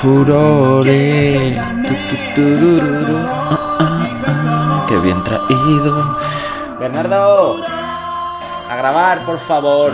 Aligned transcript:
Furore. 0.00 1.58
Tu, 1.82 1.94
tu, 2.08 2.16
turururu. 2.34 3.18
Ah, 3.26 3.58
ah, 3.80 4.26
ah, 4.26 4.86
Qué 4.88 4.96
bien 4.98 5.20
traído. 5.24 6.18
Bernardo. 6.78 7.56
A 8.70 8.76
grabar, 8.76 9.26
por 9.26 9.38
favor. 9.38 9.92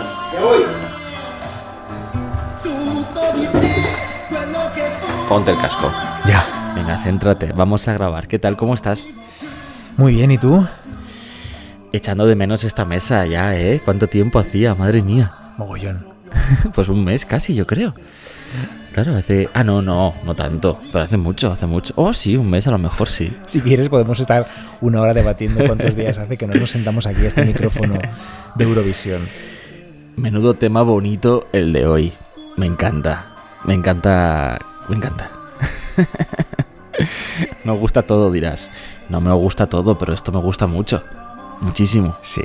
Ponte 5.27 5.51
el 5.51 5.57
casco. 5.57 5.91
Ya. 6.27 6.45
Venga, 6.75 6.99
céntrate. 6.99 7.53
Vamos 7.53 7.87
a 7.87 7.93
grabar. 7.93 8.27
¿Qué 8.27 8.37
tal? 8.37 8.57
¿Cómo 8.57 8.75
estás? 8.75 9.07
Muy 9.97 10.13
bien, 10.13 10.29
¿y 10.29 10.37
tú? 10.37 10.67
Echando 11.91 12.27
de 12.27 12.35
menos 12.35 12.63
esta 12.63 12.85
mesa 12.85 13.25
ya, 13.25 13.55
¿eh? 13.55 13.81
¿Cuánto 13.83 14.05
tiempo 14.05 14.37
hacía? 14.37 14.75
Madre 14.75 15.01
mía. 15.01 15.31
Mogollón. 15.57 16.05
Pues 16.75 16.89
un 16.89 17.03
mes 17.03 17.25
casi, 17.25 17.55
yo 17.55 17.65
creo. 17.65 17.93
Claro, 18.95 19.15
hace... 19.15 19.49
Ah, 19.53 19.63
no, 19.63 19.81
no, 19.81 20.13
no 20.23 20.35
tanto. 20.35 20.79
Pero 20.91 21.03
hace 21.03 21.17
mucho, 21.17 21.51
hace 21.51 21.65
mucho. 21.65 21.93
Oh, 21.97 22.13
sí, 22.13 22.37
un 22.37 22.49
mes 22.49 22.65
a 22.67 22.71
lo 22.71 22.77
mejor 22.77 23.09
sí. 23.09 23.35
Si 23.45 23.59
quieres 23.59 23.89
podemos 23.89 24.19
estar 24.19 24.47
una 24.79 25.01
hora 25.01 25.13
debatiendo 25.13 25.65
cuántos 25.65 25.95
días 25.97 26.17
hace 26.17 26.37
que 26.37 26.47
no 26.47 26.53
nos 26.53 26.71
sentamos 26.71 27.05
aquí 27.05 27.25
a 27.25 27.27
este 27.27 27.43
micrófono 27.43 27.99
de 28.55 28.63
Eurovisión. 28.63 29.21
Menudo 30.15 30.53
tema 30.53 30.81
bonito 30.81 31.47
el 31.51 31.73
de 31.73 31.85
hoy. 31.85 32.13
Me 32.55 32.67
encanta. 32.67 33.25
Me 33.65 33.73
encanta. 33.73 34.59
Me 34.87 34.95
encanta. 34.95 35.29
me 37.65 37.73
gusta 37.73 38.03
todo, 38.03 38.31
dirás. 38.31 38.71
No 39.09 39.19
me 39.19 39.33
gusta 39.33 39.67
todo, 39.67 39.97
pero 39.97 40.13
esto 40.13 40.31
me 40.31 40.39
gusta 40.39 40.67
mucho. 40.67 41.03
Muchísimo. 41.59 42.15
Sí. 42.21 42.43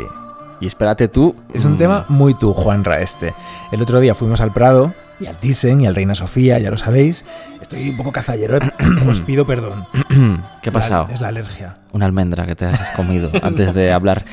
Y 0.61 0.67
espérate 0.67 1.07
tú. 1.07 1.37
Es 1.55 1.65
un 1.65 1.75
mm, 1.75 1.79
tema 1.79 2.05
muy 2.09 2.35
tú, 2.35 2.53
Juanra, 2.55 3.01
este. 3.01 3.35
El 3.71 3.83
otro 3.83 4.01
día 4.01 4.17
fuimos 4.17 4.41
al 4.41 4.53
Prado 4.53 4.93
y 5.21 5.27
al 5.27 5.37
Thyssen 5.37 5.81
y 5.83 5.87
al 5.87 5.95
Reina 5.95 6.15
Sofía, 6.15 6.59
ya 6.59 6.71
lo 6.71 6.77
sabéis. 6.79 7.25
Estoy 7.61 7.91
un 7.91 7.97
poco 7.97 8.13
cazallero, 8.13 8.57
¿eh? 8.57 8.61
os 9.09 9.21
pido 9.21 9.47
perdón. 9.47 9.85
¿Qué 10.63 10.71
ha 10.71 10.73
pasado? 10.73 11.07
La- 11.09 11.15
es 11.15 11.21
la 11.21 11.29
alergia. 11.29 11.77
Una 11.93 12.07
almendra 12.07 12.47
que 12.47 12.57
te 12.57 12.65
has 12.67 12.91
comido 12.93 13.31
antes 13.43 13.75
de 13.75 13.93
hablar. 13.93 14.25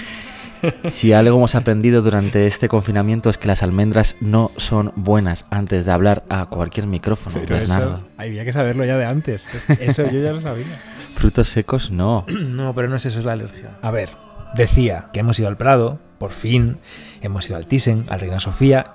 Si 0.89 1.13
algo 1.13 1.37
hemos 1.37 1.53
aprendido 1.53 2.01
durante 2.01 2.47
este 2.47 2.67
confinamiento 2.67 3.29
es 3.29 3.37
que 3.37 3.47
las 3.47 3.61
almendras 3.61 4.15
no 4.21 4.49
son 4.57 4.91
buenas 4.95 5.45
antes 5.51 5.85
de 5.85 5.91
hablar 5.91 6.23
a 6.29 6.47
cualquier 6.47 6.87
micrófono, 6.87 7.37
Pero 7.41 7.57
Bernardo. 7.59 7.97
eso 7.97 8.05
había 8.17 8.43
que 8.43 8.53
saberlo 8.53 8.83
ya 8.83 8.97
de 8.97 9.05
antes. 9.05 9.47
Es- 9.69 9.79
Eso 9.81 10.09
yo 10.09 10.19
ya 10.19 10.31
lo 10.31 10.41
sabía. 10.41 10.65
Frutos 11.15 11.49
secos 11.49 11.91
no. 11.91 12.25
No, 12.47 12.73
pero 12.73 12.87
no 12.89 12.95
es 12.95 13.05
eso, 13.05 13.19
es 13.19 13.25
la 13.25 13.33
alergia. 13.33 13.69
A 13.83 13.91
ver, 13.91 14.09
decía 14.55 15.07
que 15.13 15.19
hemos 15.19 15.37
ido 15.39 15.47
al 15.47 15.57
Prado, 15.57 15.99
por 16.17 16.31
fin, 16.31 16.77
hemos 17.21 17.47
ido 17.47 17.57
al 17.57 17.67
Thyssen, 17.67 18.05
al 18.09 18.19
Reina 18.19 18.39
Sofía, 18.39 18.87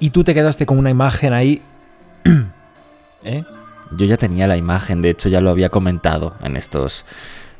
y 0.00 0.10
tú 0.10 0.24
te 0.24 0.34
quedaste 0.34 0.66
con 0.66 0.78
una 0.78 0.90
imagen 0.90 1.32
ahí. 1.32 1.62
¿Eh? 3.24 3.44
Yo 3.96 4.06
ya 4.06 4.16
tenía 4.16 4.46
la 4.46 4.56
imagen, 4.56 5.02
de 5.02 5.10
hecho 5.10 5.28
ya 5.28 5.40
lo 5.40 5.50
había 5.50 5.70
comentado 5.70 6.34
en 6.42 6.56
estos 6.56 7.04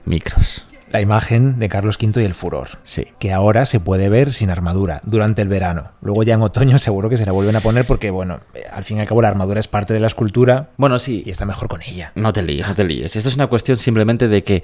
micros. 0.04 0.64
La 0.90 1.02
imagen 1.02 1.58
de 1.58 1.68
Carlos 1.68 1.98
V 2.00 2.22
y 2.22 2.24
el 2.24 2.32
furor. 2.32 2.68
Sí. 2.82 3.08
Que 3.18 3.32
ahora 3.32 3.66
se 3.66 3.78
puede 3.78 4.08
ver 4.08 4.32
sin 4.32 4.48
armadura 4.48 5.02
durante 5.04 5.42
el 5.42 5.48
verano. 5.48 5.90
Luego 6.00 6.22
ya 6.22 6.34
en 6.34 6.42
otoño 6.42 6.78
seguro 6.78 7.10
que 7.10 7.18
se 7.18 7.26
la 7.26 7.32
vuelven 7.32 7.56
a 7.56 7.60
poner 7.60 7.84
porque, 7.84 8.10
bueno, 8.10 8.40
eh, 8.54 8.62
al 8.72 8.84
fin 8.84 8.96
y 8.96 9.00
al 9.00 9.06
cabo 9.06 9.20
la 9.20 9.28
armadura 9.28 9.60
es 9.60 9.68
parte 9.68 9.92
de 9.92 10.00
la 10.00 10.06
escultura 10.06 10.70
Bueno, 10.78 10.98
sí, 10.98 11.22
y 11.26 11.30
está 11.30 11.44
mejor 11.44 11.68
con 11.68 11.82
ella. 11.82 12.12
no 12.14 12.32
te 12.32 12.42
líes, 12.42 12.66
no 12.66 12.74
te 12.74 12.84
líes. 12.84 13.16
Esto 13.16 13.28
es 13.28 13.34
una 13.36 13.48
cuestión 13.48 13.76
simplemente 13.76 14.28
de 14.28 14.42
que 14.42 14.62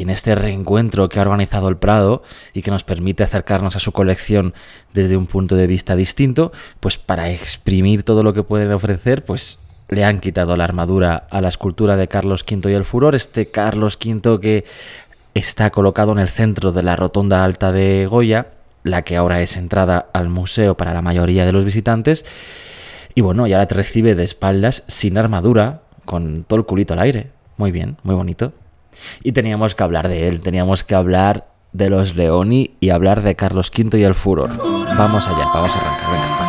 en 0.00 0.10
este 0.10 0.34
reencuentro 0.34 1.08
que 1.08 1.18
ha 1.18 1.22
organizado 1.22 1.68
el 1.68 1.76
Prado 1.76 2.22
y 2.52 2.62
que 2.62 2.70
nos 2.70 2.84
permite 2.84 3.22
acercarnos 3.22 3.76
a 3.76 3.80
su 3.80 3.92
colección 3.92 4.54
desde 4.92 5.16
un 5.16 5.26
punto 5.26 5.54
de 5.56 5.66
vista 5.66 5.94
distinto, 5.96 6.52
pues 6.80 6.98
para 6.98 7.30
exprimir 7.30 8.02
todo 8.02 8.22
lo 8.22 8.34
que 8.34 8.42
pueden 8.42 8.72
ofrecer, 8.72 9.24
pues 9.24 9.60
le 9.88 10.04
han 10.04 10.20
quitado 10.20 10.56
la 10.56 10.64
armadura 10.64 11.26
a 11.30 11.40
la 11.40 11.48
escultura 11.48 11.96
de 11.96 12.08
Carlos 12.08 12.44
V 12.50 12.70
y 12.70 12.74
el 12.74 12.84
Furor, 12.84 13.14
este 13.14 13.50
Carlos 13.50 13.98
V 14.04 14.40
que 14.40 14.64
está 15.34 15.70
colocado 15.70 16.12
en 16.12 16.18
el 16.18 16.28
centro 16.28 16.72
de 16.72 16.82
la 16.82 16.96
rotonda 16.96 17.44
alta 17.44 17.70
de 17.70 18.06
Goya, 18.06 18.48
la 18.82 19.02
que 19.02 19.16
ahora 19.16 19.40
es 19.40 19.56
entrada 19.56 20.06
al 20.12 20.28
museo 20.28 20.76
para 20.76 20.94
la 20.94 21.02
mayoría 21.02 21.46
de 21.46 21.52
los 21.52 21.64
visitantes, 21.64 22.24
y 23.14 23.20
bueno, 23.20 23.46
y 23.46 23.52
ahora 23.52 23.66
te 23.66 23.76
recibe 23.76 24.14
de 24.14 24.24
espaldas, 24.24 24.82
sin 24.88 25.18
armadura, 25.18 25.82
con 26.04 26.44
todo 26.44 26.58
el 26.58 26.66
culito 26.66 26.94
al 26.94 27.00
aire. 27.00 27.28
Muy 27.56 27.70
bien, 27.70 27.96
muy 28.02 28.16
bonito. 28.16 28.52
Y 29.22 29.32
teníamos 29.32 29.74
que 29.74 29.82
hablar 29.82 30.08
de 30.08 30.28
él, 30.28 30.40
teníamos 30.40 30.84
que 30.84 30.94
hablar 30.94 31.48
de 31.72 31.90
los 31.90 32.14
Leoni 32.16 32.76
y 32.80 32.90
hablar 32.90 33.22
de 33.22 33.34
Carlos 33.34 33.70
V 33.76 33.98
y 33.98 34.04
el 34.04 34.14
Furor. 34.14 34.50
Vamos 34.96 35.26
allá, 35.26 35.46
vamos 35.52 35.70
a 35.70 35.80
arrancar, 35.80 36.43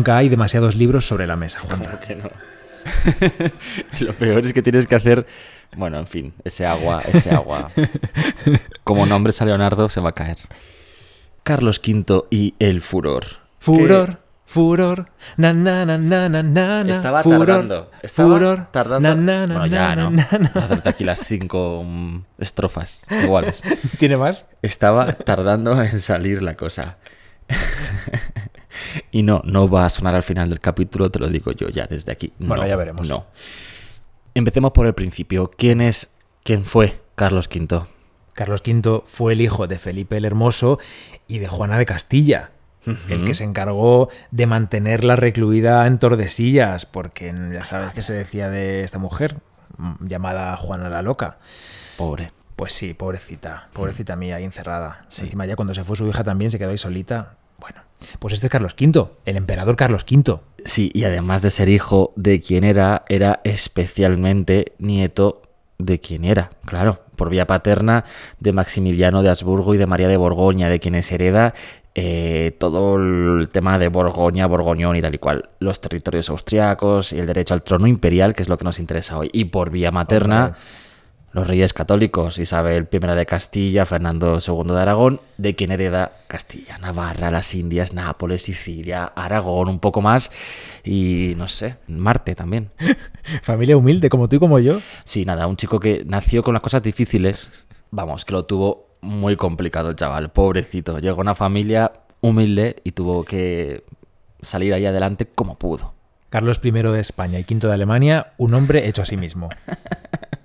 Nunca 0.00 0.16
hay 0.16 0.30
demasiados 0.30 0.76
libros 0.76 1.06
sobre 1.06 1.26
la 1.26 1.36
mesa, 1.36 1.58
Juanra. 1.58 2.00
que 2.00 2.16
no. 2.16 2.30
Lo 4.00 4.14
peor 4.14 4.46
es 4.46 4.54
que 4.54 4.62
tienes 4.62 4.86
que 4.86 4.94
hacer. 4.94 5.26
Bueno, 5.76 5.98
en 5.98 6.06
fin, 6.06 6.32
ese 6.42 6.64
agua, 6.64 7.02
ese 7.12 7.30
agua. 7.30 7.70
Como 8.82 9.04
nombres 9.04 9.42
a 9.42 9.44
Leonardo 9.44 9.90
se 9.90 10.00
va 10.00 10.08
a 10.08 10.12
caer. 10.12 10.38
Carlos 11.42 11.82
V 11.86 12.22
y 12.30 12.54
el 12.60 12.80
furor. 12.80 13.26
Furor, 13.58 14.22
furor, 14.46 15.10
na 15.36 15.52
na 15.52 15.84
na 15.84 15.98
na 15.98 16.30
na 16.30 16.42
na. 16.42 16.80
Estaba 16.90 17.22
furor, 17.22 17.46
tardando. 17.46 17.90
Estaba 18.02 18.34
furor, 18.34 18.66
tardando. 18.72 19.14
na, 19.14 19.14
na, 19.14 19.46
na, 19.46 19.58
bueno, 19.58 19.66
ya, 19.66 19.96
na, 19.96 20.04
¿no? 20.04 20.10
na, 20.12 20.28
na. 20.38 20.48
Hacerte 20.64 20.88
aquí 20.88 21.04
las 21.04 21.20
cinco 21.26 21.84
mm, 21.84 22.24
estrofas 22.38 23.02
iguales. 23.22 23.62
¿Tiene 23.98 24.16
más? 24.16 24.46
Estaba 24.62 25.12
tardando 25.12 25.78
en 25.82 26.00
salir 26.00 26.42
la 26.42 26.56
cosa. 26.56 26.96
y 29.10 29.22
no, 29.22 29.42
no 29.44 29.68
va 29.68 29.86
a 29.86 29.90
sonar 29.90 30.14
al 30.14 30.22
final 30.22 30.48
del 30.48 30.60
capítulo, 30.60 31.10
te 31.10 31.18
lo 31.18 31.28
digo 31.28 31.52
yo 31.52 31.68
ya 31.68 31.86
desde 31.86 32.12
aquí. 32.12 32.32
Bueno, 32.38 32.62
No, 32.62 32.68
ya 32.68 32.76
veremos. 32.76 33.08
No. 33.08 33.26
Empecemos 34.34 34.72
por 34.72 34.86
el 34.86 34.94
principio. 34.94 35.50
¿Quién 35.56 35.80
es, 35.80 36.10
quién 36.44 36.64
fue 36.64 37.00
Carlos 37.14 37.48
V? 37.52 37.82
Carlos 38.32 38.62
V 38.64 39.02
fue 39.06 39.32
el 39.32 39.40
hijo 39.40 39.66
de 39.66 39.78
Felipe 39.78 40.16
el 40.16 40.24
Hermoso 40.24 40.78
y 41.26 41.38
de 41.38 41.48
Juana 41.48 41.78
de 41.78 41.86
Castilla, 41.86 42.50
el 43.08 43.24
que 43.24 43.34
se 43.34 43.44
encargó 43.44 44.08
de 44.30 44.46
mantenerla 44.46 45.16
recluida 45.16 45.86
en 45.86 45.98
Tordesillas, 45.98 46.86
porque 46.86 47.34
ya 47.52 47.64
sabes 47.64 47.92
qué 47.92 48.02
se 48.02 48.14
decía 48.14 48.48
de 48.48 48.82
esta 48.84 48.98
mujer, 48.98 49.36
mm, 49.76 50.06
llamada 50.06 50.56
Juana 50.56 50.88
la 50.88 51.02
Loca. 51.02 51.38
Pobre. 51.96 52.32
Pues 52.56 52.72
sí, 52.72 52.94
pobrecita, 52.94 53.68
pobrecita 53.72 54.16
mía, 54.16 54.36
ahí 54.36 54.44
encerrada. 54.44 55.04
Sí. 55.08 55.22
Encima 55.22 55.46
ya 55.46 55.56
cuando 55.56 55.74
se 55.74 55.82
fue 55.84 55.96
su 55.96 56.06
hija 56.06 56.24
también 56.24 56.50
se 56.50 56.58
quedó 56.58 56.70
ahí 56.70 56.78
solita. 56.78 57.36
Bueno, 57.58 57.80
pues 58.18 58.34
este 58.34 58.46
es 58.46 58.50
Carlos 58.50 58.74
V, 58.78 59.08
el 59.24 59.36
emperador 59.36 59.76
Carlos 59.76 60.04
V. 60.10 60.38
Sí, 60.64 60.90
y 60.92 61.04
además 61.04 61.42
de 61.42 61.50
ser 61.50 61.68
hijo 61.68 62.12
de 62.16 62.40
quien 62.40 62.64
era, 62.64 63.04
era 63.08 63.40
especialmente 63.44 64.72
nieto 64.78 65.42
de 65.78 65.98
quien 65.98 66.24
era, 66.24 66.50
claro, 66.66 67.00
por 67.16 67.30
vía 67.30 67.46
paterna 67.46 68.04
de 68.38 68.52
Maximiliano 68.52 69.22
de 69.22 69.30
Habsburgo 69.30 69.74
y 69.74 69.78
de 69.78 69.86
María 69.86 70.08
de 70.08 70.16
Borgoña, 70.16 70.68
de 70.68 70.78
quienes 70.78 71.10
hereda 71.10 71.54
eh, 71.94 72.56
todo 72.58 72.96
el 72.96 73.48
tema 73.50 73.78
de 73.78 73.88
Borgoña, 73.88 74.46
Borgoñón 74.46 74.96
y 74.96 75.02
tal 75.02 75.14
y 75.14 75.18
cual, 75.18 75.50
los 75.58 75.80
territorios 75.80 76.30
austriacos 76.30 77.12
y 77.12 77.18
el 77.18 77.26
derecho 77.26 77.54
al 77.54 77.62
trono 77.62 77.86
imperial, 77.86 78.34
que 78.34 78.42
es 78.42 78.48
lo 78.48 78.58
que 78.58 78.64
nos 78.64 78.78
interesa 78.78 79.18
hoy. 79.18 79.28
Y 79.32 79.46
por 79.46 79.70
vía 79.70 79.90
materna. 79.90 80.56
Los 81.32 81.46
reyes 81.46 81.72
católicos, 81.72 82.38
Isabel 82.38 82.88
I 82.90 82.98
de 82.98 83.26
Castilla, 83.26 83.86
Fernando 83.86 84.38
II 84.44 84.72
de 84.72 84.80
Aragón, 84.80 85.20
de 85.36 85.54
quien 85.54 85.70
hereda 85.70 86.12
Castilla, 86.26 86.78
Navarra, 86.78 87.30
las 87.30 87.54
Indias, 87.54 87.92
Nápoles, 87.92 88.42
Sicilia, 88.42 89.04
Aragón, 89.04 89.68
un 89.68 89.78
poco 89.78 90.00
más, 90.00 90.32
y 90.84 91.34
no 91.36 91.46
sé, 91.46 91.76
Marte 91.86 92.34
también. 92.34 92.70
Familia 93.42 93.76
humilde, 93.76 94.08
como 94.08 94.28
tú 94.28 94.36
y 94.36 94.38
como 94.40 94.58
yo. 94.58 94.80
Sí, 95.04 95.24
nada, 95.24 95.46
un 95.46 95.56
chico 95.56 95.78
que 95.78 96.02
nació 96.04 96.42
con 96.42 96.54
las 96.54 96.62
cosas 96.62 96.82
difíciles, 96.82 97.48
vamos, 97.90 98.24
que 98.24 98.32
lo 98.32 98.44
tuvo 98.44 98.96
muy 99.00 99.36
complicado 99.36 99.90
el 99.90 99.96
chaval, 99.96 100.30
pobrecito. 100.30 100.98
Llegó 100.98 101.18
a 101.18 101.22
una 101.22 101.34
familia 101.34 101.92
humilde 102.20 102.76
y 102.84 102.92
tuvo 102.92 103.24
que 103.24 103.84
salir 104.42 104.74
ahí 104.74 104.84
adelante 104.84 105.26
como 105.26 105.58
pudo. 105.58 105.94
Carlos 106.28 106.60
I 106.62 106.70
de 106.70 107.00
España 107.00 107.38
y 107.38 107.42
V 107.42 107.66
de 107.66 107.72
Alemania, 107.72 108.34
un 108.38 108.54
hombre 108.54 108.88
hecho 108.88 109.02
a 109.02 109.06
sí 109.06 109.16
mismo. 109.16 109.48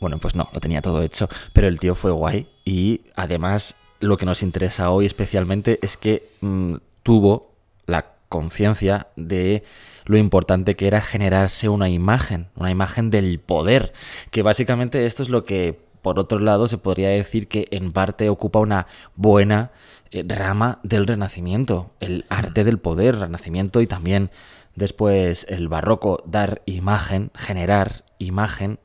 Bueno, 0.00 0.18
pues 0.18 0.34
no, 0.34 0.48
lo 0.52 0.60
tenía 0.60 0.82
todo 0.82 1.02
hecho, 1.02 1.28
pero 1.52 1.66
el 1.66 1.80
tío 1.80 1.94
fue 1.94 2.12
guay 2.12 2.48
y 2.64 3.02
además 3.16 3.76
lo 4.00 4.16
que 4.16 4.26
nos 4.26 4.42
interesa 4.42 4.90
hoy 4.90 5.06
especialmente 5.06 5.78
es 5.82 5.96
que 5.96 6.30
mm, 6.40 6.76
tuvo 7.02 7.52
la 7.86 8.12
conciencia 8.28 9.08
de 9.16 9.64
lo 10.04 10.16
importante 10.16 10.76
que 10.76 10.86
era 10.86 11.00
generarse 11.00 11.68
una 11.68 11.88
imagen, 11.88 12.48
una 12.54 12.70
imagen 12.70 13.10
del 13.10 13.40
poder, 13.40 13.92
que 14.30 14.42
básicamente 14.42 15.04
esto 15.06 15.22
es 15.22 15.28
lo 15.28 15.44
que 15.44 15.80
por 16.02 16.18
otro 16.18 16.38
lado 16.38 16.68
se 16.68 16.78
podría 16.78 17.08
decir 17.08 17.48
que 17.48 17.66
en 17.70 17.92
parte 17.92 18.28
ocupa 18.28 18.60
una 18.60 18.86
buena 19.16 19.72
eh, 20.10 20.24
rama 20.26 20.78
del 20.82 21.06
renacimiento, 21.06 21.90
el 22.00 22.24
arte 22.28 22.64
del 22.64 22.78
poder, 22.78 23.18
renacimiento 23.18 23.80
y 23.80 23.86
también 23.86 24.30
después 24.74 25.44
el 25.48 25.68
barroco, 25.68 26.22
dar 26.24 26.62
imagen, 26.66 27.30
generar 27.34 28.04
imagen 28.18 28.78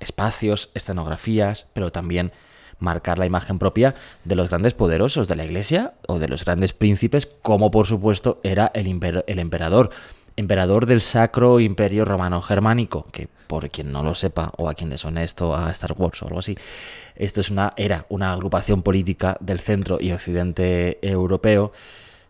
espacios, 0.00 0.70
escenografías, 0.74 1.66
pero 1.72 1.92
también 1.92 2.32
marcar 2.78 3.18
la 3.18 3.26
imagen 3.26 3.58
propia 3.58 3.94
de 4.24 4.34
los 4.34 4.48
grandes 4.48 4.74
poderosos 4.74 5.28
de 5.28 5.36
la 5.36 5.44
iglesia 5.44 5.94
o 6.08 6.18
de 6.18 6.28
los 6.28 6.44
grandes 6.44 6.72
príncipes, 6.72 7.26
como 7.42 7.70
por 7.70 7.86
supuesto 7.86 8.40
era 8.42 8.70
el, 8.74 8.86
emperador. 8.86 9.90
Emperador 10.36 10.86
del 10.86 11.02
Sacro 11.02 11.60
Imperio 11.60 12.04
Romano 12.04 12.40
Germánico, 12.40 13.04
que 13.12 13.28
por 13.46 13.68
quien 13.68 13.92
no 13.92 14.02
lo 14.02 14.14
sepa 14.14 14.52
o 14.56 14.68
a 14.68 14.74
quien 14.74 14.88
le 14.88 14.96
a 14.96 15.70
Star 15.70 15.94
Wars 15.96 16.22
o 16.22 16.26
algo 16.26 16.38
así, 16.38 16.56
esto 17.16 17.40
es 17.40 17.50
una, 17.50 17.72
era 17.76 18.06
una 18.08 18.32
agrupación 18.32 18.82
política 18.82 19.36
del 19.40 19.60
centro 19.60 19.98
y 20.00 20.12
occidente 20.12 20.98
europeo 21.02 21.72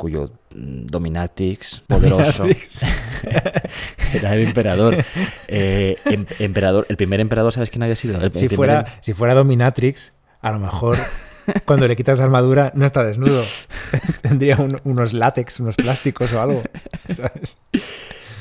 cuyo 0.00 0.32
mm, 0.55 0.87
dominatrix 0.87 1.82
poderoso 1.87 2.47
era 4.14 4.35
el 4.35 4.49
emperador. 4.49 5.05
Eh, 5.47 5.99
em, 6.06 6.25
emperador. 6.38 6.87
El 6.88 6.97
primer 6.97 7.20
emperador, 7.20 7.52
¿sabes 7.52 7.69
quién 7.69 7.82
había 7.82 7.97
sido? 7.97 8.19
si, 8.32 8.49
fuera, 8.49 8.81
em- 8.81 8.87
si 9.02 9.12
fuera 9.12 9.35
dominatrix, 9.35 10.17
a 10.41 10.52
lo 10.52 10.58
mejor 10.58 10.97
cuando 11.67 11.87
le 11.87 11.97
quitas 11.97 12.19
armadura 12.19 12.73
no 12.75 12.87
está 12.87 13.05
desnudo. 13.05 13.44
Tendría 14.23 14.56
unos 14.85 15.12
látex, 15.12 15.61
unos 15.61 15.76
plásticos 15.76 16.32
o 16.32 16.41
algo. 16.41 16.62
¿Sabes? 17.11 17.58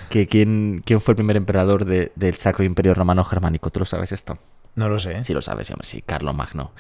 ¿Que 0.10 0.28
quién, 0.28 0.82
¿Quién 0.86 1.02
fue 1.02 1.12
el 1.12 1.18
primer 1.18 1.36
emperador 1.36 1.84
del 1.84 2.36
Sacro 2.36 2.64
Imperio 2.64 2.94
Romano 2.94 3.26
Germánico? 3.26 3.70
¿Tú 3.70 3.82
lo 3.82 3.86
sabes 3.86 4.14
esto? 4.14 4.38
No 4.76 4.88
lo 4.88 4.98
sé. 4.98 5.26
Sí 5.26 5.34
lo 5.34 5.42
sabes, 5.42 5.70
hombre, 5.72 5.86
sí, 5.86 6.02
Carlos 6.02 6.34
Magno. 6.34 6.72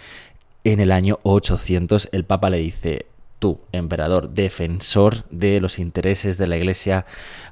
En 0.63 0.79
el 0.79 0.93
año 0.93 1.19
800 1.23 2.09
el 2.13 2.23
Papa 2.23 2.49
le 2.49 2.59
dice, 2.59 3.08
tú, 3.39 3.61
emperador, 3.71 4.29
defensor 4.29 5.23
de 5.29 5.59
los 5.61 5.79
intereses 5.79 6.37
de 6.37 6.47
la 6.47 6.57
iglesia 6.57 7.05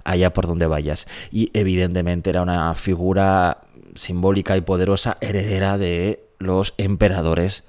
allá 0.04 0.34
por 0.34 0.45
donde 0.45 0.68
vayas. 0.68 1.07
Y 1.31 1.50
evidentemente 1.54 2.30
era 2.30 2.42
una 2.42 2.74
figura 2.75 3.62
simbólica 3.95 4.56
y 4.57 4.62
poderosa 4.62 5.18
heredera 5.22 5.78
de 5.78 6.24
los 6.39 6.74
emperadores 6.78 7.63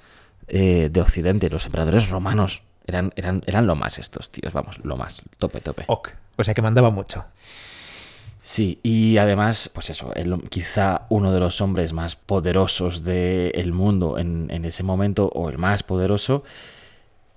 eh, 0.49 0.89
de 0.91 1.01
Occidente, 1.01 1.49
los 1.49 1.67
emperadores 1.67 2.11
romanos. 2.11 2.63
Eran, 2.87 3.13
eran, 3.17 3.43
eran 3.47 3.67
lo 3.67 3.77
más 3.77 3.99
estos 3.99 4.31
tíos, 4.31 4.53
vamos, 4.53 4.79
lo 4.83 4.97
más, 4.97 5.23
tope, 5.39 5.61
tope. 5.61 5.85
Ok, 5.89 6.11
o 6.37 6.45
sea 6.45 6.55
que 6.55 6.63
mandaba 6.63 6.91
mucho. 6.91 7.25
Sí, 8.41 8.81
y 8.83 9.19
además, 9.19 9.71
pues 9.75 9.91
eso, 9.91 10.11
quizá 10.49 11.03
uno 11.11 11.33
de 11.33 11.41
los 11.41 11.61
hombres 11.61 11.93
más 11.93 12.17
poderosos 12.17 13.05
del 13.05 13.73
mundo 13.75 14.17
en, 14.17 14.47
en 14.51 14.65
ese 14.65 14.83
momento, 14.83 15.31
o 15.35 15.51
el 15.51 15.59
más 15.59 15.83
poderoso, 15.83 16.45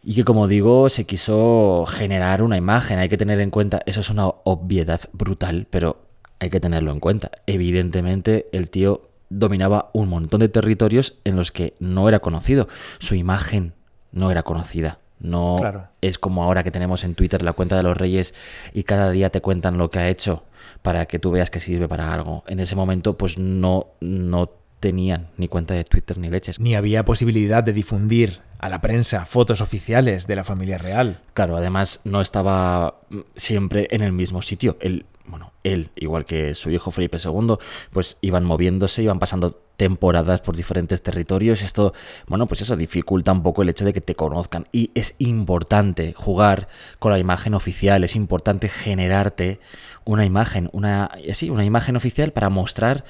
y 0.04 0.16
que 0.16 0.24
como 0.24 0.48
digo, 0.48 0.90
se 0.90 1.06
quiso 1.06 1.86
generar 1.88 2.42
una 2.42 2.58
imagen. 2.58 3.00
Hay 3.00 3.10
que 3.10 3.18
tener 3.18 3.40
en 3.40 3.52
cuenta, 3.52 3.82
eso 3.86 4.00
es 4.00 4.10
una 4.10 4.28
obviedad 4.28 5.02
brutal, 5.14 5.68
pero 5.70 6.02
hay 6.40 6.50
que 6.50 6.60
tenerlo 6.60 6.92
en 6.92 7.00
cuenta. 7.00 7.32
Evidentemente, 7.46 8.48
el 8.52 8.70
tío 8.70 9.10
dominaba 9.30 9.92
un 9.94 10.10
montón 10.10 10.40
de 10.40 10.50
territorios 10.50 11.20
en 11.24 11.36
los 11.36 11.52
que 11.52 11.76
no 11.80 12.10
era 12.10 12.20
conocido. 12.20 12.68
Su 13.00 13.16
imagen 13.16 13.74
no 14.12 14.32
era 14.32 14.44
conocida. 14.44 15.00
No 15.20 15.60
es 16.02 16.18
como 16.18 16.44
ahora 16.44 16.64
que 16.64 16.72
tenemos 16.72 17.04
en 17.04 17.14
Twitter 17.14 17.44
la 17.44 17.54
cuenta 17.54 17.78
de 17.78 17.84
los 17.84 17.96
reyes 17.96 18.34
y 18.74 18.84
cada 18.84 19.12
día 19.12 19.30
te 19.30 19.40
cuentan 19.40 19.78
lo 19.78 19.92
que 19.92 20.00
ha 20.00 20.10
hecho 20.10 20.44
para 20.82 21.06
que 21.06 21.20
tú 21.20 21.30
veas 21.30 21.52
que 21.52 21.60
sirve 21.60 21.88
para 21.88 22.12
algo. 22.12 22.44
En 22.48 22.60
ese 22.60 22.76
momento, 22.76 23.18
pues 23.18 23.38
no, 23.38 23.88
no 24.00 24.50
tenían 24.80 25.28
ni 25.38 25.48
cuenta 25.48 25.76
de 25.76 25.84
Twitter 25.84 26.18
ni 26.18 26.30
leches. 26.30 26.60
Ni 26.60 26.76
había 26.76 27.06
posibilidad 27.06 27.64
de 27.64 27.72
difundir 27.72 28.42
a 28.62 28.70
la 28.70 28.80
prensa 28.80 29.26
fotos 29.26 29.60
oficiales 29.60 30.28
de 30.28 30.36
la 30.36 30.44
familia 30.44 30.78
real. 30.78 31.20
Claro, 31.34 31.58
además 31.58 32.00
no 32.04 32.22
estaba 32.22 33.02
siempre 33.36 33.88
en 33.90 34.04
el 34.04 34.12
mismo 34.12 34.44
sitio. 34.44 34.78
Él, 34.80 35.08
bueno, 35.26 35.52
él, 35.64 35.90
igual 35.96 36.26
que 36.26 36.54
su 36.54 36.70
hijo 36.70 36.92
Felipe 36.92 37.18
II, 37.18 37.56
pues 37.92 38.20
iban 38.22 38.46
moviéndose, 38.46 39.02
iban 39.02 39.18
pasando 39.18 39.60
temporadas 39.78 40.42
por 40.42 40.56
diferentes 40.56 41.02
territorios. 41.02 41.64
Esto, 41.64 41.96
bueno, 42.28 42.46
pues 42.46 42.62
eso 42.62 42.76
dificulta 42.76 43.32
un 43.32 43.42
poco 43.42 43.64
el 43.64 43.70
hecho 43.70 43.84
de 43.84 43.94
que 43.94 44.02
te 44.02 44.14
conozcan. 44.14 44.66
Y 44.72 44.92
es 44.94 45.16
importante 45.18 46.14
jugar 46.16 46.68
con 47.00 47.12
la 47.12 47.18
imagen 47.18 47.56
oficial, 47.56 48.04
es 48.04 48.16
importante 48.16 48.70
generarte 48.70 49.60
una 50.06 50.24
imagen, 50.24 50.70
una, 50.72 51.10
sí, 51.34 51.50
una 51.50 51.66
imagen 51.66 51.96
oficial 51.96 52.32
para 52.32 52.50
mostrar 52.50 53.06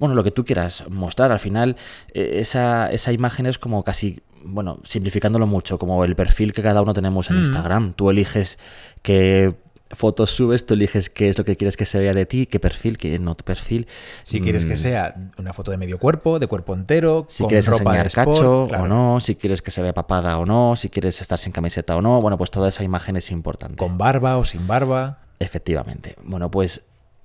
bueno, 0.00 0.14
lo 0.14 0.24
que 0.24 0.30
tú 0.30 0.44
quieras 0.44 0.84
mostrar. 0.90 1.30
Al 1.30 1.38
final, 1.38 1.76
eh, 2.14 2.38
esa, 2.40 2.90
esa 2.90 3.12
imagen 3.12 3.46
es 3.46 3.58
como 3.58 3.84
casi, 3.84 4.22
bueno, 4.44 4.80
simplificándolo 4.84 5.46
mucho, 5.46 5.78
como 5.78 6.04
el 6.04 6.16
perfil 6.16 6.52
que 6.52 6.62
cada 6.62 6.82
uno 6.82 6.92
tenemos 6.92 7.30
en 7.30 7.38
mm. 7.38 7.40
Instagram. 7.40 7.92
Tú 7.94 8.10
eliges 8.10 8.58
qué 9.02 9.54
fotos 9.92 10.30
subes, 10.30 10.66
tú 10.66 10.74
eliges 10.74 11.10
qué 11.10 11.28
es 11.28 11.38
lo 11.38 11.44
que 11.44 11.56
quieres 11.56 11.76
que 11.76 11.84
se 11.84 11.98
vea 11.98 12.14
de 12.14 12.24
ti, 12.26 12.46
qué 12.46 12.60
perfil, 12.60 12.96
qué 12.96 13.18
no 13.18 13.34
tu 13.34 13.44
perfil. 13.44 13.88
Si 14.22 14.40
quieres 14.40 14.64
que 14.64 14.74
mm. 14.74 14.76
sea 14.76 15.14
una 15.38 15.52
foto 15.52 15.70
de 15.70 15.76
medio 15.76 15.98
cuerpo, 15.98 16.38
de 16.38 16.46
cuerpo 16.46 16.74
entero, 16.74 17.26
si 17.28 17.44
quieres 17.44 17.66
enseñar 17.66 18.10
cacho 18.10 18.64
o 18.64 18.86
no, 18.86 19.20
si 19.20 19.34
quieres 19.34 19.62
que 19.62 19.70
se 19.70 19.82
vea 19.82 19.92
papada 19.92 20.38
o 20.38 20.46
no, 20.46 20.76
si 20.76 20.88
quieres 20.88 21.20
estar 21.20 21.38
sin 21.38 21.52
camiseta 21.52 21.96
o 21.96 22.02
no, 22.02 22.20
bueno, 22.20 22.38
pues 22.38 22.50
toda 22.50 22.68
esa 22.68 22.84
imagen 22.84 23.16
es 23.16 23.30
importante. 23.30 23.76
Con 23.76 23.98
barba 23.98 24.36
o 24.36 24.44
sin 24.44 24.66
barba. 24.66 25.18
Efectivamente. 25.40 26.16
Bueno, 26.22 26.50
pues 26.50 26.82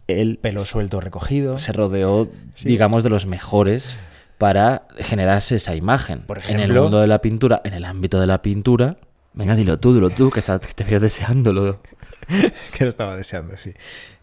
él 0.08 0.40
pelo 0.42 0.60
suelto 0.60 1.00
recogido. 1.00 1.58
Se 1.58 1.72
rodeó, 1.72 2.30
digamos, 2.64 3.04
de 3.04 3.10
los 3.10 3.26
mejores 3.26 3.96
para 4.38 4.88
generarse 5.00 5.56
esa 5.56 5.76
imagen. 5.76 6.22
Por 6.22 6.40
ejemplo, 6.40 6.64
en 6.64 6.72
el 6.72 6.82
mundo 6.82 7.02
de 7.02 7.08
la 7.08 7.22
pintura, 7.22 7.62
en 7.64 7.74
el 7.74 7.86
ámbito 7.86 8.20
de 8.20 8.28
la 8.28 8.42
pintura. 8.42 8.98
Venga, 9.34 9.56
dilo 9.56 9.80
tú, 9.80 9.94
dilo 9.94 10.10
tú, 10.10 10.30
que, 10.30 10.42
te 10.42 10.84
veo 10.84 11.00
deseándolo. 11.00 11.82
que 12.78 12.84
lo 12.84 12.90
estaba 12.90 13.16
deseando, 13.16 13.58
sí. 13.58 13.74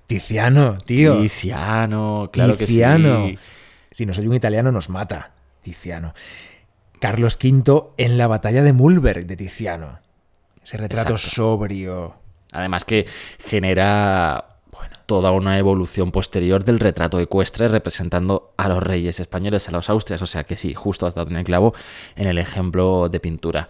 Tiziano, 0.07 0.79
tío. 0.79 1.19
Tiziano, 1.19 2.31
claro 2.33 2.57
que 2.57 2.67
sí. 2.67 2.83
Si 3.91 4.07
no 4.07 4.15
soy 4.15 4.27
un 4.27 4.35
italiano, 4.35 4.73
nos 4.73 4.89
mata. 4.89 5.33
Tiziano. 5.61 6.15
Carlos 7.01 7.39
V 7.43 7.93
en 7.97 8.19
la 8.19 8.27
batalla 8.27 8.63
de 8.63 8.73
Mulberg 8.73 9.27
de 9.27 9.37
Tiziano. 9.37 10.01
Ese 10.63 10.77
retrato 10.77 11.19
sobrio. 11.19 12.15
Además 12.53 12.85
que 12.85 13.07
genera 13.39 14.52
toda 15.13 15.31
una 15.33 15.59
evolución 15.59 16.11
posterior 16.11 16.65
del 16.65 16.81
retrato 16.81 17.21
ecuestre 17.21 17.69
representando 17.69 18.55
a 18.57 18.71
los 18.71 18.83
reyes 18.83 19.21
españoles, 19.21 19.69
a 19.69 19.73
los 19.73 19.91
austrias. 19.91 20.23
O 20.23 20.27
sea 20.27 20.45
que 20.45 20.57
sí, 20.57 20.73
justo 20.73 21.07
has 21.07 21.15
dado 21.15 21.29
en 21.29 21.37
el 21.37 21.45
clavo 21.45 21.75
en 22.17 22.29
el 22.29 22.39
ejemplo 22.39 23.11
de 23.11 23.21
pintura. 23.21 23.69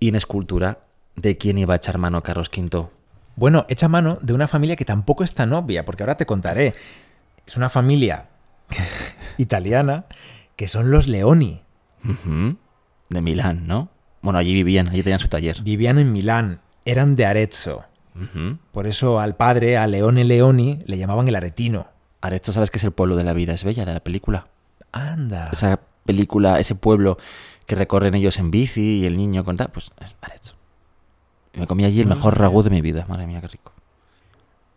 Y 0.00 0.08
en 0.08 0.16
escultura, 0.16 0.80
¿de 1.14 1.38
quién 1.38 1.58
iba 1.58 1.74
a 1.74 1.76
echar 1.76 1.98
mano 1.98 2.20
Carlos 2.20 2.50
V? 2.52 2.88
Bueno, 3.36 3.64
echa 3.68 3.86
mano 3.86 4.18
de 4.22 4.32
una 4.32 4.48
familia 4.48 4.74
que 4.74 4.84
tampoco 4.84 5.22
es 5.22 5.34
tan 5.34 5.52
obvia, 5.52 5.84
porque 5.84 6.02
ahora 6.02 6.16
te 6.16 6.26
contaré. 6.26 6.74
Es 7.46 7.56
una 7.56 7.68
familia 7.68 8.26
italiana 9.38 10.06
que 10.56 10.66
son 10.66 10.90
los 10.90 11.06
Leoni. 11.06 11.62
De 13.08 13.20
Milán, 13.20 13.68
¿no? 13.68 13.90
Bueno, 14.20 14.40
allí 14.40 14.52
vivían, 14.52 14.88
allí 14.88 15.04
tenían 15.04 15.20
su 15.20 15.28
taller. 15.28 15.62
Vivían 15.62 16.00
en 16.00 16.12
Milán, 16.12 16.60
eran 16.84 17.14
de 17.14 17.24
Arezzo. 17.24 17.84
Por 18.72 18.86
eso 18.86 19.20
al 19.20 19.36
padre, 19.36 19.76
a 19.76 19.86
Leone 19.86 20.24
Leoni, 20.24 20.82
le 20.86 20.98
llamaban 20.98 21.28
el 21.28 21.36
aretino. 21.36 21.88
Arezzo, 22.20 22.52
¿sabes 22.52 22.70
que 22.70 22.78
es 22.78 22.84
el 22.84 22.92
pueblo 22.92 23.16
de 23.16 23.24
la 23.24 23.32
vida 23.32 23.52
es 23.52 23.64
bella 23.64 23.84
de 23.84 23.92
la 23.92 24.00
película? 24.00 24.48
Anda. 24.92 25.50
Esa 25.52 25.80
película, 26.04 26.58
ese 26.58 26.74
pueblo 26.74 27.18
que 27.66 27.74
recorren 27.74 28.14
ellos 28.14 28.38
en 28.38 28.50
bici 28.50 28.98
y 28.98 29.06
el 29.06 29.16
niño 29.16 29.44
con 29.44 29.56
tal, 29.56 29.68
pues 29.68 29.92
es 30.00 30.14
Arezzo. 30.20 30.54
me 31.54 31.66
comí 31.66 31.84
allí 31.84 32.00
el 32.00 32.06
mejor 32.06 32.38
ragú 32.38 32.62
de 32.62 32.70
mi 32.70 32.80
vida. 32.80 33.04
Madre 33.08 33.26
mía, 33.26 33.40
qué 33.40 33.48
rico. 33.48 33.72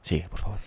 Sigue, 0.01 0.27
por 0.29 0.39
favor. 0.39 0.57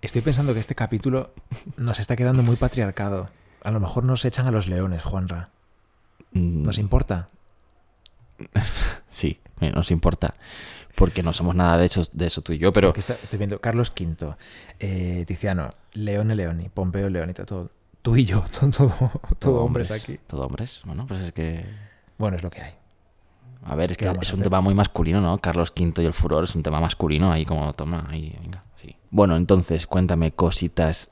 Estoy 0.00 0.22
pensando 0.22 0.54
que 0.54 0.60
este 0.60 0.74
capítulo 0.74 1.32
nos 1.76 1.98
está 1.98 2.16
quedando 2.16 2.42
muy 2.42 2.56
patriarcado. 2.56 3.26
A 3.62 3.70
lo 3.72 3.80
mejor 3.80 4.04
nos 4.04 4.24
echan 4.24 4.46
a 4.46 4.52
los 4.52 4.68
leones, 4.68 5.02
Juanra. 5.02 5.50
Mm, 6.32 6.62
¿Nos 6.62 6.78
importa? 6.78 7.28
Sí, 9.08 9.40
nos 9.60 9.90
importa. 9.90 10.34
Porque 10.98 11.22
no 11.22 11.32
somos 11.32 11.54
nada 11.54 11.78
de 11.78 11.86
eso, 11.86 12.02
de 12.12 12.26
eso 12.26 12.42
tú 12.42 12.52
y 12.52 12.58
yo, 12.58 12.72
pero 12.72 12.92
está- 12.96 13.14
estoy 13.22 13.38
viendo 13.38 13.60
Carlos 13.60 13.92
V, 13.98 14.34
eh, 14.80 15.24
Tiziano, 15.26 15.70
Leone 15.92 16.34
Leoni, 16.34 16.68
Pompeo 16.68 17.08
Leonito, 17.08 17.46
todo. 17.46 17.70
Tú 18.02 18.16
y 18.16 18.24
yo, 18.24 18.44
todo, 18.60 18.70
todo, 18.70 19.10
todo 19.38 19.60
hombres 19.64 19.90
aquí. 19.90 20.18
Todo 20.26 20.42
hombres. 20.46 20.82
Bueno, 20.84 21.06
pues 21.06 21.22
es 21.22 21.32
que. 21.32 21.64
Bueno, 22.18 22.36
es 22.36 22.42
lo 22.42 22.50
que 22.50 22.62
hay. 22.62 22.72
A 23.64 23.74
ver, 23.74 23.90
es 23.90 23.96
¿Qué 23.98 24.04
que 24.06 24.18
es 24.22 24.32
un 24.32 24.42
tema 24.42 24.60
muy 24.60 24.72
masculino, 24.74 25.20
¿no? 25.20 25.38
Carlos 25.38 25.72
V 25.76 26.02
y 26.02 26.06
el 26.06 26.12
furor 26.12 26.44
es 26.44 26.54
un 26.54 26.62
tema 26.62 26.80
masculino, 26.80 27.30
ahí 27.32 27.44
como 27.44 27.72
toma, 27.74 28.06
ahí, 28.08 28.34
venga, 28.40 28.64
sí. 28.76 28.96
Bueno, 29.10 29.36
entonces, 29.36 29.86
cuéntame 29.86 30.32
cositas 30.32 31.10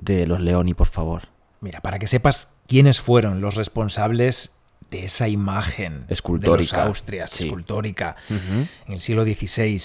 de 0.00 0.26
los 0.26 0.40
Leoni, 0.40 0.74
por 0.74 0.88
favor. 0.88 1.22
Mira, 1.60 1.80
para 1.80 1.98
que 1.98 2.06
sepas 2.06 2.52
quiénes 2.66 3.00
fueron 3.00 3.40
los 3.40 3.54
responsables 3.54 4.52
de 4.90 5.04
esa 5.04 5.28
imagen 5.28 6.04
Escultórica. 6.08 6.56
de 6.56 6.62
los 6.62 6.88
Austrias, 6.88 7.30
Sí. 7.30 7.44
escultórica, 7.44 8.16
en 8.28 8.92
el 8.92 9.00
siglo 9.00 9.24
XVI. 9.24 9.80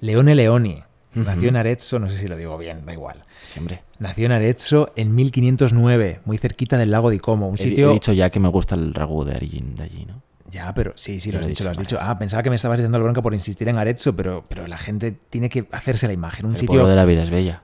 Leone 0.00 0.34
Leoni 0.34 0.82
nació 1.14 1.48
en 1.48 1.56
Arezzo, 1.56 1.98
no 1.98 2.08
sé 2.08 2.16
si 2.16 2.28
lo 2.28 2.36
digo 2.36 2.56
bien, 2.56 2.86
da 2.86 2.92
igual. 2.92 3.22
Siempre. 3.42 3.82
Nació 3.98 4.26
en 4.26 4.32
Arezzo 4.32 4.92
en 4.96 5.14
1509, 5.14 6.20
muy 6.24 6.38
cerquita 6.38 6.78
del 6.78 6.90
lago 6.90 7.10
de 7.10 7.20
Como, 7.20 7.48
un 7.48 7.56
He, 7.56 7.62
sitio... 7.62 7.90
he 7.90 7.94
dicho 7.94 8.12
ya 8.12 8.30
que 8.30 8.40
me 8.40 8.48
gusta 8.48 8.74
el 8.76 8.94
ragú 8.94 9.24
de 9.24 9.34
allí, 9.34 9.62
de 9.76 9.82
allí 9.82 10.04
¿no? 10.06 10.22
Ya, 10.48 10.74
pero 10.74 10.92
sí, 10.96 11.20
sí, 11.20 11.30
lo 11.30 11.38
has 11.38 11.46
dicho, 11.46 11.62
lo 11.62 11.70
has 11.70 11.78
dicho. 11.78 11.96
Ah, 12.00 12.18
pensaba 12.18 12.42
que 12.42 12.50
me 12.50 12.56
estabas 12.56 12.80
dando 12.82 12.98
la 12.98 13.04
bronca 13.04 13.22
por 13.22 13.34
insistir 13.34 13.68
en 13.68 13.78
Arezzo, 13.78 14.16
pero, 14.16 14.42
pero 14.48 14.66
la 14.66 14.78
gente 14.78 15.12
tiene 15.30 15.48
que 15.48 15.66
hacerse 15.70 16.08
la 16.08 16.12
imagen. 16.12 16.46
Un 16.46 16.54
El 16.54 16.58
sitio... 16.60 16.86
de 16.88 16.96
la 16.96 17.04
vida 17.04 17.22
es 17.22 17.30
bella. 17.30 17.62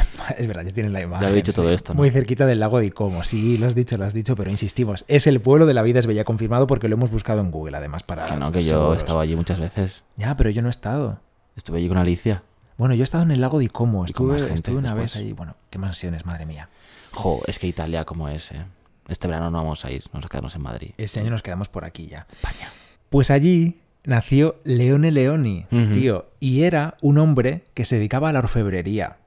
Es 0.38 0.46
verdad, 0.46 0.62
ya 0.64 0.72
tienes 0.72 0.92
la 0.92 1.00
imagen. 1.02 1.26
Ya 1.26 1.32
he 1.32 1.34
dicho 1.34 1.52
todo 1.52 1.70
esto, 1.70 1.94
¿no? 1.94 1.98
Muy 1.98 2.10
cerquita 2.10 2.46
del 2.46 2.60
lago 2.60 2.78
de 2.80 2.90
Como. 2.92 3.24
Sí, 3.24 3.58
lo 3.58 3.66
has 3.66 3.74
dicho, 3.74 3.96
lo 3.96 4.04
has 4.04 4.14
dicho, 4.14 4.36
pero 4.36 4.50
insistimos. 4.50 5.04
Es 5.08 5.26
el 5.26 5.40
pueblo 5.40 5.66
de 5.66 5.74
la 5.74 5.82
vida 5.82 5.98
es 5.98 6.06
bella, 6.06 6.24
confirmado 6.24 6.66
porque 6.66 6.88
lo 6.88 6.94
hemos 6.96 7.10
buscado 7.10 7.40
en 7.40 7.50
Google, 7.50 7.76
además, 7.76 8.02
para. 8.02 8.24
que 8.26 8.36
no, 8.36 8.52
que 8.52 8.62
yo 8.62 8.70
seguros. 8.70 8.94
he 8.94 8.98
estado 8.98 9.20
allí 9.20 9.36
muchas 9.36 9.60
veces. 9.60 10.04
Ya, 10.16 10.36
pero 10.36 10.50
yo 10.50 10.62
no 10.62 10.68
he 10.68 10.70
estado. 10.70 11.20
Estuve 11.56 11.78
allí 11.78 11.88
con 11.88 11.98
Alicia. 11.98 12.42
Bueno, 12.76 12.94
yo 12.94 13.02
he 13.02 13.04
estado 13.04 13.24
en 13.24 13.30
el 13.30 13.40
lago 13.40 13.58
de 13.58 13.68
Como. 13.70 14.04
Estuve, 14.04 14.38
gente 14.38 14.54
estuve 14.54 14.76
una 14.76 14.90
después. 14.90 15.14
vez 15.14 15.16
allí. 15.22 15.32
Bueno, 15.32 15.56
qué 15.70 15.78
mansiones, 15.78 16.26
madre 16.26 16.44
mía. 16.46 16.68
Jo, 17.12 17.40
es 17.46 17.58
que 17.58 17.66
Italia 17.66 18.04
como 18.04 18.28
es, 18.28 18.52
¿eh? 18.52 18.64
Este 19.08 19.28
verano 19.28 19.50
no 19.50 19.58
vamos 19.58 19.84
a 19.84 19.90
ir, 19.92 20.04
nos 20.12 20.26
quedamos 20.26 20.54
en 20.56 20.62
Madrid. 20.62 20.90
Este 20.98 21.20
año 21.20 21.30
nos 21.30 21.42
quedamos 21.42 21.68
por 21.68 21.84
aquí 21.84 22.06
ya. 22.08 22.26
España. 22.32 22.70
Pues 23.08 23.30
allí 23.30 23.78
nació 24.04 24.56
Leone 24.64 25.12
Leoni, 25.12 25.64
tío, 25.94 26.26
y 26.40 26.62
era 26.64 26.96
un 27.00 27.18
hombre 27.18 27.64
que 27.72 27.84
se 27.84 27.96
dedicaba 27.96 28.28
a 28.28 28.32
la 28.32 28.40
orfebrería. 28.40 29.18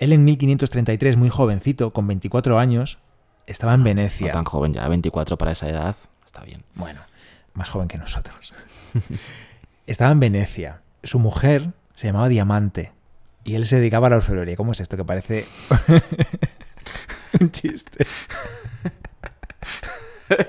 Él 0.00 0.12
en 0.14 0.24
1533, 0.24 1.16
muy 1.18 1.28
jovencito, 1.28 1.92
con 1.92 2.06
24 2.06 2.58
años, 2.58 2.98
estaba 3.46 3.74
en 3.74 3.80
No 3.80 3.84
Venecia. 3.84 4.32
tan 4.32 4.44
joven 4.44 4.72
ya, 4.72 4.88
24 4.88 5.36
para 5.36 5.52
esa 5.52 5.68
edad, 5.68 5.94
está 6.24 6.42
bien. 6.42 6.64
Bueno, 6.74 7.02
más 7.52 7.68
joven 7.68 7.86
que 7.86 7.98
nosotros. 7.98 8.54
estaba 9.86 10.10
en 10.10 10.20
Venecia. 10.20 10.80
Su 11.02 11.18
mujer 11.18 11.72
se 11.94 12.06
llamaba 12.06 12.28
Diamante 12.28 12.92
y 13.44 13.56
él 13.56 13.66
se 13.66 13.76
dedicaba 13.76 14.06
a 14.06 14.10
la 14.10 14.16
orfebrería. 14.16 14.56
¿Cómo 14.56 14.72
es 14.72 14.80
esto 14.80 14.96
que 14.96 15.04
parece 15.04 15.46
un 17.40 17.50
chiste? 17.50 18.06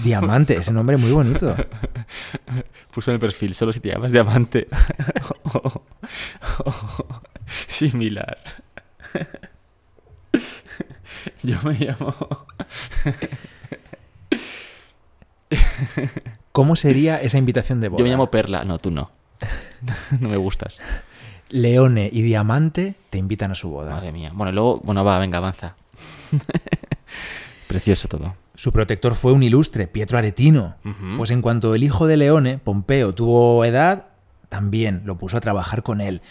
Diamante, 0.00 0.56
ese 0.56 0.72
nombre 0.72 0.96
muy 0.96 1.12
bonito. 1.12 1.54
Puso 2.92 3.12
en 3.12 3.14
el 3.14 3.20
perfil, 3.20 3.54
solo 3.54 3.72
si 3.72 3.78
te 3.78 3.90
llamas 3.90 4.10
diamante. 4.10 4.66
Similar. 7.66 8.38
Yo 11.42 11.56
me 11.62 11.74
llamo... 11.74 12.14
¿Cómo 16.52 16.76
sería 16.76 17.20
esa 17.20 17.38
invitación 17.38 17.80
de 17.80 17.88
boda? 17.88 17.98
Yo 17.98 18.04
me 18.04 18.10
llamo 18.10 18.30
Perla. 18.30 18.64
No, 18.64 18.78
tú 18.78 18.90
no. 18.90 19.10
No 20.20 20.28
me 20.28 20.36
gustas. 20.36 20.80
Leone 21.48 22.10
y 22.12 22.22
Diamante 22.22 22.94
te 23.10 23.18
invitan 23.18 23.52
a 23.52 23.54
su 23.54 23.70
boda. 23.70 23.94
Madre 23.94 24.12
mía. 24.12 24.32
Bueno, 24.34 24.52
luego... 24.52 24.80
Bueno, 24.82 25.04
va, 25.04 25.18
venga, 25.18 25.38
avanza. 25.38 25.76
Precioso 27.68 28.08
todo. 28.08 28.34
Su 28.54 28.72
protector 28.72 29.14
fue 29.14 29.32
un 29.32 29.42
ilustre, 29.44 29.86
Pietro 29.86 30.18
Aretino. 30.18 30.74
Pues 31.16 31.30
en 31.30 31.42
cuanto 31.42 31.74
el 31.76 31.84
hijo 31.84 32.06
de 32.06 32.16
Leone, 32.16 32.58
Pompeo, 32.58 33.14
tuvo 33.14 33.64
edad, 33.64 34.06
también 34.48 35.02
lo 35.04 35.16
puso 35.16 35.36
a 35.36 35.40
trabajar 35.40 35.84
con 35.84 36.00
él. 36.00 36.22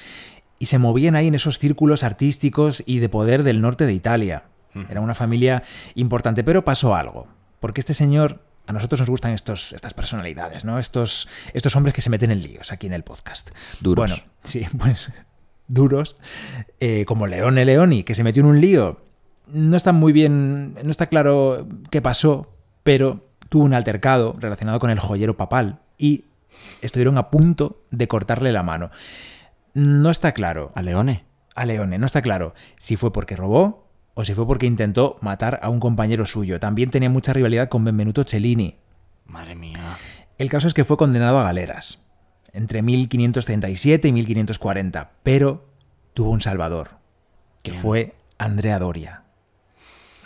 Y 0.60 0.66
se 0.68 0.80
movían 0.80 1.16
ahí 1.16 1.28
en 1.28 1.36
esos 1.36 1.60
círculos 1.60 2.04
artísticos 2.04 2.84
y 2.86 3.00
de 3.00 3.10
poder 3.10 3.44
del 3.44 3.62
norte 3.62 3.86
de 3.86 3.94
Italia. 3.94 4.44
Era 4.90 5.02
una 5.02 5.16
familia 5.16 5.64
importante, 5.96 6.44
pero 6.44 6.64
pasó 6.64 6.96
algo. 6.96 7.28
Porque 7.60 7.82
este 7.82 7.96
señor, 7.96 8.44
a 8.68 8.74
nosotros 8.74 9.02
nos 9.02 9.10
gustan 9.10 9.32
estos, 9.34 9.74
estas 9.74 9.94
personalidades, 9.96 10.66
¿no? 10.66 10.78
Estos, 10.78 11.28
estos 11.54 11.76
hombres 11.76 11.96
que 11.96 12.02
se 12.02 12.12
meten 12.12 12.30
en 12.30 12.44
líos 12.44 12.72
aquí 12.72 12.86
en 12.86 12.94
el 12.94 13.04
podcast. 13.04 13.50
Duros. 13.82 14.10
Bueno, 14.12 14.24
sí, 14.44 14.66
pues 14.78 15.12
duros. 15.68 16.18
eh, 16.80 17.06
como 17.06 17.28
Leone 17.28 17.66
Leoni, 17.66 18.04
que 18.04 18.14
se 18.14 18.24
metió 18.24 18.42
en 18.42 18.50
un 18.50 18.62
lío. 18.62 19.02
No 19.48 19.78
está 19.78 19.94
muy 19.94 20.14
bien, 20.14 20.76
no 20.84 20.92
está 20.92 21.08
claro 21.08 21.68
qué 21.90 22.02
pasó, 22.02 22.54
pero 22.84 23.28
tuvo 23.50 23.64
un 23.64 23.74
altercado 23.74 24.36
relacionado 24.40 24.80
con 24.80 24.90
el 24.90 25.00
joyero 25.00 25.38
papal 25.38 25.80
y 25.98 26.26
estuvieron 26.82 27.18
a 27.18 27.30
punto 27.30 27.82
de 27.92 28.08
cortarle 28.08 28.52
la 28.52 28.64
mano. 28.64 28.92
No 29.80 30.10
está 30.10 30.32
claro 30.32 30.72
A 30.74 30.82
Leone. 30.82 31.24
a 31.54 31.64
Leone, 31.66 32.00
no 32.00 32.08
está 32.08 32.24
claro 32.24 32.56
si 32.80 32.96
fue 32.96 33.14
porque 33.14 33.36
robó 33.36 33.88
o 34.16 34.26
si 34.26 34.34
fue 34.34 34.48
porque 34.48 34.66
intentó 34.66 35.18
matar 35.22 35.60
a 35.62 35.70
un 35.70 35.80
compañero 35.80 36.26
suyo. 36.26 36.60
También 36.60 36.90
tenía 36.90 37.12
mucha 37.12 37.32
rivalidad 37.32 37.70
con 37.70 37.84
Benvenuto 37.84 38.24
Cellini. 38.24 38.78
Madre 39.28 39.54
mía. 39.54 39.80
El 40.40 40.50
caso 40.50 40.68
es 40.68 40.74
que 40.74 40.84
fue 40.84 40.98
condenado 40.98 41.38
a 41.38 41.44
galeras 41.44 42.04
entre 42.54 42.82
1537 42.82 44.08
y 44.08 44.12
1540, 44.14 45.12
pero 45.22 45.68
tuvo 46.16 46.32
un 46.32 46.42
salvador, 46.42 46.98
que 47.62 47.70
¿Quién? 47.72 47.82
fue 47.84 48.16
Andrea 48.40 48.80
Doria. 48.80 49.26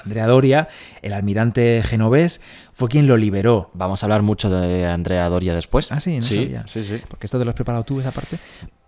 Andrea 0.06 0.28
Doria, 0.28 0.68
el 1.02 1.14
almirante 1.14 1.82
genovés, 1.84 2.42
fue 2.72 2.90
quien 2.90 3.08
lo 3.08 3.18
liberó. 3.18 3.70
Vamos 3.74 4.04
a 4.04 4.06
hablar 4.06 4.22
mucho 4.22 4.50
de 4.50 4.86
Andrea 4.86 5.28
Doria 5.30 5.54
después. 5.54 5.92
Ah, 5.92 6.00
sí, 6.00 6.16
no 6.18 6.22
sí, 6.22 6.36
sabía. 6.36 6.68
sí, 6.68 6.84
sí. 6.84 7.02
Porque 7.08 7.28
esto 7.28 7.38
te 7.40 7.46
lo 7.46 7.52
has 7.52 7.56
preparado 7.56 7.84
tú, 7.84 8.00
esa 8.00 8.12
parte. 8.12 8.38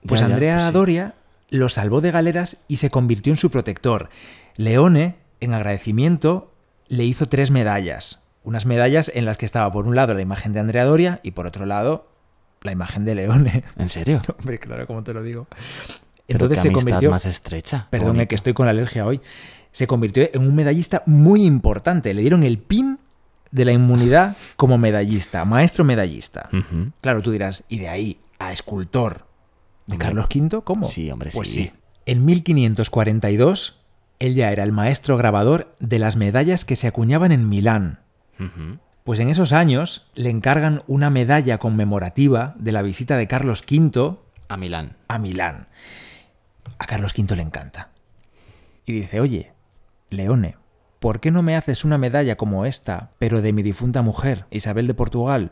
Pues 0.05 0.21
Ya, 0.21 0.27
ya, 0.27 0.33
Andrea 0.33 0.55
pues 0.55 0.67
sí. 0.67 0.73
Doria 0.73 1.13
lo 1.49 1.69
salvó 1.69 2.01
de 2.01 2.11
galeras 2.11 2.63
y 2.67 2.77
se 2.77 2.89
convirtió 2.89 3.31
en 3.31 3.37
su 3.37 3.51
protector. 3.51 4.09
Leone, 4.55 5.15
en 5.39 5.53
agradecimiento, 5.53 6.51
le 6.87 7.03
hizo 7.05 7.27
tres 7.29 7.51
medallas. 7.51 8.23
Unas 8.43 8.65
medallas 8.65 9.11
en 9.13 9.25
las 9.25 9.37
que 9.37 9.45
estaba 9.45 9.71
por 9.71 9.85
un 9.87 9.95
lado 9.95 10.13
la 10.13 10.21
imagen 10.21 10.51
de 10.53 10.59
Andrea 10.59 10.83
Doria 10.85 11.19
y 11.23 11.31
por 11.31 11.47
otro 11.47 11.65
lado 11.65 12.07
la 12.61 12.71
imagen 12.71 13.05
de 13.05 13.15
Leone. 13.15 13.63
¿En 13.77 13.89
serio? 13.89 14.21
Hombre, 14.39 14.59
claro, 14.59 14.87
como 14.87 15.03
te 15.03 15.13
lo 15.13 15.21
digo. 15.21 15.47
Pero 16.25 16.45
Entonces 16.45 16.59
qué 16.61 16.69
se 16.69 16.73
convirtió. 16.73 17.11
más 17.11 17.25
estrecha. 17.25 17.87
Que 17.91 18.35
estoy 18.35 18.53
con 18.53 18.65
la 18.65 18.71
alergia 18.71 19.05
hoy. 19.05 19.21
Se 19.73 19.85
convirtió 19.87 20.29
en 20.33 20.41
un 20.41 20.55
medallista 20.55 21.03
muy 21.05 21.45
importante. 21.45 22.13
Le 22.13 22.21
dieron 22.21 22.43
el 22.43 22.57
pin 22.59 22.97
de 23.51 23.65
la 23.65 23.73
inmunidad 23.73 24.37
como 24.55 24.77
medallista, 24.77 25.43
maestro 25.45 25.83
medallista. 25.83 26.49
Claro, 27.01 27.21
tú 27.21 27.31
dirás, 27.31 27.63
¿y 27.67 27.79
de 27.79 27.89
ahí 27.89 28.19
a 28.39 28.51
escultor 28.53 29.25
de 29.85 29.93
Hombre. 29.95 29.97
Carlos 30.07 30.25
V? 30.33 30.61
¿Cómo? 30.63 30.85
Sí, 30.85 31.11
hombre, 31.11 31.29
Pues 31.33 31.49
sí. 31.49 31.55
sí. 31.65 31.71
En 32.05 32.23
1542, 32.25 33.79
él 34.19 34.35
ya 34.35 34.51
era 34.51 34.63
el 34.63 34.71
maestro 34.71 35.17
grabador 35.17 35.71
de 35.79 35.99
las 35.99 36.15
medallas 36.15 36.65
que 36.65 36.75
se 36.75 36.87
acuñaban 36.87 37.31
en 37.31 37.49
Milán. 37.49 37.99
Pues 39.05 39.19
en 39.19 39.29
esos 39.29 39.53
años 39.53 40.07
le 40.15 40.29
encargan 40.29 40.83
una 40.87 41.09
medalla 41.09 41.57
conmemorativa 41.59 42.55
de 42.57 42.71
la 42.73 42.81
visita 42.81 43.15
de 43.17 43.27
Carlos 43.27 43.63
V 43.69 44.17
A 44.49 44.57
Milán. 44.57 44.97
a 45.07 45.17
Milán. 45.19 45.67
A 46.77 46.85
Carlos 46.85 47.13
V 47.17 47.35
le 47.35 47.41
encanta. 47.41 47.89
Y 48.85 48.91
dice, 48.93 49.21
oye, 49.21 49.52
Leone, 50.13 50.55
¿por 50.99 51.19
qué 51.19 51.31
no 51.31 51.41
me 51.41 51.55
haces 51.55 51.83
una 51.83 51.97
medalla 51.97 52.35
como 52.37 52.65
esta, 52.65 53.11
pero 53.19 53.41
de 53.41 53.51
mi 53.53 53.61
difunta 53.63 54.01
mujer, 54.01 54.45
Isabel 54.51 54.87
de 54.87 54.93
Portugal? 54.93 55.51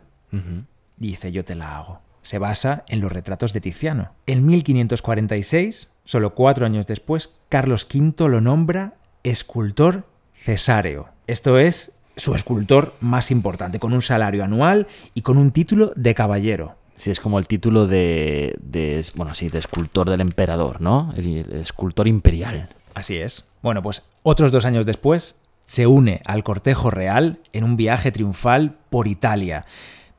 Dice, 0.97 1.31
yo 1.31 1.43
te 1.43 1.55
la 1.55 1.77
hago. 1.77 1.99
Se 2.21 2.37
basa 2.37 2.83
en 2.87 3.01
los 3.01 3.11
retratos 3.11 3.51
de 3.53 3.61
Tiziano. 3.61 4.11
En 4.27 4.45
1546, 4.45 5.91
solo 6.05 6.33
cuatro 6.35 6.65
años 6.65 6.87
después, 6.87 7.35
Carlos 7.49 7.87
V 7.93 8.29
lo 8.29 8.41
nombra 8.41 8.93
escultor 9.23 10.05
cesáreo. 10.35 11.09
Esto 11.27 11.57
es 11.57 11.97
su 12.15 12.35
escultor 12.35 12.93
más 13.01 13.31
importante, 13.31 13.79
con 13.79 13.93
un 13.93 14.01
salario 14.01 14.43
anual 14.43 14.87
y 15.13 15.21
con 15.21 15.37
un 15.37 15.51
título 15.51 15.93
de 15.95 16.13
caballero. 16.13 16.75
Sí, 16.95 17.09
es 17.09 17.19
como 17.19 17.39
el 17.39 17.47
título 17.47 17.87
de, 17.87 18.55
de- 18.61 19.03
bueno, 19.15 19.33
sí, 19.33 19.47
de 19.49 19.57
escultor 19.59 20.09
del 20.09 20.21
emperador, 20.21 20.81
¿no? 20.81 21.11
El, 21.17 21.37
el 21.49 21.53
escultor 21.61 22.07
imperial. 22.07 22.69
Así 22.93 23.17
es. 23.17 23.45
Bueno, 23.63 23.81
pues 23.81 24.03
otros 24.23 24.51
dos 24.51 24.65
años 24.65 24.85
después 24.85 25.39
se 25.63 25.87
une 25.87 26.21
al 26.25 26.43
cortejo 26.43 26.91
real 26.91 27.39
en 27.53 27.63
un 27.63 27.77
viaje 27.77 28.11
triunfal 28.11 28.77
por 28.89 29.07
Italia. 29.07 29.65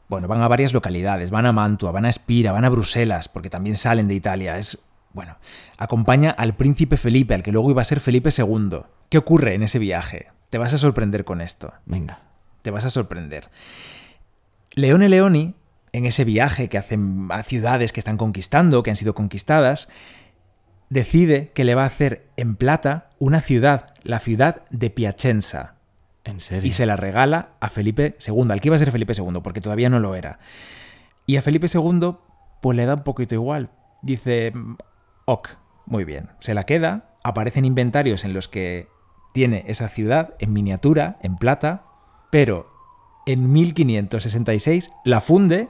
Bueno, 0.09 0.29
van 0.29 0.43
a 0.43 0.49
varias 0.49 0.73
localidades, 0.73 1.31
van 1.31 1.47
a 1.47 1.53
Mantua, 1.53 1.91
van 1.91 2.05
a 2.05 2.11
Espira, 2.11 2.53
van 2.53 2.65
a 2.65 2.69
Bruselas, 2.69 3.29
porque 3.29 3.51
también 3.51 3.77
salen 3.77 4.09
de 4.09 4.15
Italia. 4.15 4.59
Es, 4.59 4.79
bueno, 5.13 5.37
acompaña 5.79 6.31
al 6.31 6.55
príncipe 6.55 6.97
Felipe, 6.97 7.35
al 7.35 7.43
que 7.43 7.53
luego 7.53 7.71
iba 7.71 7.83
a 7.83 7.87
ser 7.87 8.01
Felipe 8.01 8.31
II. 8.37 8.83
¿qué 9.13 9.19
ocurre 9.19 9.55
en 9.55 9.63
ese 9.63 9.79
viaje? 9.79 10.29
Te 10.49 10.57
vas 10.57 10.73
a 10.73 10.79
sorprender 10.79 11.27
con 11.27 11.43
esto. 11.43 11.75
Venga. 11.85 12.21
Te 12.63 12.71
vas 12.71 12.87
a 12.87 12.91
sorprender. 12.91 13.51
Leone 14.73 15.11
Leoni, 15.11 15.55
en 15.93 16.07
ese 16.07 16.25
viaje 16.25 16.71
que 16.71 16.79
hacen 16.79 17.29
a 17.31 17.43
ciudades 17.43 17.93
que 17.93 18.01
están 18.01 18.17
conquistando, 18.17 18.83
que 18.83 18.89
han 18.89 18.97
sido 18.97 19.15
conquistadas, 19.15 19.91
decide 20.93 21.51
que 21.55 21.65
le 21.65 21.75
va 21.75 21.85
a 21.85 21.87
hacer 21.87 22.27
en 22.37 22.55
plata 22.55 23.09
una 23.19 23.41
ciudad, 23.41 23.95
la 24.03 24.19
ciudad 24.19 24.63
de 24.71 24.91
Piacenza, 24.91 25.77
¿En 26.25 26.39
serio? 26.39 26.69
y 26.69 26.73
se 26.73 26.85
la 26.85 26.97
regala 26.97 27.51
a 27.61 27.71
Felipe 27.71 28.15
II, 28.25 28.49
al 28.51 28.61
que 28.61 28.69
iba 28.69 28.77
a 28.77 28.79
ser 28.79 28.93
Felipe 28.93 29.15
II, 29.17 29.41
porque 29.43 29.63
todavía 29.63 29.89
no 29.89 30.01
lo 30.01 30.15
era. 30.15 30.39
Y 31.25 31.37
a 31.37 31.43
Felipe 31.43 31.67
II, 31.73 32.17
pues 32.61 32.77
le 32.77 32.85
da 32.85 32.95
un 32.95 33.05
poquito 33.05 33.35
igual. 33.35 33.71
Dice, 34.03 34.53
ok, 35.25 35.49
muy 35.87 36.05
bien. 36.05 36.29
Se 36.41 36.53
la 36.53 36.65
queda, 36.65 37.17
aparecen 37.25 37.65
inventarios 37.65 38.25
en 38.25 38.35
los 38.35 38.49
que 38.49 38.89
tiene 39.33 39.65
esa 39.69 39.89
ciudad 39.89 40.35
en 40.41 40.53
miniatura, 40.53 41.17
en 41.23 41.37
plata, 41.37 41.85
pero 42.31 42.71
en 43.25 43.51
1566 43.51 44.93
la 45.05 45.23
funde 45.23 45.69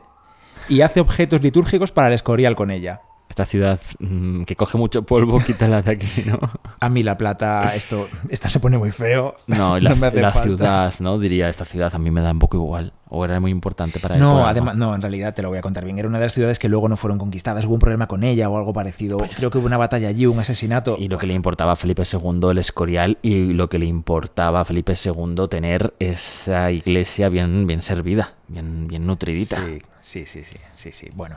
y 0.69 0.81
hace 0.81 1.01
objetos 1.01 1.43
litúrgicos 1.43 1.93
para 1.93 2.09
el 2.09 2.15
Escorial 2.15 2.57
con 2.57 2.73
ella. 2.73 3.03
Esta 3.33 3.47
ciudad 3.47 3.81
mm, 3.99 4.43
que 4.43 4.57
coge 4.57 4.77
mucho 4.77 5.05
polvo, 5.05 5.41
quítala 5.47 5.81
de 5.81 5.93
aquí, 5.93 6.07
¿no? 6.27 6.39
A 6.81 6.91
mí 6.91 7.03
la 7.03 7.17
plata, 7.17 7.75
esto, 7.75 8.07
esto 8.29 8.51
se 8.51 8.61
pone 8.61 8.77
muy 8.77 8.91
feo. 8.91 9.37
No, 9.47 9.79
la, 9.81 9.95
la 9.95 10.33
ciudad, 10.33 10.93
¿no? 10.99 11.19
Diría, 11.19 11.49
esta 11.49 11.65
ciudad 11.65 11.95
a 11.95 11.99
mí 11.99 12.11
me 12.11 12.21
da 12.21 12.33
un 12.33 12.39
poco 12.39 12.59
igual. 12.59 12.93
O 13.09 13.25
era 13.25 13.41
muy 13.41 13.51
importante 13.51 14.01
para 14.01 14.17
él. 14.17 14.21
No, 14.21 14.47
además, 14.47 14.77
no, 14.77 14.95
en 14.95 15.01
realidad 15.01 15.33
te 15.33 15.41
lo 15.41 15.49
voy 15.49 15.57
a 15.57 15.63
contar 15.63 15.87
bien. 15.87 15.99
Era 15.99 16.09
una 16.09 16.19
de 16.19 16.27
las 16.27 16.35
ciudades 16.35 16.59
que 16.59 16.69
luego 16.69 16.91
no 16.91 16.99
fueron 16.99 17.19
conquistadas. 17.19 17.65
Hubo 17.65 17.75
un 17.75 17.81
problema 17.81 18.07
con 18.07 18.23
ella 18.23 18.51
o 18.51 18.59
algo 18.59 18.75
parecido. 18.75 19.17
Pues 19.17 19.35
Creo 19.35 19.49
que 19.49 19.57
hubo 19.57 19.67
una 19.67 19.79
batalla 19.79 20.09
allí, 20.09 20.27
un 20.27 20.39
asesinato. 20.39 20.97
Y 20.99 21.09
lo 21.09 21.17
que 21.17 21.27
le 21.27 21.33
importaba 21.33 21.73
a 21.73 21.77
Felipe 21.77 22.03
II 22.11 22.51
el 22.51 22.59
Escorial 22.59 23.17
y 23.23 23.55
lo 23.55 23.71
que 23.71 23.79
le 23.79 23.87
importaba 23.87 24.61
a 24.61 24.65
Felipe 24.67 24.93
II 25.03 25.49
tener 25.49 25.95
esa 26.01 26.71
iglesia 26.71 27.31
bien, 27.31 27.67
bien 27.67 27.81
servida, 27.81 28.35
bien, 28.49 28.89
bien 28.89 29.07
nutridita. 29.07 29.57
Sí, 29.57 29.83
sí, 30.03 30.27
sí, 30.27 30.45
sí, 30.45 30.57
sí, 30.75 30.93
sí. 30.93 31.09
Bueno, 31.15 31.37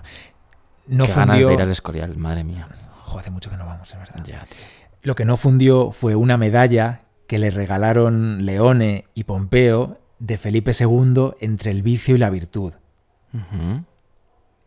no 0.88 1.06
Qué 1.06 1.12
ganas 1.12 1.27
fundió... 1.27 1.48
de 1.50 1.54
ir 1.54 1.62
al 1.62 1.72
Escorial, 1.72 2.18
madre 2.18 2.44
mía. 2.44 2.68
Jo, 3.04 3.20
hace 3.20 3.32
mucho 3.32 3.50
que 3.50 3.58
no 3.58 3.65
vamos, 3.65 3.92
es 3.92 3.98
verdad. 3.98 4.24
Ya, 4.25 4.46
tío. 4.46 4.65
Lo 5.01 5.15
que 5.15 5.25
no 5.25 5.38
fundió 5.38 5.92
fue 5.92 6.15
una 6.15 6.38
medalla 6.38 7.01
que 7.27 7.38
le 7.38 7.51
regalaron 7.51 8.46
Leone 8.46 9.06
y 9.13 9.25
Pompeo 9.25 10.00
de 10.20 10.38
Felipe 10.38 10.72
II 10.77 11.34
entre 11.39 11.72
el 11.72 11.84
vicio 11.84 12.15
y 12.15 12.18
la 12.18 12.30
virtud. 12.30 12.74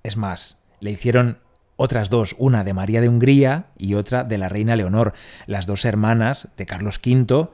Es 0.02 0.16
más, 0.16 0.58
le 0.80 0.90
hicieron 0.90 1.38
otras 1.76 2.10
dos, 2.10 2.36
una 2.38 2.64
de 2.64 2.74
María 2.74 3.00
de 3.00 3.08
Hungría 3.08 3.66
y 3.78 3.94
otra 3.94 4.24
de 4.24 4.38
la 4.38 4.48
reina 4.48 4.76
Leonor, 4.76 5.14
las 5.46 5.66
dos 5.66 5.84
hermanas 5.84 6.52
de 6.56 6.66
Carlos 6.66 7.00
V, 7.04 7.48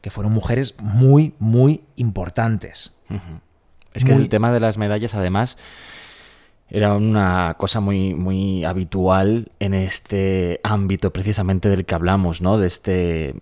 que 0.00 0.10
fueron 0.10 0.32
mujeres 0.32 0.74
muy, 0.80 1.34
muy 1.38 1.84
importantes. 1.96 2.94
Es 3.92 4.04
que 4.04 4.12
el 4.12 4.28
tema 4.28 4.52
de 4.52 4.60
las 4.60 4.78
medallas, 4.78 5.14
además, 5.14 5.56
era 6.70 6.94
una 6.94 7.54
cosa 7.58 7.80
muy, 7.80 8.14
muy 8.14 8.64
habitual 8.64 9.50
en 9.58 9.74
este 9.74 10.60
ámbito 10.62 11.12
precisamente 11.12 11.68
del 11.68 11.84
que 11.84 11.94
hablamos, 11.94 12.40
¿no? 12.42 12.58
De 12.58 12.66
este 12.66 13.34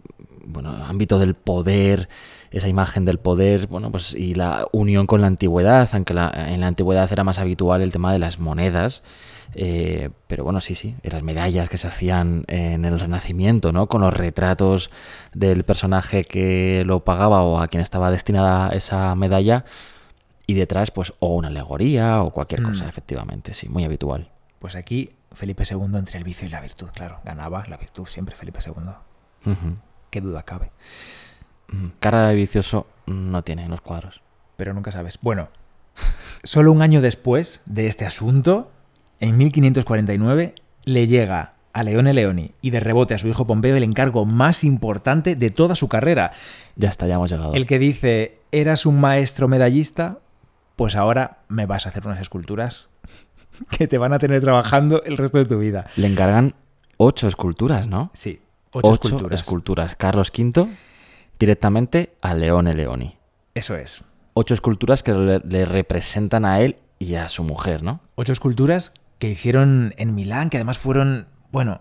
bueno, 0.44 0.74
ámbito 0.88 1.18
del 1.18 1.34
poder, 1.34 2.08
esa 2.50 2.68
imagen 2.68 3.04
del 3.04 3.18
poder, 3.18 3.66
bueno, 3.66 3.90
pues 3.92 4.14
y 4.14 4.34
la 4.34 4.66
unión 4.72 5.06
con 5.06 5.20
la 5.20 5.26
antigüedad, 5.26 5.86
aunque 5.92 6.14
la- 6.14 6.32
en 6.48 6.60
la 6.62 6.68
antigüedad 6.68 7.10
era 7.12 7.22
más 7.22 7.38
habitual 7.38 7.82
el 7.82 7.92
tema 7.92 8.12
de 8.12 8.18
las 8.18 8.38
monedas. 8.38 9.02
eh, 9.54 10.10
pero 10.26 10.44
bueno, 10.44 10.60
sí, 10.60 10.74
sí, 10.74 10.94
las 11.02 11.22
medallas 11.22 11.68
que 11.70 11.78
se 11.78 11.88
hacían 11.88 12.44
en 12.48 12.84
el 12.84 13.00
Renacimiento, 13.00 13.72
¿no? 13.72 13.86
Con 13.88 14.02
los 14.02 14.12
retratos 14.14 14.90
del 15.34 15.64
personaje 15.64 16.22
que 16.24 16.82
lo 16.86 17.00
pagaba 17.00 17.40
o 17.42 17.58
a 17.58 17.66
quien 17.68 17.82
estaba 17.82 18.10
destinada 18.10 18.68
esa 18.70 19.14
medalla, 19.14 19.64
y 20.48 20.54
detrás, 20.54 20.90
pues, 20.90 21.12
o 21.20 21.36
una 21.36 21.46
alegoría 21.48 22.22
o 22.22 22.30
cualquier 22.32 22.62
cosa, 22.62 22.86
Mm. 22.86 22.88
efectivamente, 22.88 23.54
sí, 23.54 23.68
muy 23.68 23.84
habitual. 23.84 24.30
Pues 24.58 24.74
aquí 24.74 25.10
Felipe 25.32 25.62
II 25.70 25.96
entre 25.98 26.18
el 26.18 26.24
vicio 26.24 26.48
y 26.48 26.50
la 26.50 26.60
virtud, 26.60 26.88
claro, 26.92 27.20
ganaba 27.24 27.62
la 27.68 27.76
virtud 27.76 28.06
siempre 28.06 28.34
Felipe 28.34 28.58
II. 28.66 29.54
Qué 30.10 30.20
duda 30.20 30.42
cabe. 30.42 30.72
Mm, 31.68 31.88
Cara 32.00 32.26
de 32.28 32.34
vicioso 32.34 32.86
no 33.06 33.44
tiene 33.44 33.64
en 33.64 33.70
los 33.70 33.82
cuadros. 33.82 34.22
Pero 34.56 34.72
nunca 34.74 34.90
sabes. 34.90 35.18
Bueno, 35.22 35.48
solo 36.42 36.72
un 36.72 36.82
año 36.82 37.00
después 37.02 37.62
de 37.66 37.86
este 37.86 38.06
asunto, 38.06 38.72
en 39.20 39.36
1549, 39.36 40.54
le 40.84 41.06
llega 41.06 41.52
a 41.74 41.82
Leone 41.82 42.14
Leoni 42.14 42.52
y 42.62 42.70
de 42.70 42.80
rebote 42.80 43.14
a 43.14 43.18
su 43.18 43.28
hijo 43.28 43.46
Pompeo 43.46 43.76
el 43.76 43.84
encargo 43.84 44.24
más 44.24 44.64
importante 44.64 45.36
de 45.36 45.50
toda 45.50 45.74
su 45.76 45.88
carrera. 45.88 46.32
Ya 46.74 46.88
está, 46.88 47.06
ya 47.06 47.14
hemos 47.16 47.30
llegado. 47.30 47.52
El 47.54 47.66
que 47.66 47.78
dice, 47.78 48.38
eras 48.50 48.86
un 48.86 48.98
maestro 48.98 49.46
medallista, 49.46 50.18
pues 50.78 50.94
ahora 50.94 51.38
me 51.48 51.66
vas 51.66 51.86
a 51.86 51.88
hacer 51.88 52.06
unas 52.06 52.20
esculturas 52.20 52.88
que 53.76 53.88
te 53.88 53.98
van 53.98 54.12
a 54.12 54.20
tener 54.20 54.40
trabajando 54.40 55.02
el 55.02 55.16
resto 55.16 55.38
de 55.38 55.44
tu 55.44 55.58
vida. 55.58 55.88
Le 55.96 56.06
encargan 56.06 56.54
ocho 56.96 57.26
esculturas, 57.26 57.88
¿no? 57.88 58.12
Sí, 58.14 58.40
ocho, 58.70 58.88
Ocho, 58.92 59.08
esculturas. 59.08 59.40
esculturas. 59.40 59.96
Carlos 59.96 60.30
V 60.38 60.68
directamente 61.36 62.14
a 62.22 62.32
Leone 62.34 62.74
Leoni. 62.74 63.16
Eso 63.54 63.74
es. 63.76 64.04
Ocho 64.34 64.54
esculturas 64.54 65.02
que 65.02 65.12
le, 65.14 65.40
le 65.40 65.64
representan 65.64 66.44
a 66.44 66.60
él 66.60 66.76
y 67.00 67.16
a 67.16 67.28
su 67.28 67.42
mujer, 67.42 67.82
¿no? 67.82 68.00
Ocho 68.14 68.32
esculturas 68.32 68.94
que 69.18 69.30
hicieron 69.30 69.94
en 69.96 70.14
Milán, 70.14 70.48
que 70.48 70.58
además 70.58 70.78
fueron, 70.78 71.26
bueno, 71.50 71.80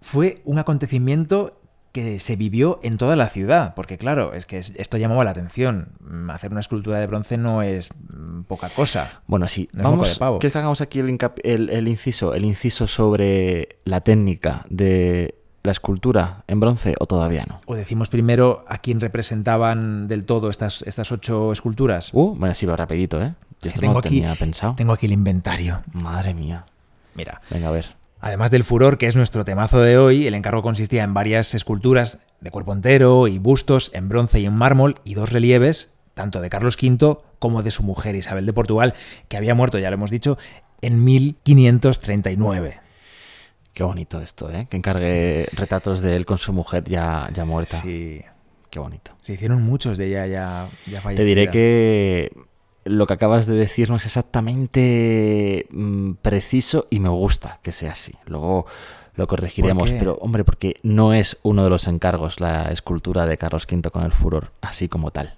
fue 0.00 0.42
un 0.44 0.60
acontecimiento 0.60 1.60
que 1.92 2.20
se 2.20 2.36
vivió 2.36 2.78
en 2.82 2.96
toda 2.98 3.16
la 3.16 3.28
ciudad, 3.28 3.74
porque 3.74 3.98
claro, 3.98 4.34
es 4.34 4.46
que 4.46 4.58
es- 4.58 4.74
esto 4.76 4.96
llamaba 4.98 5.24
la 5.24 5.30
atención. 5.30 5.88
Hacer 6.30 6.50
una 6.50 6.60
escultura 6.60 6.98
de 7.00 7.06
bronce 7.06 7.36
no 7.38 7.62
es 7.62 7.90
mm, 8.14 8.42
poca 8.42 8.68
cosa. 8.68 9.20
Bueno, 9.26 9.48
sí, 9.48 9.68
No 9.72 9.80
es 9.80 9.84
vamos. 9.84 10.08
de 10.10 10.16
pavo. 10.16 10.38
¿Quieres 10.38 10.52
que 10.52 10.58
hagamos 10.58 10.80
aquí 10.80 10.98
el, 11.00 11.08
incap- 11.08 11.40
el- 11.44 11.70
el 11.70 11.88
inciso? 11.88 12.34
El 12.34 12.44
inciso 12.44 12.86
sobre 12.86 13.78
la 13.84 14.00
técnica 14.02 14.64
de 14.68 15.34
la 15.64 15.72
escultura 15.72 16.44
en 16.46 16.60
bronce 16.60 16.94
o 17.00 17.06
todavía 17.06 17.44
no. 17.46 17.60
O 17.66 17.74
decimos 17.74 18.08
primero 18.08 18.64
a 18.68 18.78
quién 18.78 19.00
representaban 19.00 20.08
del 20.08 20.24
todo 20.24 20.50
estas, 20.50 20.82
estas 20.82 21.10
ocho 21.12 21.52
esculturas. 21.52 22.10
Uh, 22.12 22.34
bueno, 22.36 22.54
sí, 22.54 22.64
lo 22.66 22.76
rapidito, 22.76 23.20
¿eh? 23.22 23.34
Yo 23.62 23.70
esto 23.70 23.82
no 23.82 23.94
lo 23.94 23.98
aquí, 23.98 24.08
tenía 24.20 24.34
pensado. 24.36 24.74
tengo 24.76 24.92
aquí 24.92 25.06
el 25.06 25.12
inventario. 25.12 25.82
Madre 25.92 26.32
mía. 26.32 26.64
Mira, 27.14 27.40
Venga, 27.50 27.68
a 27.68 27.72
ver. 27.72 27.96
Además 28.20 28.50
del 28.50 28.64
furor, 28.64 28.98
que 28.98 29.06
es 29.06 29.16
nuestro 29.16 29.44
temazo 29.44 29.80
de 29.80 29.96
hoy, 29.96 30.26
el 30.26 30.34
encargo 30.34 30.62
consistía 30.62 31.04
en 31.04 31.14
varias 31.14 31.54
esculturas 31.54 32.18
de 32.40 32.50
cuerpo 32.50 32.72
entero 32.72 33.28
y 33.28 33.38
bustos 33.38 33.90
en 33.94 34.08
bronce 34.08 34.40
y 34.40 34.46
en 34.46 34.54
mármol 34.54 34.96
y 35.04 35.14
dos 35.14 35.30
relieves, 35.30 35.96
tanto 36.14 36.40
de 36.40 36.50
Carlos 36.50 36.76
V 36.80 37.18
como 37.38 37.62
de 37.62 37.70
su 37.70 37.84
mujer 37.84 38.16
Isabel 38.16 38.46
de 38.46 38.52
Portugal, 38.52 38.94
que 39.28 39.36
había 39.36 39.54
muerto, 39.54 39.78
ya 39.78 39.90
lo 39.90 39.94
hemos 39.94 40.10
dicho, 40.10 40.36
en 40.80 41.04
1539. 41.04 42.80
Qué 43.72 43.84
bonito 43.84 44.20
esto, 44.20 44.50
¿eh? 44.50 44.66
Que 44.68 44.76
encargue 44.76 45.46
retratos 45.52 46.00
de 46.00 46.16
él 46.16 46.26
con 46.26 46.38
su 46.38 46.52
mujer 46.52 46.82
ya, 46.84 47.30
ya 47.32 47.44
muerta. 47.44 47.80
Sí, 47.80 48.22
Qué 48.70 48.80
bonito. 48.80 49.12
se 49.22 49.34
hicieron 49.34 49.62
muchos 49.62 49.96
de 49.96 50.08
ella 50.08 50.26
ya, 50.26 50.68
ya 50.86 51.00
fallecida. 51.00 51.22
Te 51.22 51.24
diré 51.24 51.48
que 51.48 52.32
lo 52.88 53.06
que 53.06 53.14
acabas 53.14 53.46
de 53.46 53.54
decir 53.54 53.90
no 53.90 53.96
es 53.96 54.06
exactamente 54.06 55.66
mm, 55.70 56.12
preciso 56.22 56.86
y 56.90 57.00
me 57.00 57.08
gusta 57.08 57.58
que 57.62 57.72
sea 57.72 57.92
así. 57.92 58.14
Luego 58.26 58.66
lo 59.14 59.26
corregiremos, 59.26 59.90
qué? 59.90 59.96
pero 59.98 60.16
hombre, 60.20 60.44
porque 60.44 60.78
no 60.82 61.12
es 61.12 61.38
uno 61.42 61.64
de 61.64 61.70
los 61.70 61.86
encargos 61.88 62.40
la 62.40 62.70
escultura 62.70 63.26
de 63.26 63.36
Carlos 63.36 63.66
V 63.70 63.90
con 63.90 64.04
el 64.04 64.12
furor, 64.12 64.52
así 64.60 64.88
como 64.88 65.10
tal. 65.10 65.36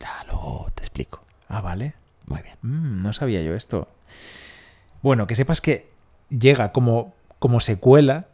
Ya, 0.00 0.24
luego 0.26 0.66
te 0.74 0.82
explico. 0.82 1.22
Ah, 1.48 1.60
vale. 1.60 1.94
Muy 2.26 2.40
bien. 2.42 2.56
Mm, 2.62 3.00
no 3.02 3.12
sabía 3.12 3.42
yo 3.42 3.54
esto. 3.54 3.88
Bueno, 5.02 5.26
que 5.26 5.34
sepas 5.34 5.60
que 5.60 5.90
llega 6.30 6.72
como, 6.72 7.12
como 7.38 7.60
secuela, 7.60 8.26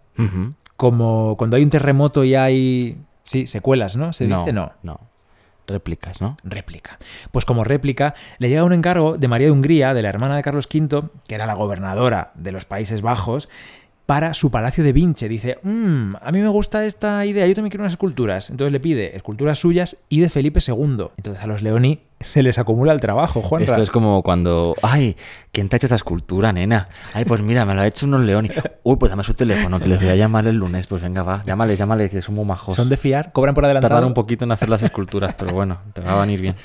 como 0.76 1.36
cuando 1.36 1.56
hay 1.56 1.62
un 1.62 1.70
terremoto 1.70 2.24
y 2.24 2.34
hay... 2.34 2.98
Sí, 3.24 3.46
secuelas, 3.46 3.96
¿no? 3.96 4.12
Se 4.12 4.26
dice 4.26 4.52
no. 4.52 4.72
No. 4.82 5.00
Réplicas, 5.68 6.20
¿no? 6.20 6.36
réplica. 6.42 6.98
Pues 7.30 7.44
como 7.44 7.62
réplica, 7.62 8.14
le 8.38 8.48
llega 8.48 8.64
un 8.64 8.72
encargo 8.72 9.18
de 9.18 9.28
María 9.28 9.48
de 9.48 9.52
Hungría, 9.52 9.94
de 9.94 10.02
la 10.02 10.08
hermana 10.08 10.36
de 10.36 10.42
Carlos 10.42 10.66
V, 10.72 11.08
que 11.26 11.34
era 11.34 11.46
la 11.46 11.54
gobernadora 11.54 12.32
de 12.34 12.52
los 12.52 12.64
Países 12.64 13.02
Bajos, 13.02 13.48
para 14.08 14.32
su 14.32 14.50
palacio 14.50 14.82
de 14.82 14.94
Vinche. 14.94 15.28
Dice, 15.28 15.58
"Mm, 15.62 16.14
a 16.22 16.32
mí 16.32 16.40
me 16.40 16.48
gusta 16.48 16.86
esta 16.86 17.26
idea, 17.26 17.46
yo 17.46 17.54
también 17.54 17.70
quiero 17.70 17.82
unas 17.84 17.92
esculturas. 17.92 18.48
Entonces 18.48 18.72
le 18.72 18.80
pide 18.80 19.14
esculturas 19.14 19.58
suyas 19.58 19.98
y 20.08 20.20
de 20.20 20.30
Felipe 20.30 20.60
II. 20.66 21.08
Entonces 21.18 21.42
a 21.42 21.46
los 21.46 21.60
Leoni 21.60 22.00
se 22.18 22.42
les 22.42 22.58
acumula 22.58 22.94
el 22.94 23.00
trabajo, 23.00 23.42
Juan. 23.42 23.62
Esto 23.62 23.82
es 23.82 23.90
como 23.90 24.22
cuando, 24.22 24.74
ay, 24.80 25.14
¿quién 25.52 25.68
te 25.68 25.74
ha 25.74 25.76
hecho 25.76 25.84
esta 25.88 25.96
escultura, 25.96 26.54
nena? 26.54 26.88
Ay, 27.12 27.26
pues 27.26 27.42
mira, 27.42 27.66
me 27.66 27.74
lo 27.74 27.82
ha 27.82 27.86
hecho 27.86 28.06
unos 28.06 28.22
leones. 28.22 28.52
Uy, 28.82 28.96
pues 28.96 29.10
dame 29.10 29.24
su 29.24 29.34
teléfono, 29.34 29.78
que 29.78 29.88
les 29.88 30.00
voy 30.00 30.08
a 30.08 30.16
llamar 30.16 30.46
el 30.46 30.56
lunes. 30.56 30.86
Pues 30.86 31.02
venga, 31.02 31.20
va, 31.20 31.42
llámale, 31.44 31.76
llámale, 31.76 32.08
que 32.08 32.22
son 32.22 32.34
muy 32.34 32.46
majos. 32.46 32.74
Son 32.76 32.88
de 32.88 32.96
fiar, 32.96 33.30
cobran 33.32 33.54
por 33.54 33.66
adelantado. 33.66 33.92
Tardan 33.92 34.08
un 34.08 34.14
poquito 34.14 34.46
en 34.46 34.52
hacer 34.52 34.70
las 34.70 34.82
esculturas, 34.82 35.34
pero 35.34 35.52
bueno, 35.52 35.80
te 35.92 36.00
va 36.00 36.14
a 36.16 36.20
venir 36.22 36.40
bien. 36.40 36.56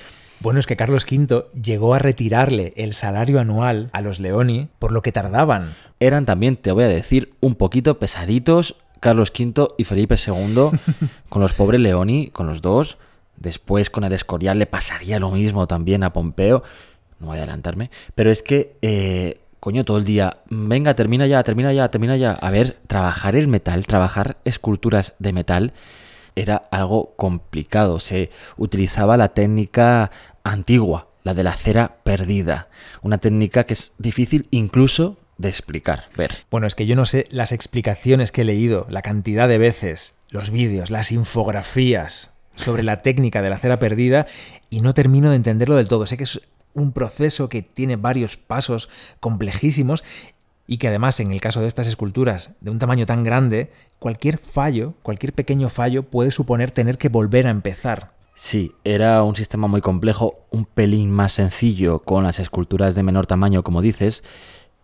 Bueno, 0.43 0.60
es 0.60 0.67
que 0.67 0.75
Carlos 0.75 1.06
V 1.10 1.45
llegó 1.53 1.93
a 1.93 1.99
retirarle 1.99 2.73
el 2.75 2.93
salario 2.93 3.39
anual 3.39 3.89
a 3.93 4.01
los 4.01 4.19
Leoni 4.19 4.67
por 4.77 4.91
lo 4.91 5.01
que 5.01 5.13
tardaban. 5.13 5.73
Eran 6.01 6.25
también, 6.25 6.58
te 6.58 6.73
voy 6.73 6.84
a 6.84 6.89
decir, 6.89 7.34
un 7.39 7.56
poquito 7.56 7.97
pesaditos 7.97 8.75
Carlos 8.99 9.32
V 9.32 9.69
y 9.77 9.86
Felipe 9.86 10.17
II, 10.17 10.77
con 11.29 11.41
los 11.41 11.53
pobres 11.53 11.79
Leoni, 11.79 12.27
con 12.27 12.45
los 12.45 12.62
dos. 12.62 12.97
Después 13.38 13.89
con 13.89 14.03
el 14.03 14.12
Escorial 14.12 14.60
le 14.60 14.65
pasaría 14.65 15.17
lo 15.17 15.32
mismo 15.32 15.65
también 15.65 16.03
a 16.03 16.12
Pompeo. 16.12 16.62
No 17.21 17.27
voy 17.27 17.38
a 17.38 17.43
adelantarme. 17.43 17.89
Pero 18.13 18.29
es 18.29 18.43
que, 18.43 18.75
eh, 18.82 19.39
coño, 19.62 19.86
todo 19.86 19.97
el 19.97 20.03
día, 20.03 20.39
venga, 20.49 20.93
termina 20.93 21.25
ya, 21.25 21.41
termina 21.43 21.71
ya, 21.71 21.89
termina 21.89 22.17
ya. 22.17 22.34
A 22.34 22.51
ver, 22.51 22.79
trabajar 22.88 23.38
el 23.38 23.47
metal, 23.47 23.86
trabajar 23.86 24.36
esculturas 24.43 25.15
de 25.19 25.32
metal 25.32 25.73
era 26.36 26.63
algo 26.72 27.15
complicado. 27.15 28.00
Se 28.00 28.30
utilizaba 28.58 29.17
la 29.17 29.30
técnica 29.30 30.12
antigua, 30.43 31.10
la 31.24 31.34
de 31.34 31.43
la 31.43 31.54
cera 31.54 31.98
perdida. 32.04 32.69
Una 33.02 33.17
técnica 33.17 33.65
que 33.65 33.74
es 33.74 33.93
difícil 33.98 34.48
incluso 34.52 35.17
de 35.38 35.50
explicar. 35.50 36.10
Ver. 36.15 36.46
Bueno, 36.52 36.67
es 36.67 36.76
que 36.76 36.86
yo 36.86 36.96
no 36.96 37.06
sé 37.06 37.28
las 37.32 37.52
explicaciones 37.52 38.32
que 38.32 38.41
he 38.41 38.46
leído, 38.46 38.86
la 38.89 39.02
cantidad 39.02 39.48
de 39.48 39.58
veces, 39.58 40.15
los 40.30 40.50
vídeos, 40.50 40.91
las 40.91 41.12
infografías 41.12 42.34
sobre 42.56 42.84
la 42.84 43.02
técnica 43.02 43.41
de 43.41 43.50
la 43.50 43.58
cera 43.58 43.80
perdida 43.80 44.28
y 44.69 44.82
no 44.82 44.93
termino 44.93 45.30
de 45.30 45.38
entenderlo 45.38 45.76
del 45.76 45.88
todo. 45.88 46.06
Sé 46.06 46.17
que 46.17 46.24
es 46.24 46.41
un 46.74 46.91
proceso 46.91 47.50
que 47.50 47.62
tiene 47.62 47.96
varios 47.96 48.38
pasos 48.38 48.89
complejísimos 49.19 50.04
y 50.67 50.78
que 50.78 50.88
además 50.88 51.19
en 51.19 51.32
el 51.32 51.41
caso 51.41 51.62
de 51.62 51.67
estas 51.67 51.88
esculturas 51.88 52.52
de 52.62 52.71
un 52.71 52.80
tamaño 52.80 53.06
tan 53.06 53.23
grande, 53.23 53.71
cualquier 53.99 54.38
fallo, 54.38 54.93
cualquier 55.04 55.34
pequeño 55.34 55.69
fallo 55.69 56.04
puede 56.04 56.32
suponer 56.32 56.71
tener 56.71 56.97
que 56.97 57.10
volver 57.10 57.47
a 57.47 57.52
empezar. 57.52 58.12
Sí, 58.36 58.71
era 58.84 59.21
un 59.23 59.36
sistema 59.36 59.67
muy 59.67 59.82
complejo, 59.82 60.45
un 60.49 60.65
pelín 60.65 61.12
más 61.12 61.34
sencillo 61.34 61.99
con 61.99 62.23
las 62.23 62.39
esculturas 62.39 62.95
de 62.95 63.04
menor 63.04 63.28
tamaño, 63.28 63.63
como 63.63 63.82
dices, 63.82 64.23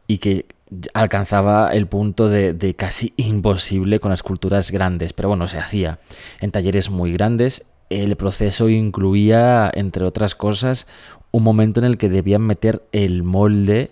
y 0.05 0.19
que 0.19 0.45
alcanzaba 0.93 1.71
el 1.73 1.87
punto 1.87 2.29
de, 2.29 2.75
casi 2.77 3.13
imposible 3.17 3.99
con 3.99 4.11
esculturas 4.11 4.71
grandes, 4.71 5.13
pero 5.13 5.29
bueno, 5.29 5.47
se 5.47 5.57
hacía 5.57 5.99
en 6.41 6.51
talleres 6.51 6.89
muy 6.89 7.11
grandes. 7.11 7.65
El 7.89 8.15
proceso 8.17 8.69
incluía, 8.69 9.71
entre 9.73 10.05
otras 10.05 10.35
cosas, 10.35 10.85
un 11.31 11.43
momento 11.43 11.79
en 11.79 11.85
el 11.87 11.97
que 11.97 12.09
debían 12.09 12.43
meter 12.43 12.83
el 12.91 13.23
molde, 13.23 13.91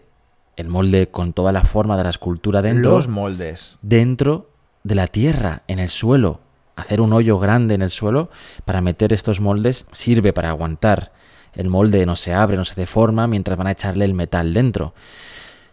el 0.57 0.67
molde 0.67 1.07
con 1.07 1.33
toda 1.33 1.51
la 1.51 1.61
forma 1.61 1.95
de 1.95 2.03
la 2.03 2.09
escultura 2.09 2.61
dentro. 2.61 2.91
Los 2.91 3.07
moldes. 3.07 3.77
Dentro 3.81 4.49
de 4.83 4.95
la 4.95 5.07
tierra, 5.07 5.61
en 5.67 5.79
el 5.79 5.89
suelo. 5.89 6.41
Hacer 6.75 6.99
un 6.99 7.13
hoyo 7.13 7.39
grande 7.39 7.75
en 7.75 7.81
el 7.81 7.89
suelo 7.89 8.29
para 8.65 8.81
meter 8.81 9.13
estos 9.13 9.39
moldes 9.39 9.85
sirve 9.93 10.33
para 10.33 10.49
aguantar. 10.49 11.11
El 11.53 11.69
molde 11.69 12.05
no 12.05 12.15
se 12.15 12.33
abre, 12.33 12.57
no 12.57 12.65
se 12.65 12.79
deforma 12.79 13.27
mientras 13.27 13.57
van 13.57 13.67
a 13.67 13.71
echarle 13.71 14.05
el 14.05 14.13
metal 14.13 14.53
dentro. 14.53 14.93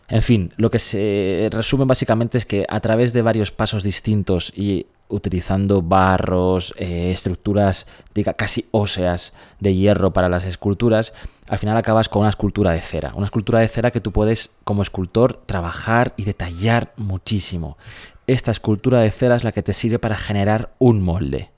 En 0.08 0.22
fin, 0.22 0.52
lo 0.56 0.70
que 0.70 0.78
se 0.78 1.48
resume 1.50 1.84
básicamente 1.86 2.38
es 2.38 2.46
que 2.46 2.66
a 2.68 2.80
través 2.80 3.12
de 3.12 3.22
varios 3.22 3.50
pasos 3.50 3.82
distintos 3.82 4.52
y 4.54 4.86
utilizando 5.08 5.82
barros, 5.82 6.74
eh, 6.76 7.10
estructuras 7.12 7.86
diga, 8.14 8.34
casi 8.34 8.66
óseas 8.70 9.32
de 9.60 9.74
hierro 9.74 10.12
para 10.12 10.28
las 10.28 10.44
esculturas, 10.44 11.12
al 11.48 11.58
final 11.58 11.76
acabas 11.76 12.08
con 12.08 12.20
una 12.20 12.30
escultura 12.30 12.72
de 12.72 12.80
cera. 12.80 13.12
Una 13.14 13.26
escultura 13.26 13.60
de 13.60 13.68
cera 13.68 13.90
que 13.90 14.00
tú 14.00 14.12
puedes 14.12 14.50
como 14.64 14.82
escultor 14.82 15.42
trabajar 15.46 16.14
y 16.16 16.24
detallar 16.24 16.92
muchísimo. 16.96 17.76
Esta 18.26 18.50
escultura 18.50 19.00
de 19.00 19.10
cera 19.10 19.36
es 19.36 19.44
la 19.44 19.52
que 19.52 19.62
te 19.62 19.74
sirve 19.74 19.98
para 19.98 20.16
generar 20.16 20.74
un 20.78 21.02
molde 21.02 21.53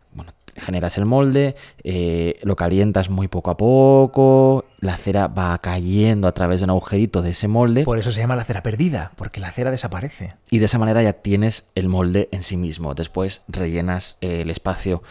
generas 0.59 0.99
el 0.99 1.07
molde, 1.07 1.57
eh, 1.85 2.37
lo 2.42 2.57
calientas 2.57 3.11
muy 3.11 3.29
poco 3.29 3.51
a 3.51 3.57
poco, 3.57 4.64
la 4.81 4.97
cera 4.97 5.29
va 5.29 5.57
cayendo 5.59 6.29
a 6.29 6.33
través 6.33 6.61
de 6.61 6.64
un 6.64 6.71
agujerito 6.71 7.23
de 7.23 7.31
ese 7.31 7.49
molde. 7.49 7.85
Por 7.85 7.99
eso 7.99 8.12
se 8.12 8.21
llama 8.21 8.37
la 8.37 8.45
cera 8.45 8.62
perdida, 8.62 9.12
porque 9.16 9.40
la 9.40 9.51
cera 9.51 9.71
desaparece. 9.71 10.35
Y 10.51 10.59
de 10.59 10.66
esa 10.66 10.79
manera 10.79 11.03
ya 11.03 11.14
tienes 11.14 11.66
el 11.75 11.88
molde 11.88 12.29
en 12.33 12.42
sí 12.42 12.57
mismo. 12.57 12.95
Después 12.95 13.42
rellenas 13.49 14.16
eh, 14.21 14.42
el 14.42 14.51
espacio 14.51 15.03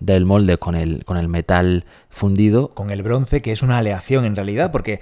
del 0.00 0.24
molde 0.24 0.58
con 0.58 0.74
el, 0.74 1.04
con 1.04 1.16
el 1.16 1.28
metal 1.28 1.84
fundido. 2.08 2.74
Con 2.74 2.90
el 2.90 3.02
bronce, 3.02 3.42
que 3.42 3.52
es 3.52 3.62
una 3.62 3.78
aleación 3.78 4.24
en 4.24 4.36
realidad, 4.36 4.72
porque 4.72 5.00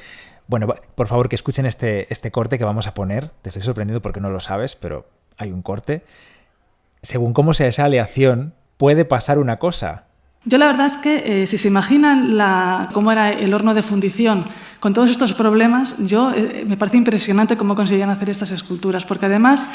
bueno, 0.50 0.66
por 0.96 1.06
favor 1.06 1.28
que 1.28 1.36
escuchen 1.36 1.64
este, 1.64 2.12
este 2.12 2.32
corte 2.32 2.58
que 2.58 2.64
vamos 2.64 2.88
a 2.88 2.94
poner. 2.94 3.30
Te 3.40 3.50
estoy 3.50 3.62
sorprendido 3.62 4.02
porque 4.02 4.20
no 4.20 4.30
lo 4.30 4.40
sabes, 4.40 4.74
pero 4.74 5.06
hay 5.38 5.52
un 5.52 5.62
corte. 5.62 6.02
Según 7.02 7.32
cómo 7.32 7.54
sea 7.54 7.68
esa 7.68 7.84
aleación, 7.84 8.54
puede 8.80 9.04
pasar 9.04 9.38
una 9.38 9.58
cosa. 9.58 10.04
Yo 10.46 10.56
la 10.56 10.66
verdad 10.66 10.86
es 10.86 10.96
que 10.96 11.42
eh, 11.42 11.46
si 11.46 11.58
se 11.58 11.68
imaginan 11.68 12.38
la, 12.38 12.88
cómo 12.94 13.12
era 13.12 13.28
el 13.28 13.52
horno 13.52 13.74
de 13.74 13.82
fundición 13.82 14.46
con 14.80 14.94
todos 14.94 15.10
estos 15.10 15.34
problemas, 15.34 15.96
yo 15.98 16.32
eh, 16.34 16.64
me 16.66 16.78
parece 16.78 16.96
impresionante 16.96 17.58
cómo 17.58 17.76
conseguían 17.76 18.08
hacer 18.08 18.30
estas 18.30 18.52
esculturas, 18.52 19.04
porque 19.04 19.26
además 19.26 19.68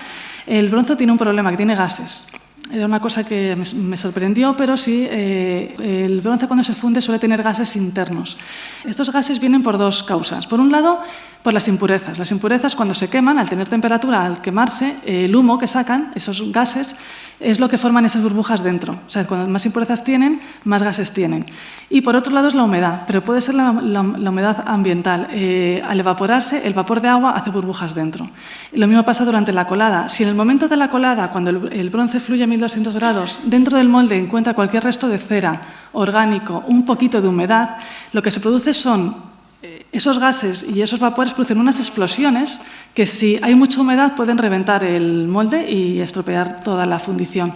el 0.47 0.69
bronce 0.69 0.95
tiene 0.95 1.11
un 1.11 1.19
problema, 1.19 1.51
que 1.51 1.57
tiene 1.57 1.75
gases. 1.75 2.25
Era 2.71 2.87
una 2.87 2.99
cosa 2.99 3.23
que 3.23 3.55
me, 3.55 3.95
sorprendió, 3.95 4.55
pero 4.57 4.75
sí, 4.75 5.05
eh, 5.07 5.75
el 5.77 6.19
bronce 6.21 6.47
cuando 6.47 6.63
se 6.63 6.73
funde 6.73 6.99
suele 6.99 7.19
tener 7.19 7.43
gases 7.43 7.75
internos. 7.75 8.39
Estos 8.85 9.11
gases 9.11 9.39
vienen 9.39 9.61
por 9.61 9.77
dos 9.77 10.01
causas. 10.01 10.47
Por 10.47 10.59
un 10.59 10.71
lado, 10.71 10.99
por 11.45 11.53
las 11.53 11.67
impurezas. 11.67 12.17
Las 12.17 12.31
impurezas 12.31 12.75
cuando 12.75 12.95
se 12.95 13.07
queman, 13.07 13.37
al 13.37 13.47
tener 13.47 13.69
temperatura, 13.69 14.25
al 14.25 14.41
quemarse, 14.41 14.97
el 15.05 15.35
humo 15.35 15.59
que 15.59 15.67
sacan, 15.67 16.11
esos 16.15 16.51
gases, 16.51 16.95
es 17.39 17.59
lo 17.59 17.69
que 17.69 17.77
forman 17.77 18.03
esas 18.03 18.23
burbujas 18.23 18.63
dentro. 18.63 18.93
O 18.93 19.11
sea, 19.11 19.27
cuando 19.27 19.47
más 19.47 19.63
impurezas 19.63 20.03
tienen, 20.03 20.41
más 20.63 20.81
gases 20.81 21.11
tienen. 21.11 21.45
Y 21.87 22.01
por 22.01 22.15
otro 22.15 22.33
lado 22.33 22.47
es 22.47 22.55
la 22.55 22.63
humedad, 22.63 23.03
pero 23.05 23.23
puede 23.23 23.41
ser 23.41 23.53
la, 23.53 23.69
humedad 23.69 24.63
ambiental. 24.65 25.27
Eh, 25.33 25.83
al 25.87 25.99
evaporarse, 25.99 26.65
el 26.65 26.73
vapor 26.73 26.99
de 26.99 27.09
agua 27.09 27.35
hace 27.35 27.51
burbujas 27.51 27.93
dentro. 27.93 28.27
Lo 28.73 28.87
mismo 28.87 29.03
pasa 29.03 29.23
durante 29.23 29.53
la 29.53 29.67
colada. 29.67 30.09
Si 30.09 30.23
en 30.23 30.29
el 30.29 30.35
momento 30.35 30.67
de 30.67 30.77
la 30.77 30.89
colada, 30.89 31.29
cuando 31.29 31.51
el, 31.51 31.89
bronce 31.91 32.19
fluye 32.19 32.45
a 32.45 32.47
1200 32.47 32.95
grados, 32.95 33.41
dentro 33.43 33.77
del 33.77 33.87
molde 33.87 34.17
encuentra 34.17 34.55
cualquier 34.55 34.83
resto 34.83 35.07
de 35.07 35.19
cera, 35.19 35.61
orgánico, 35.93 36.63
un 36.65 36.85
poquito 36.85 37.21
de 37.21 37.27
humedad, 37.27 37.77
lo 38.13 38.23
que 38.23 38.31
se 38.31 38.39
produce 38.39 38.73
son 38.73 39.34
esos 39.91 40.19
gases 40.19 40.63
y 40.63 40.81
esos 40.81 40.99
vapores 40.99 41.33
producen 41.33 41.59
unas 41.59 41.79
explosiones 41.79 42.59
que 42.93 43.05
si 43.05 43.39
hay 43.41 43.55
mucha 43.55 43.81
humedad 43.81 44.15
pueden 44.15 44.37
reventar 44.37 44.83
el 44.83 45.27
molde 45.27 45.69
y 45.69 45.99
estropear 45.99 46.63
toda 46.63 46.85
la 46.85 46.99
fundición. 46.99 47.53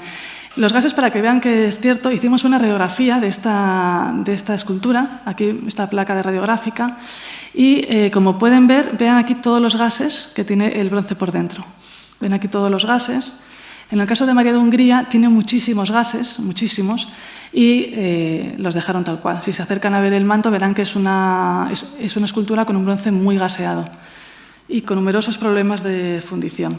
Los 0.56 0.74
gases, 0.74 0.94
para 0.94 1.12
que 1.12 1.22
vean 1.22 1.42
que 1.42 1.68
es 1.68 1.80
cierto, 1.80 2.12
hicimos 2.12 2.44
una 2.44 2.58
radiografía 2.58 3.20
de 3.20 3.28
esta, 3.28 4.12
de 4.26 4.34
esta 4.34 4.56
escultura, 4.56 5.22
aquí 5.26 5.62
esta 5.68 5.90
placa 5.90 6.16
de 6.16 6.24
radiográfica, 6.24 6.98
y 7.54 7.86
eh, 7.88 8.12
como 8.12 8.40
pueden 8.40 8.68
ver, 8.68 8.98
vean 8.98 9.18
aquí 9.18 9.36
todos 9.36 9.62
los 9.62 9.76
gases 9.78 10.32
que 10.36 10.44
tiene 10.44 10.80
el 10.80 10.90
bronce 10.90 11.16
por 11.16 11.32
dentro. 11.32 11.64
Ven 12.20 12.34
aquí 12.34 12.48
todos 12.48 12.70
los 12.72 12.86
gases. 12.86 13.36
En 13.92 14.00
el 14.00 14.08
caso 14.08 14.26
de 14.26 14.34
María 14.34 14.52
de 14.52 14.60
Hungría 14.60 15.08
tiene 15.10 15.30
muchísimos 15.30 15.90
gases, 15.90 16.40
muchísimos, 16.40 17.08
y 17.52 17.90
eh, 17.94 18.56
los 18.60 18.76
dejaron 18.76 19.04
tal 19.04 19.20
cual. 19.20 19.42
Si 19.44 19.52
se 19.52 19.64
acercan 19.64 19.96
a 19.96 20.02
ver 20.02 20.14
el 20.14 20.26
manto 20.26 20.52
verán 20.52 20.76
que 20.76 20.84
es 20.84 20.96
una, 20.96 21.70
es, 21.72 22.16
una 22.16 22.26
escultura 22.26 22.66
con 22.66 22.76
un 22.76 22.86
bronce 22.86 23.12
muy 23.12 23.38
gaseado 23.38 23.90
y 24.68 24.82
con 24.82 24.98
numerosos 24.98 25.38
problemas 25.38 25.82
de 25.82 26.24
fundición. 26.28 26.78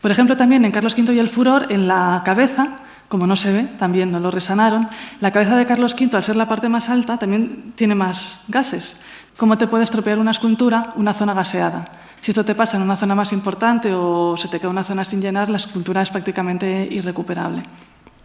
Por 0.00 0.10
ejemplo, 0.10 0.36
también 0.36 0.64
en 0.64 0.72
Carlos 0.72 0.96
V 0.98 1.14
y 1.14 1.18
el 1.18 1.28
Furor, 1.28 1.66
en 1.70 1.86
la 1.86 2.22
cabeza, 2.24 2.78
como 3.08 3.26
no 3.26 3.36
se 3.36 3.52
ve, 3.52 3.62
también 3.78 4.10
no 4.10 4.18
lo 4.18 4.30
resanaron, 4.30 4.88
la 5.20 5.30
cabeza 5.30 5.56
de 5.56 5.66
Carlos 5.66 5.94
V, 5.94 6.16
al 6.16 6.24
ser 6.24 6.36
la 6.36 6.48
parte 6.48 6.68
más 6.68 6.88
alta, 6.88 7.18
también 7.18 7.74
tiene 7.76 7.94
más 7.94 8.42
gases. 8.48 9.00
¿Cómo 9.36 9.56
te 9.56 9.68
puede 9.68 9.84
estropear 9.84 10.18
una 10.18 10.32
escultura 10.32 10.92
una 10.96 11.12
zona 11.12 11.34
gaseada? 11.34 11.86
Si 12.20 12.32
esto 12.32 12.44
te 12.44 12.54
pasa 12.54 12.76
en 12.76 12.82
una 12.82 12.96
zona 12.96 13.14
más 13.14 13.32
importante 13.32 13.92
o 13.94 14.36
se 14.36 14.48
te 14.48 14.58
queda 14.58 14.68
una 14.68 14.84
zona 14.84 15.04
sin 15.04 15.22
llenar, 15.22 15.48
la 15.48 15.56
escultura 15.56 16.02
es 16.02 16.10
prácticamente 16.10 16.86
irrecuperable. 16.90 17.62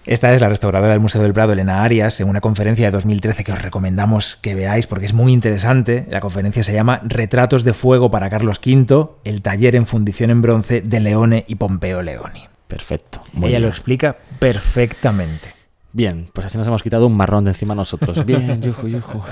Esta 0.05 0.33
es 0.35 0.41
la 0.41 0.49
restauradora 0.49 0.91
del 0.91 0.99
Museo 0.99 1.23
del 1.23 1.33
Prado, 1.33 1.53
Elena 1.53 1.83
Arias, 1.83 2.19
en 2.19 2.29
una 2.29 2.39
conferencia 2.39 2.85
de 2.85 2.91
2013 2.91 3.43
que 3.43 3.51
os 3.51 3.61
recomendamos 3.61 4.35
que 4.35 4.53
veáis 4.53 4.85
porque 4.85 5.07
es 5.07 5.13
muy 5.13 5.33
interesante. 5.33 6.05
La 6.11 6.19
conferencia 6.19 6.61
se 6.61 6.73
llama 6.73 7.01
Retratos 7.03 7.63
de 7.63 7.73
Fuego 7.73 8.11
para 8.11 8.29
Carlos 8.29 8.59
V, 8.63 9.07
el 9.23 9.41
taller 9.41 9.75
en 9.75 9.87
fundición 9.87 10.29
en 10.29 10.43
bronce 10.43 10.81
de 10.81 10.99
Leone 10.99 11.45
y 11.47 11.55
Pompeo 11.55 12.03
Leoni. 12.03 12.43
Perfecto. 12.67 13.21
Ella 13.41 13.59
lo 13.59 13.67
explica 13.67 14.15
perfectamente. 14.37 15.55
Bien, 15.91 16.29
pues 16.33 16.45
así 16.45 16.57
nos 16.57 16.67
hemos 16.67 16.83
quitado 16.83 17.07
un 17.07 17.15
marrón 17.15 17.45
de 17.45 17.51
encima 17.51 17.73
nosotros. 17.73 18.25
Bien, 18.27 18.61
yuju, 18.61 18.87
yuju. 18.87 19.23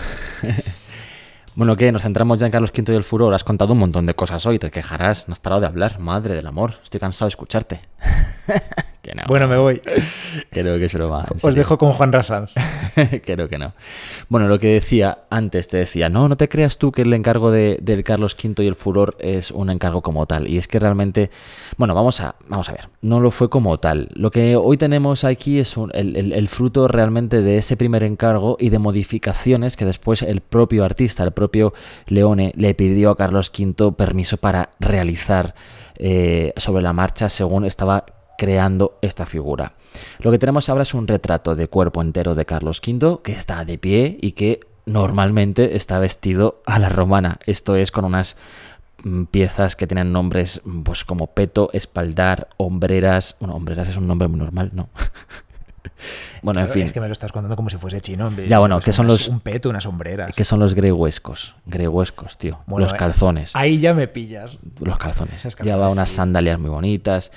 Bueno, 1.55 1.75
¿qué? 1.75 1.91
Nos 1.91 2.01
centramos 2.01 2.39
ya 2.39 2.47
en 2.47 2.51
Carlos 2.51 2.71
V 2.75 2.91
y 2.91 2.95
el 2.95 3.03
furor. 3.03 3.31
Has 3.35 3.43
contado 3.43 3.73
un 3.73 3.79
montón 3.79 4.07
de 4.07 4.15
cosas 4.15 4.43
hoy, 4.47 4.57
te 4.57 4.71
quejarás. 4.71 5.27
No 5.27 5.33
has 5.33 5.39
parado 5.39 5.61
de 5.61 5.67
hablar. 5.67 5.99
Madre 5.99 6.33
del 6.33 6.47
amor, 6.47 6.79
estoy 6.83 6.99
cansado 6.99 7.27
de 7.27 7.29
escucharte. 7.29 7.81
Bueno, 9.27 9.47
me 9.47 9.57
voy. 9.57 9.81
Creo 10.49 10.77
que 10.77 10.85
es 10.85 10.93
broma. 10.93 11.25
Os 11.41 11.55
dejo 11.55 11.77
con 11.77 11.91
Juan 11.91 12.13
Rassanz. 12.13 12.51
Creo 13.25 13.49
que 13.49 13.57
no. 13.57 13.73
Bueno, 14.29 14.47
lo 14.47 14.59
que 14.59 14.67
decía 14.67 15.19
antes, 15.29 15.67
te 15.67 15.77
decía, 15.77 16.09
no, 16.09 16.29
no 16.29 16.37
te 16.37 16.47
creas 16.47 16.77
tú 16.77 16.91
que 16.91 17.01
el 17.01 17.13
encargo 17.13 17.51
de, 17.51 17.77
del 17.81 18.03
Carlos 18.03 18.35
V 18.41 18.63
y 18.63 18.67
el 18.67 18.75
furor 18.75 19.17
es 19.19 19.51
un 19.51 19.69
encargo 19.69 20.01
como 20.01 20.25
tal. 20.25 20.47
Y 20.47 20.57
es 20.57 20.67
que 20.67 20.79
realmente, 20.79 21.31
bueno, 21.77 21.93
vamos 21.93 22.21
a, 22.21 22.35
vamos 22.47 22.69
a 22.69 22.73
ver, 22.73 22.89
no 23.01 23.19
lo 23.19 23.31
fue 23.31 23.49
como 23.49 23.77
tal. 23.79 24.09
Lo 24.13 24.31
que 24.31 24.55
hoy 24.55 24.77
tenemos 24.77 25.25
aquí 25.25 25.59
es 25.59 25.75
el, 25.93 26.47
fruto 26.47 26.87
realmente 26.87 27.41
de 27.41 27.57
ese 27.57 27.75
primer 27.75 28.03
encargo 28.03 28.57
y 28.59 28.69
de 28.69 28.79
modificaciones 28.79 29.75
que 29.75 29.85
después 29.85 30.21
el 30.21 30.41
propio 30.41 30.85
artista, 30.85 31.23
el 31.23 31.31
propio 31.31 31.73
Leone, 32.07 32.53
le 32.55 32.73
pidió 32.73 33.11
a 33.11 33.17
Carlos 33.17 33.51
V 33.57 33.91
permiso 33.93 34.37
para 34.37 34.69
realizar 34.79 35.55
eh, 35.95 36.53
sobre 36.57 36.83
la 36.83 36.93
marcha 36.93 37.29
según 37.29 37.65
estaba 37.65 38.05
creando 38.37 38.97
esta 39.01 39.25
figura. 39.25 39.73
Lo 40.19 40.31
que 40.31 40.39
tenemos 40.39 40.69
ahora 40.69 40.83
es 40.83 40.93
un 40.93 41.07
retrato 41.07 41.55
de 41.55 41.67
cuerpo 41.67 42.01
entero 42.01 42.35
de 42.35 42.45
Carlos 42.45 42.81
V 42.85 43.19
que 43.23 43.31
está 43.33 43.63
de 43.65 43.77
pie 43.77 44.17
y 44.21 44.31
que 44.33 44.59
normalmente 44.85 45.75
está 45.77 45.99
vestido 45.99 46.61
a 46.65 46.79
la 46.79 46.89
romana. 46.89 47.37
Esto 47.45 47.75
es 47.75 47.91
con 47.91 48.05
unas 48.05 48.35
mm, 49.03 49.23
piezas 49.25 49.75
que 49.75 49.87
tienen 49.87 50.11
nombres 50.11 50.61
pues 50.83 51.05
como 51.05 51.27
peto, 51.27 51.69
espaldar, 51.73 52.49
hombreras. 52.57 53.35
Bueno, 53.39 53.55
hombreras 53.55 53.87
es 53.89 53.97
un 53.97 54.07
nombre 54.07 54.27
muy 54.27 54.39
normal, 54.39 54.71
¿no? 54.73 54.89
bueno, 56.41 56.59
en 56.61 56.69
fin. 56.69 56.83
Es 56.83 56.91
que 56.91 56.99
me 56.99 57.07
lo 57.07 57.13
estás 57.13 57.31
contando 57.31 57.55
como 57.55 57.69
si 57.69 57.77
fuese 57.77 58.01
chino. 58.01 58.29
Ya, 58.47 58.59
bueno, 58.59 58.79
que 58.81 58.91
son 58.91 59.05
unas- 59.05 59.21
los- 59.21 59.27
Un 59.29 59.39
peto, 59.39 59.69
unas 59.69 59.83
sombreras. 59.83 60.35
Que 60.35 60.43
son 60.43 60.59
los 60.59 60.73
grehuescos. 60.73 61.55
Grehuescos, 61.65 62.37
tío. 62.37 62.59
Bueno, 62.65 62.85
los 62.85 62.93
eh, 62.93 62.97
calzones. 62.97 63.55
Ahí 63.55 63.79
ya 63.79 63.93
me 63.93 64.07
pillas. 64.07 64.59
Los 64.79 64.97
calzones. 64.97 65.35
Esos 65.35 65.55
Lleva 65.61 65.77
calzones, 65.83 65.93
unas 65.93 66.09
sí. 66.09 66.15
sandalias 66.15 66.59
muy 66.59 66.69
bonitas. 66.69 67.31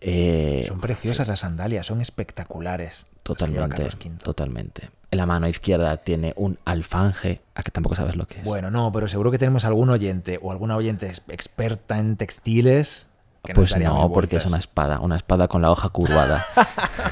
Eh, 0.00 0.64
Son 0.66 0.80
preciosas 0.80 1.28
las 1.28 1.40
sandalias, 1.40 1.86
son 1.86 2.00
espectaculares. 2.00 3.06
totalmente. 3.22 3.88
Totalmente. 4.22 4.90
En 5.10 5.18
la 5.18 5.26
mano 5.26 5.48
izquierda 5.48 5.96
tiene 5.98 6.32
un 6.36 6.58
alfanje. 6.64 7.40
A 7.54 7.62
que 7.62 7.70
tampoco 7.70 7.94
sabes 7.94 8.16
lo 8.16 8.26
que 8.26 8.40
es. 8.40 8.44
Bueno, 8.44 8.70
no, 8.70 8.90
pero 8.92 9.08
seguro 9.08 9.30
que 9.30 9.38
tenemos 9.38 9.64
algún 9.64 9.88
oyente 9.90 10.38
o 10.42 10.50
alguna 10.52 10.76
oyente 10.76 11.06
ex- 11.06 11.22
experta 11.28 11.98
en 11.98 12.16
textiles. 12.16 13.08
Pues 13.54 13.76
no, 13.78 14.10
porque 14.12 14.36
es 14.38 14.46
una 14.46 14.58
espada, 14.58 14.98
una 14.98 15.14
espada 15.16 15.46
con 15.46 15.62
la 15.62 15.70
hoja 15.70 15.88
curvada. 15.90 16.44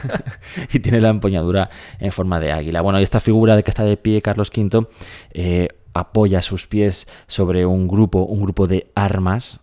y 0.73 0.81
tiene 0.81 1.01
la 1.01 1.11
empuñadura 1.11 1.71
en 2.01 2.11
forma 2.13 2.41
de 2.41 2.53
águila. 2.53 2.81
Bueno, 2.81 2.99
y 3.01 3.03
esta 3.05 3.21
figura 3.21 3.55
de 3.57 3.63
que 3.63 3.71
está 3.71 3.85
de 3.85 3.97
pie 3.97 4.21
Carlos 4.21 4.51
V 4.55 4.87
eh, 5.31 5.69
apoya 5.95 6.43
sus 6.43 6.67
pies 6.67 7.07
sobre 7.29 7.67
un 7.67 7.87
grupo, 7.87 8.25
un 8.25 8.43
grupo 8.43 8.67
de 8.67 8.91
armas 8.97 9.61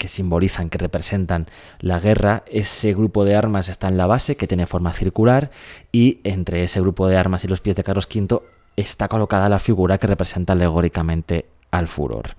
que 0.00 0.08
simbolizan, 0.08 0.70
que 0.70 0.78
representan 0.78 1.46
la 1.78 2.00
guerra. 2.00 2.42
Ese 2.46 2.94
grupo 2.94 3.26
de 3.26 3.36
armas 3.36 3.68
está 3.68 3.88
en 3.88 3.98
la 3.98 4.06
base, 4.06 4.34
que 4.34 4.46
tiene 4.46 4.66
forma 4.66 4.94
circular, 4.94 5.50
y 5.92 6.20
entre 6.24 6.64
ese 6.64 6.80
grupo 6.80 7.06
de 7.06 7.18
armas 7.18 7.44
y 7.44 7.48
los 7.48 7.60
pies 7.60 7.76
de 7.76 7.84
Carlos 7.84 8.08
V 8.12 8.40
está 8.76 9.08
colocada 9.08 9.50
la 9.50 9.58
figura 9.58 9.98
que 9.98 10.06
representa 10.06 10.54
alegóricamente 10.54 11.44
al 11.70 11.86
furor. 11.86 12.30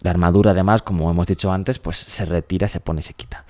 La 0.00 0.12
armadura, 0.12 0.52
además, 0.52 0.80
como 0.80 1.10
hemos 1.10 1.26
dicho 1.26 1.52
antes, 1.52 1.78
pues 1.78 1.98
se 1.98 2.24
retira, 2.24 2.68
se 2.68 2.80
pone 2.80 3.00
y 3.00 3.02
se 3.02 3.12
quita. 3.12 3.44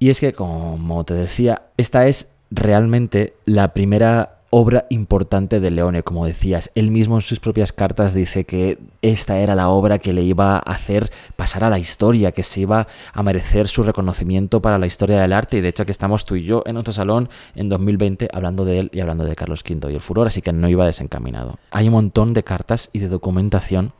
Y 0.00 0.10
es 0.10 0.18
que, 0.18 0.32
como 0.32 1.04
te 1.04 1.14
decía, 1.14 1.62
esta 1.76 2.08
es 2.08 2.32
realmente 2.50 3.34
la 3.44 3.72
primera 3.72 4.40
obra 4.54 4.84
importante 4.90 5.60
de 5.60 5.70
Leone, 5.70 6.02
como 6.02 6.26
decías. 6.26 6.70
Él 6.74 6.90
mismo 6.90 7.14
en 7.14 7.22
sus 7.22 7.40
propias 7.40 7.72
cartas 7.72 8.12
dice 8.12 8.44
que 8.44 8.78
esta 9.00 9.38
era 9.38 9.54
la 9.54 9.70
obra 9.70 9.98
que 9.98 10.12
le 10.12 10.22
iba 10.22 10.56
a 10.56 10.58
hacer 10.58 11.10
pasar 11.36 11.64
a 11.64 11.70
la 11.70 11.78
historia, 11.78 12.32
que 12.32 12.42
se 12.42 12.60
iba 12.60 12.86
a 13.14 13.22
merecer 13.22 13.68
su 13.68 13.82
reconocimiento 13.82 14.60
para 14.60 14.76
la 14.76 14.86
historia 14.86 15.18
del 15.18 15.32
arte. 15.32 15.56
Y 15.56 15.60
de 15.62 15.68
hecho 15.68 15.84
aquí 15.84 15.90
estamos 15.90 16.26
tú 16.26 16.36
y 16.36 16.44
yo 16.44 16.62
en 16.66 16.74
nuestro 16.74 16.92
salón 16.92 17.30
en 17.54 17.70
2020 17.70 18.28
hablando 18.30 18.66
de 18.66 18.80
él 18.80 18.90
y 18.92 19.00
hablando 19.00 19.24
de 19.24 19.34
Carlos 19.34 19.64
V 19.66 19.90
y 19.90 19.94
el 19.94 20.02
furor, 20.02 20.26
así 20.26 20.42
que 20.42 20.52
no 20.52 20.68
iba 20.68 20.84
desencaminado. 20.84 21.58
Hay 21.70 21.86
un 21.86 21.94
montón 21.94 22.34
de 22.34 22.44
cartas 22.44 22.90
y 22.92 22.98
de 22.98 23.08
documentación 23.08 23.92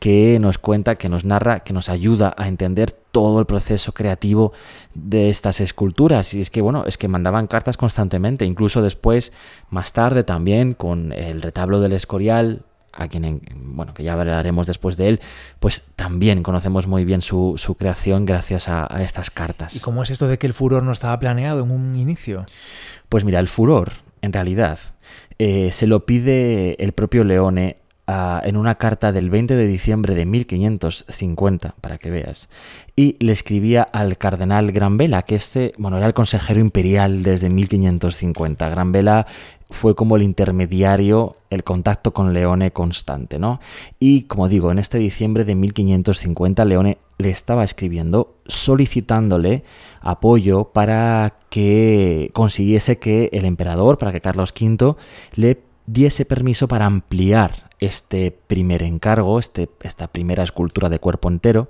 que 0.00 0.38
nos 0.40 0.58
cuenta, 0.58 0.96
que 0.96 1.08
nos 1.08 1.24
narra, 1.24 1.60
que 1.60 1.72
nos 1.72 1.88
ayuda 1.88 2.34
a 2.36 2.48
entender 2.48 2.90
todo 2.90 3.38
el 3.38 3.46
proceso 3.46 3.92
creativo 3.92 4.52
de 4.94 5.28
estas 5.28 5.60
esculturas. 5.60 6.34
Y 6.34 6.40
es 6.40 6.50
que, 6.50 6.62
bueno, 6.62 6.84
es 6.86 6.96
que 6.98 7.06
mandaban 7.06 7.46
cartas 7.46 7.76
constantemente, 7.76 8.44
incluso 8.46 8.82
después, 8.82 9.32
más 9.68 9.92
tarde 9.92 10.24
también, 10.24 10.74
con 10.74 11.12
el 11.12 11.42
retablo 11.42 11.80
del 11.80 11.92
Escorial, 11.92 12.64
a 12.92 13.06
quien, 13.08 13.24
en- 13.24 13.42
bueno, 13.76 13.92
que 13.94 14.02
ya 14.02 14.14
hablaremos 14.14 14.66
después 14.66 14.96
de 14.96 15.08
él, 15.10 15.20
pues 15.60 15.84
también 15.96 16.42
conocemos 16.42 16.86
muy 16.86 17.04
bien 17.04 17.20
su, 17.20 17.54
su 17.56 17.74
creación 17.76 18.24
gracias 18.24 18.68
a, 18.68 18.88
a 18.92 19.02
estas 19.04 19.30
cartas. 19.30 19.76
¿Y 19.76 19.80
cómo 19.80 20.02
es 20.02 20.10
esto 20.10 20.26
de 20.28 20.38
que 20.38 20.46
el 20.46 20.54
furor 20.54 20.82
no 20.82 20.92
estaba 20.92 21.18
planeado 21.18 21.62
en 21.62 21.70
un 21.70 21.94
inicio? 21.96 22.46
Pues 23.10 23.22
mira, 23.24 23.38
el 23.38 23.48
furor, 23.48 23.92
en 24.22 24.32
realidad, 24.32 24.78
eh, 25.38 25.70
se 25.72 25.86
lo 25.86 26.06
pide 26.06 26.82
el 26.82 26.92
propio 26.92 27.22
Leone 27.22 27.76
ah, 28.10 28.42
en 28.44 28.56
una 28.56 28.74
carta 28.74 29.12
del 29.12 29.30
20 29.30 29.54
de 29.56 29.66
diciembre 29.66 30.14
de 30.14 30.26
1550, 30.26 31.76
para 31.80 31.98
que 31.98 32.10
veas, 32.10 32.48
y 32.96 33.16
le 33.24 33.32
escribía 33.32 33.82
al 33.82 34.18
cardenal 34.18 34.72
Granvela, 34.72 35.22
que 35.22 35.36
este, 35.36 35.72
bueno, 35.78 35.96
era 35.96 36.06
el 36.06 36.14
consejero 36.14 36.60
imperial 36.60 37.22
desde 37.22 37.48
1550. 37.48 38.68
Granvela 38.68 39.26
fue 39.70 39.94
como 39.94 40.16
el 40.16 40.22
intermediario, 40.22 41.36
el 41.48 41.64
contacto 41.64 42.12
con 42.12 42.34
Leone 42.34 42.72
constante, 42.72 43.38
¿no? 43.38 43.60
Y 44.00 44.22
como 44.22 44.48
digo, 44.48 44.72
en 44.72 44.78
este 44.78 44.98
diciembre 44.98 45.44
de 45.44 45.54
1550 45.54 46.64
Leone 46.64 46.98
le 47.18 47.30
estaba 47.30 47.62
escribiendo 47.64 48.34
solicitándole 48.46 49.62
apoyo 50.00 50.64
para 50.72 51.34
que 51.50 52.30
consiguiese 52.32 52.98
que 52.98 53.30
el 53.32 53.44
emperador, 53.44 53.98
para 53.98 54.12
que 54.12 54.20
Carlos 54.20 54.52
V 54.58 54.96
le 55.34 55.69
diese 55.92 56.24
permiso 56.24 56.68
para 56.68 56.86
ampliar 56.86 57.70
este 57.80 58.30
primer 58.30 58.82
encargo, 58.82 59.40
este, 59.40 59.68
esta 59.82 60.06
primera 60.06 60.44
escultura 60.44 60.88
de 60.88 61.00
cuerpo 61.00 61.28
entero, 61.28 61.68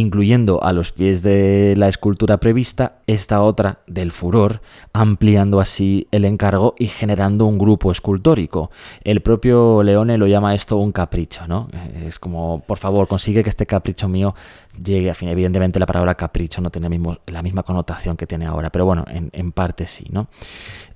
incluyendo 0.00 0.62
a 0.62 0.72
los 0.72 0.92
pies 0.92 1.22
de 1.22 1.74
la 1.76 1.88
escultura 1.88 2.38
prevista 2.38 2.96
esta 3.06 3.42
otra 3.42 3.78
del 3.86 4.10
furor, 4.12 4.60
ampliando 4.92 5.60
así 5.60 6.08
el 6.10 6.24
encargo 6.24 6.74
y 6.78 6.86
generando 6.86 7.46
un 7.46 7.58
grupo 7.58 7.90
escultórico. 7.92 8.70
El 9.04 9.20
propio 9.20 9.82
Leone 9.82 10.18
lo 10.18 10.26
llama 10.26 10.54
esto 10.54 10.76
un 10.76 10.92
capricho, 10.92 11.46
¿no? 11.46 11.68
Es 12.04 12.18
como, 12.18 12.60
por 12.66 12.78
favor, 12.78 13.06
consigue 13.08 13.42
que 13.42 13.48
este 13.48 13.66
capricho 13.66 14.08
mío 14.08 14.34
llegue 14.82 15.10
a 15.10 15.14
fin. 15.14 15.28
Evidentemente 15.28 15.78
la 15.78 15.86
palabra 15.86 16.14
capricho 16.14 16.60
no 16.60 16.70
tiene 16.70 16.88
mismo- 16.88 17.18
la 17.26 17.42
misma 17.42 17.62
connotación 17.62 18.16
que 18.16 18.26
tiene 18.26 18.46
ahora, 18.46 18.70
pero 18.70 18.84
bueno, 18.84 19.04
en, 19.08 19.30
en 19.32 19.52
parte 19.52 19.86
sí, 19.86 20.06
¿no? 20.10 20.26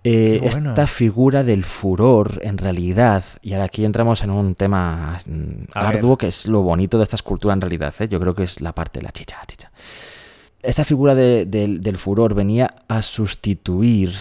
Eh, 0.03 0.39
bueno. 0.43 0.71
Esta 0.71 0.87
figura 0.87 1.45
del 1.45 1.63
furor, 1.63 2.41
en 2.43 2.57
realidad, 2.57 3.23
y 3.43 3.53
ahora 3.53 3.67
aquí 3.67 3.85
entramos 3.85 4.23
en 4.23 4.31
un 4.31 4.55
tema 4.55 5.19
mm, 5.27 5.33
ver. 5.33 5.67
arduo, 5.75 6.17
que 6.17 6.29
es 6.29 6.47
lo 6.47 6.63
bonito 6.63 6.97
de 6.97 7.05
esta 7.05 7.17
escultura 7.17 7.53
en 7.53 7.61
realidad, 7.61 7.93
¿eh? 8.01 8.09
yo 8.09 8.19
creo 8.19 8.35
que 8.35 8.45
es 8.45 8.63
la 8.63 8.73
parte 8.75 8.89
la 9.00 9.11
chicha, 9.12 9.37
chicha. 9.46 9.70
Esta 10.62 10.85
figura 10.85 11.14
de- 11.14 11.46
del- 11.46 11.81
del 11.81 11.96
furor 11.96 12.35
venía 12.35 12.74
a 12.88 13.00
sustituir 13.03 14.12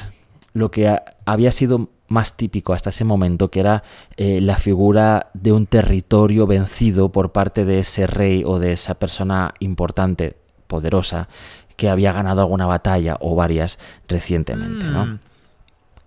lo 0.54 0.72
que 0.72 0.88
a- 0.88 1.04
había 1.26 1.52
sido 1.52 1.90
más 2.08 2.36
típico 2.38 2.74
hasta 2.74 2.90
ese 2.90 3.04
momento, 3.04 3.50
que 3.52 3.60
era 3.60 3.84
eh, 4.18 4.40
la 4.42 4.58
figura 4.58 5.30
de 5.34 5.52
un 5.52 5.66
territorio 5.68 6.48
vencido 6.48 7.12
por 7.12 7.32
parte 7.32 7.66
de 7.66 7.80
ese 7.80 8.08
rey 8.08 8.44
o 8.46 8.58
de 8.60 8.72
esa 8.74 8.96
persona 8.96 9.54
importante, 9.60 10.38
poderosa, 10.68 11.28
que 11.76 11.90
había 11.90 12.12
ganado 12.14 12.42
alguna 12.42 12.66
batalla 12.66 13.18
o 13.22 13.36
varias 13.36 13.78
recientemente, 14.08 14.86
¿no? 14.86 15.06
Mm, 15.06 15.20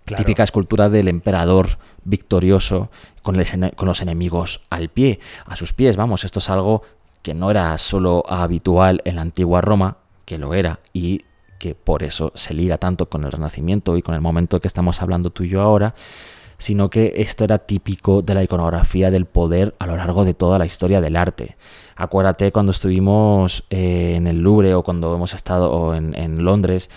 claro. 0.05 0.23
Típica 0.23 0.43
escultura 0.43 0.89
del 0.89 1.07
emperador 1.07 1.77
victorioso 2.03 2.89
con, 3.21 3.37
les- 3.37 3.55
con 3.75 3.87
los 3.87 4.01
enemigos 4.01 4.61
al 4.69 4.89
pie, 4.89 5.19
a 5.45 5.55
sus 5.55 5.73
pies, 5.73 5.95
vamos, 5.95 6.25
esto 6.25 6.39
es 6.39 6.49
algo 6.49 6.81
que 7.23 7.33
no 7.33 7.49
era 7.49 7.75
solo 7.79 8.23
habitual 8.27 9.01
en 9.05 9.15
la 9.15 9.23
antigua 9.23 9.61
Roma, 9.61 9.97
que 10.25 10.37
lo 10.37 10.53
era, 10.53 10.79
y 10.93 11.21
que 11.57 11.73
por 11.73 12.03
eso 12.03 12.31
se 12.35 12.53
liga 12.53 12.77
tanto 12.77 13.09
con 13.09 13.23
el 13.23 13.31
Renacimiento 13.31 13.97
y 13.97 14.01
con 14.01 14.13
el 14.13 14.21
momento 14.21 14.59
que 14.59 14.67
estamos 14.67 15.01
hablando 15.01 15.29
tú 15.29 15.43
y 15.43 15.49
yo 15.49 15.61
ahora, 15.61 15.95
sino 16.57 16.89
que 16.89 17.13
esto 17.17 17.45
era 17.45 17.59
típico 17.59 18.21
de 18.21 18.35
la 18.35 18.43
iconografía 18.43 19.09
del 19.11 19.25
poder 19.25 19.73
a 19.79 19.87
lo 19.87 19.95
largo 19.97 20.25
de 20.25 20.33
toda 20.33 20.59
la 20.59 20.65
historia 20.65 21.01
del 21.01 21.15
arte. 21.15 21.55
Acuérdate 21.95 22.51
cuando 22.51 22.71
estuvimos 22.73 23.63
eh, 23.69 24.13
en 24.15 24.27
el 24.27 24.41
Louvre 24.41 24.75
o 24.75 24.83
cuando 24.83 25.15
hemos 25.15 25.33
estado 25.33 25.95
en, 25.95 26.13
en 26.15 26.43
Londres, 26.43 26.89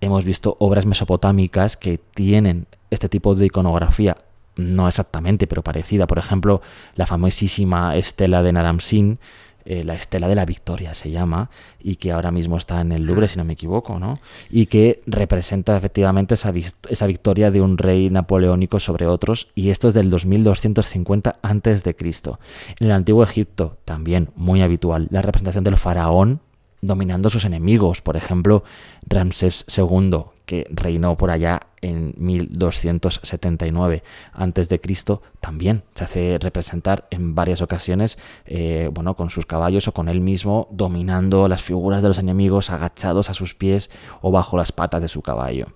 hemos 0.00 0.24
visto 0.24 0.56
obras 0.60 0.86
mesopotámicas 0.86 1.76
que 1.76 1.98
tienen 1.98 2.66
este 2.90 3.08
tipo 3.08 3.34
de 3.34 3.46
iconografía, 3.46 4.16
no 4.56 4.88
exactamente, 4.88 5.46
pero 5.46 5.62
parecida. 5.62 6.06
Por 6.06 6.18
ejemplo, 6.18 6.62
la 6.94 7.06
famosísima 7.06 7.96
estela 7.96 8.42
de 8.42 8.52
Naram-Sin, 8.52 9.18
eh, 9.66 9.84
la 9.84 9.94
estela 9.94 10.28
de 10.28 10.34
la 10.34 10.44
victoria 10.44 10.94
se 10.94 11.10
llama, 11.10 11.50
y 11.80 11.96
que 11.96 12.12
ahora 12.12 12.30
mismo 12.30 12.56
está 12.56 12.80
en 12.80 12.92
el 12.92 13.04
Louvre, 13.04 13.28
si 13.28 13.36
no 13.36 13.44
me 13.44 13.54
equivoco, 13.54 13.98
¿no? 13.98 14.18
Y 14.50 14.66
que 14.66 15.02
representa 15.06 15.76
efectivamente 15.76 16.34
esa, 16.34 16.52
esa 16.88 17.06
victoria 17.06 17.50
de 17.50 17.60
un 17.60 17.76
rey 17.76 18.08
napoleónico 18.10 18.80
sobre 18.80 19.06
otros, 19.06 19.48
y 19.54 19.70
esto 19.70 19.88
es 19.88 19.94
del 19.94 20.08
2250 20.10 21.36
antes 21.42 21.84
de 21.84 21.94
Cristo. 21.94 22.38
En 22.80 22.86
el 22.86 22.92
antiguo 22.92 23.22
Egipto, 23.22 23.76
también 23.84 24.30
muy 24.36 24.62
habitual, 24.62 25.08
la 25.10 25.22
representación 25.22 25.64
del 25.64 25.76
faraón 25.76 26.40
dominando 26.80 27.28
a 27.28 27.30
sus 27.30 27.44
enemigos. 27.44 28.00
Por 28.00 28.16
ejemplo, 28.16 28.64
Ramsés 29.06 29.64
II, 29.76 30.24
que 30.46 30.66
reinó 30.70 31.16
por 31.16 31.30
allá 31.30 31.60
en 31.82 32.14
1279 32.16 34.02
antes 34.32 34.68
de 34.68 34.80
Cristo, 34.80 35.22
también 35.40 35.82
se 35.94 36.04
hace 36.04 36.38
representar 36.40 37.06
en 37.10 37.34
varias 37.34 37.60
ocasiones, 37.60 38.16
eh, 38.46 38.88
bueno, 38.92 39.14
con 39.14 39.28
sus 39.28 39.44
caballos 39.44 39.88
o 39.88 39.92
con 39.92 40.08
él 40.08 40.20
mismo 40.20 40.68
dominando 40.70 41.48
las 41.48 41.62
figuras 41.62 42.02
de 42.02 42.08
los 42.08 42.18
enemigos 42.18 42.70
agachados 42.70 43.28
a 43.28 43.34
sus 43.34 43.54
pies 43.54 43.90
o 44.22 44.30
bajo 44.30 44.56
las 44.56 44.72
patas 44.72 45.02
de 45.02 45.08
su 45.08 45.20
caballo. 45.20 45.66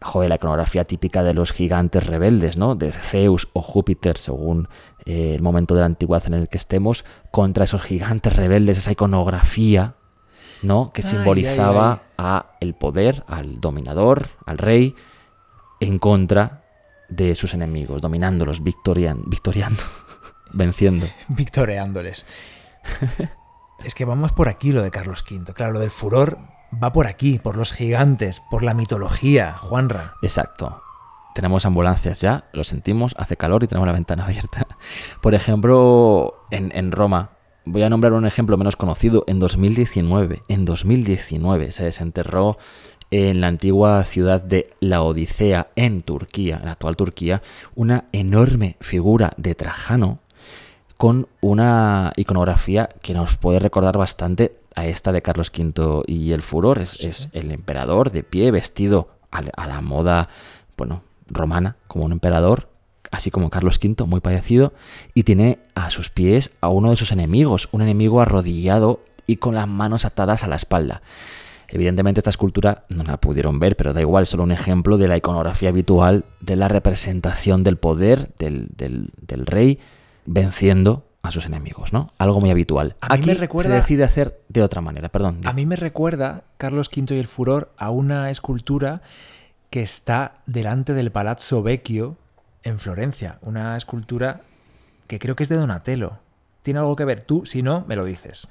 Joder, 0.00 0.28
la 0.28 0.36
iconografía 0.36 0.84
típica 0.84 1.24
de 1.24 1.34
los 1.34 1.50
gigantes 1.50 2.06
rebeldes, 2.06 2.56
¿no? 2.56 2.76
De 2.76 2.92
Zeus 2.92 3.48
o 3.52 3.62
Júpiter, 3.62 4.18
según 4.18 4.68
eh, 5.06 5.34
el 5.34 5.42
momento 5.42 5.74
de 5.74 5.80
la 5.80 5.86
antigüedad 5.86 6.26
en 6.28 6.34
el 6.34 6.48
que 6.48 6.58
estemos, 6.58 7.04
contra 7.32 7.64
esos 7.64 7.82
gigantes 7.82 8.36
rebeldes, 8.36 8.78
esa 8.78 8.92
iconografía 8.92 9.96
¿no? 10.62 10.92
Que 10.92 11.02
Ay, 11.02 11.08
simbolizaba 11.08 11.92
ay, 11.92 12.00
a 12.18 12.46
el 12.60 12.74
poder, 12.74 13.24
al 13.26 13.60
dominador, 13.60 14.28
al 14.46 14.58
rey, 14.58 14.94
en 15.80 15.98
contra 15.98 16.64
de 17.08 17.34
sus 17.34 17.54
enemigos, 17.54 18.02
dominándolos, 18.02 18.62
victorian, 18.62 19.22
victoriando, 19.26 19.82
venciendo. 20.52 21.06
Victoreándoles. 21.28 22.26
es 23.84 23.94
que 23.94 24.04
vamos 24.04 24.32
por 24.32 24.48
aquí 24.48 24.72
lo 24.72 24.82
de 24.82 24.90
Carlos 24.90 25.24
V. 25.28 25.52
Claro, 25.54 25.72
lo 25.72 25.80
del 25.80 25.90
furor 25.90 26.38
va 26.82 26.92
por 26.92 27.06
aquí, 27.06 27.38
por 27.38 27.56
los 27.56 27.72
gigantes, 27.72 28.42
por 28.50 28.62
la 28.62 28.74
mitología, 28.74 29.54
Juanra. 29.54 30.14
Exacto. 30.22 30.82
Tenemos 31.34 31.64
ambulancias 31.64 32.20
ya, 32.20 32.48
lo 32.52 32.64
sentimos, 32.64 33.14
hace 33.16 33.36
calor 33.36 33.62
y 33.62 33.68
tenemos 33.68 33.86
la 33.86 33.92
ventana 33.92 34.24
abierta. 34.26 34.66
Por 35.20 35.34
ejemplo, 35.34 36.46
en, 36.50 36.72
en 36.74 36.92
Roma, 36.92 37.37
voy 37.72 37.82
a 37.82 37.90
nombrar 37.90 38.12
un 38.12 38.26
ejemplo 38.26 38.56
menos 38.56 38.76
conocido, 38.76 39.24
en 39.26 39.38
2019, 39.38 40.42
en 40.48 40.64
2019 40.64 41.72
se 41.72 41.84
desenterró 41.84 42.58
en 43.10 43.40
la 43.40 43.46
antigua 43.48 44.04
ciudad 44.04 44.42
de 44.42 44.70
La 44.80 45.02
Odisea, 45.02 45.68
en 45.76 46.02
Turquía, 46.02 46.58
en 46.58 46.66
la 46.66 46.72
actual 46.72 46.96
Turquía, 46.96 47.42
una 47.74 48.04
enorme 48.12 48.76
figura 48.80 49.32
de 49.36 49.54
Trajano 49.54 50.18
con 50.98 51.28
una 51.40 52.12
iconografía 52.16 52.88
que 53.02 53.14
nos 53.14 53.36
puede 53.36 53.60
recordar 53.60 53.96
bastante 53.96 54.58
a 54.74 54.86
esta 54.86 55.12
de 55.12 55.22
Carlos 55.22 55.50
V 55.56 56.02
y 56.06 56.32
el 56.32 56.42
furor. 56.42 56.80
Es, 56.80 57.00
es 57.04 57.28
el 57.32 57.50
emperador 57.52 58.10
de 58.10 58.24
pie, 58.24 58.50
vestido 58.50 59.08
a, 59.30 59.42
la- 59.42 59.52
a 59.56 59.66
la 59.68 59.80
moda, 59.80 60.28
bueno, 60.76 61.02
romana, 61.28 61.76
como 61.86 62.04
un 62.04 62.12
emperador, 62.12 62.67
así 63.10 63.30
como 63.30 63.50
Carlos 63.50 63.78
V, 63.82 64.04
muy 64.06 64.20
parecido, 64.20 64.72
y 65.14 65.22
tiene 65.24 65.58
a 65.74 65.90
sus 65.90 66.10
pies 66.10 66.50
a 66.60 66.68
uno 66.68 66.90
de 66.90 66.96
sus 66.96 67.12
enemigos, 67.12 67.68
un 67.72 67.82
enemigo 67.82 68.20
arrodillado 68.20 69.00
y 69.26 69.36
con 69.36 69.54
las 69.54 69.68
manos 69.68 70.04
atadas 70.04 70.44
a 70.44 70.48
la 70.48 70.56
espalda. 70.56 71.02
Evidentemente 71.70 72.20
esta 72.20 72.30
escultura 72.30 72.84
no 72.88 73.04
la 73.04 73.18
pudieron 73.18 73.58
ver, 73.58 73.76
pero 73.76 73.92
da 73.92 74.00
igual, 74.00 74.22
es 74.22 74.30
solo 74.30 74.42
un 74.42 74.52
ejemplo 74.52 74.96
de 74.96 75.06
la 75.08 75.18
iconografía 75.18 75.68
habitual 75.68 76.24
de 76.40 76.56
la 76.56 76.68
representación 76.68 77.62
del 77.62 77.76
poder 77.76 78.30
del, 78.38 78.68
del- 78.74 79.10
del 79.20 79.44
rey 79.44 79.78
venciendo 80.24 81.04
a 81.22 81.30
sus 81.30 81.44
enemigos, 81.46 81.92
¿no? 81.92 82.10
Algo 82.16 82.40
muy 82.40 82.50
habitual. 82.50 82.96
A 83.02 83.14
Aquí 83.14 83.28
me 83.28 83.34
recuerda- 83.34 83.68
se 83.70 83.74
decide 83.76 84.04
hacer 84.04 84.40
de 84.48 84.62
otra 84.62 84.80
manera, 84.80 85.08
perdón. 85.10 85.40
A 85.44 85.52
mí 85.52 85.66
me 85.66 85.76
recuerda, 85.76 86.44
Carlos 86.56 86.88
V 86.96 87.14
y 87.14 87.18
el 87.18 87.26
furor, 87.26 87.72
a 87.76 87.90
una 87.90 88.30
escultura 88.30 89.02
que 89.68 89.82
está 89.82 90.38
delante 90.46 90.94
del 90.94 91.10
Palazzo 91.12 91.62
Vecchio 91.62 92.16
en 92.62 92.78
Florencia. 92.78 93.38
Una 93.42 93.76
escultura 93.76 94.42
que 95.06 95.18
creo 95.18 95.36
que 95.36 95.42
es 95.42 95.48
de 95.48 95.56
Donatello. 95.56 96.18
¿Tiene 96.62 96.80
algo 96.80 96.96
que 96.96 97.04
ver? 97.04 97.22
Tú, 97.22 97.46
si 97.46 97.62
no, 97.62 97.84
me 97.88 97.96
lo 97.96 98.04
dices. 98.04 98.48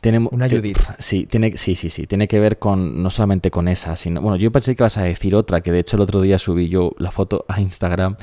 Tiene, 0.00 0.18
Una 0.30 0.48
Judith. 0.48 0.78
Sí, 1.00 1.26
tiene, 1.26 1.56
sí, 1.56 1.74
sí, 1.74 1.90
sí. 1.90 2.06
Tiene 2.06 2.28
que 2.28 2.38
ver 2.38 2.60
con 2.60 3.02
no 3.02 3.10
solamente 3.10 3.50
con 3.50 3.66
esa, 3.66 3.96
sino. 3.96 4.20
Bueno, 4.22 4.36
yo 4.36 4.52
pensé 4.52 4.76
que 4.76 4.84
vas 4.84 4.96
a 4.96 5.02
decir 5.02 5.34
otra, 5.34 5.60
que 5.60 5.72
de 5.72 5.80
hecho 5.80 5.96
el 5.96 6.02
otro 6.02 6.20
día 6.20 6.38
subí 6.38 6.68
yo 6.68 6.92
la 6.98 7.10
foto 7.10 7.44
a 7.48 7.60
Instagram, 7.60 8.16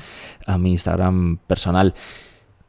a 0.45 0.57
mi 0.57 0.71
Instagram 0.71 1.38
personal. 1.47 1.93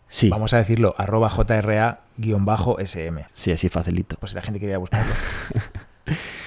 Sí, 0.09 0.29
Vamos 0.29 0.53
a 0.55 0.59
decirlo, 0.59 0.95
arroba 0.99 1.29
JRA-SM. 1.29 3.25
sí, 3.33 3.53
así 3.53 3.69
facilito. 3.69 4.17
Pues 4.19 4.31
si 4.31 4.37
la 4.37 4.43
gente 4.43 4.59
quiere 4.59 4.73
ir 4.73 4.77
a 4.77 4.81
buscarlo. 4.81 5.13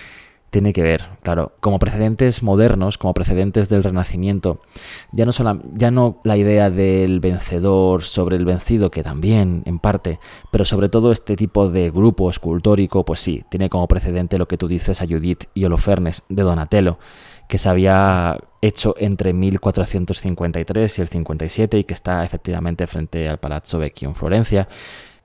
Tiene 0.49 0.73
que 0.73 0.81
ver, 0.81 1.03
claro, 1.21 1.53
como 1.59 1.77
precedentes 1.77 2.41
modernos, 2.41 2.97
como 2.97 3.13
precedentes 3.13 3.69
del 3.69 3.83
Renacimiento, 3.83 4.61
ya 5.11 5.25
no, 5.25 5.31
ya 5.75 5.91
no 5.91 6.21
la 6.23 6.37
idea 6.37 6.71
del 6.71 7.19
vencedor 7.19 8.03
sobre 8.03 8.35
el 8.35 8.45
vencido, 8.45 8.89
que 8.89 9.03
también, 9.03 9.61
en 9.65 9.77
parte, 9.77 10.19
pero 10.51 10.65
sobre 10.65 10.89
todo 10.89 11.11
este 11.11 11.35
tipo 11.35 11.69
de 11.69 11.91
grupo 11.91 12.29
escultórico, 12.29 13.05
pues 13.05 13.19
sí, 13.19 13.43
tiene 13.49 13.69
como 13.69 13.87
precedente 13.87 14.39
lo 14.39 14.47
que 14.47 14.57
tú 14.57 14.67
dices 14.67 15.01
a 15.01 15.07
Judith 15.07 15.43
y 15.53 15.65
Holofernes 15.65 16.23
de 16.29 16.41
Donatello, 16.41 16.97
que 17.47 17.57
se 17.57 17.69
había 17.69 18.37
hecho 18.61 18.95
entre 18.97 19.33
1453 19.33 20.97
y 20.97 21.01
el 21.01 21.07
57 21.07 21.77
y 21.79 21.83
que 21.83 21.93
está 21.93 22.23
efectivamente 22.23 22.87
frente 22.87 23.27
al 23.27 23.39
Palazzo 23.39 23.79
Vecchio 23.79 24.09
en 24.09 24.15
Florencia. 24.15 24.67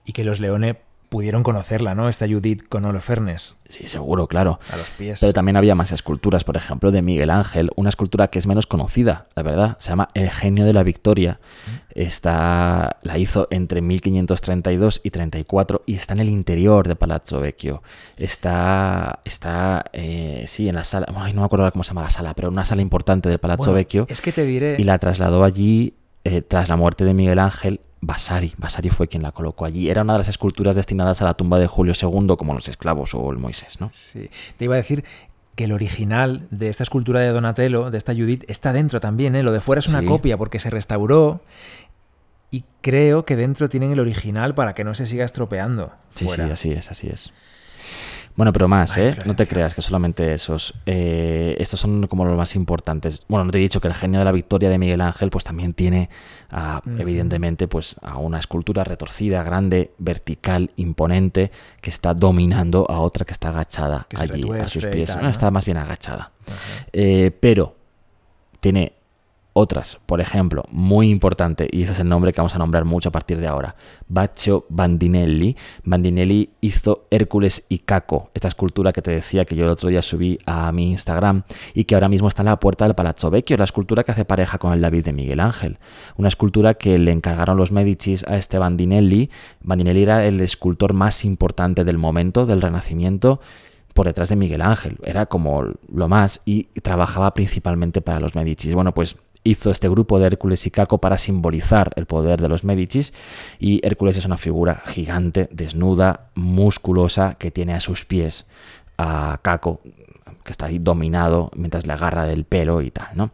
Y 0.06 0.12
que 0.12 0.24
los 0.24 0.40
Leone 0.40 0.83
pudieron 1.08 1.42
conocerla, 1.42 1.94
¿no? 1.94 2.08
Esta 2.08 2.26
Judith 2.26 2.68
con 2.68 2.84
Holofernes 2.84 3.54
Sí, 3.68 3.86
seguro, 3.86 4.28
claro. 4.28 4.60
a 4.70 4.76
los 4.76 4.90
pies. 4.90 5.20
Pero 5.20 5.32
también 5.32 5.56
había 5.56 5.74
más 5.74 5.90
esculturas, 5.90 6.44
por 6.44 6.56
ejemplo, 6.56 6.92
de 6.92 7.02
Miguel 7.02 7.30
Ángel, 7.30 7.70
una 7.76 7.88
escultura 7.88 8.28
que 8.28 8.38
es 8.38 8.46
menos 8.46 8.66
conocida, 8.66 9.24
la 9.34 9.42
verdad, 9.42 9.76
se 9.78 9.88
llama 9.88 10.08
El 10.14 10.30
genio 10.30 10.64
de 10.64 10.72
la 10.72 10.82
victoria. 10.82 11.40
Está, 11.90 12.98
la 13.02 13.18
hizo 13.18 13.48
entre 13.50 13.80
1532 13.80 15.00
y 15.02 15.10
34 15.10 15.82
y 15.86 15.94
está 15.94 16.14
en 16.14 16.20
el 16.20 16.28
interior 16.28 16.86
de 16.86 16.94
Palazzo 16.94 17.40
Vecchio. 17.40 17.82
Está, 18.16 19.20
está 19.24 19.84
eh, 19.92 20.44
sí, 20.46 20.68
en 20.68 20.74
la 20.74 20.84
sala, 20.84 21.06
ay, 21.16 21.32
no 21.32 21.40
me 21.40 21.46
acuerdo 21.46 21.64
ahora 21.64 21.72
cómo 21.72 21.84
se 21.84 21.90
llama 21.90 22.02
la 22.02 22.10
sala, 22.10 22.34
pero 22.34 22.48
una 22.48 22.64
sala 22.64 22.82
importante 22.82 23.28
del 23.28 23.38
Palazzo 23.38 23.64
Bueno, 23.64 23.76
Vecchio 23.76 24.06
Es 24.08 24.20
que 24.20 24.32
te 24.32 24.44
diré... 24.44 24.76
y 24.78 24.84
la 24.84 24.98
trasladó 24.98 25.42
allí 25.42 25.94
eh, 26.24 26.42
tras 26.42 26.68
la 26.68 26.76
muerte 26.76 27.04
de 27.04 27.14
Miguel 27.14 27.38
Ángel. 27.38 27.80
Vasari, 28.06 28.52
Vasari 28.58 28.90
fue 28.90 29.08
quien 29.08 29.22
la 29.22 29.32
colocó 29.32 29.64
allí. 29.64 29.88
Era 29.88 30.02
una 30.02 30.12
de 30.14 30.18
las 30.18 30.28
esculturas 30.28 30.76
destinadas 30.76 31.22
a 31.22 31.24
la 31.24 31.34
tumba 31.34 31.58
de 31.58 31.66
Julio 31.66 31.94
II, 31.98 32.34
como 32.36 32.52
los 32.52 32.68
esclavos 32.68 33.14
o 33.14 33.30
el 33.30 33.38
Moisés, 33.38 33.80
¿no? 33.80 33.90
Sí. 33.94 34.28
Te 34.58 34.66
iba 34.66 34.74
a 34.74 34.76
decir 34.76 35.04
que 35.54 35.64
el 35.64 35.72
original 35.72 36.46
de 36.50 36.68
esta 36.68 36.82
escultura 36.82 37.20
de 37.20 37.28
Donatello, 37.28 37.90
de 37.90 37.96
esta 37.96 38.12
Judith, 38.12 38.44
está 38.48 38.74
dentro 38.74 39.00
también, 39.00 39.36
¿eh? 39.36 39.42
Lo 39.42 39.52
de 39.52 39.60
fuera 39.62 39.78
es 39.80 39.88
una 39.88 40.00
Sí. 40.00 40.06
copia 40.06 40.36
porque 40.36 40.58
se 40.58 40.68
restauró 40.68 41.40
y 42.50 42.64
creo 42.82 43.24
que 43.24 43.36
dentro 43.36 43.68
tienen 43.70 43.92
el 43.92 44.00
original 44.00 44.54
para 44.54 44.74
que 44.74 44.84
no 44.84 44.94
se 44.94 45.06
siga 45.06 45.24
estropeando. 45.24 45.92
Sí, 46.14 46.26
fuera. 46.26 46.44
sí, 46.44 46.50
así 46.52 46.72
es, 46.72 46.90
así 46.90 47.08
es. 47.08 47.32
Bueno, 48.36 48.52
pero 48.52 48.66
más, 48.66 48.96
¿eh? 48.98 49.16
No 49.26 49.36
te 49.36 49.46
creas 49.46 49.74
que 49.76 49.82
solamente 49.82 50.34
esos. 50.34 50.74
eh, 50.86 51.54
estos 51.58 51.78
son 51.78 52.08
como 52.08 52.24
los 52.24 52.36
más 52.36 52.56
importantes. 52.56 53.24
Bueno, 53.28 53.44
no 53.44 53.50
te 53.52 53.58
he 53.58 53.60
dicho 53.60 53.80
que 53.80 53.86
el 53.86 53.94
genio 53.94 54.18
de 54.18 54.24
la 54.24 54.32
victoria 54.32 54.68
de 54.68 54.76
Miguel 54.78 55.00
Ángel, 55.02 55.30
pues 55.30 55.44
también 55.44 55.72
tiene, 55.72 56.10
evidentemente, 56.98 57.68
pues 57.68 57.94
a 58.02 58.18
una 58.18 58.38
escultura 58.40 58.82
retorcida, 58.82 59.42
grande, 59.44 59.92
vertical, 59.98 60.72
imponente, 60.76 61.52
que 61.80 61.90
está 61.90 62.12
dominando 62.12 62.90
a 62.90 62.98
otra 62.98 63.24
que 63.24 63.32
está 63.32 63.50
agachada 63.50 64.06
Que 64.08 64.16
allí 64.20 64.50
a 64.58 64.66
sus 64.66 64.84
pies. 64.84 65.12
tal, 65.12 65.22
¿no? 65.22 65.28
Está 65.30 65.50
más 65.52 65.64
bien 65.64 65.76
agachada. 65.76 66.32
Eh, 66.92 67.30
pero 67.40 67.76
tiene 68.58 68.94
otras, 69.54 69.98
por 70.04 70.20
ejemplo, 70.20 70.64
muy 70.70 71.08
importante, 71.08 71.68
y 71.70 71.84
ese 71.84 71.92
es 71.92 72.00
el 72.00 72.08
nombre 72.08 72.32
que 72.32 72.40
vamos 72.40 72.56
a 72.56 72.58
nombrar 72.58 72.84
mucho 72.84 73.08
a 73.08 73.12
partir 73.12 73.38
de 73.38 73.46
ahora, 73.46 73.76
Baccio 74.08 74.66
Bandinelli. 74.68 75.56
Bandinelli 75.84 76.50
hizo 76.60 77.06
Hércules 77.10 77.64
y 77.68 77.78
Caco, 77.78 78.30
esta 78.34 78.48
escultura 78.48 78.92
que 78.92 79.00
te 79.00 79.12
decía 79.12 79.44
que 79.44 79.54
yo 79.54 79.64
el 79.64 79.70
otro 79.70 79.88
día 79.88 80.02
subí 80.02 80.38
a 80.44 80.70
mi 80.72 80.90
Instagram 80.90 81.44
y 81.72 81.84
que 81.84 81.94
ahora 81.94 82.08
mismo 82.08 82.26
está 82.26 82.42
en 82.42 82.46
la 82.46 82.58
puerta 82.58 82.84
del 82.84 82.96
Palazzo 82.96 83.30
Vecchio, 83.30 83.56
la 83.56 83.64
escultura 83.64 84.02
que 84.02 84.10
hace 84.10 84.24
pareja 84.24 84.58
con 84.58 84.72
el 84.72 84.80
David 84.80 85.04
de 85.04 85.12
Miguel 85.12 85.38
Ángel. 85.38 85.78
Una 86.16 86.28
escultura 86.28 86.74
que 86.74 86.98
le 86.98 87.12
encargaron 87.12 87.56
los 87.56 87.70
Medicis 87.70 88.24
a 88.26 88.36
este 88.36 88.58
Bandinelli. 88.58 89.30
Bandinelli 89.62 90.02
era 90.02 90.26
el 90.26 90.40
escultor 90.40 90.94
más 90.94 91.24
importante 91.24 91.84
del 91.84 91.98
momento, 91.98 92.44
del 92.44 92.60
Renacimiento, 92.60 93.40
por 93.92 94.06
detrás 94.06 94.28
de 94.30 94.36
Miguel 94.36 94.62
Ángel. 94.62 94.98
Era 95.04 95.26
como 95.26 95.62
lo 95.62 96.08
más 96.08 96.40
y 96.44 96.64
trabajaba 96.80 97.32
principalmente 97.34 98.00
para 98.00 98.18
los 98.18 98.34
Medicis. 98.34 98.74
Bueno, 98.74 98.92
pues 98.92 99.16
hizo 99.44 99.70
este 99.70 99.88
grupo 99.88 100.18
de 100.18 100.26
Hércules 100.26 100.66
y 100.66 100.70
Caco 100.70 100.98
para 100.98 101.18
simbolizar 101.18 101.92
el 101.96 102.06
poder 102.06 102.40
de 102.40 102.48
los 102.48 102.64
Medicis 102.64 103.12
y 103.58 103.86
Hércules 103.86 104.16
es 104.16 104.24
una 104.24 104.38
figura 104.38 104.82
gigante, 104.86 105.48
desnuda, 105.52 106.30
musculosa, 106.34 107.34
que 107.34 107.50
tiene 107.50 107.74
a 107.74 107.80
sus 107.80 108.04
pies 108.04 108.46
a 108.96 109.38
Caco 109.42 109.80
que 110.44 110.52
está 110.52 110.66
ahí 110.66 110.78
dominado 110.78 111.50
mientras 111.56 111.86
le 111.86 111.94
agarra 111.94 112.26
del 112.26 112.44
pelo 112.44 112.82
y 112.82 112.90
tal, 112.90 113.08
¿no? 113.14 113.30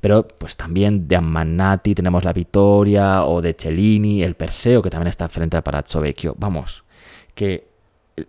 Pero 0.00 0.26
pues 0.26 0.56
también 0.56 1.06
de 1.06 1.16
Ammannati 1.16 1.94
tenemos 1.94 2.24
la 2.24 2.32
Vittoria 2.32 3.24
o 3.24 3.42
de 3.42 3.54
Cellini, 3.54 4.22
el 4.22 4.34
Perseo 4.34 4.80
que 4.82 4.90
también 4.90 5.08
está 5.08 5.28
frente 5.28 5.56
al 5.58 5.62
Palazzo 5.62 6.00
Vecchio. 6.00 6.34
Vamos, 6.38 6.84
que 7.34 7.68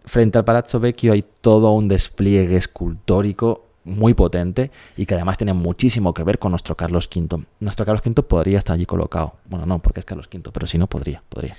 frente 0.04 0.38
al 0.38 0.46
Palazzo 0.46 0.80
Vecchio 0.80 1.14
hay 1.14 1.24
todo 1.42 1.72
un 1.72 1.88
despliegue 1.88 2.58
escultórico 2.58 3.65
muy 3.86 4.14
potente 4.14 4.72
y 4.98 5.06
que 5.06 5.14
además 5.14 5.38
tiene 5.38 5.54
muchísimo 5.54 6.14
que 6.14 6.24
ver 6.24 6.40
con 6.40 6.52
nuestro 6.52 6.76
Carlos 6.76 7.08
V. 7.16 7.46
Nuestro 7.60 7.86
Carlos 7.86 8.02
V 8.06 8.24
podría 8.24 8.58
estar 8.58 8.74
allí 8.74 8.86
colocado. 8.86 9.36
Bueno, 9.46 9.66
no, 9.66 9.80
porque 9.80 10.02
es 10.02 10.06
Carlos 10.06 10.28
V, 10.34 10.52
pero 10.52 10.68
si 10.68 10.78
no, 10.78 10.88
podría, 10.88 11.24
podría. 11.30 11.56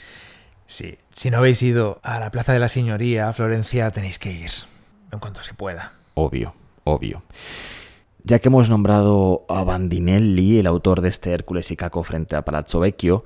Sí. 0.66 0.98
Si 1.10 1.30
no 1.30 1.38
habéis 1.38 1.62
ido 1.62 2.00
a 2.02 2.18
la 2.18 2.30
Plaza 2.30 2.52
de 2.52 2.58
la 2.58 2.68
Señoría, 2.68 3.28
a 3.28 3.32
Florencia, 3.32 3.90
tenéis 3.90 4.18
que 4.18 4.32
ir. 4.32 4.50
En 5.12 5.20
cuanto 5.20 5.42
se 5.42 5.54
pueda. 5.54 5.92
Obvio, 6.14 6.54
obvio. 6.84 7.22
Ya 8.24 8.40
que 8.40 8.48
hemos 8.48 8.68
nombrado 8.68 9.46
a 9.48 9.62
Bandinelli, 9.62 10.58
el 10.58 10.66
autor 10.66 11.00
de 11.00 11.08
este 11.08 11.32
Hércules 11.32 11.70
y 11.70 11.76
Caco 11.76 12.02
frente 12.02 12.34
a 12.34 12.44
Palazzo 12.44 12.80
Vecchio, 12.80 13.24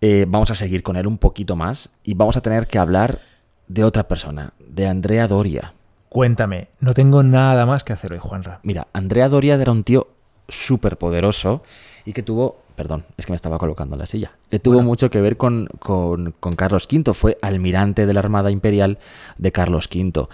eh, 0.00 0.26
vamos 0.28 0.50
a 0.50 0.56
seguir 0.56 0.82
con 0.82 0.96
él 0.96 1.06
un 1.06 1.18
poquito 1.18 1.54
más 1.54 1.90
y 2.02 2.14
vamos 2.14 2.36
a 2.36 2.40
tener 2.40 2.66
que 2.66 2.78
hablar 2.78 3.20
de 3.68 3.84
otra 3.84 4.08
persona, 4.08 4.54
de 4.58 4.88
Andrea 4.88 5.28
Doria. 5.28 5.72
Cuéntame, 6.08 6.68
no 6.80 6.94
tengo 6.94 7.22
nada 7.22 7.66
más 7.66 7.84
que 7.84 7.92
hacer 7.92 8.12
hoy, 8.12 8.18
Juanra. 8.18 8.60
Mira, 8.62 8.86
Andrea 8.92 9.28
Doria 9.28 9.54
era 9.56 9.72
un 9.72 9.84
tío 9.84 10.08
súper 10.48 10.96
poderoso 10.96 11.62
y 12.06 12.12
que 12.14 12.22
tuvo, 12.22 12.62
perdón, 12.76 13.04
es 13.18 13.26
que 13.26 13.32
me 13.32 13.36
estaba 13.36 13.58
colocando 13.58 13.94
en 13.96 14.00
la 14.00 14.06
silla, 14.06 14.32
que 14.50 14.58
tuvo 14.58 14.74
Bueno. 14.76 14.88
mucho 14.88 15.10
que 15.10 15.20
ver 15.20 15.36
con, 15.36 15.66
con- 15.78 16.32
con 16.40 16.56
Carlos 16.56 16.88
V, 16.90 17.12
fue 17.12 17.36
almirante 17.42 18.06
de 18.06 18.14
la 18.14 18.20
Armada 18.20 18.50
Imperial 18.50 18.98
de 19.36 19.52
Carlos 19.52 19.88
V. 19.94 20.26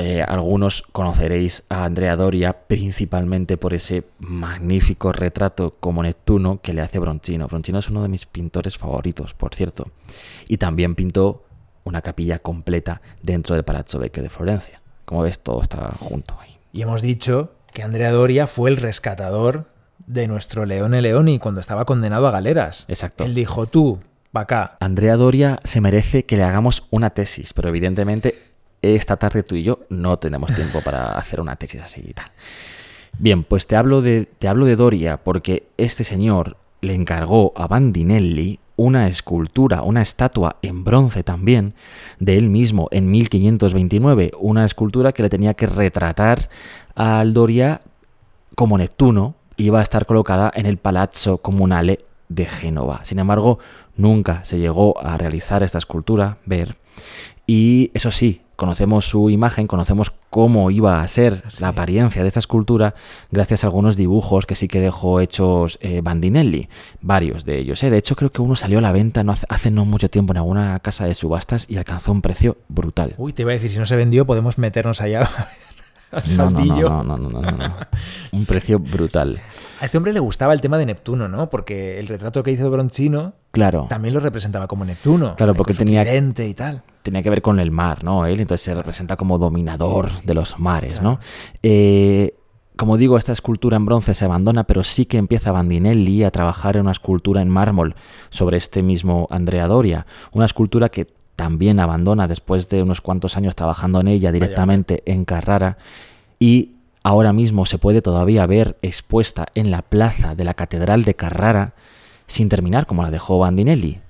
eh, 0.00 0.22
algunos 0.22 0.82
conoceréis 0.92 1.64
a 1.68 1.82
Andrea 1.84 2.14
Doria 2.14 2.52
principalmente 2.68 3.56
por 3.56 3.74
ese 3.74 4.04
magnífico 4.20 5.10
retrato 5.10 5.74
como 5.80 6.04
Neptuno 6.04 6.60
que 6.62 6.72
le 6.72 6.82
hace 6.82 7.00
Bronchino. 7.00 7.48
Bronchino 7.48 7.80
es 7.80 7.88
uno 7.90 8.02
de 8.02 8.08
mis 8.08 8.24
pintores 8.26 8.78
favoritos, 8.78 9.34
por 9.34 9.56
cierto. 9.56 9.88
Y 10.46 10.58
también 10.58 10.94
pintó 10.94 11.42
una 11.82 12.00
capilla 12.02 12.38
completa 12.38 13.00
dentro 13.24 13.56
del 13.56 13.64
Palazzo 13.64 13.98
Vecchio 13.98 14.22
de 14.22 14.28
Florencia. 14.28 14.80
Como 15.08 15.22
ves, 15.22 15.38
todo 15.40 15.62
está 15.62 15.96
junto 15.98 16.36
ahí. 16.38 16.58
Y 16.70 16.82
hemos 16.82 17.00
dicho 17.00 17.54
que 17.72 17.82
Andrea 17.82 18.12
Doria 18.12 18.46
fue 18.46 18.68
el 18.68 18.76
rescatador 18.76 19.64
de 20.06 20.28
nuestro 20.28 20.66
Leone 20.66 21.00
Leoni 21.00 21.38
cuando 21.38 21.62
estaba 21.62 21.86
condenado 21.86 22.28
a 22.28 22.30
galeras. 22.30 22.84
Exacto. 22.88 23.24
Él 23.24 23.34
dijo, 23.34 23.64
tú, 23.64 24.00
pa' 24.32 24.42
acá. 24.42 24.76
Andrea 24.80 25.16
Doria 25.16 25.60
se 25.64 25.80
merece 25.80 26.26
que 26.26 26.36
le 26.36 26.42
hagamos 26.42 26.86
una 26.90 27.08
tesis, 27.08 27.54
pero 27.54 27.70
evidentemente 27.70 28.38
esta 28.82 29.16
tarde 29.16 29.42
tú 29.42 29.54
y 29.54 29.62
yo 29.62 29.80
no 29.88 30.18
tenemos 30.18 30.54
tiempo 30.54 30.82
para 30.82 31.12
hacer 31.18 31.40
una 31.40 31.56
tesis 31.56 31.80
así 31.80 32.02
y 32.06 32.12
tal. 32.12 32.30
Bien, 33.18 33.44
pues 33.44 33.66
te 33.66 33.76
hablo 33.76 34.02
de, 34.02 34.28
te 34.38 34.46
hablo 34.46 34.66
de 34.66 34.76
Doria 34.76 35.16
porque 35.16 35.70
este 35.78 36.04
señor 36.04 36.58
le 36.82 36.92
encargó 36.92 37.54
a 37.56 37.66
Bandinelli 37.66 38.60
una 38.78 39.08
escultura, 39.08 39.82
una 39.82 40.00
estatua 40.00 40.56
en 40.62 40.84
bronce 40.84 41.22
también, 41.24 41.74
de 42.20 42.38
él 42.38 42.48
mismo 42.48 42.88
en 42.92 43.10
1529, 43.10 44.30
una 44.38 44.64
escultura 44.64 45.12
que 45.12 45.24
le 45.24 45.28
tenía 45.28 45.54
que 45.54 45.66
retratar 45.66 46.48
al 46.94 47.34
Doria 47.34 47.82
como 48.54 48.78
Neptuno, 48.78 49.34
iba 49.56 49.80
a 49.80 49.82
estar 49.82 50.06
colocada 50.06 50.50
en 50.54 50.64
el 50.64 50.78
Palazzo 50.78 51.38
Comunale 51.38 51.98
de 52.28 52.46
Génova. 52.46 53.04
Sin 53.04 53.18
embargo, 53.18 53.58
nunca 53.96 54.44
se 54.44 54.58
llegó 54.58 54.98
a 55.04 55.18
realizar 55.18 55.62
esta 55.64 55.78
escultura, 55.78 56.38
ver, 56.46 56.76
y 57.46 57.90
eso 57.94 58.12
sí, 58.12 58.42
conocemos 58.58 59.04
su 59.04 59.30
imagen, 59.30 59.68
conocemos 59.68 60.12
cómo 60.30 60.72
iba 60.72 61.00
a 61.00 61.06
ser 61.06 61.44
la 61.60 61.68
apariencia 61.68 62.22
de 62.22 62.28
esta 62.28 62.40
escultura 62.40 62.96
gracias 63.30 63.62
a 63.62 63.68
algunos 63.68 63.94
dibujos 63.94 64.46
que 64.46 64.56
sí 64.56 64.66
que 64.66 64.80
dejó 64.80 65.20
hechos 65.20 65.78
eh, 65.80 66.00
Bandinelli, 66.02 66.68
varios 67.00 67.44
de 67.44 67.56
ellos. 67.56 67.80
¿eh? 67.84 67.90
De 67.90 67.98
hecho, 67.98 68.16
creo 68.16 68.32
que 68.32 68.42
uno 68.42 68.56
salió 68.56 68.78
a 68.78 68.80
la 68.82 68.90
venta 68.90 69.22
no 69.22 69.30
hace, 69.30 69.46
hace, 69.48 69.70
no 69.70 69.84
mucho 69.84 70.10
tiempo 70.10 70.32
en 70.32 70.38
alguna 70.38 70.80
casa 70.80 71.06
de 71.06 71.14
subastas 71.14 71.66
y 71.70 71.76
alcanzó 71.76 72.10
un 72.10 72.20
precio 72.20 72.56
brutal. 72.66 73.14
Uy, 73.16 73.32
te 73.32 73.42
iba 73.42 73.52
a 73.52 73.54
decir, 73.54 73.70
si 73.70 73.78
no 73.78 73.86
se 73.86 73.94
vendió, 73.94 74.26
podemos 74.26 74.58
meternos 74.58 75.00
allá. 75.00 75.30
Al 76.10 76.26
saldillo. 76.26 76.88
no, 76.88 77.04
no, 77.04 77.16
no, 77.18 77.40
no. 77.40 77.74
Un 78.32 78.46
precio 78.46 78.78
brutal. 78.78 79.38
A 79.80 79.84
este 79.84 79.96
hombre 79.98 80.12
le 80.12 80.20
gustaba 80.20 80.52
el 80.54 80.60
tema 80.60 80.78
de 80.78 80.86
Neptuno, 80.86 81.28
¿no? 81.28 81.48
Porque 81.50 81.98
el 82.00 82.08
retrato 82.08 82.42
que 82.42 82.50
hizo 82.50 82.70
Bronchino 82.70 83.34
Claro. 83.52 83.86
también 83.88 84.14
lo 84.14 84.20
representaba 84.20 84.66
como 84.66 84.84
Neptuno. 84.84 85.36
Claro, 85.36 85.52
ahí 85.52 85.58
porque 85.58 85.74
tenía- 85.74 86.02
y 86.14 86.54
tal. 86.54 86.82
tenía 87.02 87.22
que 87.22 87.30
ver 87.30 87.42
con 87.42 87.60
el 87.60 87.70
mar, 87.70 88.02
¿no? 88.04 88.26
Él 88.26 88.40
entonces 88.40 88.64
se 88.64 88.74
representa 88.74 89.16
como 89.16 89.38
dominador 89.38 90.10
de 90.22 90.34
los 90.34 90.58
mares, 90.58 91.00
¿no? 91.02 91.20
Eh, 91.62 92.34
como 92.76 92.96
digo, 92.96 93.18
esta 93.18 93.32
escultura 93.32 93.76
en 93.76 93.84
bronce 93.86 94.14
se 94.14 94.24
abandona, 94.24 94.64
pero 94.64 94.84
sí 94.84 95.04
que 95.04 95.18
empieza 95.18 95.50
Bandinelli 95.52 96.22
a 96.24 96.30
trabajar 96.30 96.76
en 96.76 96.82
una 96.82 96.92
escultura 96.92 97.42
en 97.42 97.48
mármol 97.48 97.96
sobre 98.30 98.56
este 98.56 98.82
mismo 98.82 99.26
Andrea 99.30 99.66
Doria, 99.66 100.06
una 100.32 100.46
escultura 100.46 100.88
que 100.88 101.06
también 101.38 101.78
abandona 101.78 102.26
después 102.26 102.68
de 102.68 102.82
unos 102.82 103.00
cuantos 103.00 103.36
años 103.36 103.54
trabajando 103.54 104.00
en 104.00 104.08
ella 104.08 104.32
directamente 104.32 105.04
en 105.06 105.24
Carrara 105.24 105.78
y 106.40 106.72
ahora 107.04 107.32
mismo 107.32 107.64
se 107.64 107.78
puede 107.78 108.02
todavía 108.02 108.44
ver 108.44 108.76
expuesta 108.82 109.46
en 109.54 109.70
la 109.70 109.82
plaza 109.82 110.34
de 110.34 110.42
la 110.42 110.54
Catedral 110.54 111.04
de 111.04 111.14
Carrara 111.14 111.74
sin 112.26 112.48
terminar 112.48 112.86
como 112.86 113.04
la 113.04 113.12
dejó 113.12 113.38
Bandinelli. 113.38 114.00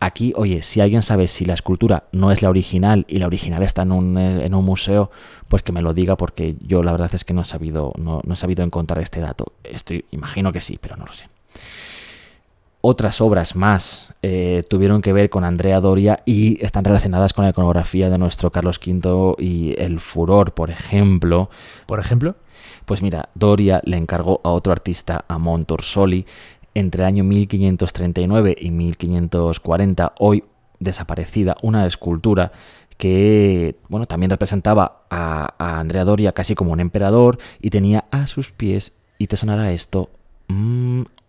Aquí, 0.00 0.34
oye, 0.36 0.60
si 0.60 0.82
alguien 0.82 1.00
sabe 1.00 1.28
si 1.28 1.46
la 1.46 1.54
escultura 1.54 2.04
no 2.12 2.30
es 2.30 2.42
la 2.42 2.50
original 2.50 3.06
y 3.08 3.20
la 3.20 3.26
original 3.26 3.62
está 3.62 3.80
en 3.80 3.92
un, 3.92 4.18
eh, 4.18 4.44
en 4.44 4.54
un 4.54 4.66
museo, 4.66 5.10
pues 5.48 5.62
que 5.62 5.72
me 5.72 5.80
lo 5.80 5.94
diga 5.94 6.18
porque 6.18 6.56
yo 6.60 6.82
la 6.82 6.92
verdad 6.92 7.10
es 7.14 7.24
que 7.24 7.32
no 7.32 7.40
he 7.40 7.46
sabido, 7.46 7.94
no, 7.96 8.20
no 8.22 8.34
he 8.34 8.36
sabido 8.36 8.62
encontrar 8.62 9.00
este 9.00 9.20
dato. 9.20 9.54
Estoy, 9.64 10.04
imagino 10.10 10.52
que 10.52 10.60
sí, 10.60 10.78
pero 10.78 10.96
no 10.96 11.06
lo 11.06 11.14
sé. 11.14 11.24
Otras 12.88 13.20
obras 13.20 13.56
más 13.56 14.14
eh, 14.22 14.62
tuvieron 14.70 15.02
que 15.02 15.12
ver 15.12 15.28
con 15.28 15.42
Andrea 15.42 15.80
Doria 15.80 16.20
y 16.24 16.64
están 16.64 16.84
relacionadas 16.84 17.32
con 17.32 17.44
la 17.44 17.50
iconografía 17.50 18.10
de 18.10 18.16
nuestro 18.16 18.52
Carlos 18.52 18.78
V 18.78 19.34
y 19.42 19.74
el 19.76 19.98
furor, 19.98 20.54
por 20.54 20.70
ejemplo. 20.70 21.50
Por 21.86 21.98
ejemplo, 21.98 22.36
Pues 22.84 23.02
mira, 23.02 23.28
Doria 23.34 23.80
le 23.82 23.96
encargó 23.96 24.40
a 24.44 24.50
otro 24.50 24.72
artista, 24.72 25.24
a 25.26 25.36
Montorsoli, 25.38 26.26
entre 26.74 27.02
el 27.02 27.08
año 27.08 27.24
1539 27.24 28.54
y 28.56 28.70
1540, 28.70 30.12
hoy 30.20 30.44
desaparecida, 30.78 31.56
una 31.62 31.86
escultura 31.86 32.52
que, 32.98 33.80
bueno, 33.88 34.06
también 34.06 34.30
representaba 34.30 35.02
a, 35.10 35.56
a 35.58 35.80
Andrea 35.80 36.04
Doria 36.04 36.30
casi 36.30 36.54
como 36.54 36.70
un 36.70 36.78
emperador 36.78 37.38
y 37.60 37.70
tenía 37.70 38.04
a 38.12 38.28
sus 38.28 38.52
pies, 38.52 38.92
y 39.18 39.26
te 39.26 39.36
sonará 39.36 39.72
esto, 39.72 40.08
mm, 40.46 40.85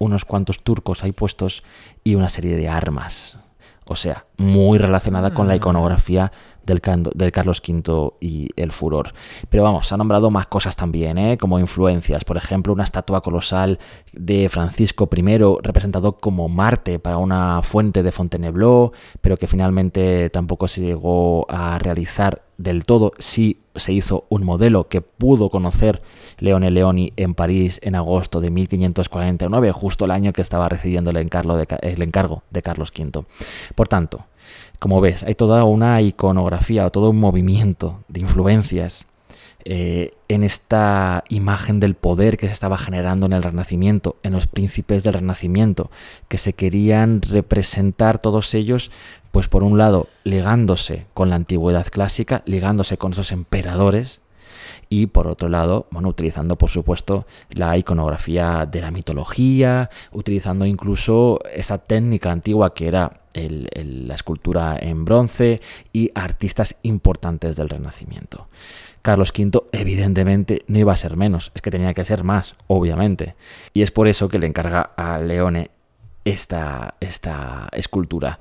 unos 0.08 0.26
cuantos 0.26 0.64
turcos 0.64 1.03
ahí 1.03 1.12
puestos 1.12 1.64
y 2.03 2.16
una 2.16 2.30
serie 2.30 2.55
de 2.55 2.68
armas. 2.68 3.38
O 3.86 3.95
sea, 3.95 4.26
muy 4.38 4.78
relacionada 4.78 5.34
con 5.34 5.47
la 5.47 5.55
iconografía 5.55 6.32
del, 6.66 7.32
Carlos 7.32 7.62
V 7.66 8.12
y 8.20 8.49
el 8.58 8.72
furor. 8.72 9.14
Pero 9.49 9.64
vamos, 9.64 9.88
se 9.88 9.95
han 9.95 9.99
nombrado 9.99 10.30
más 10.30 10.47
cosas 10.47 10.76
también, 10.76 11.18
¿eh? 11.18 11.38
como 11.38 11.60
influencias. 11.60 12.26
Por 12.26 12.36
ejemplo, 12.36 12.74
una 12.74 12.84
estatua 12.84 13.22
colosal 13.22 13.80
de 14.12 14.49
Francisco 14.49 15.10
I 15.16 15.38
representado 15.64 16.18
como 16.18 16.49
Marte 16.49 16.99
para 16.99 17.18
una 17.18 17.62
fuente 17.64 18.03
de 18.03 18.12
Fontainebleau, 18.12 18.91
pero 19.22 19.38
que 19.38 19.47
finalmente 19.47 20.30
tampoco 20.30 20.68
se 20.68 20.82
llegó 20.82 21.49
a 21.49 21.80
realizar 21.80 22.43
del 22.58 22.86
todo. 22.86 23.14
Sí 23.20 23.62
se 23.80 23.94
hizo 23.94 24.26
un 24.30 24.44
modelo 24.44 24.88
que 24.88 25.02
pudo 25.02 25.50
conocer 25.50 26.02
Leone 26.40 26.72
Leoni 26.72 27.14
en 27.16 27.34
París 27.34 27.80
en 27.84 27.96
agosto 27.96 28.42
de 28.42 28.50
1549, 28.50 29.72
justo 29.72 30.06
el 30.06 30.12
año 30.12 30.34
que 30.34 30.42
estaba 30.42 30.70
recibiendo 30.70 31.12
el 31.12 31.18
encargo 31.18 31.58
de, 31.58 32.62
Carlos 32.62 32.92
V. 32.98 33.24
Por 33.76 33.88
tanto, 33.88 34.26
como 34.80 35.02
ves, 35.02 35.24
hay 35.24 35.36
toda 35.36 35.64
una 35.64 36.02
iconografía 36.02 36.86
o 36.86 36.92
todo 36.92 37.10
un 37.10 37.20
movimiento 37.20 38.02
de 38.08 38.22
influencias 38.22 39.06
eh, 39.70 40.12
en 40.30 40.44
esta 40.44 41.26
imagen 41.28 41.82
del 41.82 41.96
poder 41.96 42.38
que 42.38 42.48
se 42.48 42.54
estaba 42.54 42.78
generando 42.78 43.26
en 43.26 43.34
el 43.34 43.44
Renacimiento, 43.44 44.16
en 44.24 44.32
los 44.32 44.48
príncipes 44.48 45.04
del 45.04 45.16
Renacimiento, 45.16 45.92
que 46.30 46.38
se 46.38 46.54
querían 46.54 47.22
representar 47.22 48.20
todos 48.20 48.54
ellos, 48.54 48.92
pues 49.32 49.48
por 49.48 49.64
un 49.64 49.78
lado, 49.78 50.08
ligándose 50.24 51.06
con 51.14 51.30
la 51.30 51.36
antigüedad 51.36 51.88
clásica, 51.88 52.44
ligándose 52.46 52.98
con 52.98 53.12
esos 53.12 53.32
emperadores, 53.32 54.22
y 54.90 55.08
por 55.08 55.28
otro 55.28 55.50
lado, 55.50 55.88
bueno, 55.92 56.10
utilizando 56.10 56.58
por 56.58 56.70
supuesto 56.70 57.26
la 57.50 57.78
iconografía 57.78 58.66
de 58.66 58.82
la 58.82 58.92
mitología, 58.92 59.90
utilizando 60.12 60.66
incluso 60.66 61.40
esa 61.54 61.78
técnica 61.78 62.32
antigua 62.32 62.74
que 62.74 62.88
era 62.88 63.22
la 63.34 64.16
escultura 64.16 64.78
en 64.80 65.06
bronce 65.06 65.62
y 65.94 66.12
artistas 66.16 66.80
importantes 66.84 67.56
del 67.56 67.70
Renacimiento. 67.70 68.48
Carlos 69.02 69.32
V 69.38 69.64
evidentemente 69.72 70.64
no 70.68 70.80
iba 70.80 70.94
a 70.94 70.98
ser 70.98 71.16
menos, 71.16 71.52
es 71.54 71.62
que 71.62 71.72
tenía 71.72 71.94
que 71.94 72.04
ser 72.04 72.24
más, 72.24 72.56
obviamente. 72.68 73.36
Y 73.74 73.84
es 73.84 73.92
por 73.92 74.08
eso 74.08 74.28
que 74.28 74.40
le 74.40 74.48
encarga 74.48 74.82
a 74.82 75.20
Leone 75.20 75.70
esta, 76.26 76.96
esta 77.00 77.70
escultura. 77.72 78.40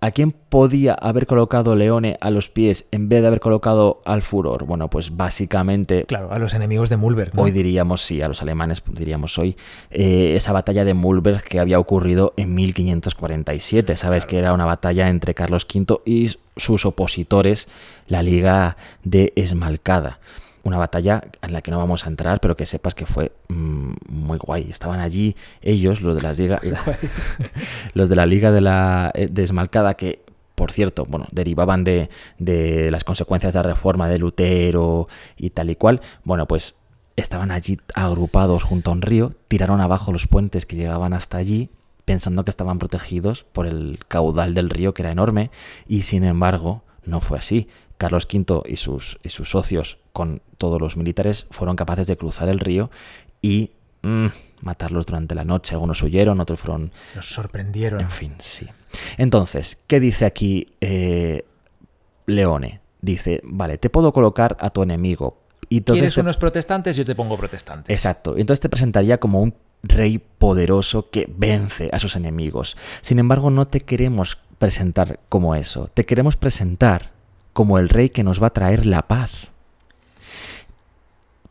¿A 0.00 0.12
quién 0.12 0.30
podía 0.30 0.94
haber 0.94 1.26
colocado 1.26 1.74
Leone 1.74 2.18
a 2.20 2.30
los 2.30 2.48
pies 2.48 2.86
en 2.92 3.08
vez 3.08 3.20
de 3.20 3.26
haber 3.26 3.40
colocado 3.40 4.00
al 4.04 4.22
furor? 4.22 4.64
Bueno, 4.64 4.88
pues 4.88 5.16
básicamente 5.16 6.04
claro, 6.04 6.32
a 6.32 6.38
los 6.38 6.54
enemigos 6.54 6.88
de 6.88 6.96
Mulberg. 6.96 7.34
¿no? 7.34 7.42
Hoy 7.42 7.50
diríamos, 7.50 8.02
sí, 8.02 8.22
a 8.22 8.28
los 8.28 8.40
alemanes 8.40 8.80
diríamos 8.86 9.38
hoy, 9.38 9.56
eh, 9.90 10.34
esa 10.36 10.52
batalla 10.52 10.84
de 10.84 10.94
Mulberg 10.94 11.42
que 11.42 11.58
había 11.58 11.80
ocurrido 11.80 12.32
en 12.36 12.54
1547. 12.54 13.96
Sabes 13.96 14.24
que 14.24 14.38
era 14.38 14.52
una 14.52 14.66
batalla 14.66 15.08
entre 15.08 15.34
Carlos 15.34 15.66
V 15.72 16.00
y 16.04 16.30
sus 16.56 16.86
opositores, 16.86 17.66
la 18.06 18.22
Liga 18.22 18.76
de 19.02 19.32
Esmalcada. 19.34 20.20
Una 20.62 20.78
batalla 20.78 21.22
en 21.42 21.52
la 21.52 21.62
que 21.62 21.70
no 21.70 21.78
vamos 21.78 22.04
a 22.04 22.08
entrar, 22.08 22.40
pero 22.40 22.56
que 22.56 22.66
sepas 22.66 22.94
que 22.94 23.06
fue 23.06 23.32
mm, 23.48 23.92
muy 24.08 24.38
guay. 24.38 24.70
Estaban 24.70 25.00
allí 25.00 25.36
ellos, 25.62 26.00
los 26.00 26.14
de 26.14 26.22
las 26.22 26.38
liga, 26.38 26.60
los 27.94 28.08
de 28.08 28.16
la 28.16 28.26
Liga 28.26 28.52
de 28.52 28.60
la 28.60 29.10
eh, 29.14 29.28
de 29.30 29.44
Esmalcada, 29.44 29.94
que 29.94 30.24
por 30.54 30.72
cierto, 30.72 31.04
bueno, 31.08 31.26
derivaban 31.30 31.84
de, 31.84 32.10
de 32.38 32.90
las 32.90 33.04
consecuencias 33.04 33.52
de 33.52 33.58
la 33.60 33.62
reforma 33.62 34.08
de 34.08 34.18
Lutero 34.18 35.06
y 35.36 35.50
tal 35.50 35.70
y 35.70 35.76
cual. 35.76 36.00
Bueno, 36.24 36.48
pues 36.48 36.80
estaban 37.14 37.50
allí 37.50 37.78
agrupados 37.94 38.64
junto 38.64 38.90
a 38.90 38.94
un 38.94 39.02
río, 39.02 39.30
tiraron 39.48 39.80
abajo 39.80 40.12
los 40.12 40.26
puentes 40.26 40.66
que 40.66 40.76
llegaban 40.76 41.12
hasta 41.12 41.36
allí, 41.36 41.70
pensando 42.04 42.44
que 42.44 42.50
estaban 42.50 42.78
protegidos 42.78 43.44
por 43.44 43.66
el 43.66 44.00
caudal 44.08 44.54
del 44.54 44.70
río, 44.70 44.94
que 44.94 45.02
era 45.02 45.12
enorme, 45.12 45.50
y 45.86 46.02
sin 46.02 46.24
embargo, 46.24 46.82
no 47.04 47.20
fue 47.20 47.38
así. 47.38 47.68
Carlos 47.98 48.26
V 48.32 48.62
y 48.66 48.76
sus, 48.76 49.18
y 49.22 49.28
sus 49.28 49.50
socios, 49.50 49.98
con 50.12 50.40
todos 50.56 50.80
los 50.80 50.96
militares, 50.96 51.46
fueron 51.50 51.76
capaces 51.76 52.06
de 52.06 52.16
cruzar 52.16 52.48
el 52.48 52.58
río 52.60 52.90
y 53.42 53.72
mm, 54.02 54.26
matarlos 54.62 55.04
durante 55.06 55.34
la 55.34 55.44
noche. 55.44 55.74
Algunos 55.74 56.02
huyeron, 56.02 56.40
otros 56.40 56.58
fueron 56.60 56.90
Los 57.14 57.26
sorprendieron. 57.30 58.00
en 58.00 58.10
fin, 58.10 58.34
sí. 58.38 58.66
Entonces, 59.18 59.78
¿qué 59.86 60.00
dice 60.00 60.24
aquí 60.24 60.68
eh, 60.80 61.44
Leone? 62.26 62.80
dice, 63.00 63.40
vale, 63.44 63.78
te 63.78 63.90
puedo 63.90 64.12
colocar 64.12 64.56
a 64.60 64.70
tu 64.70 64.82
enemigo. 64.82 65.38
Y 65.68 65.78
entonces 65.78 66.00
¿Quieres 66.00 66.14
te- 66.14 66.20
unos 66.22 66.36
protestantes? 66.36 66.96
Yo 66.96 67.04
te 67.04 67.14
pongo 67.14 67.36
protestantes. 67.36 67.94
Exacto. 67.96 68.36
Entonces 68.36 68.60
te 68.60 68.68
presentaría 68.68 69.18
como 69.20 69.40
un 69.40 69.54
rey 69.84 70.18
poderoso 70.18 71.10
que 71.10 71.26
vence 71.36 71.90
a 71.92 71.98
sus 72.00 72.16
enemigos. 72.16 72.76
Sin 73.02 73.18
embargo, 73.20 73.50
no 73.50 73.68
te 73.68 73.80
queremos 73.80 74.38
presentar 74.58 75.20
como 75.28 75.54
eso. 75.54 75.88
Te 75.94 76.04
queremos 76.04 76.36
presentar 76.36 77.12
como 77.58 77.80
el 77.80 77.88
rey 77.88 78.10
que 78.10 78.22
nos 78.22 78.40
va 78.40 78.46
a 78.46 78.52
traer 78.52 78.86
la 78.86 79.08
paz. 79.08 79.48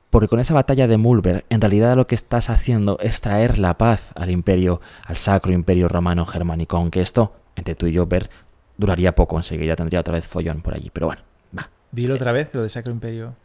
Porque 0.09 0.29
con 0.29 0.39
esa 0.39 0.53
batalla 0.53 0.87
de 0.87 0.95
Mulberg, 0.95 1.43
en 1.49 1.59
realidad 1.59 1.97
lo 1.97 2.07
que 2.07 2.15
estás 2.15 2.49
haciendo 2.49 2.97
es 3.01 3.19
traer 3.19 3.59
la 3.59 3.77
paz 3.77 4.11
al 4.15 4.31
imperio, 4.31 4.79
al 5.03 5.17
sacro 5.17 5.51
imperio 5.51 5.89
romano 5.89 6.25
germánico. 6.25 6.77
Aunque 6.77 7.01
esto, 7.01 7.33
entre 7.57 7.75
tú 7.75 7.87
y 7.87 7.91
yo, 7.91 8.05
ver, 8.05 8.29
duraría 8.77 9.15
poco. 9.15 9.35
Enseguida 9.35 9.75
tendría 9.75 9.99
otra 9.99 10.13
vez 10.13 10.25
follón 10.25 10.61
por 10.61 10.75
allí. 10.75 10.89
Pero 10.93 11.07
bueno, 11.07 11.23
va. 11.57 11.69
Dilo 11.91 12.15
otra 12.15 12.31
vez, 12.31 12.53
lo 12.53 12.63
de 12.63 12.69
Sacro 12.69 12.93
Imperio. 12.93 13.35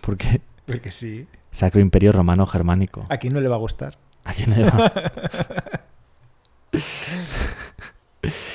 Porque 0.00 0.40
Porque 0.64 0.90
sí. 0.90 1.28
sacro 1.50 1.82
imperio 1.82 2.12
romano 2.12 2.46
germánico. 2.46 3.04
¿A 3.10 3.18
quién 3.18 3.34
no 3.34 3.42
le 3.42 3.48
va 3.48 3.56
a 3.56 3.58
gustar? 3.58 3.98
¿A 4.24 4.32
quién 4.32 4.50
le 4.58 4.64
va? 4.64 4.92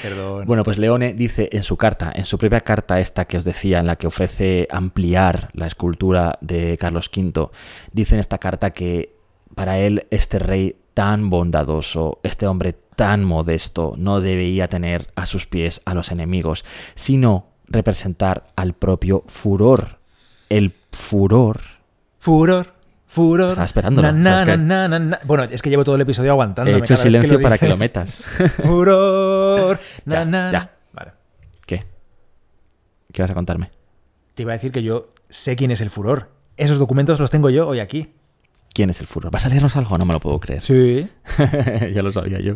Perdón. 0.01 0.40
Bueno, 0.51 0.65
pues 0.65 0.79
Leone 0.79 1.13
dice 1.13 1.47
en 1.53 1.63
su 1.63 1.77
carta, 1.77 2.11
en 2.13 2.25
su 2.25 2.37
propia 2.37 2.59
carta 2.59 2.99
esta 2.99 3.23
que 3.23 3.37
os 3.37 3.45
decía, 3.45 3.79
en 3.79 3.87
la 3.87 3.95
que 3.95 4.07
ofrece 4.07 4.67
ampliar 4.69 5.49
la 5.53 5.65
escultura 5.65 6.39
de 6.41 6.77
Carlos 6.77 7.09
V, 7.15 7.51
dice 7.93 8.15
en 8.15 8.19
esta 8.19 8.37
carta 8.37 8.71
que 8.71 9.15
para 9.55 9.79
él 9.79 10.07
este 10.11 10.39
rey 10.39 10.75
tan 10.93 11.29
bondadoso, 11.29 12.19
este 12.23 12.47
hombre 12.47 12.73
tan 12.73 13.23
modesto, 13.23 13.93
no 13.95 14.19
debía 14.19 14.67
tener 14.67 15.07
a 15.15 15.25
sus 15.25 15.45
pies 15.45 15.81
a 15.85 15.93
los 15.93 16.11
enemigos, 16.11 16.65
sino 16.95 17.45
representar 17.67 18.51
al 18.57 18.73
propio 18.73 19.23
furor. 19.27 19.99
El 20.49 20.73
furor. 20.91 21.61
Furor, 22.19 22.73
furor. 23.11 23.61
Estaba 23.61 23.89
na. 23.89 25.19
Bueno, 25.25 25.43
es 25.43 25.61
que 25.61 25.69
llevo 25.69 25.83
todo 25.83 25.95
el 25.95 26.01
episodio 26.01 26.31
aguantando. 26.31 26.71
He 26.71 26.79
hecho 26.79 26.95
silencio 26.95 27.41
para 27.41 27.57
que 27.57 27.67
lo 27.67 27.77
metas. 27.77 28.15
Furor. 28.63 29.79
Ya. 30.05 30.71
Vale. 30.93 31.11
¿Qué? 31.65 31.85
¿Qué 33.11 33.21
vas 33.21 33.31
a 33.31 33.33
contarme? 33.33 33.69
Te 34.33 34.43
iba 34.43 34.53
a 34.53 34.55
decir 34.55 34.71
que 34.71 34.81
yo 34.81 35.13
sé 35.29 35.55
quién 35.55 35.71
es 35.71 35.81
el 35.81 35.89
furor. 35.89 36.29
Esos 36.57 36.79
documentos 36.79 37.19
los 37.19 37.29
tengo 37.29 37.49
yo 37.49 37.67
hoy 37.67 37.79
aquí. 37.79 38.13
¿Quién 38.73 38.89
es 38.89 39.01
el 39.01 39.07
furor? 39.07 39.31
¿Vas 39.31 39.45
a 39.45 39.49
leernos 39.49 39.75
algo? 39.75 39.97
No 39.97 40.05
me 40.05 40.13
lo 40.13 40.19
puedo 40.21 40.39
creer. 40.39 40.61
Sí. 40.61 41.07
ya 41.93 42.01
lo 42.01 42.11
sabía 42.11 42.39
yo. 42.39 42.55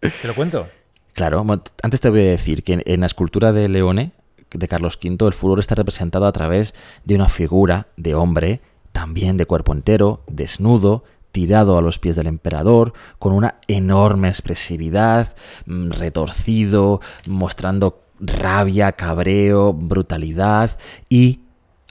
¿Te 0.00 0.26
lo 0.26 0.34
cuento? 0.34 0.66
Claro, 1.12 1.44
antes 1.82 2.00
te 2.00 2.10
voy 2.10 2.20
a 2.20 2.30
decir 2.30 2.64
que 2.64 2.72
en, 2.72 2.82
en 2.86 3.00
la 3.00 3.06
escultura 3.06 3.52
de 3.52 3.68
Leone, 3.68 4.12
de 4.50 4.68
Carlos 4.68 4.98
V, 5.02 5.26
el 5.26 5.32
furor 5.32 5.60
está 5.60 5.74
representado 5.74 6.26
a 6.26 6.32
través 6.32 6.74
de 7.04 7.14
una 7.14 7.28
figura 7.28 7.86
de 7.96 8.14
hombre, 8.14 8.60
también 8.92 9.36
de 9.36 9.46
cuerpo 9.46 9.72
entero, 9.72 10.22
desnudo, 10.26 11.04
tirado 11.32 11.78
a 11.78 11.82
los 11.82 11.98
pies 11.98 12.14
del 12.14 12.26
emperador, 12.26 12.92
con 13.18 13.32
una 13.32 13.56
enorme 13.66 14.28
expresividad, 14.28 15.34
mm, 15.66 15.90
retorcido, 15.90 17.00
mostrando 17.26 18.02
rabia, 18.20 18.92
cabreo, 18.92 19.72
brutalidad 19.72 20.78
y 21.08 21.40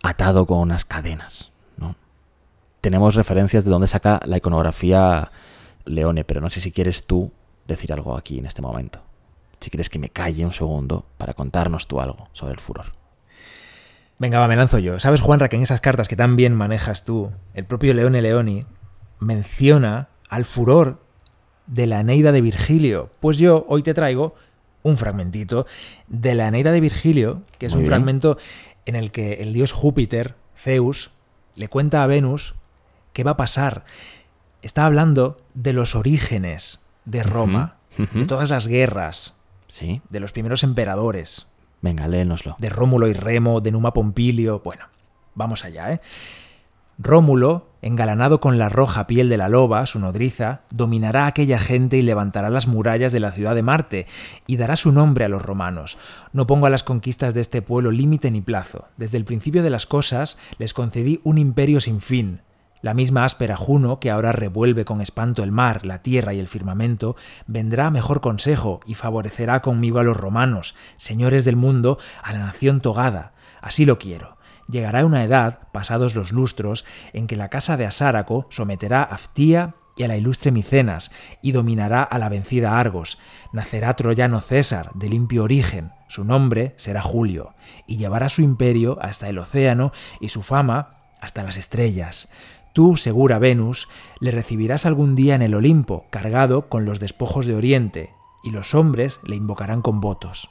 atado 0.04 0.46
con 0.46 0.60
unas 0.60 0.86
cadenas. 0.86 1.52
¿no? 1.78 1.96
Tenemos 2.80 3.16
referencias 3.16 3.66
de 3.66 3.72
dónde 3.72 3.88
saca 3.88 4.22
la 4.26 4.38
iconografía 4.38 5.32
Leone, 5.86 6.24
pero 6.24 6.40
no 6.40 6.50
sé 6.50 6.62
si 6.62 6.72
quieres 6.72 7.06
tú 7.06 7.32
decir 7.68 7.92
algo 7.92 8.16
aquí 8.16 8.40
en 8.40 8.46
este 8.46 8.62
momento. 8.62 9.02
Si 9.60 9.70
quieres 9.70 9.90
que 9.90 10.00
me 10.00 10.10
calle 10.10 10.46
un 10.46 10.54
segundo 10.54 11.06
para 11.18 11.34
contarnos 11.34 11.88
tú 11.88 12.00
algo 12.00 12.30
sobre 12.34 12.54
el 12.54 12.60
furor. 12.60 13.01
Venga, 14.22 14.38
va, 14.38 14.48
me 14.48 14.56
lanzo 14.56 14.78
yo. 14.78 15.00
¿Sabes, 15.00 15.20
Juanra, 15.20 15.50
que 15.50 15.56
en 15.56 15.64
esas 15.64 15.82
cartas 15.82 16.08
que 16.08 16.16
tan 16.16 16.36
bien 16.36 16.54
manejas 16.54 17.06
tú, 17.06 17.32
el 17.56 17.66
propio 17.66 17.96
Leone 17.96 18.22
Leoni 18.22 18.68
menciona 19.20 20.10
al 20.30 20.46
furor 20.46 21.00
de 21.66 21.88
la 21.88 22.02
Eneida 22.02 22.32
de 22.32 22.42
Virgilio? 22.42 23.10
Pues 23.20 23.40
yo 23.40 23.66
hoy 23.68 23.82
te 23.82 23.96
traigo 23.96 24.36
un 24.84 24.96
fragmentito 24.96 25.66
de 26.08 26.36
la 26.36 26.50
Eneida 26.50 26.72
de 26.72 26.82
Virgilio, 26.82 27.42
que 27.58 27.66
es 27.66 27.74
Muy 27.74 27.80
un 27.80 27.84
bien. 27.86 27.90
fragmento 27.94 28.38
en 28.86 28.96
el 28.96 29.10
que 29.10 29.42
el 29.42 29.54
dios 29.54 29.72
Júpiter, 29.72 30.36
Zeus, 30.56 31.10
le 31.56 31.68
cuenta 31.68 32.04
a 32.04 32.08
Venus 32.08 32.54
qué 33.14 33.24
va 33.24 33.32
a 33.32 33.38
pasar. 33.38 33.86
Está 34.62 34.86
hablando 34.86 35.42
de 35.56 35.74
los 35.74 35.96
orígenes 35.96 36.80
de 37.06 37.24
Roma, 37.24 37.78
de 37.98 38.26
todas 38.28 38.52
las 38.52 38.68
guerras, 38.68 39.36
Sí, 39.66 40.02
de 40.10 40.20
los 40.20 40.32
primeros 40.32 40.64
emperadores, 40.64 41.48
venga, 41.82 42.08
léenoslo. 42.08 42.56
de 42.60 42.70
Rómulo 42.70 43.08
y 43.08 43.14
Remo, 43.14 43.62
de 43.62 43.72
Numa 43.72 43.94
Pompilio. 43.94 44.62
Bueno, 44.64 44.86
vamos 45.36 45.66
allá, 45.66 45.94
¿eh? 45.94 46.02
Rómulo, 47.04 47.70
engalanado 47.82 48.40
con 48.40 48.60
la 48.60 48.70
roja 48.70 49.08
piel 49.08 49.28
de 49.28 49.38
la 49.38 49.50
loba, 49.50 49.86
su 49.88 50.00
nodriza, 50.00 50.62
dominará 50.70 51.24
a 51.24 51.28
aquella 51.28 51.58
gente 51.58 51.98
y 51.98 52.04
levantará 52.04 52.52
las 52.52 52.68
murallas 52.68 53.12
de 53.12 53.20
la 53.20 53.32
ciudad 53.32 53.56
de 53.56 53.64
Marte, 53.64 54.06
y 54.46 54.58
dará 54.58 54.76
su 54.76 54.92
nombre 54.92 55.26
a 55.26 55.30
los 55.30 55.42
romanos. 55.42 55.98
No 56.32 56.46
pongo 56.46 56.68
a 56.68 56.70
las 56.70 56.84
conquistas 56.84 57.34
de 57.34 57.42
este 57.42 57.64
pueblo 57.64 57.90
límite 57.90 58.30
ni 58.30 58.42
plazo. 58.42 58.86
Desde 58.98 59.18
el 59.18 59.26
principio 59.26 59.64
de 59.64 59.72
las 59.72 59.88
cosas 59.88 60.38
les 60.60 60.76
concedí 60.76 61.22
un 61.24 61.40
imperio 61.40 61.82
sin 61.82 62.02
fin. 62.02 62.42
La 62.82 62.94
misma 62.94 63.26
áspera 63.26 63.56
Juno, 63.56 64.00
que 64.00 64.10
ahora 64.10 64.32
revuelve 64.32 64.86
con 64.86 65.02
espanto 65.02 65.44
el 65.44 65.52
mar, 65.52 65.86
la 65.86 66.02
tierra 66.02 66.34
y 66.34 66.40
el 66.40 66.48
firmamento, 66.48 67.16
vendrá 67.46 67.88
a 67.88 67.92
mejor 67.92 68.22
consejo 68.22 68.80
y 68.86 68.96
favorecerá 68.96 69.62
conmigo 69.62 70.00
a 70.00 70.04
los 70.04 70.18
romanos, 70.18 70.76
señores 70.98 71.46
del 71.46 71.56
mundo, 71.56 72.00
a 72.24 72.34
la 72.34 72.40
nación 72.40 72.82
togada. 72.82 73.34
Así 73.62 73.86
lo 73.86 74.00
quiero. 74.00 74.38
Llegará 74.68 75.06
una 75.06 75.24
edad, 75.24 75.68
pasados 75.72 76.16
los 76.16 76.32
lustros, 76.32 76.86
en 77.14 77.28
que 77.28 77.36
la 77.36 77.50
casa 77.50 77.78
de 77.78 77.86
Asáraco 77.86 78.48
someterá 78.50 79.04
a 79.04 79.18
Ftía 79.18 79.76
y 79.98 80.04
a 80.04 80.08
la 80.08 80.18
ilustre 80.18 80.52
Micenas, 80.52 81.12
y 81.42 81.52
dominará 81.52 82.02
a 82.02 82.18
la 82.18 82.30
vencida 82.30 82.80
Argos. 82.80 83.20
Nacerá 83.52 83.96
troyano 83.96 84.40
César, 84.40 84.92
de 84.96 85.10
limpio 85.10 85.44
origen, 85.44 85.92
su 86.08 86.24
nombre 86.24 86.74
será 86.78 87.02
Julio, 87.02 87.54
y 87.86 87.98
llevará 87.98 88.30
su 88.30 88.42
imperio 88.42 88.98
hasta 89.02 89.30
el 89.30 89.38
océano 89.38 89.92
y 90.20 90.30
su 90.30 90.42
fama 90.42 90.96
hasta 91.20 91.44
las 91.44 91.58
estrellas. 91.58 92.30
Tú, 92.74 92.96
segura 92.96 93.38
Venus, 93.38 93.90
le 94.20 94.32
recibirás 94.32 94.86
algún 94.86 95.16
día 95.16 95.36
en 95.36 95.42
el 95.42 95.56
Olimpo, 95.56 96.06
cargado 96.10 96.70
con 96.70 96.86
los 96.86 97.00
despojos 97.00 97.46
de 97.46 97.56
Oriente, 97.56 98.12
y 98.44 98.52
los 98.52 98.74
hombres 98.74 99.20
le 99.26 99.36
invocarán 99.36 99.82
con 99.82 100.00
votos. 100.00 100.50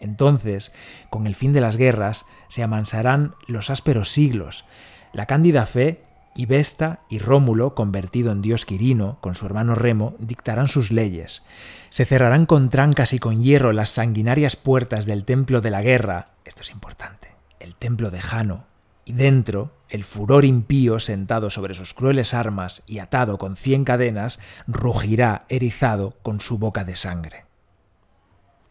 Entonces, 0.00 0.72
con 1.10 1.26
el 1.26 1.34
fin 1.34 1.52
de 1.52 1.60
las 1.60 1.76
guerras, 1.76 2.26
se 2.48 2.62
amansarán 2.62 3.34
los 3.46 3.70
ásperos 3.70 4.10
siglos. 4.10 4.64
La 5.12 5.26
cándida 5.26 5.64
fe, 5.64 6.02
y 6.34 6.46
Vesta 6.46 7.00
y 7.08 7.18
Rómulo, 7.18 7.74
convertido 7.74 8.32
en 8.32 8.42
dios 8.42 8.64
Quirino, 8.64 9.18
con 9.20 9.34
su 9.34 9.46
hermano 9.46 9.74
Remo, 9.74 10.14
dictarán 10.18 10.68
sus 10.68 10.90
leyes. 10.90 11.42
Se 11.90 12.04
cerrarán 12.04 12.46
con 12.46 12.68
trancas 12.68 13.12
y 13.12 13.18
con 13.18 13.42
hierro 13.42 13.72
las 13.72 13.90
sanguinarias 13.90 14.56
puertas 14.56 15.06
del 15.06 15.24
templo 15.24 15.60
de 15.60 15.70
la 15.70 15.82
guerra, 15.82 16.28
esto 16.44 16.62
es 16.62 16.70
importante, 16.70 17.28
el 17.60 17.76
templo 17.76 18.10
de 18.10 18.20
Jano, 18.20 18.64
y 19.04 19.12
dentro, 19.12 19.72
el 19.88 20.04
furor 20.04 20.44
impío 20.44 21.00
sentado 21.00 21.50
sobre 21.50 21.74
sus 21.74 21.92
crueles 21.94 22.34
armas 22.34 22.82
y 22.86 22.98
atado 22.98 23.38
con 23.38 23.56
cien 23.56 23.84
cadenas, 23.84 24.38
rugirá 24.66 25.44
erizado 25.48 26.14
con 26.22 26.40
su 26.40 26.58
boca 26.58 26.84
de 26.84 26.96
sangre 26.96 27.44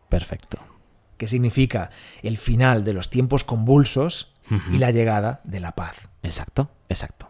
Perfecto. 0.10 0.58
que 1.18 1.28
significa 1.28 1.92
el 2.24 2.38
final 2.38 2.84
de 2.84 2.94
los 2.94 3.10
tiempos 3.10 3.44
convulsos 3.44 4.34
y 4.74 4.80
la 4.80 4.92
llegada 4.92 5.40
de 5.46 5.62
la 5.62 5.74
paz. 5.74 6.10
Exacto, 6.24 6.70
exacto. 6.90 7.30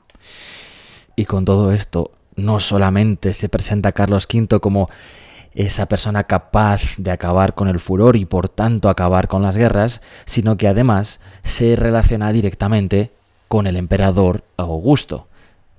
Y 1.15 1.25
con 1.25 1.45
todo 1.45 1.71
esto, 1.71 2.11
no 2.35 2.59
solamente 2.59 3.33
se 3.33 3.49
presenta 3.49 3.89
a 3.89 3.91
Carlos 3.91 4.27
V 4.31 4.59
como 4.59 4.89
esa 5.53 5.87
persona 5.87 6.23
capaz 6.23 6.95
de 6.97 7.11
acabar 7.11 7.53
con 7.53 7.67
el 7.67 7.79
furor 7.79 8.15
y 8.15 8.25
por 8.25 8.49
tanto 8.49 8.89
acabar 8.89 9.27
con 9.27 9.41
las 9.41 9.57
guerras, 9.57 10.01
sino 10.25 10.57
que 10.57 10.67
además 10.67 11.19
se 11.43 11.75
relaciona 11.75 12.31
directamente 12.31 13.11
con 13.47 13.67
el 13.67 13.75
emperador 13.75 14.43
Augusto, 14.57 15.27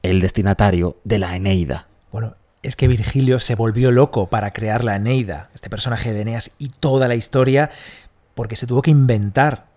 el 0.02 0.20
destinatario 0.20 0.96
de 1.04 1.18
la 1.18 1.36
Eneida. 1.36 1.86
Bueno, 2.10 2.34
es 2.62 2.76
que 2.76 2.88
Virgilio 2.88 3.40
se 3.40 3.54
volvió 3.54 3.90
loco 3.90 4.28
para 4.28 4.50
crear 4.50 4.84
la 4.84 4.96
Eneida, 4.96 5.48
este 5.54 5.70
personaje 5.70 6.12
de 6.12 6.20
Eneas 6.20 6.52
y 6.58 6.68
toda 6.68 7.08
la 7.08 7.14
historia, 7.14 7.70
porque 8.34 8.56
se 8.56 8.66
tuvo 8.66 8.82
que 8.82 8.90
inventar 8.90 9.71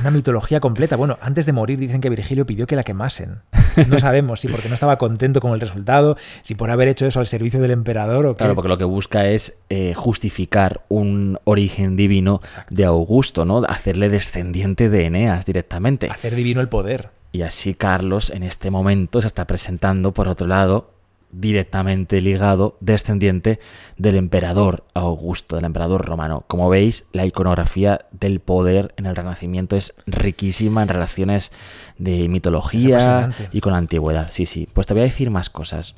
una 0.00 0.10
mitología 0.10 0.60
completa. 0.60 0.96
Bueno, 0.96 1.18
antes 1.20 1.46
de 1.46 1.52
morir 1.52 1.78
dicen 1.78 2.00
que 2.00 2.10
Virgilio 2.10 2.46
pidió 2.46 2.66
que 2.66 2.76
la 2.76 2.82
quemasen. 2.82 3.40
No 3.88 3.98
sabemos 3.98 4.40
si 4.40 4.48
porque 4.48 4.68
no 4.68 4.74
estaba 4.74 4.98
contento 4.98 5.40
con 5.40 5.52
el 5.52 5.60
resultado, 5.60 6.16
si 6.42 6.54
por 6.54 6.70
haber 6.70 6.88
hecho 6.88 7.06
eso 7.06 7.20
al 7.20 7.26
servicio 7.26 7.60
del 7.60 7.70
emperador 7.70 8.26
o 8.26 8.32
qué. 8.32 8.38
Claro, 8.38 8.54
porque 8.54 8.68
lo 8.68 8.76
que 8.76 8.84
busca 8.84 9.26
es 9.26 9.58
eh, 9.70 9.94
justificar 9.94 10.82
un 10.88 11.38
origen 11.44 11.96
divino 11.96 12.40
Exacto. 12.42 12.74
de 12.74 12.84
Augusto, 12.84 13.44
¿no? 13.44 13.62
Hacerle 13.66 14.08
descendiente 14.08 14.90
de 14.90 15.06
Eneas 15.06 15.46
directamente. 15.46 16.10
Hacer 16.10 16.34
divino 16.34 16.60
el 16.60 16.68
poder. 16.68 17.10
Y 17.32 17.42
así 17.42 17.72
Carlos 17.72 18.28
en 18.28 18.42
este 18.42 18.70
momento 18.70 19.22
se 19.22 19.26
está 19.26 19.46
presentando, 19.46 20.12
por 20.12 20.28
otro 20.28 20.46
lado, 20.46 20.91
directamente 21.32 22.20
ligado, 22.20 22.76
descendiente 22.80 23.58
del 23.96 24.16
emperador 24.16 24.84
Augusto, 24.94 25.56
del 25.56 25.64
emperador 25.64 26.06
romano. 26.06 26.44
Como 26.46 26.68
veis, 26.68 27.06
la 27.12 27.26
iconografía 27.26 28.06
del 28.12 28.40
poder 28.40 28.94
en 28.96 29.06
el 29.06 29.16
Renacimiento 29.16 29.74
es 29.76 29.94
riquísima 30.06 30.82
en 30.82 30.88
relaciones 30.88 31.50
de 31.98 32.28
mitología 32.28 33.34
y 33.50 33.60
con 33.60 33.72
la 33.72 33.78
antigüedad. 33.78 34.28
Sí, 34.30 34.46
sí. 34.46 34.68
Pues 34.72 34.86
te 34.86 34.94
voy 34.94 35.02
a 35.02 35.06
decir 35.06 35.30
más 35.30 35.50
cosas. 35.50 35.96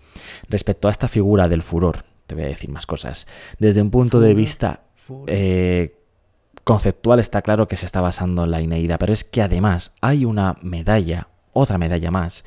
Respecto 0.48 0.88
a 0.88 0.90
esta 0.90 1.08
figura 1.08 1.48
del 1.48 1.62
furor, 1.62 2.04
te 2.26 2.34
voy 2.34 2.44
a 2.44 2.48
decir 2.48 2.70
más 2.70 2.86
cosas. 2.86 3.26
Desde 3.58 3.82
un 3.82 3.90
punto 3.90 4.20
de 4.20 4.34
vista 4.34 4.84
eh, 5.26 5.98
conceptual 6.62 7.20
está 7.20 7.42
claro 7.42 7.68
que 7.68 7.76
se 7.76 7.86
está 7.86 8.00
basando 8.00 8.44
en 8.44 8.50
la 8.50 8.60
Ineida, 8.60 8.98
pero 8.98 9.12
es 9.12 9.24
que 9.24 9.42
además 9.42 9.92
hay 10.00 10.24
una 10.24 10.56
medalla, 10.62 11.28
otra 11.52 11.76
medalla 11.76 12.10
más, 12.10 12.44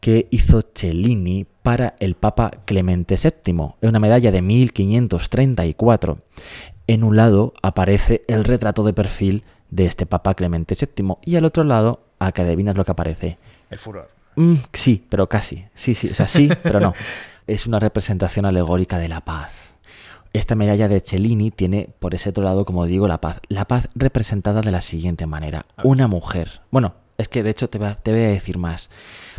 que 0.00 0.28
hizo 0.30 0.62
Cellini 0.74 1.46
para 1.62 1.94
el 2.00 2.14
Papa 2.14 2.50
Clemente 2.64 3.16
VII. 3.16 3.74
Es 3.80 3.88
una 3.88 3.98
medalla 3.98 4.30
de 4.30 4.42
1534. 4.42 6.18
En 6.86 7.04
un 7.04 7.16
lado 7.16 7.52
aparece 7.62 8.22
el 8.28 8.44
retrato 8.44 8.82
de 8.82 8.92
perfil 8.92 9.44
de 9.70 9.86
este 9.86 10.06
Papa 10.06 10.34
Clemente 10.34 10.74
VII 10.74 11.16
y 11.24 11.36
al 11.36 11.44
otro 11.44 11.64
lado, 11.64 12.00
a 12.18 12.32
que 12.32 12.42
adivinas 12.42 12.76
lo 12.76 12.84
que 12.84 12.92
aparece. 12.92 13.38
El 13.70 13.78
furor. 13.78 14.10
Mm, 14.36 14.54
sí, 14.72 15.04
pero 15.08 15.28
casi. 15.28 15.66
Sí, 15.74 15.94
sí, 15.94 16.08
o 16.10 16.14
sea, 16.14 16.26
sí, 16.26 16.48
pero 16.62 16.80
no. 16.80 16.94
Es 17.46 17.66
una 17.66 17.78
representación 17.78 18.46
alegórica 18.46 18.98
de 18.98 19.08
la 19.08 19.20
paz. 19.20 19.52
Esta 20.32 20.54
medalla 20.54 20.88
de 20.88 21.00
Cellini 21.00 21.50
tiene 21.50 21.90
por 21.98 22.14
ese 22.14 22.30
otro 22.30 22.44
lado, 22.44 22.64
como 22.64 22.86
digo, 22.86 23.08
la 23.08 23.20
paz. 23.20 23.40
La 23.48 23.66
paz 23.66 23.88
representada 23.94 24.60
de 24.60 24.70
la 24.70 24.80
siguiente 24.80 25.26
manera. 25.26 25.66
Una 25.82 26.06
mujer. 26.06 26.60
Bueno, 26.70 26.94
es 27.16 27.28
que 27.28 27.42
de 27.42 27.50
hecho 27.50 27.68
te, 27.68 27.78
te 27.78 28.12
voy 28.12 28.20
a 28.20 28.28
decir 28.28 28.58
más 28.58 28.90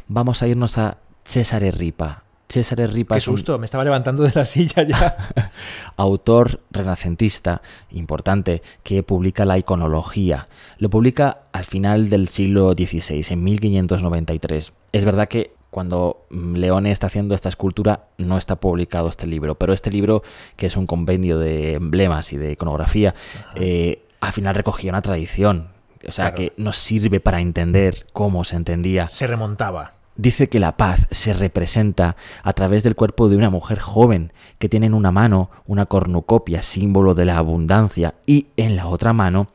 vamos 0.09 0.41
a 0.41 0.47
irnos 0.47 0.77
a 0.77 0.97
Cesare 1.23 1.71
Ripa. 1.71 2.23
Cesare 2.49 2.87
Ripa. 2.87 3.15
Qué 3.15 3.21
susto, 3.21 3.59
me 3.59 3.65
estaba 3.65 3.83
levantando 3.83 4.23
de 4.23 4.31
la 4.33 4.43
silla 4.43 4.83
ya. 4.83 5.51
autor 5.97 6.61
renacentista 6.71 7.61
importante 7.91 8.63
que 8.83 9.03
publica 9.03 9.45
la 9.45 9.57
iconología. 9.57 10.49
Lo 10.79 10.89
publica 10.89 11.43
al 11.51 11.63
final 11.63 12.09
del 12.09 12.27
siglo 12.27 12.73
XVI, 12.73 13.23
en 13.29 13.43
1593. 13.43 14.73
Es 14.91 15.05
verdad 15.05 15.27
que 15.27 15.53
cuando 15.69 16.25
Leone 16.31 16.91
está 16.91 17.05
haciendo 17.05 17.35
esta 17.35 17.49
escultura 17.49 18.07
no 18.17 18.39
está 18.39 18.55
publicado 18.55 19.09
este 19.09 19.27
libro, 19.27 19.53
pero 19.53 19.73
este 19.73 19.91
libro, 19.91 20.23
que 20.55 20.65
es 20.65 20.75
un 20.75 20.87
compendio 20.87 21.37
de 21.37 21.73
emblemas 21.73 22.33
y 22.33 22.37
de 22.37 22.53
iconografía, 22.53 23.13
eh, 23.53 24.07
al 24.21 24.33
final 24.33 24.55
recogía 24.55 24.89
una 24.89 25.03
tradición. 25.03 25.69
O 26.07 26.11
sea, 26.11 26.33
que 26.33 26.53
nos 26.55 26.77
sirve 26.77 27.19
para 27.19 27.41
entender 27.41 28.07
cómo 28.13 28.45
se 28.45 28.55
entendía. 28.55 29.09
Se 29.09 29.27
remontaba 29.27 29.98
dice 30.19 30.49
que 30.49 30.59
la 30.59 30.75
paz 30.75 31.07
se 31.11 31.33
representa 31.33 32.17
a 32.43 32.53
través 32.53 32.83
del 32.83 32.95
cuerpo 32.95 33.29
de 33.29 33.37
una 33.37 33.49
mujer 33.49 33.79
joven 33.79 34.33
que 34.57 34.67
tiene 34.67 34.87
en 34.87 34.93
una 34.93 35.11
mano 35.11 35.49
una 35.65 35.85
cornucopia, 35.85 36.61
símbolo 36.61 37.15
de 37.15 37.25
la 37.25 37.37
abundancia, 37.37 38.15
y 38.25 38.47
en 38.57 38.75
la 38.75 38.87
otra 38.87 39.13
mano 39.13 39.47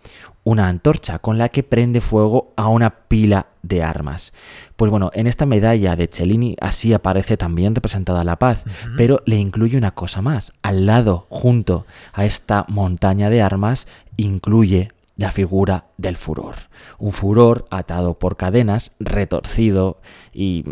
una 0.43 0.69
antorcha 0.69 1.19
con 1.19 1.39
la 1.39 1.49
que 1.49 1.62
prende 1.62 2.01
fuego 2.01 2.53
a 2.57 2.69
una 2.69 2.91
pila 3.09 3.47
de 3.62 3.83
armas. 3.83 4.33
Pues 4.77 4.91
bueno, 4.91 5.11
en 5.15 5.27
esta 5.27 5.47
medalla 5.47 5.97
de 5.97 6.09
Cellini 6.11 6.57
así 6.61 6.93
aparece 6.93 7.37
también 7.37 7.75
representada 7.75 8.25
la 8.25 8.39
paz, 8.39 8.65
pero 8.97 9.23
le 9.25 9.37
incluye 9.37 9.79
una 9.79 9.93
cosa 9.93 10.21
más. 10.21 10.53
Al 10.62 10.87
lado, 10.87 11.27
junto 11.31 11.87
a 12.12 12.25
esta 12.25 12.67
montaña 12.69 13.31
de 13.31 13.41
armas, 13.41 13.87
incluye 14.17 14.91
la 15.17 15.31
figura 15.31 15.87
del 15.97 16.17
furor. 16.17 16.55
Un 16.99 17.12
furor 17.12 17.65
atado 17.71 18.19
por 18.19 18.37
cadenas, 18.37 18.95
retorcido 18.99 20.01
y 20.33 20.65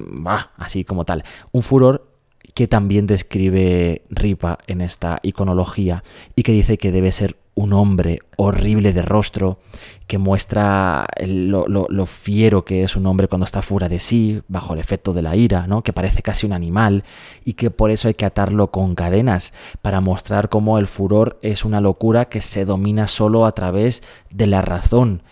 así 0.56 0.84
como 0.84 1.04
tal. 1.04 1.24
Un 1.52 1.62
furor 1.62 2.12
que 2.54 2.68
también 2.68 3.06
describe 3.06 4.02
Ripa 4.10 4.58
en 4.66 4.80
esta 4.80 5.20
iconología 5.22 6.04
y 6.36 6.42
que 6.42 6.52
dice 6.52 6.76
que 6.76 6.92
debe 6.92 7.12
ser 7.12 7.36
un 7.54 7.72
hombre 7.72 8.20
horrible 8.36 8.92
de 8.92 9.02
rostro 9.02 9.58
que 10.06 10.18
muestra 10.18 11.06
lo, 11.26 12.06
fiero 12.06 12.64
que 12.64 12.82
es 12.82 12.96
un 12.96 13.06
hombre 13.06 13.28
cuando 13.28 13.44
está 13.44 13.62
fuera 13.62 13.88
de 13.88 13.98
sí, 13.98 14.42
bajo 14.48 14.74
el 14.74 14.80
efecto 14.80 15.12
de 15.12 15.22
la 15.22 15.36
ira, 15.36 15.66
¿no? 15.66 15.82
que 15.82 15.92
parece 15.92 16.22
casi 16.22 16.46
un 16.46 16.52
animal 16.52 17.04
y 17.44 17.54
que 17.54 17.70
por 17.70 17.90
eso 17.90 18.08
hay 18.08 18.14
que 18.14 18.24
atarlo 18.24 18.70
con 18.70 18.94
cadenas 18.94 19.52
para 19.82 20.00
mostrar 20.00 20.48
cómo 20.48 20.78
el 20.78 20.86
furor 20.86 21.38
es 21.42 21.64
una 21.64 21.80
locura 21.80 22.26
que 22.26 22.40
se 22.40 22.64
domina 22.64 23.06
solo 23.06 23.46
a 23.46 23.52
través 23.52 24.02
de 24.30 24.46
la 24.46 24.62
razón. 24.62 25.22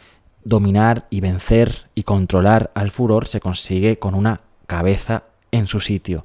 Dominar 0.42 1.06
y 1.10 1.20
vencer 1.20 1.88
y 1.94 2.04
controlar 2.04 2.70
al 2.74 2.90
furor 2.90 3.28
se 3.28 3.40
consigue 3.40 3.98
con 3.98 4.14
una 4.14 4.40
cabeza 4.66 5.24
en 5.52 5.66
su 5.66 5.80
sitio. 5.80 6.24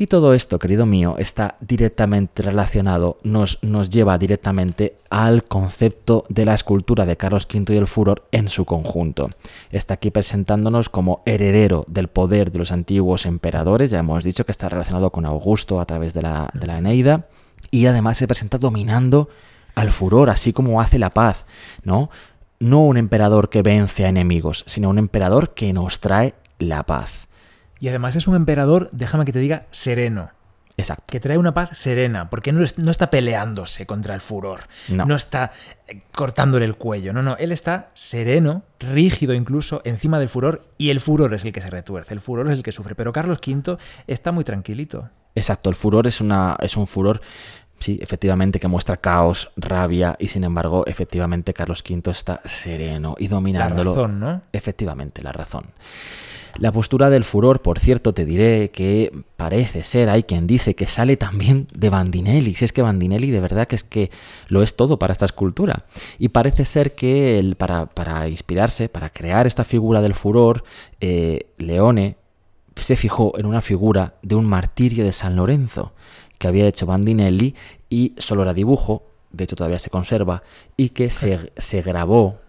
Y 0.00 0.06
todo 0.06 0.32
esto, 0.32 0.60
querido 0.60 0.86
mío, 0.86 1.16
está 1.18 1.56
directamente 1.60 2.44
relacionado, 2.44 3.18
nos, 3.24 3.58
nos 3.62 3.90
lleva 3.90 4.16
directamente 4.16 4.96
al 5.10 5.42
concepto 5.42 6.22
de 6.28 6.44
la 6.44 6.54
escultura 6.54 7.04
de 7.04 7.16
Carlos 7.16 7.48
V 7.52 7.74
y 7.74 7.76
el 7.76 7.88
furor 7.88 8.28
en 8.30 8.48
su 8.48 8.64
conjunto. 8.64 9.28
Está 9.72 9.94
aquí 9.94 10.12
presentándonos 10.12 10.88
como 10.88 11.22
heredero 11.26 11.84
del 11.88 12.06
poder 12.06 12.52
de 12.52 12.60
los 12.60 12.70
antiguos 12.70 13.26
emperadores, 13.26 13.90
ya 13.90 13.98
hemos 13.98 14.22
dicho 14.22 14.46
que 14.46 14.52
está 14.52 14.68
relacionado 14.68 15.10
con 15.10 15.26
Augusto 15.26 15.80
a 15.80 15.84
través 15.84 16.14
de 16.14 16.22
la, 16.22 16.48
de 16.54 16.68
la 16.68 16.78
Eneida, 16.78 17.26
y 17.72 17.86
además 17.86 18.18
se 18.18 18.28
presenta 18.28 18.58
dominando 18.58 19.28
al 19.74 19.90
furor, 19.90 20.30
así 20.30 20.52
como 20.52 20.80
hace 20.80 21.00
la 21.00 21.10
paz, 21.10 21.44
¿no? 21.82 22.08
No 22.60 22.82
un 22.82 22.98
emperador 22.98 23.50
que 23.50 23.62
vence 23.62 24.04
a 24.04 24.10
enemigos, 24.10 24.62
sino 24.68 24.90
un 24.90 24.98
emperador 24.98 25.54
que 25.54 25.72
nos 25.72 25.98
trae 25.98 26.34
la 26.60 26.84
paz. 26.84 27.27
Y 27.80 27.88
además 27.88 28.16
es 28.16 28.26
un 28.26 28.34
emperador, 28.34 28.88
déjame 28.92 29.24
que 29.24 29.32
te 29.32 29.38
diga, 29.38 29.66
sereno. 29.70 30.30
Exacto. 30.78 31.04
Que 31.08 31.18
trae 31.18 31.36
una 31.36 31.52
paz 31.54 31.76
serena, 31.76 32.30
porque 32.30 32.52
no, 32.52 32.64
no 32.76 32.90
está 32.90 33.10
peleándose 33.10 33.84
contra 33.84 34.14
el 34.14 34.20
furor, 34.20 34.60
no. 34.88 35.16
está 35.16 35.50
eh, 35.88 36.02
cortándole 36.12 36.64
el 36.64 36.76
cuello, 36.76 37.12
no, 37.12 37.20
no, 37.20 37.36
él 37.36 37.50
está 37.50 37.90
sereno, 37.94 38.62
rígido 38.78 39.34
incluso, 39.34 39.82
encima 39.84 40.20
del 40.20 40.28
furor, 40.28 40.68
y 40.78 40.90
el 40.90 41.00
furor 41.00 41.34
es 41.34 41.44
el 41.44 41.52
que 41.52 41.60
se 41.60 41.68
retuerce, 41.68 42.14
el 42.14 42.20
furor 42.20 42.46
es 42.46 42.56
el 42.56 42.62
que 42.62 42.70
sufre, 42.70 42.94
pero 42.94 43.12
Carlos 43.12 43.40
V 43.44 43.76
está 44.06 44.30
muy 44.30 44.44
tranquilito. 44.44 45.10
Exacto, 45.34 45.68
el 45.68 45.74
furor 45.74 46.06
es, 46.06 46.20
una, 46.20 46.56
es 46.60 46.76
un 46.76 46.86
furor 46.86 47.20
sí, 47.80 47.98
efectivamente, 48.00 48.60
que 48.60 48.68
muestra 48.68 48.96
caos, 48.98 49.50
rabia, 49.56 50.16
y 50.20 50.28
sin 50.28 50.44
embargo, 50.44 50.86
efectivamente, 50.86 51.54
Carlos 51.54 51.82
V 51.88 52.10
está 52.10 52.40
sereno 52.44 53.16
y 53.18 53.26
dominándolo. 53.26 53.90
La 53.90 53.96
razón, 53.96 54.20
¿no? 54.20 54.42
Efectivamente, 54.52 55.22
la 55.22 55.32
razón. 55.32 55.64
La 56.58 56.72
postura 56.72 57.08
del 57.08 57.22
furor, 57.22 57.62
por 57.62 57.78
cierto, 57.78 58.12
te 58.12 58.24
diré 58.24 58.72
que 58.72 59.12
parece 59.36 59.84
ser, 59.84 60.10
hay 60.10 60.24
quien 60.24 60.48
dice 60.48 60.74
que 60.74 60.86
sale 60.86 61.16
también 61.16 61.68
de 61.72 61.88
Bandinelli. 61.88 62.52
Si 62.54 62.64
es 62.64 62.72
que 62.72 62.82
Bandinelli 62.82 63.30
de 63.30 63.40
verdad 63.40 63.68
que 63.68 63.76
es 63.76 63.84
que 63.84 64.10
lo 64.48 64.64
es 64.64 64.74
todo 64.74 64.98
para 64.98 65.12
esta 65.12 65.24
escultura. 65.24 65.84
Y 66.18 66.30
parece 66.30 66.64
ser 66.64 66.96
que 66.96 67.54
para, 67.56 68.28
inspirarse, 68.28 68.88
para 68.88 69.08
crear 69.10 69.46
esta 69.46 69.62
figura 69.62 70.02
del 70.02 70.14
furor, 70.14 70.64
eh, 71.00 71.46
Leone 71.58 72.16
se 72.74 72.96
fijó 72.96 73.38
en 73.38 73.46
una 73.46 73.60
figura 73.60 74.14
de 74.22 74.34
un 74.34 74.44
martirio 74.44 75.04
de 75.04 75.12
San 75.12 75.36
Lorenzo 75.36 75.92
que 76.38 76.48
había 76.48 76.66
hecho 76.66 76.86
Bandinelli 76.86 77.54
y 77.88 78.14
solo 78.18 78.42
era 78.42 78.52
dibujo, 78.52 79.04
de 79.30 79.44
hecho 79.44 79.54
todavía 79.54 79.78
se 79.78 79.90
conserva, 79.90 80.42
y 80.76 80.88
que 80.90 81.10
se, 81.10 81.52
se 81.56 81.82
grabó 81.82 82.40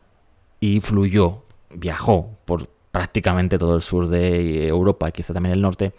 y 0.60 0.82
fluyó, 0.82 1.44
viajó 1.70 2.38
por 2.46 2.70
prácticamente 2.92 3.58
todo 3.58 3.76
el 3.76 3.82
sur 3.82 4.08
de 4.08 4.68
Europa 4.68 5.10
y 5.10 5.12
quizá 5.12 5.34
también 5.34 5.54
el 5.54 5.62
norte, 5.62 5.94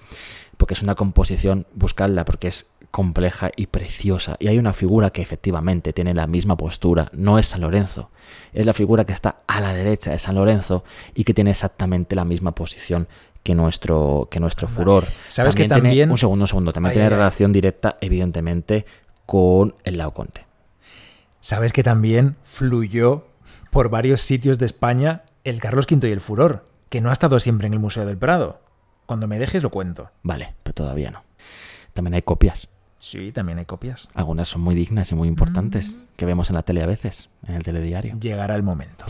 porque 0.57 0.75
es 0.75 0.83
una 0.83 0.95
composición, 0.95 1.67
buscadla 1.75 2.25
porque 2.25 2.49
es 2.49 2.71
compleja 2.91 3.51
y 3.57 3.67
preciosa. 3.67 4.37
Y 4.41 4.49
hay 4.49 4.59
una 4.59 4.73
figura 4.73 5.11
que 5.11 5.23
efectivamente 5.23 5.93
tiene 5.93 6.13
la 6.13 6.27
misma 6.27 6.57
postura, 6.57 7.09
no 7.13 7.39
es 7.39 7.47
San 7.47 7.61
Lorenzo, 7.61 8.11
es 8.53 8.67
la 8.67 8.73
figura 8.73 9.05
que 9.05 9.13
está 9.13 9.37
a 9.47 9.61
la 9.61 9.73
derecha 9.73 10.11
de 10.11 10.19
San 10.19 10.35
Lorenzo 10.35 10.85
y 11.15 11.25
que 11.25 11.35
tiene 11.35 11.51
exactamente 11.51 12.17
la 12.17 12.25
misma 12.25 12.55
posición 12.55 13.09
que 13.43 13.55
nuestro, 13.55 14.29
que 14.31 14.41
nuestro 14.41 14.69
furor. 14.69 15.07
¿Sabes 15.29 15.55
que 15.55 15.69
también... 15.69 16.11
un 16.11 16.19
segundo, 16.19 16.45
un 16.45 16.49
segundo, 16.49 16.73
también 16.73 16.93
tiene 16.93 17.09
relación 17.09 17.53
directa, 17.53 17.97
evidentemente, 18.01 18.85
con 19.25 19.75
el 19.85 19.97
Laoconte. 19.97 20.45
¿Sabes 21.41 21.73
que 21.73 21.83
también 21.83 22.37
fluyó 22.43 23.25
por 23.71 23.89
varios 23.89 24.21
sitios 24.21 24.59
de 24.59 24.67
España 24.67 25.23
el 25.45 25.59
Carlos 25.59 25.87
V 25.91 26.07
y 26.07 26.13
el 26.13 26.21
furor? 26.21 26.67
Que 26.91 27.01
no 27.01 27.09
ha 27.09 27.13
estado 27.15 27.41
siempre 27.41 27.67
en 27.69 27.73
el 27.73 27.79
Museo 27.79 28.05
del 28.05 28.19
Prado. 28.19 28.61
Cuando 29.07 29.27
me 29.27 29.39
dejes 29.39 29.63
lo 29.63 29.71
cuento. 29.71 30.11
Vale, 30.23 30.55
pero 30.63 30.75
todavía 30.75 31.11
no. 31.11 31.23
También 31.95 32.15
hay 32.15 32.23
copias. 32.23 32.69
Sí, 32.99 33.33
también 33.33 33.59
hay 33.59 33.65
copias. 33.65 34.09
Algunas 34.13 34.49
son 34.49 34.61
muy 34.61 34.75
dignas 34.75 35.11
y 35.11 35.15
muy 35.15 35.27
importantes, 35.27 35.93
mm. 35.93 36.17
que 36.17 36.27
vemos 36.27 36.51
en 36.51 36.57
la 36.57 36.63
tele 36.63 36.83
a 36.83 36.87
veces, 36.87 37.31
en 37.47 37.55
el 37.55 37.63
telediario. 37.63 38.19
Llegará 38.21 38.57
el 38.57 38.63
momento. 38.63 39.07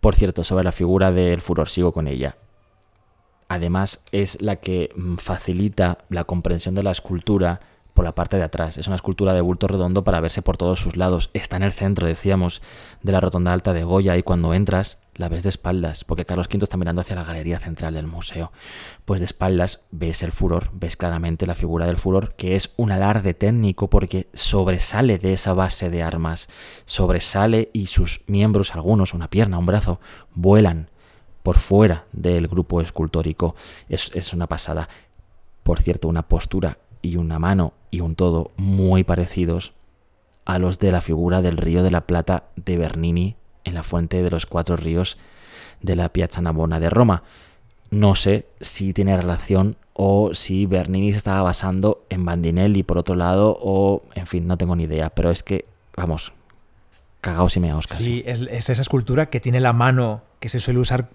Por 0.00 0.16
cierto, 0.16 0.42
sobre 0.42 0.64
la 0.64 0.72
figura 0.72 1.12
del 1.12 1.40
furor, 1.40 1.68
sigo 1.68 1.92
con 1.92 2.08
ella. 2.08 2.36
Además, 3.48 4.02
es 4.10 4.42
la 4.42 4.56
que 4.56 4.90
mm, 4.96 5.16
facilita 5.16 5.98
la 6.08 6.24
comprensión 6.24 6.74
de 6.74 6.82
la 6.82 6.90
escultura 6.90 7.60
por 7.94 8.04
la 8.04 8.14
parte 8.14 8.36
de 8.36 8.44
atrás. 8.44 8.78
Es 8.78 8.86
una 8.86 8.96
escultura 8.96 9.32
de 9.32 9.40
bulto 9.40 9.66
redondo 9.68 10.04
para 10.04 10.20
verse 10.20 10.42
por 10.42 10.56
todos 10.56 10.80
sus 10.80 10.96
lados. 10.96 11.30
Está 11.32 11.56
en 11.56 11.62
el 11.62 11.72
centro, 11.72 12.06
decíamos, 12.06 12.62
de 13.02 13.12
la 13.12 13.20
rotonda 13.20 13.52
alta 13.52 13.72
de 13.72 13.84
Goya 13.84 14.16
y 14.16 14.22
cuando 14.22 14.54
entras 14.54 14.98
la 15.18 15.28
ves 15.28 15.42
de 15.42 15.48
espaldas, 15.48 16.04
porque 16.04 16.24
Carlos 16.24 16.46
V 16.46 16.62
está 16.62 16.76
mirando 16.76 17.00
hacia 17.00 17.16
la 17.16 17.24
galería 17.24 17.58
central 17.58 17.94
del 17.94 18.06
museo. 18.06 18.52
Pues 19.04 19.20
de 19.20 19.26
espaldas 19.26 19.80
ves 19.90 20.22
el 20.22 20.32
furor, 20.32 20.70
ves 20.72 20.96
claramente 20.96 21.46
la 21.46 21.56
figura 21.56 21.86
del 21.86 21.96
furor, 21.96 22.34
que 22.36 22.54
es 22.54 22.72
un 22.76 22.92
alarde 22.92 23.34
técnico 23.34 23.90
porque 23.90 24.28
sobresale 24.32 25.18
de 25.18 25.32
esa 25.32 25.52
base 25.52 25.90
de 25.90 26.04
armas, 26.04 26.48
sobresale 26.86 27.68
y 27.72 27.88
sus 27.88 28.22
miembros, 28.28 28.74
algunos, 28.74 29.12
una 29.12 29.28
pierna, 29.28 29.58
un 29.58 29.66
brazo, 29.66 30.00
vuelan 30.34 30.88
por 31.42 31.56
fuera 31.58 32.06
del 32.12 32.46
grupo 32.46 32.80
escultórico. 32.80 33.56
Es, 33.88 34.12
es 34.14 34.32
una 34.32 34.46
pasada. 34.46 34.88
Por 35.64 35.82
cierto, 35.82 36.08
una 36.08 36.28
postura 36.28 36.78
y 37.02 37.16
una 37.16 37.40
mano 37.40 37.74
y 37.90 38.00
un 38.00 38.14
todo 38.14 38.52
muy 38.56 39.02
parecidos 39.02 39.72
a 40.44 40.60
los 40.60 40.78
de 40.78 40.92
la 40.92 41.00
figura 41.00 41.42
del 41.42 41.56
Río 41.56 41.82
de 41.82 41.90
la 41.90 42.06
Plata 42.06 42.44
de 42.56 42.78
Bernini 42.78 43.36
en 43.68 43.74
la 43.74 43.82
fuente 43.82 44.22
de 44.22 44.30
los 44.30 44.46
cuatro 44.46 44.76
ríos 44.76 45.18
de 45.80 45.94
la 45.94 46.08
Piazza 46.08 46.42
Navona 46.42 46.80
de 46.80 46.90
Roma. 46.90 47.22
No 47.90 48.14
sé 48.14 48.46
si 48.60 48.92
tiene 48.92 49.16
relación 49.16 49.76
o 49.92 50.34
si 50.34 50.66
Bernini 50.66 51.12
se 51.12 51.18
estaba 51.18 51.42
basando 51.42 52.04
en 52.08 52.24
Bandinelli 52.24 52.82
por 52.82 52.98
otro 52.98 53.14
lado 53.14 53.56
o 53.60 54.02
en 54.14 54.26
fin, 54.26 54.46
no 54.46 54.56
tengo 54.56 54.76
ni 54.76 54.84
idea, 54.84 55.10
pero 55.10 55.30
es 55.30 55.42
que 55.42 55.64
vamos, 55.96 56.32
cagaos 57.20 57.56
y 57.56 57.60
meaos 57.60 57.86
casi. 57.86 58.04
Sí, 58.04 58.22
es, 58.26 58.40
es 58.40 58.70
esa 58.70 58.82
escultura 58.82 59.30
que 59.30 59.40
tiene 59.40 59.60
la 59.60 59.72
mano 59.72 60.22
que 60.40 60.48
se 60.48 60.60
suele 60.60 60.80
usar 60.80 61.08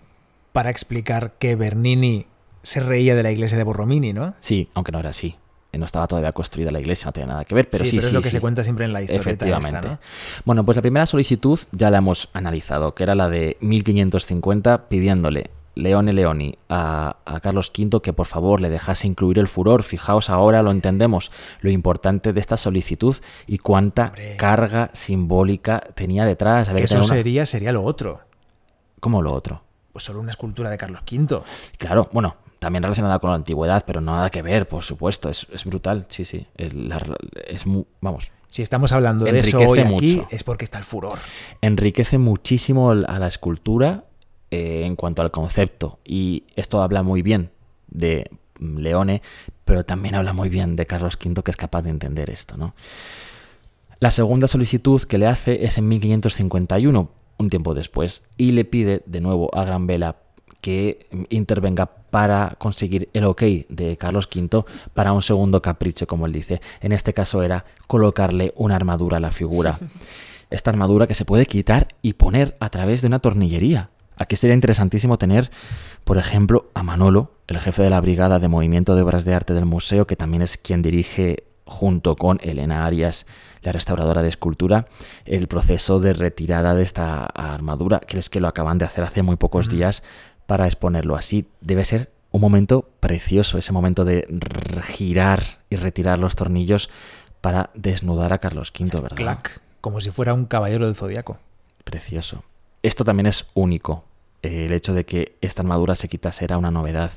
para 0.51 0.69
explicar 0.69 1.33
que 1.39 1.55
Bernini 1.55 2.27
se 2.63 2.79
reía 2.79 3.15
de 3.15 3.23
la 3.23 3.31
iglesia 3.31 3.57
de 3.57 3.63
Borromini, 3.63 4.13
¿no? 4.13 4.35
Sí, 4.39 4.69
aunque 4.73 4.91
no 4.91 4.99
era 4.99 5.09
así. 5.09 5.35
No 5.73 5.85
estaba 5.85 6.05
todavía 6.07 6.31
construida 6.33 6.69
la 6.71 6.79
iglesia, 6.79 7.07
no 7.07 7.13
tenía 7.13 7.27
nada 7.27 7.45
que 7.45 7.55
ver, 7.55 7.67
pero 7.69 7.83
sí, 7.83 7.89
sí, 7.89 7.95
pero 7.97 8.05
es 8.05 8.09
sí, 8.09 8.13
lo 8.13 8.21
que 8.21 8.29
sí. 8.29 8.37
se 8.37 8.41
cuenta 8.41 8.63
siempre 8.63 8.85
en 8.85 8.93
la 8.93 9.01
historia. 9.01 9.21
Efectivamente. 9.21 9.75
Esta, 9.77 9.89
¿no? 9.89 9.99
Bueno, 10.45 10.63
pues 10.63 10.75
la 10.75 10.81
primera 10.83 11.05
solicitud 11.07 11.59
ya 11.71 11.89
la 11.89 11.97
hemos 11.97 12.29
analizado, 12.33 12.93
que 12.93 13.03
era 13.03 13.15
la 13.15 13.27
de 13.29 13.57
1550, 13.61 14.87
pidiéndole 14.87 15.49
Leone 15.75 16.13
Leoni 16.13 16.55
a, 16.69 17.17
a 17.25 17.39
Carlos 17.39 17.71
V 17.75 18.01
que 18.03 18.13
por 18.13 18.27
favor 18.27 18.61
le 18.61 18.69
dejase 18.69 19.07
incluir 19.07 19.39
el 19.39 19.47
furor. 19.47 19.81
Fijaos, 19.81 20.29
ahora 20.29 20.61
lo 20.61 20.69
entendemos, 20.69 21.31
lo 21.61 21.71
importante 21.71 22.31
de 22.33 22.39
esta 22.39 22.57
solicitud 22.57 23.15
y 23.47 23.57
cuánta 23.57 24.09
Hombre. 24.09 24.37
carga 24.37 24.91
simbólica 24.93 25.79
tenía 25.95 26.25
detrás. 26.25 26.69
Había 26.69 26.81
Que 26.81 26.85
eso 26.85 26.97
una- 26.97 27.05
sería, 27.07 27.45
sería 27.47 27.71
lo 27.71 27.83
otro. 27.83 28.21
como 28.99 29.21
lo 29.23 29.33
otro. 29.33 29.63
Pues 29.91 30.05
solo 30.05 30.19
una 30.19 30.31
escultura 30.31 30.69
de 30.69 30.77
Carlos 30.77 31.01
V. 31.11 31.41
Claro, 31.77 32.09
bueno, 32.13 32.35
también 32.63 32.83
relacionada 32.83 33.19
con 33.19 33.29
la 33.29 33.35
antigüedad, 33.35 33.83
pero 33.85 34.01
nada 34.01 34.29
que 34.29 34.41
ver, 34.41 34.67
por 34.67 34.83
supuesto. 34.83 35.29
Es, 35.29 35.45
es 35.51 35.65
brutal, 35.65 36.05
sí, 36.09 36.25
sí. 36.25 36.47
Es, 36.55 36.73
la- 36.73 37.01
es 37.47 37.65
mu- 37.67 37.85
vamos, 38.01 38.31
Si 38.49 38.61
estamos 38.61 38.91
hablando 38.91 39.25
de 39.25 39.39
eso 39.39 39.59
hoy 39.59 39.79
aquí, 39.79 39.91
mucho. 40.17 40.27
es 40.31 40.43
porque 40.43 40.63
está 40.65 40.77
el 40.79 40.83
furor. 40.83 41.19
enriquece 41.61 42.17
muchísimo 42.17 42.91
a 42.91 42.95
la 43.19 43.27
escultura 43.27 44.05
eh, 44.51 44.83
en 44.85 44.95
cuanto 44.95 45.21
al 45.21 45.31
concepto. 45.31 45.99
Y 46.05 46.43
esto 46.55 46.81
habla 46.81 47.03
muy 47.03 47.21
bien 47.21 47.51
de 47.87 48.29
mm, 48.59 48.77
Leone, 48.77 49.21
pero 49.65 49.83
también 49.85 50.15
habla 50.15 50.33
muy 50.33 50.49
bien 50.49 50.75
de 50.75 50.85
Carlos 50.85 51.17
V, 51.23 51.41
que 51.43 51.51
es 51.51 51.57
capaz 51.57 51.81
de 51.83 51.89
entender 51.89 52.29
esto, 52.29 52.57
¿no? 52.57 52.73
La 53.99 54.11
segunda 54.11 54.47
solicitud 54.47 55.01
que 55.03 55.17
le 55.17 55.27
hace 55.27 55.65
es 55.65 55.77
en 55.77 55.87
1551, 55.87 57.09
un 57.37 57.49
tiempo 57.49 57.73
después, 57.73 58.27
y 58.37 58.51
le 58.51 58.65
pide 58.65 59.01
de 59.05 59.21
nuevo 59.21 59.49
a 59.57 59.63
Gran 59.63 59.87
Vela 59.87 60.17
que 60.63 61.07
intervenga 61.29 61.87
para 62.09 62.55
conseguir 62.57 63.09
el 63.11 63.25
ok 63.25 63.41
de 63.67 63.97
Carlos 63.97 64.29
V 64.33 64.63
para 64.93 65.11
un 65.11 65.21
segundo 65.21 65.61
capricho, 65.61 66.07
como 66.07 66.25
él 66.25 66.31
dice. 66.31 66.61
En 66.79 66.93
este 66.93 67.13
caso 67.13 67.43
era 67.43 67.65
colocarle 67.85 68.53
una 68.55 68.77
armadura 68.77 69.17
a 69.17 69.19
la 69.19 69.31
figura. 69.31 69.77
Esta 70.49 70.69
armadura 70.69 71.05
que 71.05 71.15
se 71.15 71.25
puede 71.25 71.45
quitar 71.47 71.89
y 72.01 72.13
poner 72.13 72.55
a 72.61 72.69
través 72.69 73.01
de 73.01 73.07
una 73.07 73.19
tornillería. 73.19 73.89
Aquí 74.15 74.37
sería 74.37 74.53
interesantísimo 74.53 75.17
tener, 75.17 75.51
por 76.05 76.17
ejemplo, 76.17 76.71
a 76.75 76.81
Manolo, 76.81 77.31
el 77.47 77.59
jefe 77.59 77.83
de 77.83 77.89
la 77.89 77.99
Brigada 77.99 78.39
de 78.39 78.47
Movimiento 78.47 78.95
de 78.95 79.01
Obras 79.01 79.25
de 79.25 79.33
Arte 79.33 79.53
del 79.53 79.65
museo, 79.65 80.07
que 80.07 80.15
también 80.15 80.43
es 80.43 80.55
quien 80.57 80.81
dirige, 80.81 81.43
junto 81.65 82.15
con 82.15 82.39
Elena 82.41 82.85
Arias, 82.85 83.25
la 83.63 83.71
restauradora 83.71 84.21
de 84.21 84.29
escultura, 84.29 84.87
el 85.25 85.47
proceso 85.47 85.99
de 85.99 86.13
retirada 86.13 86.75
de 86.75 86.83
esta 86.83 87.25
armadura, 87.25 87.99
que 88.01 88.19
es 88.19 88.29
que 88.29 88.39
lo 88.39 88.47
acaban 88.47 88.77
de 88.77 88.85
hacer 88.85 89.03
hace 89.03 89.23
muy 89.23 89.37
pocos 89.37 89.69
días 89.69 90.03
para 90.53 90.67
exponerlo 90.67 91.15
así. 91.15 91.47
Debe 91.61 91.83
ser 91.83 92.11
un 92.29 92.39
momento 92.39 92.87
precioso, 92.99 93.57
ese 93.57 93.71
momento 93.71 94.05
de 94.05 94.27
girar 94.83 95.41
y 95.71 95.77
retirar 95.77 96.19
los 96.19 96.35
tornillos 96.35 96.91
para 97.41 97.71
desnudar 97.73 98.33
a 98.33 98.37
Carlos 98.37 98.71
V, 98.79 99.01
¿verdad? 99.01 99.17
Clac. 99.17 99.61
Como 99.81 99.99
si 99.99 100.11
fuera 100.11 100.35
un 100.35 100.45
caballero 100.45 100.85
del 100.85 100.93
zodiaco. 100.93 101.39
Precioso. 101.83 102.43
Esto 102.83 103.03
también 103.03 103.25
es 103.25 103.47
único. 103.55 104.05
Eh, 104.43 104.65
El 104.65 104.73
hecho 104.73 104.93
de 104.93 105.07
que 105.07 105.37
esta 105.41 105.63
armadura 105.63 105.95
se 105.95 106.07
quitase 106.07 106.45
era 106.45 106.59
una 106.59 106.69
novedad. 106.69 107.09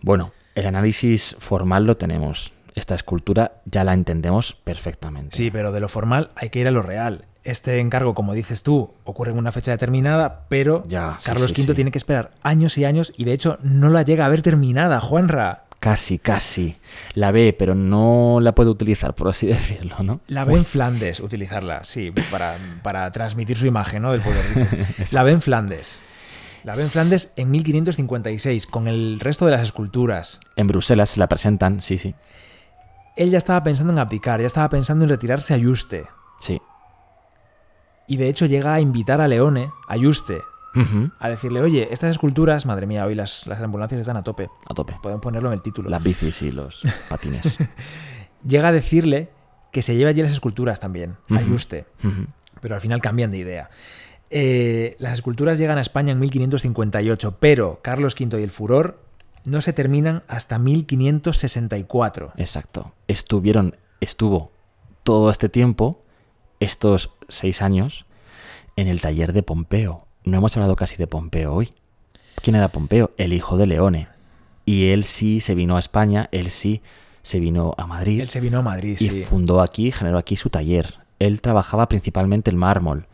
Bueno, 0.00 0.30
el 0.54 0.68
análisis 0.68 1.34
formal 1.40 1.84
lo 1.84 1.96
tenemos. 1.96 2.52
Esta 2.76 2.94
escultura 2.94 3.60
ya 3.64 3.82
la 3.82 3.92
entendemos 3.92 4.52
perfectamente. 4.52 5.36
Sí, 5.36 5.50
pero 5.50 5.72
de 5.72 5.80
lo 5.80 5.88
formal 5.88 6.30
hay 6.36 6.50
que 6.50 6.60
ir 6.60 6.68
a 6.68 6.70
lo 6.70 6.82
real. 6.82 7.24
Este 7.46 7.78
encargo, 7.80 8.14
como 8.14 8.34
dices 8.34 8.62
tú, 8.62 8.92
ocurre 9.04 9.30
en 9.32 9.38
una 9.38 9.52
fecha 9.52 9.70
determinada, 9.70 10.46
pero 10.48 10.82
Ya, 10.88 11.16
sí, 11.18 11.26
Carlos 11.26 11.52
sí, 11.54 11.62
V 11.62 11.68
sí. 11.68 11.74
tiene 11.74 11.90
que 11.92 11.98
esperar 11.98 12.32
años 12.42 12.76
y 12.76 12.84
años 12.84 13.12
y 13.16 13.24
de 13.24 13.32
hecho 13.32 13.58
no 13.62 13.88
la 13.88 14.02
llega 14.02 14.26
a 14.26 14.28
ver 14.28 14.42
terminada, 14.42 15.00
Juanra. 15.00 15.62
Casi, 15.78 16.18
casi. 16.18 16.74
La 17.14 17.30
ve, 17.30 17.54
pero 17.56 17.74
no 17.74 18.38
la 18.40 18.54
puede 18.54 18.70
utilizar, 18.70 19.14
por 19.14 19.28
así 19.28 19.46
decirlo, 19.46 19.96
¿no? 20.02 20.20
La 20.26 20.44
ve 20.44 20.54
en 20.54 20.64
Flandes 20.64 21.20
utilizarla, 21.20 21.84
sí, 21.84 22.12
para, 22.30 22.56
para 22.82 23.10
transmitir 23.12 23.56
su 23.58 23.66
imagen, 23.66 24.02
¿no? 24.02 24.12
Del 24.12 24.22
poder. 24.22 24.42
La 25.12 25.22
ve 25.22 25.32
en 25.32 25.42
Flandes. 25.42 26.00
La 26.64 26.74
ve 26.74 26.82
en 26.82 26.88
Flandes 26.88 27.32
en 27.36 27.50
1556, 27.52 28.66
con 28.66 28.88
el 28.88 29.20
resto 29.20 29.44
de 29.44 29.52
las 29.52 29.60
esculturas. 29.62 30.40
En 30.56 30.66
Bruselas 30.66 31.10
se 31.10 31.20
la 31.20 31.28
presentan, 31.28 31.80
sí, 31.80 31.96
sí. 31.98 32.14
Él 33.16 33.30
ya 33.30 33.38
estaba 33.38 33.62
pensando 33.62 33.92
en 33.92 33.98
abdicar, 34.00 34.40
ya 34.40 34.46
estaba 34.48 34.68
pensando 34.68 35.04
en 35.04 35.10
retirarse 35.10 35.54
a 35.54 35.58
Yuste. 35.58 36.06
Sí. 36.40 36.60
Y 38.08 38.16
de 38.16 38.28
hecho 38.28 38.46
llega 38.46 38.74
a 38.74 38.80
invitar 38.80 39.20
a 39.20 39.28
Leone, 39.28 39.70
a 39.88 39.96
Yuste, 39.96 40.42
Ujú. 40.74 41.10
a 41.18 41.28
decirle, 41.28 41.60
oye, 41.62 41.88
estas 41.90 42.10
esculturas, 42.10 42.66
madre 42.66 42.86
mía, 42.86 43.04
hoy 43.06 43.14
las, 43.14 43.46
las 43.46 43.60
ambulancias 43.60 44.00
están 44.00 44.16
a 44.16 44.22
tope. 44.22 44.48
A 44.68 44.74
tope. 44.74 44.94
Pueden 45.02 45.20
ponerlo 45.20 45.48
en 45.48 45.54
el 45.54 45.62
título. 45.62 45.88
Las 45.90 46.02
bicis 46.04 46.42
y 46.42 46.52
los 46.52 46.82
patines. 47.08 47.56
Llega 48.46 48.68
a 48.68 48.72
decirle 48.72 49.30
que 49.72 49.82
se 49.82 49.96
lleve 49.96 50.10
allí 50.10 50.22
las 50.22 50.32
esculturas 50.32 50.78
también, 50.80 51.16
a 51.30 51.34
Ujú. 51.36 51.52
Yuste. 51.52 51.86
Ujú. 52.04 52.26
pero 52.60 52.74
al 52.74 52.80
final 52.80 53.00
cambian 53.00 53.30
de 53.30 53.38
idea. 53.38 53.70
Eh, 54.30 54.96
las 54.98 55.12
esculturas 55.14 55.58
llegan 55.58 55.78
a 55.78 55.80
España 55.80 56.12
en 56.12 56.18
1558, 56.20 57.36
pero 57.40 57.78
Carlos 57.82 58.14
V 58.18 58.40
y 58.40 58.42
el 58.42 58.50
furor 58.50 58.98
no 59.44 59.60
se 59.60 59.72
terminan 59.72 60.24
hasta 60.28 60.58
1564. 60.58 62.32
Exacto. 62.36 62.92
Estuvieron, 63.08 63.76
estuvo 64.00 64.50
todo 65.04 65.30
este 65.30 65.48
tiempo, 65.48 66.02
estos 66.60 67.10
seis 67.28 67.62
años, 67.62 68.06
en 68.76 68.88
el 68.88 69.00
taller 69.00 69.32
de 69.32 69.42
Pompeo. 69.42 70.06
No 70.24 70.38
hemos 70.38 70.56
hablado 70.56 70.76
casi 70.76 70.96
de 70.96 71.06
Pompeo 71.06 71.54
hoy. 71.54 71.70
¿Quién 72.42 72.56
era 72.56 72.68
Pompeo? 72.68 73.12
El 73.16 73.32
hijo 73.32 73.56
de 73.56 73.66
Leone. 73.66 74.08
Y 74.64 74.88
él 74.88 75.04
sí 75.04 75.40
se 75.40 75.54
vino 75.54 75.76
a 75.76 75.80
España, 75.80 76.28
él 76.32 76.50
sí 76.50 76.82
se 77.22 77.40
vino 77.40 77.74
a 77.78 77.86
Madrid 77.86 78.20
Él 78.20 78.28
se 78.28 78.40
vino 78.40 78.58
a 78.58 78.62
Madrid, 78.62 78.96
y 79.00 79.08
sí. 79.08 79.22
fundó 79.24 79.60
aquí, 79.60 79.90
generó 79.92 80.18
aquí 80.18 80.36
su 80.36 80.50
taller. 80.50 80.94
Él 81.18 81.40
trabajaba 81.40 81.88
principalmente 81.88 82.50
el 82.50 82.56
mármol, 82.56 83.06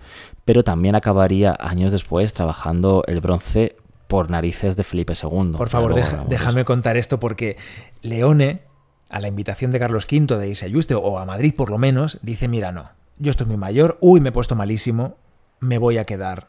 pero 0.44 0.64
también 0.64 0.94
acabaría 0.96 1.56
años 1.60 1.92
después 1.92 2.32
trabajando 2.32 3.04
el 3.06 3.20
bronce 3.20 3.76
por 4.08 4.28
narices 4.30 4.76
de 4.76 4.82
Felipe 4.82 5.12
II. 5.14 5.52
Por 5.56 5.68
favor, 5.68 5.94
deja- 5.94 6.24
déjame 6.28 6.64
contar 6.64 6.96
esto 6.96 7.20
porque 7.20 7.56
Leone, 8.02 8.62
a 9.08 9.20
la 9.20 9.28
invitación 9.28 9.70
de 9.70 9.78
Carlos 9.78 10.06
V 10.10 10.36
de 10.38 10.48
irse 10.48 10.66
a 10.66 10.68
Yuste, 10.68 10.94
o 10.94 11.18
a 11.18 11.24
Madrid 11.24 11.54
por 11.56 11.70
lo 11.70 11.78
menos, 11.78 12.18
dice, 12.22 12.48
mira, 12.48 12.72
no, 12.72 12.90
yo 13.18 13.30
estoy 13.30 13.46
muy 13.46 13.56
mayor, 13.56 13.98
uy, 14.00 14.20
me 14.20 14.30
he 14.30 14.32
puesto 14.32 14.56
malísimo, 14.56 15.16
me 15.60 15.78
voy 15.78 15.98
a 15.98 16.04
quedar 16.04 16.48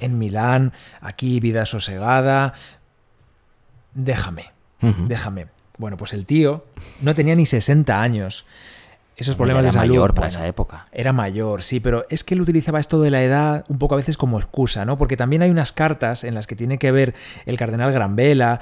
en 0.00 0.18
Milán, 0.18 0.72
aquí 1.00 1.40
vida 1.40 1.66
sosegada, 1.66 2.54
déjame, 3.94 4.52
déjame. 4.80 5.46
Bueno, 5.76 5.96
pues 5.96 6.12
el 6.12 6.24
tío 6.24 6.64
no 7.00 7.14
tenía 7.14 7.34
ni 7.34 7.46
60 7.46 8.00
años. 8.00 8.46
Esos 9.16 9.36
problemas 9.36 9.62
era 9.62 9.68
de 9.68 9.72
salud. 9.72 9.94
mayor 9.94 10.14
para 10.14 10.26
bueno, 10.26 10.38
esa 10.38 10.48
época. 10.48 10.88
Era 10.92 11.12
mayor, 11.12 11.62
sí, 11.62 11.78
pero 11.78 12.04
es 12.10 12.24
que 12.24 12.34
él 12.34 12.40
utilizaba 12.40 12.80
esto 12.80 13.00
de 13.00 13.10
la 13.10 13.22
edad 13.22 13.64
un 13.68 13.78
poco 13.78 13.94
a 13.94 13.96
veces 13.96 14.16
como 14.16 14.38
excusa, 14.38 14.84
¿no? 14.84 14.98
Porque 14.98 15.16
también 15.16 15.42
hay 15.42 15.50
unas 15.50 15.72
cartas 15.72 16.24
en 16.24 16.34
las 16.34 16.46
que 16.46 16.56
tiene 16.56 16.78
que 16.78 16.90
ver 16.90 17.14
el 17.46 17.56
cardenal 17.56 17.92
Granvela. 17.92 18.60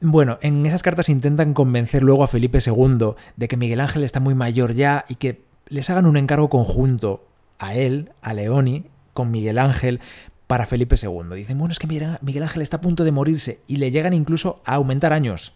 Bueno, 0.00 0.38
en 0.40 0.64
esas 0.64 0.82
cartas 0.82 1.10
intentan 1.10 1.52
convencer 1.52 2.02
luego 2.02 2.24
a 2.24 2.28
Felipe 2.28 2.58
II 2.64 3.14
de 3.36 3.48
que 3.48 3.56
Miguel 3.56 3.80
Ángel 3.80 4.04
está 4.04 4.20
muy 4.20 4.34
mayor 4.34 4.72
ya 4.72 5.04
y 5.08 5.16
que 5.16 5.42
les 5.72 5.88
hagan 5.88 6.06
un 6.06 6.18
encargo 6.18 6.50
conjunto 6.50 7.24
a 7.58 7.74
él, 7.74 8.12
a 8.20 8.34
Leoni, 8.34 8.84
con 9.14 9.30
Miguel 9.30 9.58
Ángel 9.58 10.00
para 10.46 10.66
Felipe 10.66 10.96
II. 11.00 11.34
Dicen, 11.34 11.58
bueno, 11.58 11.72
es 11.72 11.78
que 11.78 11.86
Miguel 11.86 12.42
Ángel 12.42 12.62
está 12.62 12.76
a 12.76 12.80
punto 12.80 13.04
de 13.04 13.10
morirse 13.10 13.60
y 13.66 13.76
le 13.76 13.90
llegan 13.90 14.12
incluso 14.12 14.60
a 14.66 14.74
aumentar 14.74 15.14
años. 15.14 15.54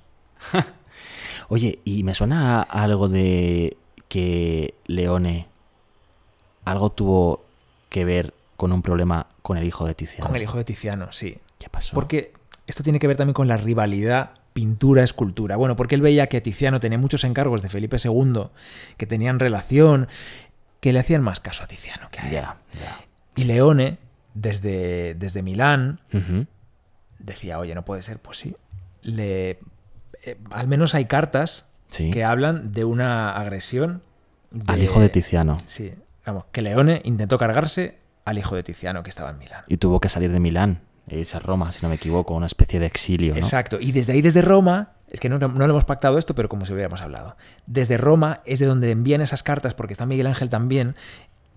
Oye, 1.49 1.81
y 1.85 2.03
me 2.03 2.15
suena 2.15 2.63
algo 2.63 3.09
de 3.09 3.77
que 4.09 4.75
Leone 4.87 5.49
algo 6.65 6.91
tuvo 6.91 7.45
que 7.91 8.07
ver 8.07 8.33
con 8.57 8.73
un 8.73 8.81
problema 8.81 9.27
con 9.43 9.59
el 9.59 9.65
hijo 9.65 9.87
de 9.87 9.95
Tiziano. 9.95 10.27
Con 10.27 10.37
el 10.37 10.43
hijo 10.43 10.57
de 10.57 10.65
Tiziano, 10.65 11.13
sí. 11.13 11.39
¿Qué 11.59 11.69
pasó? 11.69 11.95
Porque 11.95 12.33
esto 12.67 12.83
tiene 12.83 12.99
que 12.99 13.07
ver 13.07 13.19
también 13.19 13.35
con 13.35 13.49
la 13.49 13.59
rivalidad 13.59 14.31
pintura-escultura. 14.57 15.57
Bueno, 15.57 15.77
porque 15.77 15.95
él 15.97 16.01
veía 16.01 16.29
que 16.29 16.41
Tiziano 16.41 16.81
tenía 16.81 16.97
muchos 16.97 17.25
encargos 17.25 17.61
de 17.61 17.69
Felipe 17.69 17.99
II, 18.03 18.45
que 18.97 19.07
tenían 19.07 19.39
relación, 19.39 20.09
que 20.81 20.95
le 20.95 21.01
hacían 21.01 21.21
más 21.23 21.41
caso 21.41 21.63
a 21.63 21.67
Tiziano 21.67 22.09
que 22.11 22.21
a 22.21 22.31
él. 22.31 22.45
Y 23.37 23.45
Leone, 23.45 23.99
desde, 24.33 25.15
desde 25.15 25.43
Milán, 25.43 26.01
decía, 27.19 27.59
oye, 27.59 27.75
no 27.75 27.85
puede 27.85 28.01
ser, 28.01 28.19
pues 28.19 28.39
sí. 28.39 28.57
Le, 29.03 29.59
eh, 30.23 30.39
al 30.51 30.69
menos 30.69 30.95
hay 30.95 31.05
cartas 31.05 31.69
Sí. 31.89 32.11
que 32.11 32.25
hablan 32.25 32.73
de 32.73 32.85
una 32.85 33.37
agresión 33.37 34.03
Al 34.67 34.83
hijo 34.83 35.01
de 35.01 35.11
Tiziano. 35.11 35.59
Sí, 35.67 35.93
vamos, 36.25 36.45
que 36.51 36.63
Leone 36.63 37.03
intentó 37.05 37.37
cargarse 37.37 37.99
al 38.25 38.39
hijo 38.39 38.57
de 38.57 38.63
Tiziano 38.63 39.03
que 39.03 39.11
estaba 39.11 39.31
en 39.31 39.39
Milán. 39.39 39.65
Y 39.69 39.77
tuvo 39.77 40.01
que 40.01 40.09
salir 40.09 40.33
de 40.33 40.41
Milán, 40.41 40.81
e 41.09 41.21
irse 41.21 41.37
a 41.37 41.41
Roma, 41.41 41.73
si 41.73 41.81
no 41.83 41.89
me 41.89 41.95
equivoco, 41.95 42.35
una 42.35 42.47
especie 42.47 42.81
de 42.81 42.87
exilio. 42.87 43.33
¿no? 43.33 43.39
Exacto. 43.39 43.79
Y 43.81 43.93
desde 43.93 44.13
ahí, 44.13 44.23
desde 44.23 44.43
Roma, 44.43 44.93
es 45.09 45.21
que 45.21 45.29
no, 45.29 45.39
no 45.39 45.49
lo 45.49 45.65
hemos 45.65 45.85
pactado 45.85 46.19
esto, 46.19 46.35
pero 46.35 46.49
como 46.49 46.67
si 46.67 46.73
hubiéramos 46.73 47.01
hablado. 47.01 47.37
Desde 47.67 47.97
Roma 47.97 48.41
es 48.45 48.59
de 48.59 48.67
donde 48.67 48.91
envían 48.91 49.21
esas 49.21 49.43
cartas, 49.43 49.75
porque 49.75 49.93
está 49.93 50.05
Miguel 50.07 50.27
Ángel 50.27 50.49
también, 50.49 50.97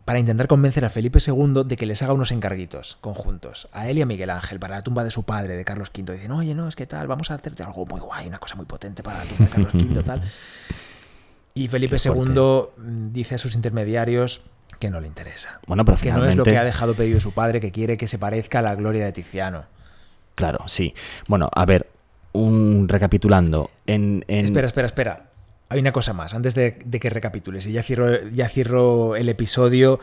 para 0.06 0.20
intentar 0.20 0.48
convencer 0.48 0.86
a 0.86 0.90
Felipe 0.90 1.20
II 1.26 1.64
de 1.66 1.78
que 1.78 1.86
les 1.86 2.02
haga 2.02 2.14
unos 2.14 2.32
encarguitos 2.32 2.98
conjuntos, 3.00 3.68
a 3.72 3.90
él 3.90 4.00
y 4.00 4.02
a 4.02 4.06
Miguel 4.06 4.32
Ángel, 4.32 4.60
para 4.60 4.78
la 4.78 4.82
tumba 4.82 5.04
de 5.04 5.12
su 5.12 5.24
padre, 5.24 5.56
de 5.56 5.66
Carlos 5.66 5.92
V. 5.96 6.14
Dicen, 6.14 6.32
oye, 6.32 6.56
no, 6.56 6.68
es 6.68 6.76
que 6.76 6.86
tal, 6.86 7.08
vamos 7.08 7.30
a 7.32 7.36
hacerte 7.36 7.64
algo 7.64 7.86
muy 7.86 8.00
guay, 8.00 8.28
una 8.28 8.40
cosa 8.40 8.56
muy 8.56 8.66
potente 8.66 9.04
para 9.04 9.20
la 9.20 9.26
tumba 9.26 9.46
de 9.46 9.52
Carlos 9.52 9.74
V, 9.76 10.04
tal. 10.04 10.24
Y 11.54 11.68
Felipe. 11.68 11.98
II 12.04 12.12
mm, 12.78 13.12
dice 13.12 13.36
a 13.36 13.38
sus 13.38 13.54
intermediarios 13.56 14.42
que 14.80 14.90
no 14.90 15.00
le 15.02 15.08
interesa. 15.08 15.60
Bueno, 15.68 15.84
pero 15.86 15.98
Que 15.98 16.06
no 16.06 16.10
es 16.10 16.16
lo 16.18 16.22
finalmente- 16.46 16.52
que 16.52 16.58
ha 16.58 16.64
dejado 16.64 16.94
pedido 16.96 17.20
su 17.20 17.34
padre, 17.34 17.60
que 17.60 17.72
quiere 17.72 17.98
que 17.98 18.08
se 18.08 18.18
parezca 18.18 18.60
a 18.60 18.62
la 18.62 18.76
gloria 18.76 19.04
de 19.06 19.12
Tiziano. 19.12 19.66
Claro, 20.36 20.60
sí. 20.68 20.94
Bueno, 21.28 21.50
a 21.54 21.66
ver, 21.66 21.88
un 22.32 22.88
recapitulando. 22.88 23.70
En, 23.86 24.24
en- 24.28 24.46
Espera, 24.46 24.68
espera, 24.68 24.88
espera. 24.88 25.26
Hay 25.68 25.80
una 25.80 25.92
cosa 25.92 26.14
más, 26.14 26.34
antes 26.34 26.56
de, 26.56 26.80
de 26.84 27.00
que 27.00 27.10
recapitules. 27.10 27.68
Y 27.68 27.74
ya 27.74 27.84
cierro, 27.84 28.28
ya 28.30 28.48
cierro 28.50 29.16
el 29.16 29.30
episodio. 29.30 30.00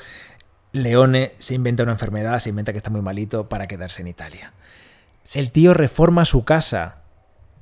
Leone 0.72 1.33
se 1.39 1.55
inventa 1.55 1.83
una 1.83 1.93
enfermedad, 1.93 2.39
se 2.39 2.51
inventa 2.51 2.72
que 2.72 2.77
está 2.79 2.91
muy 2.91 3.01
malito 3.01 3.49
para 3.49 3.66
quedarse 3.66 4.03
en 4.03 4.09
Italia. 4.09 4.53
El 5.35 5.51
tío 5.51 5.74
reforma 5.74 6.24
su 6.24 6.45
casa. 6.45 6.97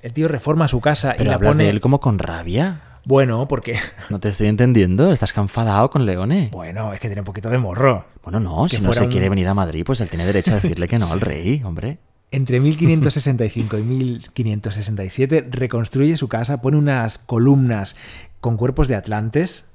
El 0.03 0.13
tío 0.13 0.29
reforma 0.29 0.69
su 0.69 0.81
casa 0.81 1.15
y 1.15 1.19
pero 1.19 1.31
la 1.31 1.37
hablas 1.37 1.53
pone. 1.53 1.65
de 1.65 1.71
él 1.71 1.81
como 1.81 2.01
con 2.01 2.19
rabia. 2.19 2.81
Bueno, 3.05 3.47
porque. 3.49 3.79
No 4.11 4.21
te 4.21 4.29
estoy 4.31 4.49
entendiendo. 4.49 5.13
Estás 5.13 5.33
canfadado 5.33 5.91
con 5.91 6.07
Leone. 6.07 6.49
Bueno, 6.53 6.93
es 6.93 7.01
que 7.01 7.09
tiene 7.09 7.21
un 7.23 7.27
poquito 7.27 7.51
de 7.51 7.59
morro. 7.59 8.07
Bueno, 8.23 8.41
no, 8.41 8.65
que 8.69 8.77
si 8.77 8.83
no 8.83 8.93
se 8.93 9.05
un- 9.05 9.11
quiere 9.11 9.29
venir 9.29 9.47
a 9.49 9.55
Madrid, 9.55 9.83
pues 9.85 10.01
él 10.01 10.09
tiene 10.09 10.25
derecho 10.27 10.53
a 10.53 10.55
decirle 10.57 10.89
que 10.89 10.99
no 10.99 11.11
al 11.13 11.21
rey, 11.21 11.63
hombre. 11.65 11.99
Entre 12.31 12.59
1565 12.61 13.79
y 13.79 13.83
1567 13.83 15.47
reconstruye 15.51 16.17
su 16.17 16.29
casa, 16.29 16.61
pone 16.61 16.77
unas 16.77 17.19
columnas 17.19 17.97
con 18.41 18.57
cuerpos 18.57 18.89
de 18.89 18.97
atlantes. 18.97 19.67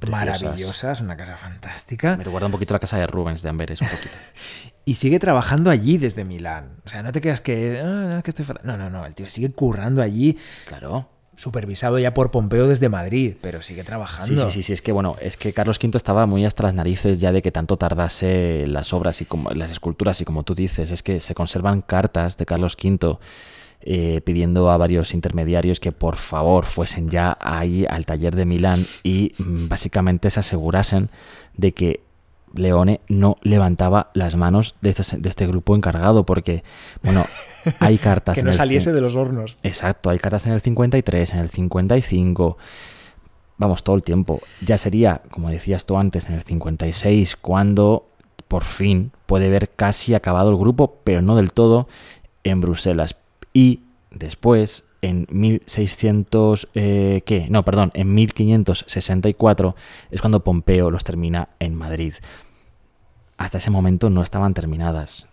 Preciosas. 0.00 0.42
Maravillosas, 0.42 1.00
una 1.00 1.16
casa 1.16 1.36
fantástica. 1.36 2.16
Me 2.16 2.24
recuerda 2.24 2.46
un 2.46 2.52
poquito 2.52 2.74
la 2.74 2.80
casa 2.80 2.98
de 2.98 3.06
Rubens 3.06 3.42
de 3.42 3.48
Amberes, 3.50 3.80
un 3.80 3.88
poquito. 3.88 4.16
Y 4.86 4.96
sigue 4.96 5.18
trabajando 5.18 5.70
allí 5.70 5.96
desde 5.96 6.26
Milán. 6.26 6.72
O 6.84 6.90
sea, 6.90 7.02
no 7.02 7.10
te 7.10 7.22
creas 7.22 7.40
que, 7.40 7.80
"Ah, 7.82 8.16
no, 8.16 8.22
que 8.22 8.30
estoy 8.30 8.44
fatal". 8.44 8.60
No, 8.66 8.76
no, 8.76 8.90
no. 8.90 9.06
El 9.06 9.14
tío 9.14 9.30
sigue 9.30 9.48
currando 9.48 10.02
allí, 10.02 10.36
Claro. 10.66 11.08
Supervisado 11.36 11.98
ya 11.98 12.14
por 12.14 12.30
Pompeo 12.30 12.68
desde 12.68 12.88
Madrid, 12.88 13.34
pero 13.40 13.62
sigue 13.62 13.82
Sí, 13.82 13.86
trabajando. 13.86 14.50
sí, 14.50 14.54
sí, 14.56 14.62
sí, 14.62 14.72
es 14.72 14.82
que 14.82 14.92
bueno, 14.92 15.16
es 15.20 15.36
que 15.36 15.52
Carlos 15.52 15.78
V 15.82 15.96
estaba 15.96 16.26
muy 16.26 16.44
hasta 16.44 16.62
las 16.64 16.74
narices 16.74 17.20
ya 17.20 17.32
de 17.32 17.42
que 17.42 17.50
tanto 17.52 17.76
tardase 17.76 18.66
las 18.66 18.92
obras 18.92 19.20
y 19.20 19.24
como 19.24 19.50
las 19.50 19.70
esculturas 19.70 20.20
y 20.20 20.24
como 20.24 20.42
tú 20.44 20.54
dices, 20.54 20.90
es 20.90 21.02
que 21.02 21.20
se 21.20 21.34
conservan 21.34 21.82
cartas 21.82 22.36
de 22.36 22.46
Carlos 22.46 22.76
V 22.82 23.18
eh, 23.86 24.20
pidiendo 24.24 24.70
a 24.70 24.76
varios 24.78 25.12
intermediarios 25.12 25.78
que 25.80 25.92
por 25.92 26.16
favor 26.16 26.64
fuesen 26.64 27.10
ya 27.10 27.36
ahí 27.40 27.84
al 27.88 28.06
taller 28.06 28.34
de 28.34 28.46
Milán 28.46 28.86
y 29.02 29.32
mm, 29.36 29.68
básicamente 29.68 30.30
se 30.30 30.40
asegurasen 30.40 31.10
de 31.56 31.72
que 31.72 32.00
Leone 32.54 33.00
no 33.08 33.36
levantaba 33.42 34.10
las 34.14 34.36
manos 34.36 34.74
de 34.80 34.90
este, 34.90 35.18
de 35.18 35.28
este 35.28 35.46
grupo 35.46 35.74
encargado 35.74 36.24
porque, 36.24 36.64
bueno, 37.02 37.26
hay 37.80 37.98
cartas 37.98 38.34
Que 38.34 38.40
en 38.40 38.46
no 38.46 38.52
el 38.52 38.56
saliese 38.56 38.92
de 38.92 39.00
los 39.00 39.16
hornos. 39.16 39.58
Exacto, 39.62 40.10
hay 40.10 40.18
cartas 40.18 40.46
en 40.46 40.52
el 40.52 40.60
53, 40.60 41.34
en 41.34 41.40
el 41.40 41.50
55, 41.50 42.56
vamos, 43.56 43.84
todo 43.84 43.96
el 43.96 44.02
tiempo. 44.02 44.40
Ya 44.64 44.78
sería, 44.78 45.22
como 45.30 45.50
decías 45.50 45.86
tú 45.86 45.98
antes, 45.98 46.28
en 46.28 46.34
el 46.34 46.42
56, 46.42 47.36
cuando 47.36 48.08
por 48.48 48.64
fin 48.64 49.12
puede 49.26 49.48
ver 49.48 49.70
casi 49.70 50.14
acabado 50.14 50.50
el 50.50 50.56
grupo, 50.56 51.00
pero 51.04 51.22
no 51.22 51.36
del 51.36 51.52
todo, 51.52 51.88
en 52.44 52.60
Bruselas. 52.60 53.16
Y 53.52 53.80
después, 54.10 54.84
en 55.04 55.26
1600, 55.30 56.68
eh, 56.74 57.22
¿qué? 57.24 57.46
No, 57.50 57.64
perdón, 57.64 57.90
en 57.94 58.14
1564 58.14 59.76
es 60.10 60.20
cuando 60.20 60.44
Pompeo 60.44 60.90
los 60.90 61.04
termina 61.04 61.50
en 61.58 61.74
Madrid. 61.74 62.14
Hasta 63.36 63.58
ese 63.58 63.70
momento 63.70 64.10
no 64.10 64.22
estaban 64.22 64.54
terminadas 64.54 65.28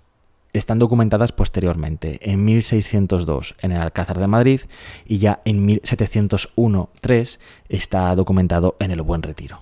están 0.53 0.79
documentadas 0.79 1.31
posteriormente, 1.31 2.19
en 2.29 2.43
1602 2.43 3.55
en 3.61 3.71
el 3.71 3.81
Alcázar 3.81 4.19
de 4.19 4.27
Madrid 4.27 4.61
y 5.05 5.17
ya 5.17 5.41
en 5.45 5.67
1701-3 5.67 7.39
está 7.69 8.15
documentado 8.15 8.75
en 8.79 8.91
el 8.91 9.01
Buen 9.01 9.23
Retiro. 9.23 9.61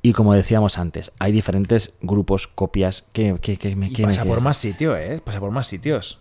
Y 0.00 0.14
como 0.14 0.32
decíamos 0.32 0.78
antes, 0.78 1.12
hay 1.18 1.32
diferentes 1.32 1.92
grupos, 2.00 2.48
copias 2.48 3.04
que... 3.12 3.36
que, 3.40 3.58
que 3.58 3.70
Y 3.70 3.92
que 3.92 4.02
me 4.06 4.08
pasa 4.08 4.24
por 4.24 4.40
más 4.40 4.56
sitios, 4.56 4.96
¿eh? 4.98 5.20
Pasa 5.22 5.40
por 5.40 5.50
más 5.50 5.66
sitios. 5.66 6.18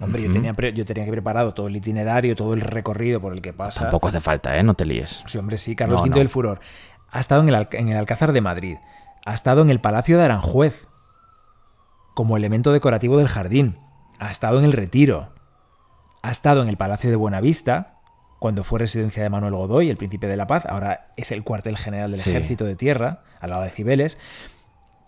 Hombre, 0.00 0.22
yo, 0.22 0.32
tenía 0.32 0.54
pre- 0.54 0.72
yo 0.72 0.84
tenía 0.84 1.04
que 1.04 1.10
preparado 1.10 1.54
todo 1.54 1.66
el 1.66 1.76
itinerario, 1.76 2.36
todo 2.36 2.54
el 2.54 2.60
recorrido 2.60 3.20
por 3.20 3.32
el 3.32 3.42
que 3.42 3.52
pasa. 3.52 3.82
Tampoco 3.82 4.08
hace 4.08 4.20
falta, 4.20 4.56
¿eh? 4.56 4.62
No 4.62 4.74
te 4.74 4.84
líes. 4.84 5.22
Sí, 5.26 5.38
hombre, 5.38 5.58
sí, 5.58 5.74
Carlos 5.74 5.98
No, 6.00 6.02
V 6.04 6.10
no. 6.10 6.16
del 6.18 6.28
Furor. 6.28 6.60
Ha 7.10 7.20
estado 7.20 7.42
en 7.42 7.48
el, 7.48 7.54
Al- 7.56 7.68
en 7.72 7.88
el 7.88 7.96
Alcázar 7.96 8.32
de 8.32 8.40
Madrid. 8.40 8.76
Ha 9.24 9.34
estado 9.34 9.62
en 9.62 9.70
el 9.70 9.80
Palacio 9.80 10.16
de 10.18 10.24
Aranjuez 10.24 10.86
como 12.14 12.36
elemento 12.36 12.72
decorativo 12.72 13.18
del 13.18 13.28
jardín. 13.28 13.78
Ha 14.18 14.30
estado 14.30 14.58
en 14.58 14.64
el 14.64 14.72
Retiro. 14.72 15.30
Ha 16.22 16.30
estado 16.30 16.62
en 16.62 16.68
el 16.68 16.76
Palacio 16.76 17.10
de 17.10 17.16
Buenavista, 17.16 17.94
cuando 18.38 18.64
fue 18.64 18.78
residencia 18.80 19.22
de 19.22 19.30
Manuel 19.30 19.54
Godoy, 19.54 19.88
el 19.90 19.96
príncipe 19.96 20.26
de 20.26 20.36
la 20.36 20.46
paz. 20.46 20.64
Ahora 20.66 21.08
es 21.16 21.32
el 21.32 21.42
cuartel 21.44 21.76
general 21.76 22.10
del 22.12 22.20
Sí. 22.20 22.30
ejército 22.30 22.64
de 22.64 22.76
tierra, 22.76 23.22
al 23.40 23.50
lado 23.50 23.62
de 23.62 23.70
Cibeles. 23.70 24.18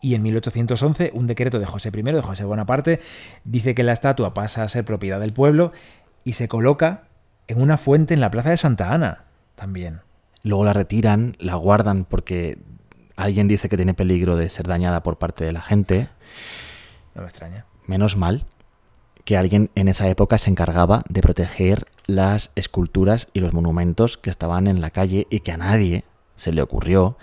Y 0.01 0.15
en 0.15 0.23
1811, 0.23 1.13
un 1.15 1.27
decreto 1.27 1.59
de 1.59 1.67
José 1.67 1.91
I, 1.95 2.03
de 2.03 2.23
José 2.23 2.45
Bonaparte, 2.45 3.01
dice 3.45 3.75
que 3.75 3.83
la 3.83 3.93
estatua 3.93 4.35
pasa 4.35 4.63
a 4.63 4.69
ser 4.69 4.85
propiedad 4.85 5.21
del 5.21 5.33
pueblo 5.33 5.73
y 6.25 6.33
se 6.35 6.49
coloca 6.49 7.05
en 7.49 7.61
una 7.61 7.77
fuente 7.77 8.15
en 8.15 8.21
la 8.21 8.31
plaza 8.31 8.51
de 8.51 8.57
Santa 8.57 8.93
Ana, 8.93 9.25
también. 9.57 10.01
Luego 10.43 10.65
la 10.65 10.73
retiran, 10.73 11.37
la 11.39 11.57
guardan 11.57 12.05
porque 12.05 12.59
alguien 13.17 13.49
dice 13.49 13.69
que 13.69 13.77
tiene 13.77 13.95
peligro 13.95 14.37
de 14.37 14.49
ser 14.49 14.67
dañada 14.67 15.03
por 15.03 15.19
parte 15.19 15.45
de 15.45 15.53
la 15.53 15.61
gente. 15.61 16.09
No 17.15 17.23
me 17.23 17.29
extraña. 17.29 17.67
Menos 17.87 18.17
mal 18.17 18.47
que 19.25 19.37
alguien 19.37 19.71
en 19.75 19.89
esa 19.89 20.09
época 20.09 20.39
se 20.39 20.51
encargaba 20.51 21.03
de 21.09 21.21
proteger 21.21 21.87
las 22.07 22.51
esculturas 22.55 23.29
y 23.33 23.41
los 23.41 23.53
monumentos 23.53 24.17
que 24.17 24.31
estaban 24.31 24.67
en 24.67 24.81
la 24.81 24.91
calle 24.91 25.27
y 25.31 25.41
que 25.41 25.53
a 25.53 25.57
nadie 25.57 26.05
se 26.37 26.53
le 26.53 26.63
ocurrió 26.63 27.19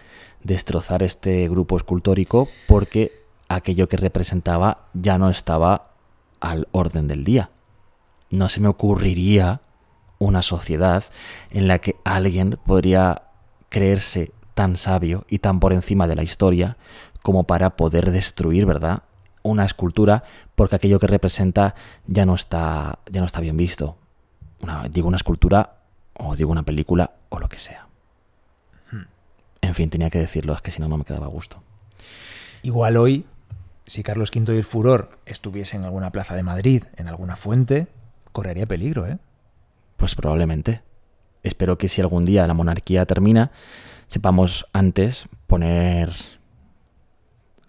destrozar 0.48 1.04
este 1.04 1.48
grupo 1.50 1.76
escultórico 1.76 2.48
porque 2.68 3.12
aquello 3.50 3.90
que 3.90 3.98
representaba 3.98 4.88
ya 4.94 5.18
no 5.18 5.30
estaba 5.30 5.92
al 6.40 6.68
orden 6.72 7.08
del 7.08 7.26
día. 7.26 7.50
No 8.30 8.48
se 8.48 8.62
me 8.62 8.70
ocurriría 8.70 9.62
una 10.20 10.42
sociedad 10.42 11.04
en 11.52 11.68
la 11.68 11.80
que 11.80 11.98
alguien 12.06 12.58
podría 12.66 13.24
creerse 13.70 14.32
tan 14.54 14.78
sabio 14.78 15.26
y 15.30 15.40
tan 15.40 15.60
por 15.60 15.74
encima 15.74 16.08
de 16.08 16.16
la 16.16 16.24
historia 16.24 16.78
como 17.22 17.44
para 17.44 17.76
poder 17.76 18.12
destruir, 18.12 18.66
¿verdad? 18.66 19.04
Una 19.44 19.66
escultura 19.66 20.24
porque 20.56 20.78
aquello 20.78 21.00
que 21.00 21.08
representa 21.08 21.76
ya 22.06 22.26
no 22.26 22.36
está, 22.36 23.00
ya 23.12 23.20
no 23.20 23.28
está 23.28 23.42
bien 23.42 23.58
visto. 23.58 23.98
Digo 24.90 25.10
una 25.10 25.18
escultura 25.18 25.82
o 26.14 26.36
digo 26.36 26.52
una 26.52 26.64
película 26.64 27.12
o 27.30 27.40
lo 27.40 27.50
que 27.50 27.58
sea. 27.58 27.87
En 29.62 29.76
fin, 29.76 29.90
tenía 29.90 30.10
que 30.10 30.20
decirlo, 30.20 30.54
es 30.54 30.62
que 30.62 30.72
si 30.72 30.82
no, 30.82 30.88
no 30.88 30.98
me 30.98 31.04
quedaba 31.04 31.26
a 31.26 31.30
gusto. 31.30 31.62
Igual 32.64 32.98
hoy, 32.98 33.26
si 33.86 34.04
Carlos 34.04 34.32
V 34.36 34.54
y 34.54 34.58
el 34.58 34.64
Furor 34.64 35.20
estuviese 35.26 35.78
en 35.78 35.84
alguna 35.84 36.12
plaza 36.12 36.36
de 36.36 36.44
Madrid, 36.44 36.84
en 36.96 37.08
alguna 37.08 37.36
fuente, 37.36 37.88
correría 38.32 38.66
peligro, 38.66 39.08
¿eh? 39.08 39.18
Pues 39.98 40.16
probablemente. 40.16 40.82
Espero 41.44 41.78
que 41.78 41.88
si 41.88 42.02
algún 42.02 42.26
día 42.26 42.46
la 42.48 42.54
monarquía 42.54 43.06
termina, 43.06 43.52
sepamos 44.08 44.66
antes 44.74 45.28
poner... 45.48 46.12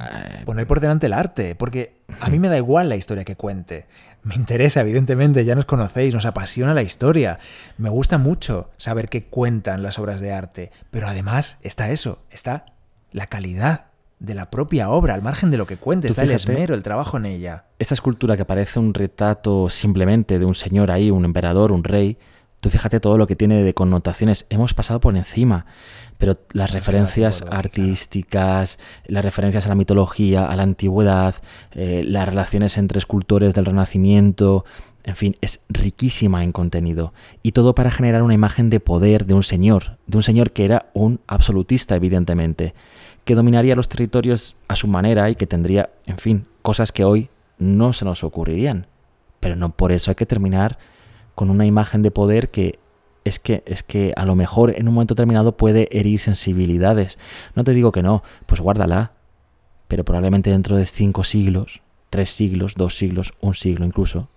eh, 0.01 0.43
Poner 0.45 0.67
por 0.67 0.81
delante 0.81 1.07
el 1.07 1.13
arte, 1.13 1.55
porque 1.55 1.98
a 2.21 2.29
mí 2.31 2.39
me 2.39 2.49
da 2.49 2.57
igual 2.57 2.89
la 2.89 2.97
historia 2.97 3.25
que 3.25 3.37
cuente. 3.37 3.87
Me 4.23 4.35
interesa, 4.35 4.81
evidentemente, 4.81 5.45
ya 5.45 5.55
nos 5.55 5.65
conocéis, 5.65 6.15
nos 6.15 6.27
apasiona 6.27 6.75
la 6.75 6.83
historia. 6.83 7.39
Me 7.77 7.89
gusta 7.89 8.19
mucho 8.19 8.71
saber 8.77 9.09
qué 9.09 9.25
cuentan 9.25 9.83
las 9.83 9.99
obras 9.99 10.21
de 10.21 10.33
arte, 10.33 10.71
pero 10.91 11.09
además 11.09 11.59
está 11.63 11.91
eso, 11.91 12.19
está 12.31 12.67
la 13.13 13.27
calidad 13.27 13.87
de 14.19 14.35
la 14.35 14.51
propia 14.51 14.91
obra, 14.91 15.15
al 15.15 15.23
margen 15.23 15.51
de 15.51 15.59
lo 15.59 15.67
que 15.67 15.77
cuente, 15.77 16.09
Tú 16.09 16.13
está 16.13 16.25
el 16.25 16.33
esmero, 16.33 16.75
el 16.75 16.83
trabajo 16.83 17.17
en 17.17 17.27
ella. 17.27 17.65
Esta 17.79 17.95
escultura 17.95 18.37
que 18.37 18.45
parece 18.45 18.81
un 18.81 18.93
retrato 18.93 19.69
simplemente 19.69 20.41
de 20.41 20.45
un 20.45 20.57
señor 20.57 20.91
ahí, 20.91 21.11
un 21.11 21.25
emperador, 21.25 21.71
un 21.71 21.85
rey, 21.85 22.19
tú 22.61 22.71
fíjate 22.71 23.01
todo 23.01 23.19
lo 23.19 23.27
que 23.27 23.37
tiene 23.37 23.63
de 23.63 23.75
connotaciones. 23.75 24.47
Hemos 24.51 24.75
pasado 24.75 25.01
por 25.01 25.17
encima, 25.17 25.67
pero 26.19 26.39
las 26.53 26.73
referencias 26.73 27.45
artísticas, 27.51 28.79
las 29.07 29.25
referencias 29.25 29.67
a 29.67 29.69
la 29.69 29.75
mitología, 29.75 30.47
a 30.47 30.57
la 30.57 30.65
antigüedad, 30.65 31.35
eh, 31.73 32.03
las 32.05 32.29
relaciones 32.29 32.77
entre 32.77 32.99
escultores 32.99 33.55
del 33.55 33.67
Renacimiento, 33.67 34.65
en 35.05 35.17
fin, 35.17 35.37
es 35.41 35.61
riquísima 35.69 36.45
en 36.45 36.53
contenido. 36.53 37.15
Y 37.43 37.53
todo 37.53 37.75
para 37.75 37.91
generar 37.91 38.23
una 38.23 38.35
imagen 38.35 38.69
de 38.69 38.81
poder 38.81 39.25
de 39.25 39.35
un 39.35 39.43
señor, 39.43 39.97
de 40.07 40.19
un 40.19 40.23
señor 40.23 40.51
que 40.51 40.65
era 40.65 40.91
un 40.93 41.21
absolutista, 41.27 41.97
evidentemente, 41.97 42.75
que 43.25 43.35
dominaría 43.35 43.77
los 43.77 43.89
territorios 43.89 44.57
a 44.69 44.77
su 44.77 44.87
manera 44.87 45.31
y 45.31 45.35
que 45.35 45.47
tendría, 45.47 45.91
en 46.07 46.19
fin, 46.19 46.47
cosas 46.63 46.93
que 46.93 47.05
hoy 47.05 47.31
no 47.59 47.93
se 47.93 48.05
nos 48.05 48.25
ocurrirían. 48.25 48.87
Pero 49.41 49.57
no 49.57 49.71
por 49.71 49.93
eso 49.93 50.11
hay 50.11 50.15
que 50.15 50.27
terminar 50.27 50.79
con 51.39 51.51
una 51.51 51.67
imagen 51.67 52.03
de 52.03 52.11
poder 52.11 52.51
que 52.51 52.81
es 53.25 53.39
que 53.39 53.63
es 53.65 53.85
que 53.85 54.13
a 54.17 54.25
lo 54.25 54.35
mejor 54.35 54.75
en 54.77 54.89
un 54.89 54.95
momento 54.95 55.15
determinado 55.15 55.57
puede 55.57 55.89
herir 55.97 56.19
sensibilidades. 56.19 57.17
No 57.55 57.63
te 57.63 57.75
digo 57.75 57.93
que 57.93 58.03
no, 58.03 58.25
pues 58.47 58.61
guárdala. 58.61 59.13
Pero 59.87 60.05
probablemente 60.05 60.51
dentro 60.51 60.77
de 60.77 60.85
cinco 60.85 61.23
siglos, 61.23 61.81
tres 62.11 62.31
siglos, 62.31 62.75
dos 62.75 62.97
siglos, 62.97 63.35
un 63.41 63.55
siglo 63.55 63.87
incluso, 63.87 64.29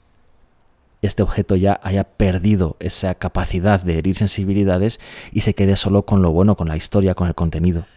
este 1.01 1.23
objeto 1.23 1.55
ya 1.55 1.79
haya 1.81 2.03
perdido 2.03 2.77
esa 2.79 3.15
capacidad 3.15 3.81
de 3.81 3.97
herir 3.97 4.15
sensibilidades 4.15 4.99
y 5.31 5.41
se 5.41 5.55
quede 5.55 5.77
solo 5.77 6.05
con 6.05 6.21
lo 6.21 6.29
bueno, 6.29 6.55
con 6.55 6.67
la 6.67 6.77
historia, 6.77 7.15
con 7.15 7.27
el 7.27 7.33
contenido. 7.33 7.87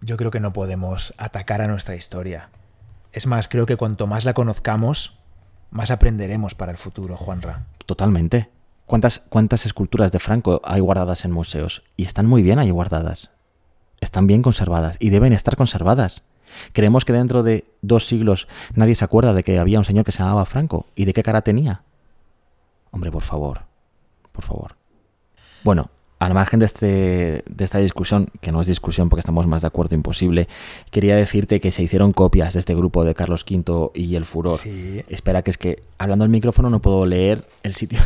Yo 0.00 0.16
creo 0.16 0.32
que 0.32 0.40
no 0.40 0.52
podemos 0.52 1.14
atacar 1.18 1.60
a 1.60 1.68
nuestra 1.68 1.94
historia. 1.94 2.50
Es 3.12 3.28
más, 3.28 3.46
creo 3.46 3.64
que 3.64 3.76
cuanto 3.76 4.08
más 4.08 4.24
la 4.24 4.34
conozcamos, 4.34 5.16
más 5.74 5.90
aprenderemos 5.90 6.54
para 6.54 6.70
el 6.70 6.78
futuro, 6.78 7.16
Juanra. 7.16 7.66
Totalmente. 7.84 8.48
¿Cuántas, 8.86 9.18
¿Cuántas 9.28 9.66
esculturas 9.66 10.12
de 10.12 10.20
Franco 10.20 10.60
hay 10.62 10.80
guardadas 10.80 11.24
en 11.24 11.32
museos? 11.32 11.82
Y 11.96 12.04
están 12.04 12.26
muy 12.26 12.44
bien 12.44 12.60
ahí 12.60 12.70
guardadas. 12.70 13.30
Están 14.00 14.28
bien 14.28 14.40
conservadas 14.40 14.96
y 15.00 15.10
deben 15.10 15.32
estar 15.32 15.56
conservadas. 15.56 16.22
Creemos 16.72 17.04
que 17.04 17.12
dentro 17.12 17.42
de 17.42 17.64
dos 17.82 18.06
siglos 18.06 18.46
nadie 18.76 18.94
se 18.94 19.04
acuerda 19.04 19.32
de 19.32 19.42
que 19.42 19.58
había 19.58 19.80
un 19.80 19.84
señor 19.84 20.04
que 20.04 20.12
se 20.12 20.20
llamaba 20.20 20.44
Franco 20.44 20.86
y 20.94 21.06
de 21.06 21.12
qué 21.12 21.24
cara 21.24 21.42
tenía. 21.42 21.82
Hombre, 22.92 23.10
por 23.10 23.22
favor, 23.22 23.62
por 24.30 24.44
favor. 24.44 24.76
Bueno, 25.64 25.90
al 26.24 26.34
margen 26.34 26.60
de, 26.60 26.66
este, 26.66 27.44
de 27.46 27.64
esta 27.64 27.78
discusión, 27.78 28.28
que 28.40 28.52
no 28.52 28.60
es 28.60 28.66
discusión 28.66 29.08
porque 29.08 29.20
estamos 29.20 29.46
más 29.46 29.62
de 29.62 29.68
acuerdo 29.68 29.94
imposible, 29.94 30.48
quería 30.90 31.16
decirte 31.16 31.60
que 31.60 31.70
se 31.70 31.82
hicieron 31.82 32.12
copias 32.12 32.54
de 32.54 32.60
este 32.60 32.74
grupo 32.74 33.04
de 33.04 33.14
Carlos 33.14 33.44
V 33.48 33.90
y 33.94 34.16
el 34.16 34.24
Furor. 34.24 34.56
Sí. 34.56 35.02
Espera, 35.08 35.42
que 35.42 35.50
es 35.50 35.58
que 35.58 35.82
hablando 35.98 36.24
al 36.24 36.30
micrófono 36.30 36.70
no 36.70 36.80
puedo 36.80 37.06
leer 37.06 37.44
el 37.62 37.74
sitio 37.74 37.98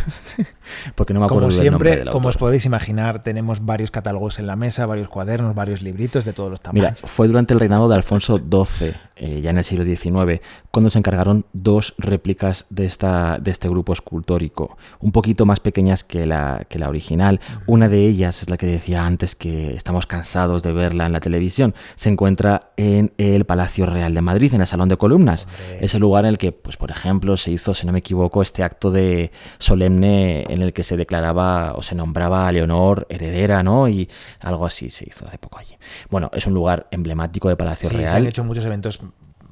porque 0.95 1.15
no 1.15 1.21
me 1.21 1.27
acuerdo 1.27 1.49
Como 1.49 1.57
del 1.57 1.71
nombre 1.71 1.91
siempre, 1.91 2.05
del 2.05 2.13
como 2.13 2.29
os 2.29 2.37
podéis 2.37 2.65
imaginar, 2.67 3.23
tenemos 3.23 3.65
varios 3.65 3.91
catálogos 3.91 4.39
en 4.39 4.47
la 4.47 4.57
mesa, 4.57 4.87
varios 4.87 5.09
cuadernos, 5.09 5.55
varios 5.55 5.83
libritos 5.83 6.25
de 6.25 6.33
todos 6.33 6.51
los 6.51 6.61
Mira, 6.73 6.89
tamaños. 6.89 7.01
fue 7.11 7.29
durante 7.29 7.55
el 7.55 7.61
reinado 7.61 7.89
de 7.89 7.95
Alfonso 7.95 8.39
XII, 8.39 8.93
eh, 9.17 9.41
ya 9.41 9.51
en 9.51 9.59
el 9.59 9.65
siglo 9.65 9.85
XIX, 9.85 10.41
cuando 10.71 10.91
se 10.91 10.99
encargaron 10.99 11.47
dos 11.53 11.95
réplicas 11.99 12.67
de, 12.71 12.85
esta, 12.85 13.39
de 13.39 13.51
este 13.51 13.69
grupo 13.69 13.93
escultórico, 13.93 14.77
un 15.01 15.13
poquito 15.13 15.47
más 15.47 15.61
pequeñas 15.61 16.05
que 16.05 16.27
la, 16.27 16.65
que 16.69 16.79
la 16.79 16.89
original. 16.89 17.41
Una 17.67 17.89
de 17.89 18.08
ellas 18.09 18.43
es 18.43 18.51
la 18.51 18.57
que 18.57 18.67
decía 18.67 19.07
antes 19.07 19.35
que 19.35 19.75
estamos 19.77 20.07
cansados 20.07 20.63
de 20.63 20.73
verla 20.73 21.07
en 21.07 21.13
la 21.13 21.21
televisión. 21.21 21.75
Se 21.95 22.09
encuentra 22.09 22.73
en 22.77 23.13
el 23.19 23.45
Palacio 23.45 23.87
Real 23.87 24.15
de 24.15 24.21
Madrid, 24.21 24.55
en 24.55 24.61
el 24.61 24.67
Salón 24.67 24.89
de 24.89 24.97
Columnas. 24.97 25.47
Hombre. 25.47 25.85
Es 25.85 25.95
el 25.95 26.01
lugar 26.01 26.25
en 26.25 26.31
el 26.31 26.39
que, 26.39 26.53
pues, 26.53 26.77
por 26.77 26.91
ejemplo, 26.91 27.37
se 27.37 27.51
hizo, 27.51 27.75
si 27.75 27.87
no 27.87 27.93
me 27.93 28.01
equivoco, 28.01 28.43
este 28.43 28.63
acto 28.63 28.91
de 28.91 29.31
solemne 29.59 30.45
en 30.49 30.63
el 30.63 30.73
que 30.73 30.83
se 30.83 30.97
declaraba 30.97 31.75
o 31.75 31.83
se 31.83 31.95
nombraba 31.95 32.49
a 32.49 32.53
Leonor 32.53 33.07
heredera, 33.09 33.63
¿no? 33.63 33.89
Y 33.89 34.09
algo 34.41 34.67
así 34.67 34.91
se 34.91 35.05
hizo 35.09 35.27
hace 35.27 35.39
poco 35.39 35.59
allí. 35.59 35.77
Bueno, 36.11 36.31
es 36.33 36.47
un 36.47 36.55
lugar 36.55 36.89
emblemático 36.91 37.49
de 37.49 37.57
Palacio 37.57 37.89
Sí, 37.89 37.95
se 37.95 38.03
Real 38.03 38.17
han 38.17 38.27
hecho 38.27 38.45
muchos 38.45 38.65
eventos 38.65 39.01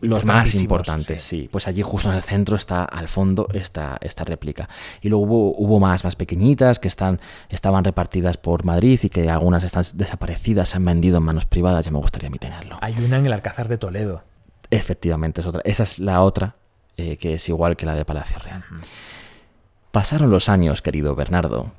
los 0.01 0.25
más 0.25 0.55
importantes, 0.55 1.23
sí. 1.23 1.43
sí. 1.43 1.49
Pues 1.51 1.69
allí 1.69 1.83
justo 1.83 2.11
en 2.11 2.17
el 2.17 2.23
centro 2.23 2.57
está 2.57 2.85
al 2.85 3.09
fondo 3.09 3.49
esta, 3.53 3.99
esta 4.01 4.25
réplica. 4.25 4.69
Y 5.01 5.09
luego 5.09 5.25
hubo, 5.25 5.55
hubo 5.57 5.81
más, 5.81 6.05
más 6.05 6.17
pequeñitas 6.17 6.79
que 6.79 6.89
están, 6.89 7.21
estaban 7.49 7.85
repartidas 7.85 8.37
por 8.37 8.65
Madrid 8.65 8.99
y 9.03 9.09
que 9.09 9.31
algunas 9.31 9.65
están 9.65 9.85
desaparecidas, 9.95 10.71
se 10.71 10.77
han 10.77 10.85
vendido 10.85 11.19
en 11.19 11.25
manos 11.25 11.47
privadas. 11.47 11.85
Ya 11.85 11.91
me 11.91 11.99
gustaría 11.99 12.29
a 12.29 12.31
mí 12.31 12.39
tenerlo. 12.39 12.79
Hay 12.81 12.95
una 12.99 13.19
en 13.19 13.27
el 13.27 13.33
Alcázar 13.33 13.69
de 13.69 13.79
Toledo. 13.79 14.23
Efectivamente, 14.71 15.41
es 15.41 15.47
otra. 15.47 15.63
Esa 15.65 15.85
es 15.85 15.99
la 15.99 16.23
otra, 16.23 16.57
eh, 16.97 17.17
que 17.17 17.35
es 17.35 17.49
igual 17.49 17.77
que 17.77 17.87
la 17.87 17.95
de 17.95 18.05
Palacio 18.05 18.39
Real. 18.39 18.65
Pasaron 19.93 20.31
los 20.31 20.49
años, 20.49 20.83
querido 20.83 21.15
Bernardo. 21.15 21.73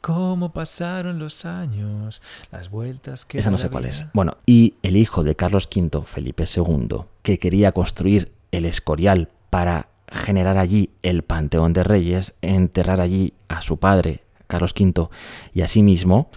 ¿Cómo 0.00 0.52
pasaron 0.52 1.18
los 1.18 1.44
años? 1.44 2.22
Las 2.52 2.70
vueltas 2.70 3.24
que. 3.24 3.38
Esa 3.38 3.50
no 3.50 3.58
sé 3.58 3.68
cuál 3.68 3.86
es. 3.86 4.04
Bueno, 4.14 4.38
y 4.46 4.74
el 4.82 4.96
hijo 4.96 5.24
de 5.24 5.34
Carlos 5.34 5.68
V, 5.74 6.02
Felipe 6.04 6.44
II, 6.44 7.00
que 7.22 7.38
quería 7.38 7.72
construir 7.72 8.32
el 8.52 8.64
Escorial 8.64 9.28
para 9.50 9.88
generar 10.10 10.56
allí 10.56 10.90
el 11.02 11.22
Panteón 11.22 11.72
de 11.72 11.84
Reyes, 11.84 12.34
enterrar 12.42 13.00
allí 13.00 13.34
a 13.48 13.60
su 13.60 13.78
padre, 13.78 14.22
Carlos 14.46 14.72
V, 14.78 15.08
y 15.52 15.62
a 15.62 15.68
sí 15.68 15.82
mismo, 15.82 16.30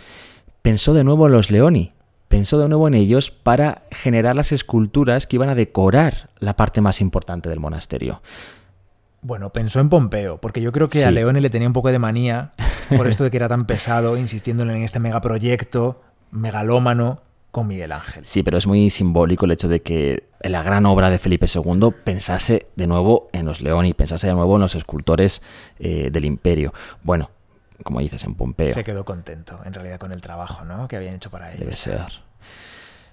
pensó 0.62 0.94
de 0.94 1.04
nuevo 1.04 1.28
en 1.28 1.34
los 1.34 1.52
Leoni. 1.52 1.94
Pensó 2.28 2.58
de 2.60 2.70
nuevo 2.70 2.88
en 2.88 2.94
ellos 2.94 3.30
para 3.30 3.84
generar 3.92 4.38
las 4.38 4.54
esculturas 4.54 5.28
que 5.28 5.36
iban 5.36 5.50
a 5.50 5.56
decorar 5.56 6.30
la 6.40 6.56
parte 6.56 6.80
más 6.80 7.02
importante 7.02 7.50
del 7.50 7.60
monasterio. 7.60 8.22
Bueno, 9.22 9.52
pensó 9.52 9.82
en 9.82 9.90
Pompeo, 9.90 10.40
porque 10.40 10.62
yo 10.62 10.72
creo 10.72 10.88
que 10.88 11.04
a. 11.04 11.12
Leone 11.12 11.42
le 11.42 11.50
tenía 11.50 11.68
un 11.68 11.74
poco 11.74 11.92
de 11.92 12.00
manía 12.00 12.52
por 12.98 13.08
esto 13.08 13.24
de 13.24 13.32
que 13.32 13.38
era 13.38 13.48
tan 13.48 13.66
pesado, 13.66 14.18
insistiéndole 14.18 14.76
en 14.76 14.84
este 14.84 15.00
megaproyecto 15.00 16.02
megalómano 16.32 17.22
con 17.52 17.68
Miguel 17.68 17.92
Ángel. 17.92 18.26
Sí, 18.26 18.44
pero 18.44 18.58
es 18.58 18.66
muy 18.66 18.90
simbólico 18.90 19.46
el 19.46 19.52
hecho 19.52 19.68
de 19.68 19.82
que 19.82 20.24
en 20.40 20.52
la 20.54 20.64
gran 20.64 20.86
obra 20.86 21.10
de 21.10 21.20
Felipe 21.20 21.48
II 21.54 21.90
pensase 22.04 22.68
de 22.76 22.88
nuevo 22.88 23.30
en 23.34 23.46
los 23.46 23.62
Leoni, 23.62 23.94
pensase 23.94 24.28
de 24.28 24.34
nuevo 24.34 24.56
en 24.56 24.62
los 24.62 24.76
escultores 24.76 25.42
eh, 25.80 26.10
del 26.12 26.26
imperio. 26.26 26.74
Bueno, 27.04 27.30
como 27.84 28.00
dices, 28.00 28.24
en 28.24 28.36
Pompeo. 28.36 28.74
Se 28.74 28.84
quedó 28.84 29.04
contento, 29.04 29.60
en 29.66 29.74
realidad, 29.74 30.00
con 30.00 30.12
el 30.12 30.22
trabajo 30.22 30.64
¿no? 30.64 30.88
que 30.88 30.96
habían 30.96 31.16
hecho 31.16 31.30
para 31.30 31.50
ellos. 31.50 31.60
Debe 31.60 31.76
ser. 31.76 32.06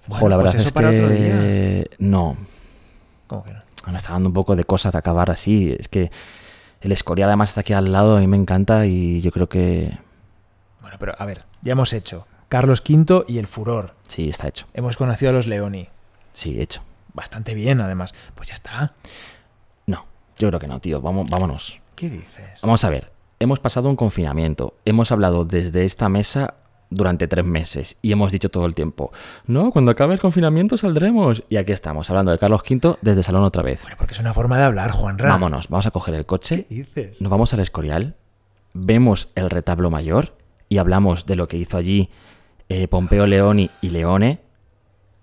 Bueno, 0.07 0.29
la 0.29 0.35
pues 0.37 0.45
verdad 0.45 0.55
eso 0.55 0.67
es 0.67 0.71
para 0.71 0.89
que 0.91 0.95
otro 0.95 1.09
día. 1.09 1.83
no, 1.99 2.37
¿Cómo 3.27 3.43
que 3.43 3.51
no? 3.51 3.61
me 3.91 3.97
está 3.97 4.13
dando 4.13 4.29
un 4.29 4.33
poco 4.33 4.55
de 4.55 4.63
cosa 4.63 4.91
de 4.91 4.97
acabar 4.97 5.29
así. 5.31 5.75
Es 5.77 5.87
que 5.87 6.11
el 6.81 6.91
Escorial 6.91 7.29
además 7.29 7.49
está 7.49 7.61
aquí 7.61 7.73
al 7.73 7.91
lado, 7.91 8.17
a 8.17 8.19
mí 8.19 8.27
me 8.27 8.37
encanta 8.37 8.85
y 8.85 9.21
yo 9.21 9.31
creo 9.31 9.49
que 9.49 9.97
Bueno, 10.81 10.97
pero 10.99 11.13
a 11.17 11.25
ver, 11.25 11.43
ya 11.61 11.73
hemos 11.73 11.93
hecho 11.93 12.27
Carlos 12.47 12.81
V 12.87 13.25
y 13.27 13.37
el 13.37 13.47
furor. 13.47 13.95
sí, 14.07 14.29
está 14.29 14.47
hecho. 14.47 14.67
Hemos 14.73 14.97
conocido 14.97 15.29
a 15.29 15.33
los 15.33 15.45
Leoni. 15.47 15.87
Sí, 16.33 16.59
hecho. 16.59 16.81
Bastante 17.13 17.53
bien, 17.53 17.81
además. 17.81 18.13
Pues 18.35 18.49
ya 18.49 18.55
está. 18.55 18.93
No, 19.85 20.05
yo 20.37 20.47
creo 20.47 20.59
que 20.59 20.67
no, 20.67 20.79
tío. 20.79 21.01
Vamos, 21.01 21.29
vámonos. 21.29 21.79
¿Qué 21.95 22.09
dices? 22.09 22.61
Vamos 22.61 22.83
a 22.83 22.89
ver, 22.89 23.11
hemos 23.39 23.59
pasado 23.59 23.89
un 23.89 23.95
confinamiento, 23.95 24.73
hemos 24.85 25.11
hablado 25.11 25.43
desde 25.45 25.83
esta 25.85 26.07
mesa 26.07 26.55
durante 26.89 27.27
tres 27.27 27.45
meses 27.45 27.97
y 28.01 28.11
hemos 28.11 28.31
dicho 28.31 28.49
todo 28.49 28.65
el 28.65 28.73
tiempo, 28.73 29.11
no, 29.45 29.71
cuando 29.71 29.91
acabe 29.91 30.13
el 30.13 30.19
confinamiento 30.19 30.77
saldremos. 30.77 31.43
Y 31.49 31.57
aquí 31.57 31.71
estamos, 31.71 32.09
hablando 32.09 32.31
de 32.31 32.39
Carlos 32.39 32.61
V 32.69 32.97
desde 33.01 33.23
Salón 33.23 33.43
otra 33.43 33.63
vez. 33.63 33.81
Bueno, 33.81 33.97
porque 33.97 34.13
es 34.13 34.19
una 34.19 34.33
forma 34.33 34.57
de 34.57 34.63
hablar, 34.63 34.91
Juanra. 34.91 35.29
Vámonos, 35.29 35.67
vamos 35.69 35.85
a 35.85 35.91
coger 35.91 36.15
el 36.15 36.21
¿Qué 36.21 36.27
coche, 36.27 36.65
dices? 36.69 37.21
nos 37.21 37.29
vamos 37.29 37.53
al 37.53 37.59
Escorial, 37.59 38.15
vemos 38.73 39.29
el 39.35 39.49
retablo 39.49 39.89
mayor 39.89 40.35
y 40.67 40.77
hablamos 40.77 41.25
de 41.25 41.35
lo 41.35 41.47
que 41.47 41.57
hizo 41.57 41.77
allí 41.77 42.09
eh, 42.69 42.87
Pompeo 42.87 43.25
Leoni 43.25 43.69
y 43.81 43.89
Leone, 43.89 44.41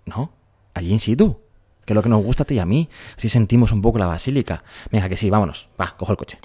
¿no? 0.04 0.32
Allí 0.74 0.92
in 0.92 1.00
situ. 1.00 1.40
Que 1.84 1.92
es 1.92 1.94
lo 1.94 2.02
que 2.02 2.08
nos 2.08 2.24
gusta 2.24 2.42
a 2.42 2.46
ti 2.46 2.54
y 2.54 2.58
a 2.58 2.66
mí. 2.66 2.88
Así 3.16 3.28
sentimos 3.28 3.70
un 3.70 3.80
poco 3.80 3.98
la 3.98 4.06
basílica. 4.06 4.64
Venga, 4.90 5.08
que 5.08 5.16
sí, 5.16 5.30
vámonos. 5.30 5.68
Va, 5.80 5.94
cojo 5.96 6.10
el 6.10 6.18
coche. 6.18 6.38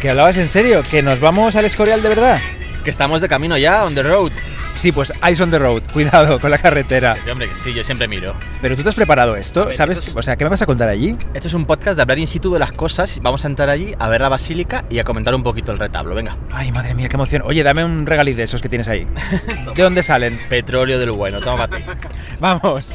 Que 0.00 0.10
hablabas 0.10 0.36
en 0.36 0.48
serio, 0.48 0.82
que 0.88 1.02
nos 1.02 1.20
vamos 1.20 1.56
al 1.56 1.64
Escorial 1.64 2.02
de 2.02 2.08
verdad. 2.08 2.40
Que 2.84 2.90
estamos 2.90 3.20
de 3.20 3.28
camino 3.28 3.56
ya, 3.56 3.84
on 3.84 3.94
the 3.94 4.02
road. 4.02 4.32
Sí, 4.76 4.92
pues 4.92 5.12
eyes 5.26 5.40
on 5.40 5.50
the 5.50 5.58
road, 5.58 5.82
cuidado 5.92 6.38
con 6.38 6.50
la 6.52 6.58
carretera. 6.58 7.16
Sí, 7.16 7.28
hombre, 7.30 7.48
sí, 7.64 7.74
yo 7.74 7.82
siempre 7.82 8.06
miro. 8.06 8.32
Pero 8.62 8.76
tú 8.76 8.84
te 8.84 8.90
has 8.90 8.94
preparado 8.94 9.34
esto, 9.36 9.66
ver, 9.66 9.76
¿sabes? 9.76 9.98
esto 9.98 10.10
es- 10.10 10.16
O 10.16 10.22
sea, 10.22 10.36
¿qué 10.36 10.44
me 10.44 10.50
vas 10.50 10.62
a 10.62 10.66
contar 10.66 10.88
allí? 10.88 11.16
Este 11.34 11.48
es 11.48 11.54
un 11.54 11.64
podcast 11.64 11.96
de 11.96 12.02
hablar 12.02 12.18
in 12.20 12.28
situ 12.28 12.52
de 12.52 12.60
las 12.60 12.70
cosas. 12.72 13.18
Vamos 13.22 13.44
a 13.44 13.48
entrar 13.48 13.68
allí 13.70 13.92
a 13.98 14.08
ver 14.08 14.20
la 14.20 14.28
basílica 14.28 14.84
y 14.88 15.00
a 15.00 15.04
comentar 15.04 15.34
un 15.34 15.42
poquito 15.42 15.72
el 15.72 15.78
retablo. 15.78 16.14
Venga. 16.14 16.36
Ay, 16.52 16.70
madre 16.70 16.94
mía, 16.94 17.08
qué 17.08 17.16
emoción. 17.16 17.42
Oye, 17.44 17.64
dame 17.64 17.84
un 17.84 18.06
regalí 18.06 18.34
de 18.34 18.44
esos 18.44 18.62
que 18.62 18.68
tienes 18.68 18.86
ahí. 18.86 19.04
¿De 19.74 19.82
dónde 19.82 20.02
salen? 20.04 20.38
Petróleo 20.48 21.00
del 21.00 21.10
bueno, 21.10 21.40
toma 21.40 21.66
para 21.66 21.76
ti. 21.76 21.84
Vamos. 22.38 22.94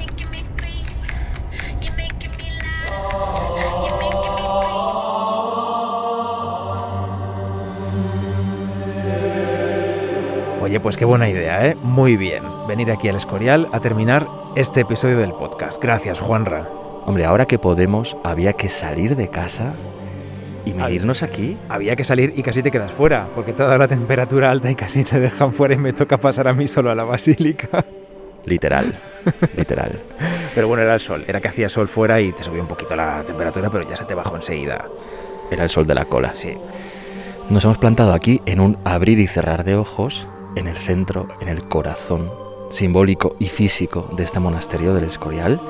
Oye, 10.64 10.80
pues 10.80 10.96
qué 10.96 11.04
buena 11.04 11.28
idea, 11.28 11.68
¿eh? 11.68 11.76
Muy 11.84 12.16
bien. 12.16 12.42
Venir 12.70 12.90
aquí 12.90 13.10
al 13.10 13.18
Escorial 13.18 13.68
a 13.74 13.82
terminar 13.82 14.26
este 14.56 14.80
episodio 14.80 15.18
del 15.18 15.34
podcast. 15.34 15.84
Gracias, 15.84 16.22
Juanra. 16.22 16.70
Hombre, 17.06 17.26
ahora 17.26 17.46
que 17.46 17.60
podemos, 17.60 18.16
había 18.24 18.54
que 18.54 18.70
salir 18.70 19.18
de 19.18 19.28
casa 19.28 19.74
y 20.64 20.72
medirnos 20.74 21.22
aquí. 21.22 21.58
Había 21.68 21.98
que 21.98 22.06
salir 22.06 22.32
y 22.38 22.44
casi 22.44 22.64
te 22.64 22.72
quedas 22.72 22.94
fuera, 22.94 23.28
porque 23.36 23.52
te 23.52 23.62
ha 23.62 23.66
dado 23.66 23.78
la 23.80 23.90
temperatura 23.90 24.52
alta 24.52 24.72
y 24.72 24.76
casi 24.76 25.04
te 25.04 25.20
dejan 25.20 25.52
fuera 25.52 25.74
y 25.74 25.80
me 25.80 25.92
toca 25.92 26.18
pasar 26.18 26.48
a 26.48 26.54
mí 26.54 26.66
solo 26.66 26.92
a 26.92 26.96
la 26.96 27.04
basílica. 27.04 27.84
Literal, 28.46 28.94
literal. 29.58 30.00
Pero 30.56 30.70
bueno, 30.70 30.84
era 30.84 30.94
el 30.94 31.02
sol, 31.02 31.26
era 31.28 31.42
que 31.42 31.50
hacía 31.50 31.68
sol 31.68 31.90
fuera 31.90 32.22
y 32.22 32.32
te 32.32 32.42
subió 32.42 32.62
un 32.62 32.70
poquito 32.70 32.96
la 32.96 33.22
temperatura, 33.24 33.70
pero 33.70 33.90
ya 33.90 33.98
se 33.98 34.06
te 34.06 34.14
bajó 34.14 34.38
enseguida. 34.38 34.86
Era 35.52 35.64
el 35.64 35.70
sol 35.70 35.86
de 35.86 35.94
la 35.94 36.06
cola. 36.06 36.34
Sí. 36.34 36.54
Nos 37.50 37.66
hemos 37.66 37.80
plantado 37.80 38.14
aquí 38.14 38.42
en 38.46 38.62
un 38.62 38.78
abrir 38.86 39.20
y 39.20 39.28
cerrar 39.28 39.66
de 39.66 39.76
ojos, 39.76 40.30
en 40.56 40.68
el 40.68 40.78
centro, 40.78 41.28
en 41.40 41.50
el 41.50 41.68
corazón 41.68 42.32
simbólico 42.70 43.36
y 43.40 43.48
físico 43.48 44.10
de 44.16 44.24
este 44.24 44.40
monasterio 44.40 44.94
del 44.94 45.04
Escorial. 45.04 45.62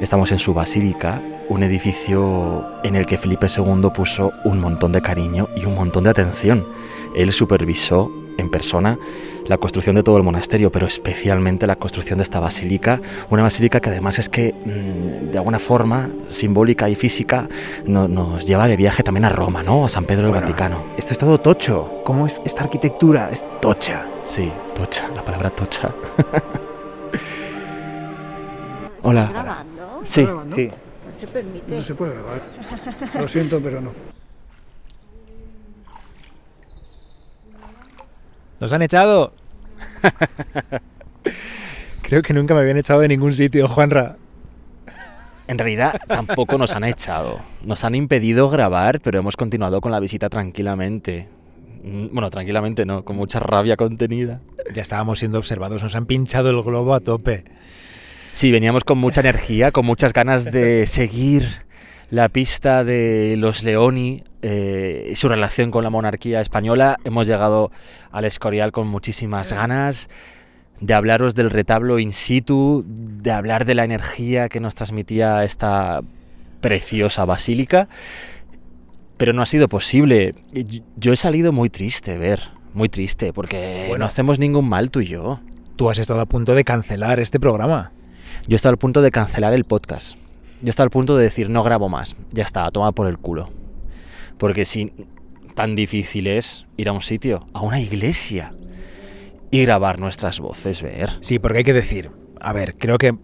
Estamos 0.00 0.30
en 0.30 0.38
su 0.38 0.54
basílica, 0.54 1.20
un 1.48 1.62
edificio 1.62 2.64
en 2.84 2.96
el 2.96 3.06
que 3.06 3.18
Felipe 3.18 3.48
II 3.54 3.90
puso 3.94 4.32
un 4.44 4.60
montón 4.60 4.92
de 4.92 5.02
cariño 5.02 5.48
y 5.56 5.64
un 5.64 5.74
montón 5.74 6.04
de 6.04 6.10
atención. 6.10 6.66
Él 7.14 7.32
supervisó 7.32 8.10
en 8.38 8.50
persona 8.50 8.98
la 9.46 9.58
construcción 9.58 9.94
de 9.94 10.02
todo 10.02 10.16
el 10.16 10.24
monasterio, 10.24 10.72
pero 10.72 10.86
especialmente 10.86 11.66
la 11.68 11.76
construcción 11.76 12.18
de 12.18 12.24
esta 12.24 12.40
basílica, 12.40 13.00
una 13.30 13.42
basílica 13.44 13.78
que 13.80 13.90
además 13.90 14.18
es 14.18 14.28
que 14.28 14.52
mm, 14.64 15.30
de 15.30 15.38
alguna 15.38 15.60
forma 15.60 16.08
simbólica 16.28 16.88
y 16.88 16.96
física 16.96 17.48
no- 17.84 18.08
nos 18.08 18.44
lleva 18.46 18.66
de 18.66 18.76
viaje 18.76 19.02
también 19.04 19.24
a 19.24 19.28
Roma, 19.30 19.62
¿no? 19.62 19.84
A 19.84 19.88
San 19.88 20.04
Pedro 20.04 20.22
del 20.22 20.30
Bueno, 20.32 20.46
Vaticano. 20.46 20.82
Esto 20.96 21.12
es 21.12 21.18
todo 21.18 21.38
tocho. 21.38 22.00
¿Cómo 22.04 22.26
es 22.26 22.40
esta 22.44 22.64
arquitectura? 22.64 23.30
Es 23.30 23.44
tocha. 23.60 24.04
Sí, 24.26 24.50
tocha, 24.74 25.08
la 25.14 25.24
palabra 25.24 25.50
tocha. 25.50 25.92
Hola. 29.02 29.28
grabando? 29.32 30.02
Sí, 30.06 30.26
Sí. 30.54 30.68
No 30.68 31.20
se 31.20 31.26
permite. 31.28 31.76
No 31.76 31.84
se 31.84 31.94
puede 31.94 32.14
grabar. 32.14 32.42
Lo 33.20 33.28
siento, 33.28 33.60
pero 33.62 33.80
no. 33.80 33.90
¡Nos 38.60 38.72
han 38.72 38.82
echado! 38.82 39.32
Creo 42.02 42.22
que 42.22 42.32
nunca 42.32 42.54
me 42.54 42.60
habían 42.60 42.78
echado 42.78 43.00
de 43.00 43.08
ningún 43.08 43.34
sitio, 43.34 43.68
Juanra. 43.68 44.16
En 45.48 45.58
realidad 45.58 46.00
tampoco 46.08 46.58
nos 46.58 46.72
han 46.72 46.84
echado. 46.84 47.40
Nos 47.64 47.84
han 47.84 47.94
impedido 47.94 48.48
grabar, 48.48 49.00
pero 49.00 49.18
hemos 49.18 49.36
continuado 49.36 49.80
con 49.80 49.92
la 49.92 50.00
visita 50.00 50.28
tranquilamente. 50.28 51.28
Mm, 51.84 52.06
Bueno, 52.12 52.30
tranquilamente 52.30 52.84
no, 52.84 53.04
con 53.04 53.16
mucha 53.16 53.40
rabia 53.40 53.76
contenida. 53.76 54.40
Ya 54.74 54.82
estábamos 54.82 55.20
siendo 55.20 55.38
observados, 55.38 55.82
nos 55.82 55.94
han 55.94 56.06
pinchado 56.06 56.50
el 56.50 56.62
globo 56.62 56.94
a 56.94 57.00
tope. 57.00 57.44
Sí, 58.32 58.50
veníamos 58.50 58.84
con 58.84 58.98
mucha 58.98 59.20
energía, 59.20 59.70
con 59.70 59.86
muchas 59.86 60.12
ganas 60.12 60.44
de 60.44 60.86
seguir 60.86 61.48
la 62.10 62.28
pista 62.28 62.84
de 62.84 63.36
los 63.38 63.62
Leoni 63.62 64.24
eh, 64.48 65.12
su 65.16 65.28
relación 65.28 65.72
con 65.72 65.82
la 65.82 65.90
monarquía 65.90 66.40
española. 66.40 66.98
Hemos 67.02 67.26
llegado 67.26 67.72
al 68.12 68.24
Escorial 68.24 68.70
con 68.70 68.86
muchísimas 68.86 69.52
ganas 69.52 70.08
de 70.80 70.94
hablaros 70.94 71.34
del 71.34 71.50
retablo 71.50 71.98
in 71.98 72.12
situ, 72.12 72.84
de 72.86 73.32
hablar 73.32 73.64
de 73.64 73.74
la 73.74 73.82
energía 73.82 74.48
que 74.48 74.60
nos 74.60 74.76
transmitía 74.76 75.42
esta 75.42 76.00
preciosa 76.60 77.24
basílica. 77.24 77.88
Pero 79.16 79.32
no 79.32 79.42
ha 79.42 79.46
sido 79.46 79.68
posible. 79.68 80.36
Yo 80.96 81.12
he 81.12 81.16
salido 81.16 81.50
muy 81.50 81.68
triste, 81.68 82.16
ver, 82.16 82.40
muy 82.72 82.88
triste, 82.88 83.32
porque 83.32 83.86
Bueno. 83.88 84.00
no 84.04 84.06
hacemos 84.06 84.38
ningún 84.38 84.68
mal 84.68 84.90
tú 84.92 85.00
y 85.00 85.06
yo. 85.08 85.40
Tú 85.74 85.90
has 85.90 85.98
estado 85.98 86.20
a 86.20 86.26
punto 86.26 86.54
de 86.54 86.62
cancelar 86.62 87.18
este 87.18 87.40
programa. 87.40 87.90
Yo 88.46 88.54
he 88.54 88.56
estado 88.56 88.74
al 88.74 88.78
punto 88.78 89.02
de 89.02 89.10
cancelar 89.10 89.54
el 89.54 89.64
podcast. 89.64 90.16
Yo 90.60 90.68
he 90.68 90.70
estado 90.70 90.84
al 90.84 90.90
punto 90.90 91.16
de 91.16 91.24
decir, 91.24 91.50
no 91.50 91.64
grabo 91.64 91.88
más. 91.88 92.14
Ya 92.30 92.44
está, 92.44 92.70
toma 92.70 92.92
por 92.92 93.08
el 93.08 93.18
culo. 93.18 93.48
Porque 94.38 94.64
si 94.64 94.92
tan 95.54 95.74
difícil 95.74 96.26
es 96.26 96.66
ir 96.76 96.88
a 96.88 96.92
un 96.92 97.02
sitio, 97.02 97.46
a 97.52 97.62
una 97.62 97.80
iglesia, 97.80 98.52
y 99.50 99.62
grabar 99.62 99.98
nuestras 99.98 100.40
voces, 100.40 100.82
ver. 100.82 101.10
Sí, 101.20 101.38
porque 101.38 101.58
hay 101.58 101.64
que 101.64 101.72
decir, 101.72 102.10
a 102.40 102.52
ver, 102.52 102.74
creo 102.74 102.98
que 102.98 103.14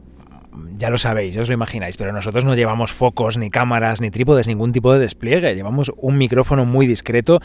ya 0.77 0.91
lo 0.91 0.99
sabéis, 0.99 1.35
ya 1.35 1.43
os 1.43 1.49
lo 1.49 1.55
imagináis, 1.55 1.97
pero 1.97 2.13
nosotros 2.13 2.45
no 2.45 2.55
llevamos 2.55 2.93
focos, 2.93 3.37
ni 3.37 3.51
cámaras, 3.51 4.01
ni 4.01 4.11
trípodes, 4.11 4.47
ningún 4.47 4.73
tipo 4.73 4.93
de 4.93 4.99
despliegue. 4.99 5.55
Llevamos 5.55 5.93
un 5.97 6.19
micrófono 6.19 6.65
muy 6.65 6.87
discreto. 6.87 7.41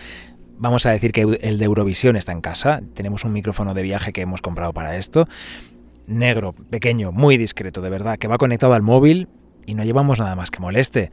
Vamos 0.57 0.85
a 0.85 0.91
decir 0.91 1.11
que 1.11 1.21
el 1.21 1.57
de 1.57 1.65
Eurovisión 1.65 2.15
está 2.15 2.31
en 2.31 2.41
casa. 2.41 2.81
Tenemos 2.93 3.23
un 3.23 3.31
micrófono 3.33 3.73
de 3.73 3.83
viaje 3.83 4.11
que 4.11 4.21
hemos 4.21 4.41
comprado 4.41 4.73
para 4.73 4.97
esto. 4.97 5.27
Negro, 6.07 6.53
pequeño, 6.53 7.11
muy 7.11 7.37
discreto, 7.37 7.81
de 7.81 7.89
verdad, 7.89 8.17
que 8.17 8.27
va 8.27 8.37
conectado 8.37 8.73
al 8.73 8.81
móvil 8.81 9.27
y 9.65 9.75
no 9.75 9.83
llevamos 9.83 10.19
nada 10.19 10.35
más 10.35 10.51
que 10.51 10.59
moleste. 10.59 11.11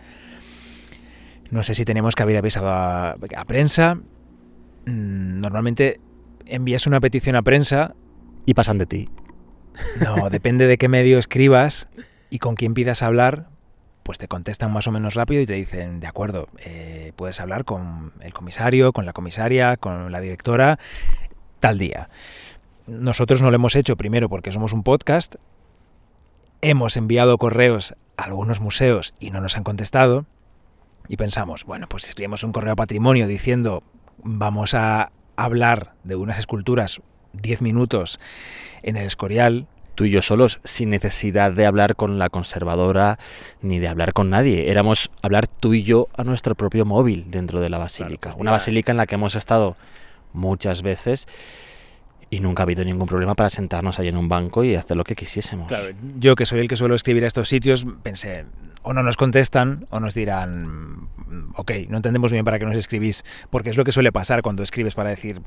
No 1.54 1.62
sé 1.62 1.76
si 1.76 1.84
tenemos 1.84 2.16
que 2.16 2.22
haber 2.24 2.36
avisado 2.36 2.68
a, 2.68 3.10
a 3.12 3.44
prensa. 3.44 3.94
Mm, 4.86 5.38
Normalmente 5.40 6.00
envías 6.46 6.88
una 6.88 6.98
petición 6.98 7.36
a 7.36 7.42
prensa 7.42 7.94
Y 8.44 8.54
pasan 8.54 8.76
de 8.78 8.86
ti. 8.86 9.08
no, 10.04 10.30
depende 10.30 10.66
de 10.66 10.78
qué 10.78 10.88
medio 10.88 11.16
escribas 11.16 11.86
y 12.28 12.40
con 12.40 12.56
quién 12.56 12.74
pidas 12.74 13.02
hablar, 13.04 13.46
pues 14.02 14.18
te 14.18 14.26
contestan 14.26 14.72
más 14.72 14.88
o 14.88 14.90
menos 14.90 15.14
rápido 15.14 15.42
y 15.42 15.46
te 15.46 15.52
dicen, 15.52 16.00
de 16.00 16.08
acuerdo, 16.08 16.48
eh, 16.58 17.12
puedes 17.14 17.38
hablar 17.38 17.64
con 17.64 18.12
el 18.20 18.34
comisario, 18.34 18.92
con 18.92 19.06
la 19.06 19.12
comisaria, 19.12 19.76
con 19.76 20.10
la 20.10 20.18
directora, 20.18 20.80
tal 21.60 21.78
día. 21.78 22.08
Nosotros 22.88 23.40
no 23.42 23.50
lo 23.50 23.54
hemos 23.54 23.76
hecho 23.76 23.94
primero 23.96 24.28
porque 24.28 24.50
somos 24.50 24.72
un 24.72 24.82
podcast, 24.82 25.36
hemos 26.62 26.96
enviado 26.96 27.38
correos 27.38 27.94
a 28.16 28.24
algunos 28.24 28.58
museos 28.58 29.14
y 29.20 29.30
no 29.30 29.40
nos 29.40 29.56
han 29.56 29.62
contestado 29.62 30.26
y 31.08 31.16
pensamos, 31.16 31.64
bueno, 31.64 31.88
pues 31.88 32.08
escribimos 32.08 32.42
un 32.42 32.52
correo 32.52 32.72
a 32.72 32.76
patrimonio 32.76 33.26
diciendo, 33.26 33.82
vamos 34.22 34.74
a 34.74 35.12
hablar 35.36 35.94
de 36.04 36.16
unas 36.16 36.38
esculturas 36.38 37.00
10 37.32 37.62
minutos 37.62 38.20
en 38.82 38.96
el 38.96 39.06
Escorial, 39.06 39.66
Tú 39.94 40.04
y 40.04 40.10
yo 40.10 40.22
solos, 40.22 40.58
sin 40.64 40.90
necesidad 40.90 41.52
de 41.52 41.66
hablar 41.66 41.94
con 41.94 42.18
la 42.18 42.28
conservadora 42.28 43.18
ni 43.62 43.78
de 43.78 43.86
hablar 43.86 44.12
con 44.12 44.28
nadie. 44.28 44.68
Éramos 44.68 45.10
hablar 45.22 45.46
tú 45.46 45.72
y 45.72 45.84
yo 45.84 46.08
a 46.16 46.24
nuestro 46.24 46.56
propio 46.56 46.84
móvil 46.84 47.26
dentro 47.30 47.60
de 47.60 47.70
la 47.70 47.78
basílica. 47.78 48.30
pues 48.30 48.40
Una 48.40 48.50
basílica 48.50 48.90
en 48.90 48.96
la 48.96 49.06
que 49.06 49.14
hemos 49.14 49.36
estado 49.36 49.76
muchas 50.32 50.82
veces 50.82 51.28
y 52.30 52.40
nunca 52.40 52.62
ha 52.62 52.64
habido 52.64 52.84
ningún 52.84 53.06
problema 53.06 53.34
para 53.34 53.50
sentarnos 53.50 53.98
ahí 53.98 54.08
en 54.08 54.16
un 54.16 54.28
banco 54.28 54.64
y 54.64 54.74
hacer 54.74 54.96
lo 54.96 55.04
que 55.04 55.14
quisiésemos. 55.14 55.68
Claro, 55.68 55.88
yo 56.18 56.34
que 56.34 56.46
soy 56.46 56.60
el 56.60 56.68
que 56.68 56.76
suelo 56.76 56.94
escribir 56.94 57.24
a 57.24 57.26
estos 57.26 57.48
sitios, 57.48 57.86
pensé, 58.02 58.44
o 58.82 58.92
no 58.92 59.02
nos 59.02 59.16
contestan 59.16 59.86
o 59.90 60.00
nos 60.00 60.14
dirán, 60.14 60.66
"Mm, 60.66 61.52
ok, 61.56 61.72
no 61.88 61.96
entendemos 61.96 62.32
bien 62.32 62.44
para 62.44 62.58
qué 62.58 62.66
nos 62.66 62.76
escribís, 62.76 63.24
porque 63.50 63.70
es 63.70 63.76
lo 63.76 63.84
que 63.84 63.92
suele 63.92 64.12
pasar 64.12 64.42
cuando 64.42 64.62
escribes 64.62 64.94
para 64.94 65.10
decir, 65.10 65.40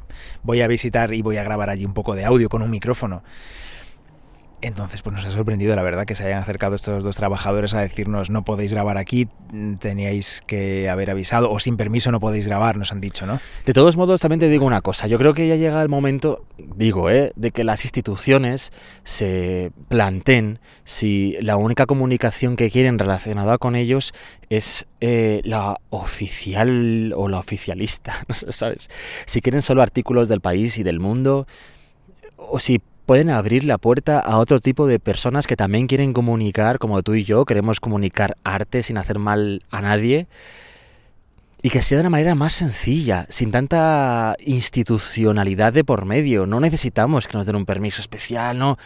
voy 0.44 0.62
a 0.62 0.68
visitar 0.68 1.14
y 1.14 1.22
voy 1.22 1.38
a 1.38 1.44
grabar 1.44 1.70
allí 1.70 1.86
un 1.86 1.94
poco 1.94 2.16
de 2.16 2.26
audio 2.26 2.50
con 2.50 2.62
un 2.62 2.70
micrófono. 2.72 3.24
Entonces, 4.60 5.04
pues 5.04 5.16
nos 5.16 5.24
ha 5.24 5.30
sorprendido, 5.30 5.76
la 5.76 5.84
verdad, 5.84 6.06
que 6.06 6.16
se 6.16 6.26
hayan 6.26 6.42
acercado 6.42 6.74
estos 6.74 7.04
dos 7.04 7.16
trabajadores 7.16 7.76
a 7.76 7.82
decirnos, 7.82 8.32
no 8.32 8.44
podéis 8.44 8.74
grabar 8.74 8.98
aquí, 8.98 9.28
teníais 9.80 10.42
que 10.48 10.90
haber 10.90 11.12
avisado, 11.12 11.52
o 11.52 11.60
sin 11.60 11.78
permiso 11.78 12.12
no 12.12 12.20
podéis 12.20 12.48
grabar, 12.48 12.76
nos 12.76 12.92
han 12.92 13.00
dicho, 13.00 13.28
¿no? 13.28 13.40
De 13.68 13.74
todos 13.74 13.98
modos, 13.98 14.20
también 14.20 14.40
te 14.40 14.50
digo 14.50 14.66
una 14.66 14.82
cosa. 14.82 15.06
Yo 15.06 15.20
creo 15.20 15.36
que 15.36 15.48
ya 15.48 15.56
llega 15.58 15.80
el 15.80 15.90
momento, 15.90 16.44
digo, 16.58 17.12
¿eh? 17.12 17.34
de 17.36 17.52
que 17.52 17.64
las 17.64 17.86
instituciones 17.86 18.72
se 19.04 19.72
planteen 19.90 20.60
si 20.86 21.38
la 21.40 21.56
única 21.56 21.86
comunicación 21.86 22.56
que 22.56 22.72
quieren 22.72 22.98
relacionada 22.98 23.60
con 23.60 23.76
ellos 23.76 24.12
es 24.50 24.88
eh, 25.02 25.42
la 25.44 25.76
oficial 25.92 27.14
o 27.16 27.28
la 27.28 27.38
oficialista, 27.38 28.26
¿sabes? 28.50 28.90
Si 29.28 29.42
quieren 29.42 29.62
solo 29.62 29.84
artículos 29.84 30.30
del 30.30 30.42
país 30.42 30.80
y 30.80 30.84
del 30.84 31.00
mundo, 31.00 31.46
o 32.38 32.58
si 32.60 32.82
pueden 33.08 33.30
abrir 33.30 33.64
la 33.64 33.78
puerta 33.78 34.20
a 34.20 34.38
otro 34.38 34.60
tipo 34.60 34.86
de 34.86 35.00
personas 35.00 35.48
que 35.48 35.56
también 35.56 35.88
quieren 35.88 36.12
comunicar, 36.12 36.78
como 36.78 37.02
tú 37.04 37.16
y 37.16 37.24
yo, 37.24 37.46
queremos 37.46 37.80
comunicar 37.80 38.36
arte 38.44 38.84
sin 38.84 38.98
hacer 38.98 39.18
mal 39.18 39.64
a 39.72 39.80
nadie 39.82 40.28
y 41.62 41.70
que 41.70 41.82
sea 41.82 41.98
de 41.98 42.02
una 42.02 42.10
manera 42.10 42.36
más 42.36 42.52
sencilla, 42.52 43.26
sin 43.30 43.50
tanta 43.50 44.36
institucionalidad 44.46 45.72
de 45.72 45.86
por 45.86 46.04
medio. 46.04 46.46
No 46.46 46.60
necesitamos 46.60 47.30
que 47.30 47.38
nos 47.38 47.46
den 47.46 47.56
un 47.56 47.66
permiso 47.66 48.02
especial, 48.02 48.60
no 48.60 48.78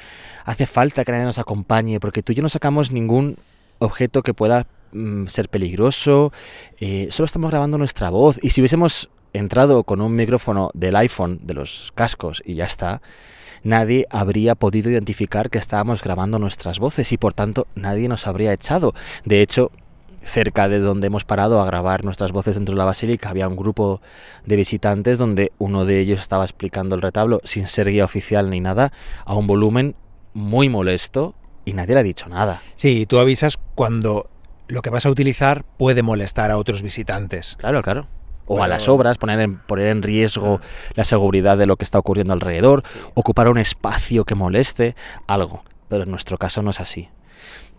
hace 0.45 0.67
falta 0.67 1.03
que 1.03 1.11
nadie 1.11 1.25
nos 1.25 1.39
acompañe, 1.39 1.99
porque 1.99 2.21
tú 2.21 2.31
y 2.31 2.35
yo 2.35 2.43
no 2.43 2.49
sacamos 2.49 2.91
ningún 2.91 3.37
objeto 3.79 4.21
que 4.21 4.35
pueda 4.35 4.67
mm, 4.91 5.25
ser 5.27 5.49
peligroso, 5.49 6.31
eh, 6.79 7.07
solo 7.09 7.25
estamos 7.25 7.49
grabando 7.49 7.79
nuestra 7.79 8.11
voz 8.11 8.37
y 8.43 8.51
si 8.51 8.61
hubiésemos 8.61 9.09
entrado 9.33 9.83
con 9.83 9.99
un 9.99 10.15
micrófono 10.15 10.69
del 10.75 10.95
iPhone, 10.95 11.39
de 11.41 11.55
los 11.55 11.91
cascos 11.95 12.43
y 12.45 12.53
ya 12.53 12.65
está, 12.65 13.01
nadie 13.63 14.07
habría 14.09 14.55
podido 14.55 14.89
identificar 14.89 15.49
que 15.49 15.57
estábamos 15.57 16.03
grabando 16.03 16.39
nuestras 16.39 16.79
voces 16.79 17.11
y 17.11 17.17
por 17.17 17.33
tanto 17.33 17.67
nadie 17.75 18.07
nos 18.07 18.27
habría 18.27 18.53
echado. 18.53 18.93
De 19.25 19.41
hecho, 19.41 19.71
cerca 20.23 20.69
de 20.69 20.79
donde 20.79 21.07
hemos 21.07 21.23
parado 21.23 21.61
a 21.61 21.65
grabar 21.65 22.03
nuestras 22.03 22.31
voces 22.31 22.55
dentro 22.55 22.73
de 22.75 22.79
la 22.79 22.85
basílica 22.85 23.29
había 23.29 23.47
un 23.47 23.55
grupo 23.55 24.01
de 24.45 24.55
visitantes 24.55 25.17
donde 25.17 25.51
uno 25.57 25.85
de 25.85 25.99
ellos 25.99 26.19
estaba 26.19 26.43
explicando 26.43 26.95
el 26.95 27.01
retablo 27.01 27.41
sin 27.43 27.67
ser 27.67 27.89
guía 27.89 28.05
oficial 28.05 28.49
ni 28.49 28.59
nada 28.59 28.91
a 29.25 29.35
un 29.35 29.47
volumen 29.47 29.95
muy 30.33 30.69
molesto 30.69 31.35
y 31.65 31.73
nadie 31.73 31.95
le 31.95 32.01
ha 32.01 32.03
dicho 32.03 32.27
nada. 32.27 32.61
Sí, 32.75 33.05
tú 33.05 33.19
avisas 33.19 33.57
cuando 33.75 34.29
lo 34.67 34.81
que 34.81 34.89
vas 34.89 35.05
a 35.05 35.09
utilizar 35.09 35.63
puede 35.77 36.01
molestar 36.01 36.51
a 36.51 36.57
otros 36.57 36.81
visitantes. 36.81 37.55
Claro, 37.59 37.81
claro. 37.81 38.07
O 38.51 38.55
Bueno, 38.55 38.65
a 38.65 38.67
las 38.67 38.89
obras, 38.89 39.17
poner 39.17 39.39
en, 39.39 39.59
poner 39.59 39.87
en 39.87 40.03
riesgo 40.03 40.59
la 40.95 41.05
seguridad 41.05 41.57
de 41.57 41.65
lo 41.65 41.77
que 41.77 41.85
está 41.85 41.99
ocurriendo 41.99 42.33
alrededor, 42.33 42.83
ocupar 43.13 43.47
un 43.47 43.57
espacio 43.57 44.25
que 44.25 44.35
moleste, 44.35 44.93
algo. 45.25 45.63
Pero 45.87 46.03
en 46.03 46.11
nuestro 46.11 46.37
caso 46.37 46.61
no 46.61 46.71
es 46.71 46.81
así. 46.81 47.07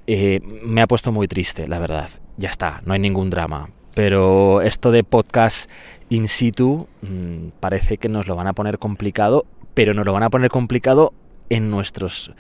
Eh, 0.07 0.41
me 0.65 0.81
ha 0.81 0.87
puesto 0.87 1.13
muy 1.13 1.29
triste, 1.29 1.69
la 1.69 1.79
verdad. 1.79 2.09
Ya 2.39 2.49
está, 2.49 2.81
no 2.87 2.95
hay 2.95 3.01
ningún 3.01 3.29
drama. 3.29 3.69
Pero 3.95 4.63
esto 4.63 4.91
de 4.93 5.05
podcast 5.05 5.69
in 6.09 6.27
situ 6.27 6.89
mm, 7.03 7.49
parece 7.61 7.99
que 7.99 8.09
nos 8.09 8.27
lo 8.27 8.35
van 8.35 8.47
a 8.47 8.55
poner 8.55 8.79
complicado, 8.79 9.45
pero 9.75 9.93
nos 9.93 10.07
lo 10.07 10.15
van 10.15 10.23
a 10.23 10.31
poner 10.31 10.51
complicado 10.51 11.13
en 11.51 11.71
nuestros 11.71 12.33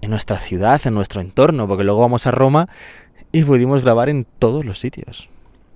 en 0.00 0.08
nuestra 0.08 0.38
ciudad, 0.38 0.80
en 0.86 0.94
nuestro 0.94 1.20
entorno, 1.20 1.68
porque 1.68 1.84
luego 1.84 2.00
vamos 2.00 2.26
a 2.26 2.30
Roma 2.30 2.70
y 3.32 3.44
pudimos 3.44 3.82
grabar 3.82 4.08
en 4.08 4.26
todos 4.38 4.64
los 4.64 4.78
sitios. 4.78 5.28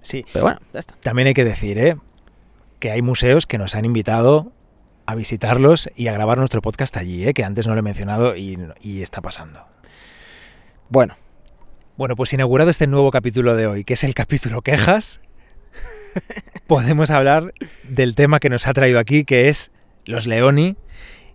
Sí. 0.02 0.24
Pero 0.32 0.44
bueno, 0.44 0.60
ya 0.72 0.81
está. 0.81 0.94
También 1.01 1.28
hay 1.28 1.35
que 1.35 1.44
decir, 1.44 1.78
¿eh? 1.78 1.97
que 2.78 2.90
hay 2.90 3.02
museos 3.02 3.47
que 3.47 3.59
nos 3.59 3.74
han 3.74 3.85
invitado 3.85 4.52
a 5.06 5.14
visitarlos 5.14 5.90
y 5.97 6.09
a 6.09 6.12
grabar 6.12 6.39
nuestro 6.39 6.62
podcast 6.62 6.97
allí, 6.97 7.27
¿eh? 7.27 7.35
que 7.35 7.44
antes 7.44 7.66
no 7.66 7.74
lo 7.74 7.81
he 7.81 7.82
mencionado 7.82 8.36
y, 8.36 8.59
y 8.81 9.02
está 9.02 9.20
pasando. 9.20 9.64
Bueno, 10.89 11.16
Bueno, 11.97 12.16
pues 12.16 12.32
inaugurado 12.32 12.70
este 12.70 12.86
nuevo 12.86 13.10
capítulo 13.10 13.56
de 13.56 13.66
hoy, 13.66 13.85
que 13.85 13.93
es 13.93 14.05
el 14.05 14.14
capítulo 14.14 14.62
quejas, 14.62 15.20
podemos 16.66 17.10
hablar 17.10 17.52
del 17.85 18.14
tema 18.14 18.40
que 18.40 18.48
nos 18.48 18.66
ha 18.66 18.72
traído 18.72 18.98
aquí, 18.98 19.24
que 19.24 19.48
es 19.48 19.70
los 20.06 20.27
Leoni 20.27 20.77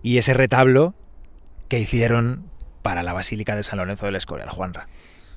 y 0.01 0.17
ese 0.17 0.33
retablo 0.33 0.95
que 1.69 1.79
hicieron 1.79 2.49
para 2.81 3.03
la 3.03 3.13
Basílica 3.13 3.55
de 3.55 3.63
San 3.63 3.77
Lorenzo 3.77 4.07
del 4.07 4.15
Escorial, 4.15 4.49
Juanra. 4.49 4.87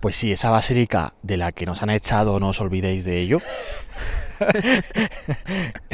Pues 0.01 0.17
sí, 0.17 0.33
esa 0.33 0.51
basílica 0.51 1.15
de 1.23 1.37
la 1.37 1.53
que 1.53 1.67
nos 1.67 1.83
han 1.83 1.91
echado, 1.91 2.39
no 2.39 2.49
os 2.49 2.61
olvidéis 2.61 3.05
de 3.05 3.19
ello. 3.19 3.39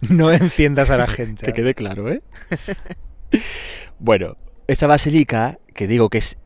No 0.00 0.30
enciendas 0.30 0.90
a 0.90 0.96
la 0.96 1.06
gente. 1.06 1.46
Que 1.46 1.52
quede 1.52 1.74
claro, 1.74 2.10
¿eh? 2.10 2.22
bueno, 3.98 4.36
esa 4.66 4.86
basílica, 4.86 5.58
que 5.74 5.86
digo 5.86 6.10
que 6.10 6.18
es 6.18 6.38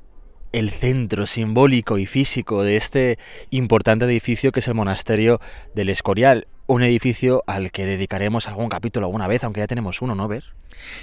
el 0.53 0.71
centro 0.71 1.27
simbólico 1.27 1.99
y 1.99 2.07
físico 2.07 2.63
de 2.63 2.77
este 2.77 3.19
importante 3.51 4.05
edificio 4.05 4.51
que 4.51 4.61
es 4.61 4.69
el 4.69 4.75
monasterio 4.75 5.41
del 5.75 5.91
Escorial. 5.91 6.49
Un 6.71 6.85
edificio 6.85 7.43
al 7.49 7.73
que 7.73 7.85
dedicaremos 7.85 8.47
algún 8.47 8.69
capítulo 8.69 9.07
alguna 9.07 9.27
vez, 9.27 9.43
aunque 9.43 9.59
ya 9.59 9.67
tenemos 9.67 10.03
uno, 10.03 10.15
¿no, 10.15 10.29
Ver? 10.29 10.45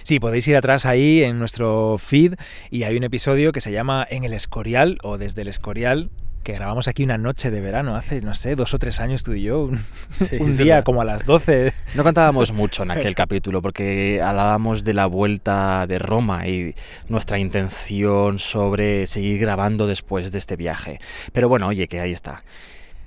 Sí, 0.02 0.18
podéis 0.18 0.48
ir 0.48 0.56
atrás 0.56 0.85
ahí 0.85 1.22
en 1.23 1.39
nuestro 1.39 1.98
feed 1.98 2.35
y 2.72 2.84
hay 2.84 2.95
un 2.95 3.03
episodio 3.03 3.52
que 3.52 3.60
se 3.60 3.73
llama 3.73 4.07
En 4.10 4.23
el 4.23 4.31
Escorial 4.31 4.98
o 5.03 5.18
Desde 5.18 5.41
el 5.41 5.49
Escorial, 5.49 6.10
que 6.45 6.53
grabamos 6.53 6.88
aquí 6.88 7.03
una 7.03 7.18
noche 7.18 7.52
de 7.52 7.60
verano, 7.60 7.98
hace, 7.98 8.22
no 8.22 8.34
sé, 8.34 8.56
dos 8.56 8.73
o 8.73 8.80
tres 8.80 9.02
años 9.02 9.23
tú 9.23 9.34
y 9.34 9.44
yo, 9.44 9.65
un, 9.65 9.84
Sí, 10.10 10.38
un 10.39 10.52
es 10.52 10.57
día 10.57 10.84
como 10.84 11.02
a 11.02 11.03
las 11.03 11.26
12. 11.26 11.73
No 11.95 12.03
contábamos 12.03 12.53
mucho 12.53 12.84
en 12.84 12.91
aquel 12.91 13.14
capítulo 13.14 13.61
porque 13.61 14.22
hablábamos 14.23 14.85
de 14.85 14.94
la 14.94 15.06
vuelta 15.06 15.85
de 15.85 15.99
Roma 15.99 16.48
y 16.48 16.76
nuestra 17.10 17.39
intención 17.39 18.39
sobre 18.39 19.06
seguir 19.06 19.38
grabando 19.38 19.85
después 19.85 20.31
de 20.31 20.39
este 20.39 20.56
viaje. 20.56 21.02
Pero 21.34 21.49
bueno, 21.49 21.68
oye, 21.68 21.89
que 21.89 21.99
ahí 21.99 22.14
está. 22.14 22.41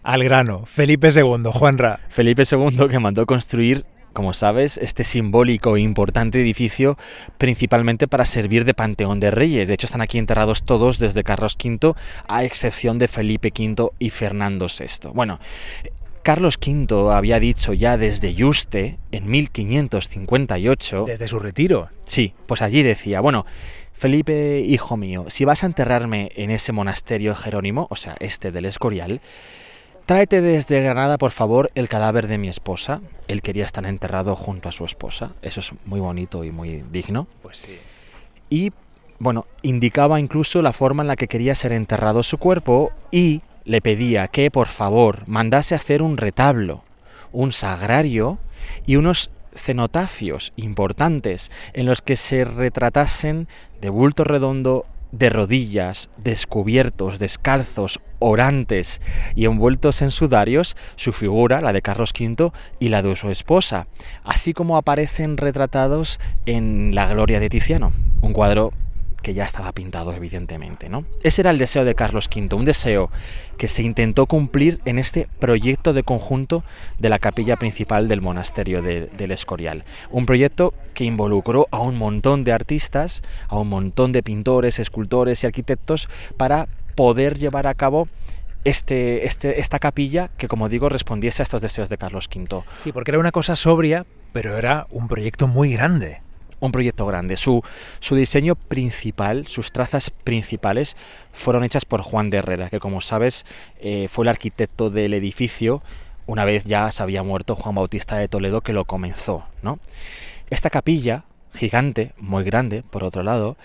Al 0.03 0.25
grano, 0.25 0.65
Felipe 0.65 1.11
II, 1.15 1.51
Juanra. 1.53 2.01
Felipe 2.09 2.45
II 2.51 2.89
que 2.89 2.99
mandó 2.99 3.27
construir, 3.27 3.85
como 4.15 4.33
sabes, 4.33 4.79
este 4.79 5.05
simbólico 5.05 5.77
e 5.77 5.81
importante 5.81 6.41
edificio 6.41 6.97
principalmente 7.37 8.09
para 8.09 8.25
servir 8.25 8.65
de 8.65 8.73
panteón 8.73 9.21
de 9.21 9.31
reyes. 9.31 9.69
De 9.69 9.75
hecho, 9.75 9.87
están 9.87 10.01
aquí 10.01 10.17
enterrados 10.17 10.63
todos 10.63 10.99
desde 10.99 11.23
Carlos 11.23 11.59
V, 11.63 11.95
a 12.29 12.45
excepción 12.45 12.99
de 12.99 13.09
Felipe 13.09 13.53
V 13.55 13.91
y 13.99 14.09
Fernando 14.09 14.69
VI. 14.69 15.11
Bueno, 15.13 15.39
Carlos 16.23 16.59
V 16.59 17.13
había 17.13 17.39
dicho 17.39 17.75
ya 17.75 17.99
desde 17.99 18.33
Yuste, 18.33 18.99
en 19.13 19.31
1558, 19.31 21.05
Desde 21.07 21.29
su 21.29 21.39
retiro. 21.39 21.91
Sí, 22.05 22.33
pues 22.47 22.63
allí 22.63 22.83
decía, 22.83 23.21
bueno, 23.21 23.45
Felipe, 23.93 24.61
hijo 24.61 24.97
mío, 24.97 25.27
si 25.29 25.45
vas 25.45 25.63
a 25.63 25.67
enterrarme 25.67 26.33
en 26.37 26.51
ese 26.51 26.73
monasterio 26.73 27.35
jerónimo, 27.35 27.87
o 27.91 27.97
sea, 27.97 28.17
este 28.19 28.51
del 28.51 28.65
Escorial, 28.65 29.21
tráete 30.11 30.41
desde 30.41 30.83
Granada, 30.83 31.19
por 31.19 31.31
favor, 31.31 31.71
el 31.77 31.89
cadáver 31.89 32.27
de 32.27 32.37
mi 32.37 32.49
esposa. 32.49 33.01
Él 33.29 33.43
quería 33.43 33.65
estar 33.65 33.87
enterrado 33.87 34.35
junto 34.35 34.69
a 34.69 34.73
su 34.73 34.85
esposa. 34.85 35.35
Eso 35.41 35.61
es 35.61 35.71
muy 35.85 36.01
bonito 36.01 36.43
y 36.43 36.51
muy 36.51 36.83
digno. 36.91 37.29
Pues 37.43 37.59
sí. 37.59 37.79
Y, 38.49 38.73
bueno, 39.21 39.47
indicaba 39.63 40.19
incluso 40.19 40.63
la 40.63 40.73
forma 40.73 41.05
en 41.05 41.07
la 41.07 41.15
que 41.15 41.29
quería 41.29 41.55
ser 41.55 41.73
enterrado 41.73 42.25
su 42.25 42.39
cuerpo 42.39 42.91
y 43.13 43.43
le 43.65 43.81
pedía 43.81 44.27
que, 44.27 44.51
por 44.51 44.67
favor, 44.67 45.23
mandase 45.29 45.77
hacer 45.77 46.03
un 46.03 46.17
retablo, 46.17 46.83
un 47.31 47.53
sagrario 47.53 48.41
y 48.87 48.97
unos 48.97 49.31
cenotafios 49.55 50.53
importantes 50.57 51.53
en 51.73 51.87
los 51.87 52.03
que 52.03 52.17
se 52.17 52.45
retratasen 52.45 53.47
de 53.81 53.91
bulto 53.91 54.25
redondo, 54.25 54.87
de 55.13 55.31
rodillas, 55.31 56.11
descubiertos, 56.17 57.21
descalzos, 57.21 58.01
orantes 58.21 59.01
y 59.35 59.47
envueltos 59.47 60.01
en 60.03 60.13
sudarios, 60.13 60.77
su 60.95 61.13
figura, 61.13 61.61
la 61.61 61.73
de 61.73 61.83
Carlos 61.83 62.13
V, 62.19 62.53
y 62.79 62.89
la 62.89 63.03
de 63.03 63.17
su 63.17 63.31
esposa, 63.31 63.89
así 64.23 64.53
como 64.53 64.77
aparecen 64.77 65.37
retratados 65.37 66.21
en 66.47 66.95
La 66.95 67.09
Gloria 67.09 67.41
de 67.41 67.49
Tiziano, 67.49 67.93
un 68.21 68.33
cuadro 68.33 68.73
que 69.23 69.35
ya 69.35 69.45
estaba 69.45 69.73
pintado 69.73 70.15
evidentemente, 70.15 70.89
¿no? 70.89 71.05
Ese 71.23 71.43
era 71.43 71.51
el 71.51 71.59
deseo 71.59 71.85
de 71.85 71.95
Carlos 71.95 72.31
V, 72.35 72.55
un 72.57 72.65
deseo 72.65 73.11
que 73.59 73.69
se 73.69 73.83
intentó 73.83 74.25
cumplir 74.25 74.81
en 74.87 74.99
este 74.99 75.29
proyecto 75.39 75.93
de 75.93 76.03
conjunto 76.03 76.65
de 76.99 77.11
la 77.11 77.19
capilla 77.19 77.57
principal 77.57 78.09
del 78.09 78.23
monasterio 78.23 78.81
de- 78.81 79.09
del 79.09 79.33
Escorial. 79.33 79.85
Un 80.11 80.25
proyecto 80.25 80.73
que 80.95 81.05
involucró 81.05 81.69
a 81.71 81.81
un 81.81 81.99
montón 81.99 82.45
de 82.45 82.53
artistas, 82.53 83.21
a 83.49 83.59
un 83.59 83.69
montón 83.69 84.13
de 84.13 84.23
pintores, 84.23 84.79
escultores 84.79 85.43
y 85.43 85.47
arquitectos 85.47 86.09
para 86.39 86.69
poder 87.01 87.39
llevar 87.39 87.67
a 87.67 87.73
cabo 87.73 88.09
este, 88.65 89.25
este, 89.25 89.59
esta 89.59 89.79
capilla 89.79 90.29
que, 90.37 90.49
como 90.49 90.69
digo, 90.69 90.91
respondiese 90.91 91.41
a 91.41 91.45
estos 91.45 91.63
deseos 91.63 91.89
de 91.89 91.97
Carlos 91.97 92.29
V. 92.31 92.63
Sí, 92.77 92.93
porque 92.93 93.11
era 93.11 93.19
una 93.19 93.33
cosa 93.33 93.57
sobria, 93.57 94.05
pero 94.35 94.59
era 94.59 94.87
un 94.91 95.09
proyecto 95.09 95.47
muy 95.47 95.73
grande. 95.73 96.21
un 96.61 96.73
proyecto 96.73 97.07
grande. 97.07 97.39
Su, 97.39 97.63
su 98.01 98.17
diseño 98.17 98.55
principal, 98.55 99.47
sus 99.47 99.73
trazas 99.73 100.11
principales, 100.11 100.95
fueron 101.33 101.65
hechas 101.65 101.87
por 101.87 102.03
Juan 102.03 102.29
de 102.29 102.37
Herrera, 102.37 102.69
que 102.69 102.81
como 102.81 103.01
sabes 103.01 103.47
eh, 103.79 104.09
fue 104.11 104.27
el 104.27 104.29
arquitecto 104.29 104.91
del 104.91 105.15
edificio 105.15 105.81
una 106.27 106.45
vez 106.45 106.65
ya 106.65 106.91
se 106.91 107.03
había 107.03 107.23
muerto 107.23 107.57
Juan 107.57 107.77
Bautista 107.77 108.19
de 108.19 108.29
Toledo 108.29 108.61
que 108.61 108.75
lo 108.75 108.85
comenzó. 108.85 109.47
¿no? 109.63 109.79
Esta 110.51 110.69
capilla, 110.69 111.25
gigante, 111.55 112.13
muy 112.19 112.45
grande, 112.45 112.83
por 112.83 113.05
otro 113.05 113.23
lado, 113.23 113.57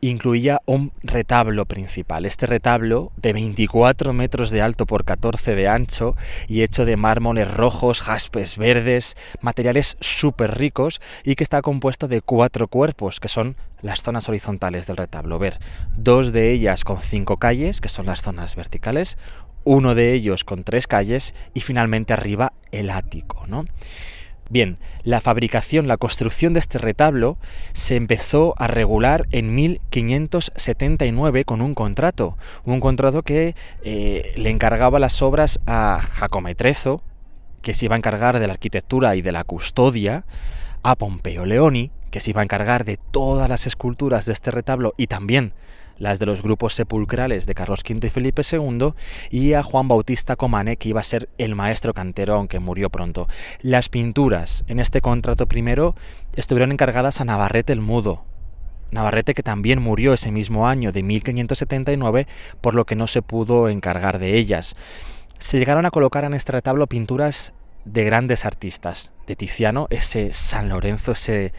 incluía 0.00 0.60
un 0.66 0.92
retablo 1.02 1.66
principal. 1.66 2.26
Este 2.26 2.46
retablo 2.46 3.12
de 3.16 3.32
24 3.32 4.12
metros 4.12 4.50
de 4.50 4.62
alto 4.62 4.86
por 4.86 5.04
14 5.04 5.54
de 5.54 5.68
ancho 5.68 6.16
y 6.48 6.62
hecho 6.62 6.84
de 6.84 6.96
mármoles 6.96 7.52
rojos, 7.52 8.00
jaspes 8.00 8.56
verdes, 8.56 9.16
materiales 9.40 9.96
súper 10.00 10.56
ricos 10.56 11.00
y 11.24 11.34
que 11.34 11.44
está 11.44 11.62
compuesto 11.62 12.08
de 12.08 12.22
cuatro 12.22 12.68
cuerpos, 12.68 13.20
que 13.20 13.28
son 13.28 13.56
las 13.82 14.02
zonas 14.02 14.28
horizontales 14.28 14.86
del 14.86 14.96
retablo. 14.96 15.38
Ver, 15.38 15.58
dos 15.96 16.32
de 16.32 16.52
ellas 16.52 16.84
con 16.84 17.00
cinco 17.00 17.36
calles, 17.36 17.80
que 17.80 17.88
son 17.88 18.06
las 18.06 18.22
zonas 18.22 18.56
verticales, 18.56 19.18
uno 19.64 19.94
de 19.94 20.14
ellos 20.14 20.44
con 20.44 20.64
tres 20.64 20.86
calles 20.86 21.34
y 21.54 21.60
finalmente 21.60 22.12
arriba 22.12 22.52
el 22.72 22.90
ático, 22.90 23.46
¿no? 23.46 23.66
Bien, 24.50 24.78
la 25.04 25.20
fabricación, 25.20 25.86
la 25.86 25.96
construcción 25.96 26.54
de 26.54 26.58
este 26.58 26.78
retablo 26.78 27.38
se 27.72 27.94
empezó 27.94 28.54
a 28.58 28.66
regular 28.66 29.28
en 29.30 29.54
1579 29.54 31.44
con 31.44 31.62
un 31.62 31.72
contrato, 31.74 32.36
un 32.64 32.80
contrato 32.80 33.22
que 33.22 33.54
eh, 33.84 34.32
le 34.36 34.50
encargaba 34.50 34.98
las 34.98 35.22
obras 35.22 35.60
a 35.68 36.00
Jacometrezo, 36.02 37.00
que 37.62 37.74
se 37.74 37.84
iba 37.84 37.94
a 37.94 37.98
encargar 37.98 38.40
de 38.40 38.48
la 38.48 38.54
arquitectura 38.54 39.14
y 39.14 39.22
de 39.22 39.30
la 39.30 39.44
custodia, 39.44 40.24
a 40.82 40.96
Pompeo 40.96 41.46
Leoni, 41.46 41.92
que 42.10 42.20
se 42.20 42.30
iba 42.30 42.40
a 42.40 42.44
encargar 42.44 42.84
de 42.84 42.96
todas 42.96 43.48
las 43.48 43.68
esculturas 43.68 44.26
de 44.26 44.32
este 44.32 44.50
retablo 44.50 44.94
y 44.96 45.06
también 45.06 45.52
las 46.00 46.18
de 46.18 46.26
los 46.26 46.42
grupos 46.42 46.74
sepulcrales 46.74 47.46
de 47.46 47.54
Carlos 47.54 47.84
V 47.88 48.04
y 48.04 48.10
Felipe 48.10 48.42
II, 48.50 48.94
y 49.30 49.52
a 49.52 49.62
Juan 49.62 49.86
Bautista 49.86 50.34
Comane, 50.34 50.76
que 50.76 50.88
iba 50.88 50.98
a 50.98 51.04
ser 51.04 51.28
el 51.38 51.54
maestro 51.54 51.94
cantero, 51.94 52.34
aunque 52.34 52.58
murió 52.58 52.90
pronto. 52.90 53.28
Las 53.60 53.88
pinturas 53.88 54.64
en 54.66 54.80
este 54.80 55.00
contrato 55.00 55.46
primero 55.46 55.94
estuvieron 56.34 56.72
encargadas 56.72 57.20
a 57.20 57.24
Navarrete 57.24 57.72
el 57.72 57.80
Mudo, 57.80 58.24
Navarrete 58.90 59.34
que 59.34 59.42
también 59.42 59.80
murió 59.80 60.14
ese 60.14 60.32
mismo 60.32 60.66
año 60.66 60.90
de 60.90 61.02
1579, 61.02 62.26
por 62.60 62.74
lo 62.74 62.86
que 62.86 62.96
no 62.96 63.06
se 63.06 63.22
pudo 63.22 63.68
encargar 63.68 64.18
de 64.18 64.36
ellas. 64.36 64.74
Se 65.38 65.58
llegaron 65.58 65.86
a 65.86 65.90
colocar 65.90 66.24
en 66.24 66.34
este 66.34 66.52
retablo 66.52 66.86
pinturas 66.86 67.52
de 67.84 68.04
grandes 68.04 68.44
artistas, 68.44 69.12
de 69.26 69.36
Tiziano, 69.36 69.86
ese 69.90 70.32
San 70.32 70.68
Lorenzo, 70.68 71.12
ese 71.12 71.52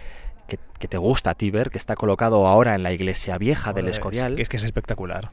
que, 0.82 0.88
te 0.88 0.98
gusta 0.98 1.32
a 1.32 1.36
ti 1.36 1.52
ver, 1.52 1.70
que 1.70 1.78
está 1.78 1.96
colocado 1.96 2.48
ahora 2.48 2.76
en 2.76 2.84
la 2.84 2.92
iglesia 2.92 3.38
vieja 3.38 3.72
del 3.72 3.88
Escorial. 3.88 4.34
Es 4.34 4.42
es 4.42 4.50
que 4.50 4.58
es 4.58 4.64
espectacular. 4.64 5.32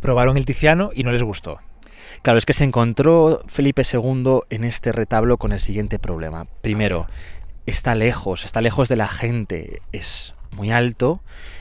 Probaron 0.00 0.36
el 0.36 0.46
Tiziano 0.46 0.90
y 0.94 1.04
no 1.04 1.12
les 1.12 1.22
gustó. 1.22 1.58
Claro, 2.22 2.38
es 2.38 2.46
que 2.46 2.52
se 2.52 2.64
encontró 2.64 3.42
Felipe 3.46 3.82
II 3.90 4.40
en 4.50 4.64
este 4.64 4.92
retablo 4.92 5.36
con 5.36 5.52
el 5.52 5.60
siguiente 5.60 5.98
problema. 5.98 6.46
Primero, 6.62 7.06
está 7.66 7.94
lejos, 7.94 8.44
está 8.44 8.60
lejos 8.60 8.88
de 8.88 8.96
la 8.96 9.08
gente, 9.08 9.82
es 9.92 10.34
muy 10.50 10.70
alto 10.70 11.20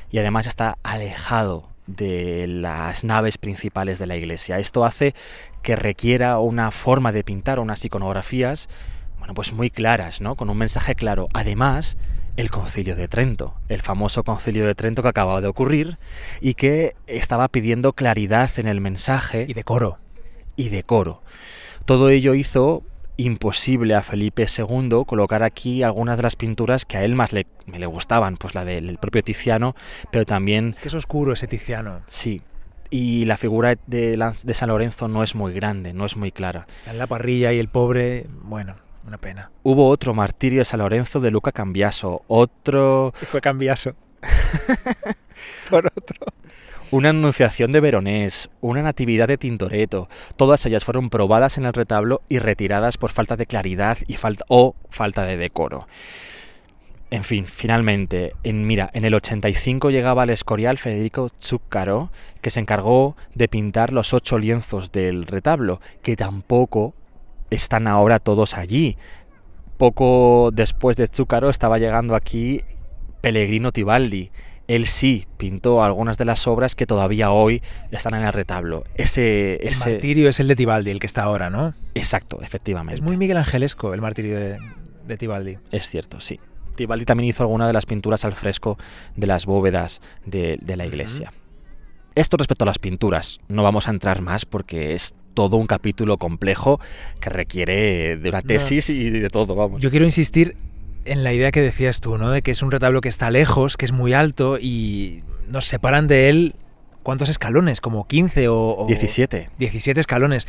y 0.10 0.20
además 0.20 0.48
está 0.48 0.78
alejado 0.84 1.70
de 1.88 2.46
las 2.48 3.04
naves 3.04 3.38
principales 3.38 4.00
de 4.00 4.06
la 4.06 4.16
iglesia. 4.16 4.60
Esto 4.60 4.86
hace 4.86 5.16
que 5.62 5.76
requiera 5.76 6.40
una 6.40 6.72
forma 6.72 7.12
de 7.12 7.24
pintar, 7.24 7.60
unas 7.60 7.84
iconografías, 7.84 8.70
bueno, 9.18 9.34
pues 9.34 9.54
muy 9.54 9.70
claras, 9.70 10.22
¿no? 10.22 10.36
Con 10.36 10.50
un 10.50 10.58
mensaje 10.58 10.96
claro. 10.96 11.28
Además, 11.34 11.98
el 12.40 12.52
concilio 12.52 12.96
de 12.96 13.08
Trento, 13.08 13.54
el 13.68 13.82
famoso 13.82 14.24
concilio 14.24 14.66
de 14.66 14.74
Trento 14.76 15.02
que 15.02 15.10
acababa 15.10 15.42
de 15.42 15.48
ocurrir 15.48 15.98
y 16.40 16.54
que 16.54 16.96
estaba 17.08 17.48
pidiendo 17.50 17.94
claridad 17.94 18.50
en 18.58 18.68
el 18.68 18.80
mensaje 18.80 19.46
Y 19.48 19.54
decoro. 19.54 19.98
y 20.56 20.70
decoro. 20.70 21.22
Todo 21.86 22.10
ello 22.10 22.34
hizo 22.36 22.84
imposible 23.18 23.94
a 23.96 24.02
Felipe 24.02 24.46
II 24.58 25.04
colocar 25.06 25.44
aquí 25.44 25.84
algunas 25.84 26.16
de 26.18 26.24
las 26.24 26.38
pinturas 26.38 26.86
que 26.86 26.96
a 26.96 27.04
él 27.04 27.16
más 27.16 27.34
le, 27.34 27.46
me 27.66 27.78
le 27.78 27.86
gustaban, 27.88 28.38
pues 28.38 28.56
la 28.56 28.64
del 28.64 28.98
propio 28.98 29.22
Tiziano, 29.22 29.76
pero 30.10 30.26
también, 30.26 30.70
Es 30.70 30.80
que 30.80 30.88
es 30.88 30.94
oscuro 30.94 31.34
ese 31.34 31.48
Tiziano. 31.48 32.00
sí, 32.08 32.42
y 32.90 33.26
la 33.26 33.36
figura 33.38 33.76
de, 33.88 34.18
de 34.44 34.54
San 34.54 34.70
Lorenzo 34.70 35.10
no 35.10 35.22
es 35.24 35.36
muy 35.36 35.54
grande, 35.54 35.94
no 35.94 36.06
es 36.06 36.16
muy 36.16 36.32
clara. 36.32 36.66
Está 36.78 36.92
en 36.92 36.98
la 36.98 37.08
parrilla 37.08 37.52
y 37.52 37.60
el 37.60 37.68
pobre, 37.68 38.26
bueno, 38.44 38.76
una 39.10 39.18
pena. 39.18 39.52
Hubo 39.64 39.88
otro 39.90 40.14
martirio 40.14 40.60
de 40.60 40.66
San 40.66 40.80
Lorenzo 40.80 41.20
de 41.20 41.32
Luca 41.32 41.52
Cambiaso, 41.52 42.22
otro, 42.28 43.12
fue 43.30 43.42
cambiaso. 43.42 43.96
Por 45.70 45.88
otro. 45.88 46.28
una 46.92 47.10
anunciación 47.10 47.72
de 47.72 47.80
Veronés, 47.80 48.50
una 48.62 48.84
natividad 48.84 49.28
de 49.28 49.38
Tintoretto, 49.38 50.10
todas 50.36 50.66
ellas 50.66 50.86
fueron 50.86 51.10
probadas 51.10 51.58
en 51.58 51.66
el 51.66 51.74
retablo 51.74 52.22
y 52.30 52.40
retiradas 52.40 52.98
por 52.98 53.12
falta 53.12 53.36
de 53.36 53.46
claridad 53.46 53.98
y 54.08 54.18
falta 54.18 54.46
o 54.48 54.76
falta 54.90 55.24
de 55.24 55.38
decoro. 55.38 55.88
En 57.12 57.24
fin, 57.24 57.46
finalmente, 57.48 58.34
en, 58.44 58.68
mira, 58.68 58.92
en 58.94 59.04
el 59.04 59.16
85 59.16 59.90
llegaba 59.90 60.24
al 60.24 60.30
Escorial 60.30 60.78
Federico 60.78 61.30
Zuccaro, 61.42 62.12
que 62.42 62.52
se 62.52 62.60
encargó 62.60 63.18
de 63.34 63.48
pintar 63.48 63.92
los 63.92 64.14
ocho 64.14 64.38
lienzos 64.38 64.92
del 64.92 65.26
retablo, 65.26 65.82
que 66.04 66.16
tampoco 66.16 66.94
están 67.50 67.88
ahora 67.88 68.20
todos 68.20 68.58
allí. 68.58 68.98
Poco 69.78 70.52
después 70.54 70.98
de 70.98 71.08
Zuccaro 71.08 71.50
estaba 71.50 71.78
llegando 71.78 72.16
aquí 72.16 72.62
Pellegrino 73.22 73.72
Tibaldi. 73.72 74.32
Él 74.68 74.86
sí 74.86 75.26
pintó 75.38 75.84
algunas 75.84 76.18
de 76.18 76.26
las 76.26 76.46
obras 76.46 76.76
que 76.76 76.86
todavía 76.86 77.32
hoy 77.32 77.64
están 77.90 78.14
en 78.14 78.24
el 78.24 78.34
retablo. 78.34 78.84
Ese, 78.96 79.56
El 79.56 79.70
ese, 79.70 79.92
martirio 79.92 80.30
es 80.30 80.40
el 80.40 80.48
de 80.48 80.56
Tibaldi, 80.56 80.92
el 80.92 81.00
que 81.00 81.08
está 81.08 81.24
ahora, 81.24 81.50
¿no? 81.50 81.74
exacto, 81.96 82.40
efectivamente. 82.44 82.96
Es 82.96 83.02
muy 83.02 83.18
Miguel 83.18 83.38
Angelesco 83.38 83.94
el 83.96 84.02
martirio 84.02 84.40
de, 84.40 84.60
de 85.08 85.18
Tibaldi. 85.18 85.58
Es 85.72 85.90
cierto, 85.90 86.20
sí. 86.20 86.40
Tibaldi 86.76 87.06
también 87.06 87.30
hizo 87.30 87.44
alguna 87.44 87.66
de 87.66 87.74
las 87.74 87.86
pinturas 87.86 88.24
al 88.26 88.36
fresco 88.36 88.78
de 89.16 89.26
las 89.28 89.46
bóvedas 89.48 90.02
de, 90.26 90.60
de 90.62 90.78
la 90.78 90.86
iglesia. 90.86 91.34
Esto 92.14 92.38
respecto 92.38 92.64
a 92.64 92.68
las 92.68 92.80
pinturas. 92.80 93.40
No 93.48 93.64
vamos 93.64 93.88
a 93.88 93.92
entrar 93.92 94.22
más 94.22 94.46
porque 94.46 94.94
es 94.94 95.16
todo 95.40 95.56
un 95.56 95.68
capítulo 95.68 96.18
complejo 96.18 96.82
que 97.22 97.30
requiere 97.30 98.18
de 98.18 98.28
una 98.30 98.42
No. 98.42 98.48
tesis 98.48 98.90
y 98.90 99.10
de 99.10 99.30
todo, 99.30 99.56
vamos. 99.56 99.82
Yo 99.82 99.90
quiero 99.90 100.04
insistir 100.04 100.58
en 101.06 101.24
la 101.24 101.32
idea 101.32 101.54
que 101.54 101.62
decías 101.62 102.02
tú, 102.02 102.18
¿no? 102.18 102.30
De 102.32 102.42
que 102.42 102.52
es 102.52 102.62
un 102.62 102.72
retablo 102.72 103.00
que 103.00 103.08
está 103.08 103.32
lejos, 103.32 103.78
que 103.78 103.86
es 103.86 103.94
muy 103.94 104.12
alto 104.12 104.58
y 104.60 105.24
nos 105.48 105.64
separan 105.66 106.08
de 106.08 106.28
él 106.28 106.56
¿cuántos 107.04 107.30
escalones? 107.30 107.80
Como 107.80 108.06
15 108.06 108.50
o, 108.50 108.76
o 108.80 108.86
17. 108.86 109.50
17 109.58 110.02
escalones. 110.02 110.46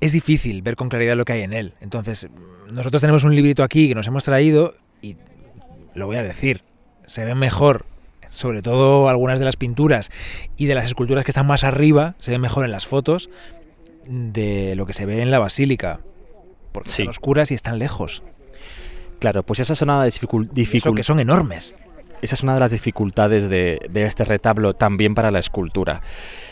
Es 0.00 0.12
difícil 0.12 0.62
ver 0.62 0.76
con 0.76 0.88
claridad 0.88 1.16
lo 1.16 1.24
que 1.24 1.32
hay 1.32 1.42
en 1.42 1.52
él. 1.52 1.74
Entonces, 1.80 2.28
nosotros 2.70 3.00
tenemos 3.00 3.24
un 3.24 3.34
librito 3.34 3.64
aquí 3.64 3.88
que 3.88 3.96
nos 3.96 4.06
hemos 4.06 4.22
traído 4.22 4.76
y 5.02 5.16
lo 5.94 6.06
voy 6.06 6.16
a 6.16 6.22
decir, 6.22 6.62
se 7.06 7.24
ven 7.24 7.38
mejor, 7.38 7.86
sobre 8.30 8.62
todo 8.62 9.08
algunas 9.08 9.38
de 9.38 9.44
las 9.44 9.56
pinturas 9.56 10.10
y 10.56 10.66
de 10.66 10.74
las 10.74 10.86
esculturas 10.86 11.24
que 11.24 11.30
están 11.30 11.46
más 11.46 11.64
arriba, 11.64 12.14
se 12.18 12.30
ven 12.30 12.40
mejor 12.40 12.64
en 12.64 12.70
las 12.72 12.86
fotos 12.86 13.28
de 14.06 14.74
lo 14.76 14.86
que 14.86 14.92
se 14.92 15.06
ve 15.06 15.22
en 15.22 15.30
la 15.30 15.38
basílica. 15.38 16.00
Porque 16.72 16.88
Sí. 16.88 17.02
están 17.02 17.10
oscuras 17.10 17.50
y 17.50 17.54
están 17.54 17.78
lejos. 17.78 18.22
Claro, 19.18 19.42
pues 19.42 19.60
esa 19.60 19.72
es 19.74 19.82
una 19.82 20.04
dificul- 20.06 20.48
Y 20.54 20.62
eso 20.62 20.90
dificul- 20.90 20.94
que 20.96 21.02
son 21.02 21.20
enormes. 21.20 21.74
Esa 22.22 22.34
es 22.34 22.42
una 22.42 22.54
de 22.54 22.60
las 22.60 22.70
dificultades 22.70 23.48
de, 23.48 23.78
de 23.90 24.04
este 24.04 24.24
retablo 24.24 24.74
también 24.74 25.14
para 25.14 25.30
la 25.30 25.38
escultura. 25.38 26.02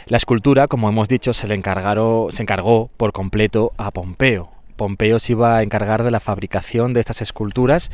La 0.07 0.17
escultura, 0.17 0.67
como 0.67 0.89
hemos 0.89 1.09
dicho, 1.09 1.35
se 1.35 1.47
le 1.47 1.55
encargaron, 1.55 2.33
se 2.33 2.43
encargó 2.43 2.91
por 2.97 3.13
completo 3.13 3.73
a 3.77 3.91
Pompeo. 3.91 4.51
Pompeo 4.77 5.19
se 5.19 5.33
iba 5.33 5.57
a 5.57 5.63
encargar 5.63 6.05
de 6.05 6.11
la 6.11 6.21
fabricación 6.21 6.93
de 6.95 7.01
estas 7.01 7.21
esculturas 7.21 7.91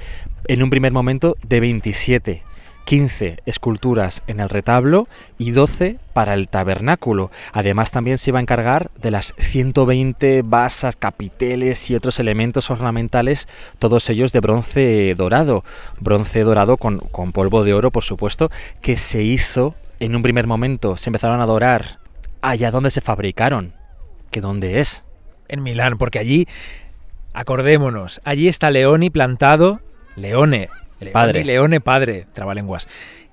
en 0.47 0.62
un 0.62 0.70
primer 0.70 0.93
momento 0.93 1.36
de 1.43 1.61
27. 1.61 2.43
15 2.85 3.39
esculturas 3.47 4.23
en 4.27 4.40
el 4.40 4.48
retablo 4.48 5.09
y 5.39 5.51
12 5.52 5.98
para 6.12 6.35
el 6.35 6.48
tabernáculo. 6.48 7.31
Además 7.52 7.90
también 7.90 8.19
se 8.19 8.31
iba 8.31 8.39
a 8.39 8.43
encargar 8.43 8.90
de 8.97 9.11
las 9.11 9.35
120 9.39 10.43
basas, 10.43 10.97
capiteles 10.97 11.90
y 11.90 11.97
otros 11.97 12.20
elementos 12.20 12.70
ornamentales, 12.70 13.48
todos 13.78 14.09
ellos 14.11 14.32
de 14.32 14.40
bronce 14.40 15.15
dorado. 15.16 15.65
Bronce 16.01 16.43
dorado 16.43 16.77
con, 16.77 16.98
con 16.98 17.32
polvo 17.32 17.65
de 17.65 17.74
oro, 17.74 17.90
por 17.90 18.05
supuesto, 18.05 18.51
que 18.81 18.97
se 18.97 19.23
hizo 19.23 19.74
en 20.01 20.15
un 20.15 20.23
primer 20.23 20.47
momento. 20.47 20.97
Se 20.97 21.09
empezaron 21.09 21.40
a 21.40 21.47
dorar 21.47 21.98
allá 22.43 22.70
donde 22.70 22.90
se 22.90 23.01
fabricaron. 23.01 23.73
¿Que 24.31 24.40
dónde 24.40 24.81
es? 24.81 25.02
En 25.48 25.62
Milán, 25.62 25.98
porque 25.98 26.19
allí, 26.19 26.48
acordémonos, 27.32 28.20
allí 28.24 28.48
está 28.48 28.70
Leoni 28.70 29.11
plantado, 29.11 29.81
Leone, 30.16 30.69
Leoni, 31.05 31.12
Padre. 31.12 31.44
Leone 31.44 31.81
padre, 31.81 32.26
trabalenguas, 32.32 32.89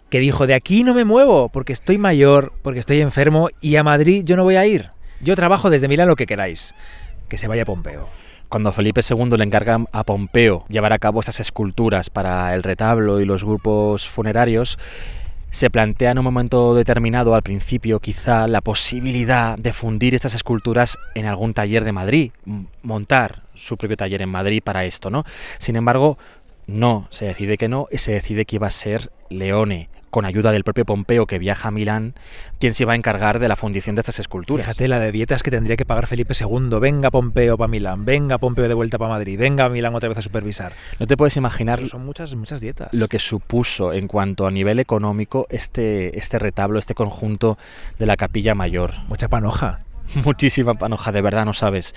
que 0.10 0.20
dijo, 0.20 0.46
de 0.48 0.54
aquí 0.54 0.84
no 0.84 0.94
me 0.94 1.06
muevo, 1.06 1.50
porque 1.50 1.74
estoy 1.74 1.98
mayor, 1.98 2.54
porque 2.62 2.80
estoy 2.80 3.02
enfermo, 3.02 3.50
y 3.62 3.78
a 3.78 3.84
Madrid 3.84 4.24
yo 4.26 4.36
no 4.36 4.44
voy 4.44 4.58
a 4.58 4.66
ir. 4.66 4.90
Yo 5.22 5.36
trabajo 5.36 5.70
desde 5.70 5.88
Milán 5.88 6.08
lo 6.08 6.16
que 6.16 6.26
queráis. 6.26 6.76
Que 7.30 7.38
se 7.38 7.48
vaya 7.48 7.64
Pompeo. 7.64 8.10
Cuando 8.50 8.74
Felipe 8.74 9.02
II 9.08 9.38
le 9.38 9.46
encarga 9.46 9.80
a 9.94 10.04
Pompeo 10.04 10.66
llevar 10.68 10.92
a 10.92 11.00
cabo 11.00 11.22
estas 11.22 11.40
esculturas 11.40 12.10
para 12.10 12.54
el 12.54 12.64
retablo 12.64 13.22
y 13.22 13.26
los 13.26 13.46
grupos 13.46 14.06
funerarios, 14.06 14.78
se 15.52 15.70
plantea 15.70 16.12
en 16.12 16.18
un 16.18 16.26
momento 16.26 16.74
determinado, 16.76 17.36
al 17.36 17.44
principio 17.44 18.00
quizá, 18.00 18.48
la 18.48 18.62
posibilidad 18.62 19.58
de 19.58 19.74
fundir 19.74 20.16
estas 20.16 20.34
esculturas 20.34 20.98
en 21.14 21.26
algún 21.26 21.54
taller 21.54 21.84
de 21.84 21.92
Madrid, 21.92 22.32
montar 22.84 23.44
su 23.54 23.78
propio 23.78 23.98
taller 23.98 24.22
en 24.22 24.30
Madrid 24.30 24.62
para 24.64 24.86
esto, 24.86 25.10
¿no? 25.10 25.24
Sin 25.60 25.76
embargo, 25.76 26.18
no, 26.68 27.08
se 27.10 27.26
decide 27.26 27.58
que 27.58 27.68
no 27.68 27.88
y 27.92 27.98
se 27.98 28.12
decide 28.12 28.46
que 28.46 28.58
iba 28.58 28.68
a 28.68 28.72
ser 28.72 29.12
Leone, 29.30 29.90
con 30.12 30.26
ayuda 30.26 30.52
del 30.52 30.64
propio 30.64 30.86
Pompeo 30.86 31.26
que 31.26 31.40
viaja 31.40 31.70
a 31.70 31.72
Milán, 31.72 32.14
quien 32.60 32.74
se 32.76 32.84
iba 32.84 32.94
a 32.94 32.96
encargar 32.96 33.40
de 33.40 33.48
la 33.48 33.56
fundición 33.56 33.96
de 33.96 34.02
estas 34.02 34.20
esculturas. 34.20 34.66
Fíjate 34.68 34.88
la 34.88 35.00
de 35.00 35.12
dietas 35.12 35.42
que 35.42 35.50
tendría 35.50 35.78
que 35.78 35.86
pagar 35.86 36.06
Felipe 36.06 36.34
II. 36.40 36.80
Venga 36.80 37.10
Pompeo 37.10 37.58
para 37.58 37.68
Milán, 37.68 38.06
venga 38.06 38.38
Pompeo 38.38 38.68
de 38.68 38.74
vuelta 38.74 38.98
para 38.98 39.10
Madrid, 39.10 39.40
venga 39.40 39.66
a 39.66 39.70
Milán 39.70 39.96
otra 39.96 40.10
vez 40.10 40.18
a 40.18 40.22
supervisar. 40.22 40.74
No 41.00 41.08
te 41.08 41.18
puedes 41.18 41.38
imaginar 41.38 41.80
Eso 41.80 41.92
son 41.92 42.06
muchas, 42.06 42.36
muchas 42.36 42.62
dietas. 42.62 42.94
lo 42.94 43.08
que 43.08 43.20
supuso 43.20 43.94
en 43.94 44.08
cuanto 44.08 44.46
a 44.46 44.52
nivel 44.52 44.80
económico 44.80 45.48
este, 45.50 46.18
este 46.20 46.38
retablo, 46.40 46.78
este 46.78 46.94
conjunto 46.94 47.58
de 47.98 48.06
la 48.06 48.18
capilla 48.18 48.54
mayor. 48.54 48.92
Mucha 49.08 49.30
panoja. 49.30 49.80
Muchísima 50.26 50.76
panoja, 50.76 51.12
de 51.12 51.22
verdad 51.22 51.46
no 51.46 51.54
sabes. 51.54 51.96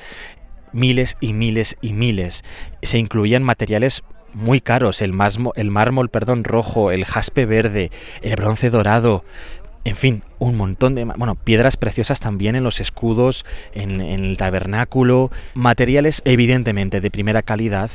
Miles 0.72 1.16
y 1.20 1.32
miles 1.32 1.76
y 1.80 1.92
miles. 1.92 2.44
Se 2.82 2.98
incluían 2.98 3.42
materiales 3.42 4.02
muy 4.34 4.60
caros, 4.60 5.00
el, 5.02 5.12
masmo- 5.12 5.52
el 5.56 5.70
mármol 5.70 6.08
perdón, 6.10 6.44
rojo, 6.44 6.90
el 6.90 7.04
jaspe 7.04 7.46
verde, 7.46 7.90
el 8.22 8.36
bronce 8.36 8.70
dorado. 8.70 9.24
En 9.84 9.96
fin, 9.96 10.22
un 10.38 10.56
montón 10.56 10.94
de... 10.94 11.04
Bueno, 11.04 11.34
piedras 11.34 11.76
preciosas 11.76 12.18
también 12.20 12.56
en 12.56 12.64
los 12.64 12.80
escudos, 12.80 13.44
en, 13.72 14.00
en 14.00 14.24
el 14.24 14.36
tabernáculo, 14.36 15.30
materiales 15.54 16.22
evidentemente 16.24 17.00
de 17.00 17.10
primera 17.10 17.42
calidad 17.42 17.90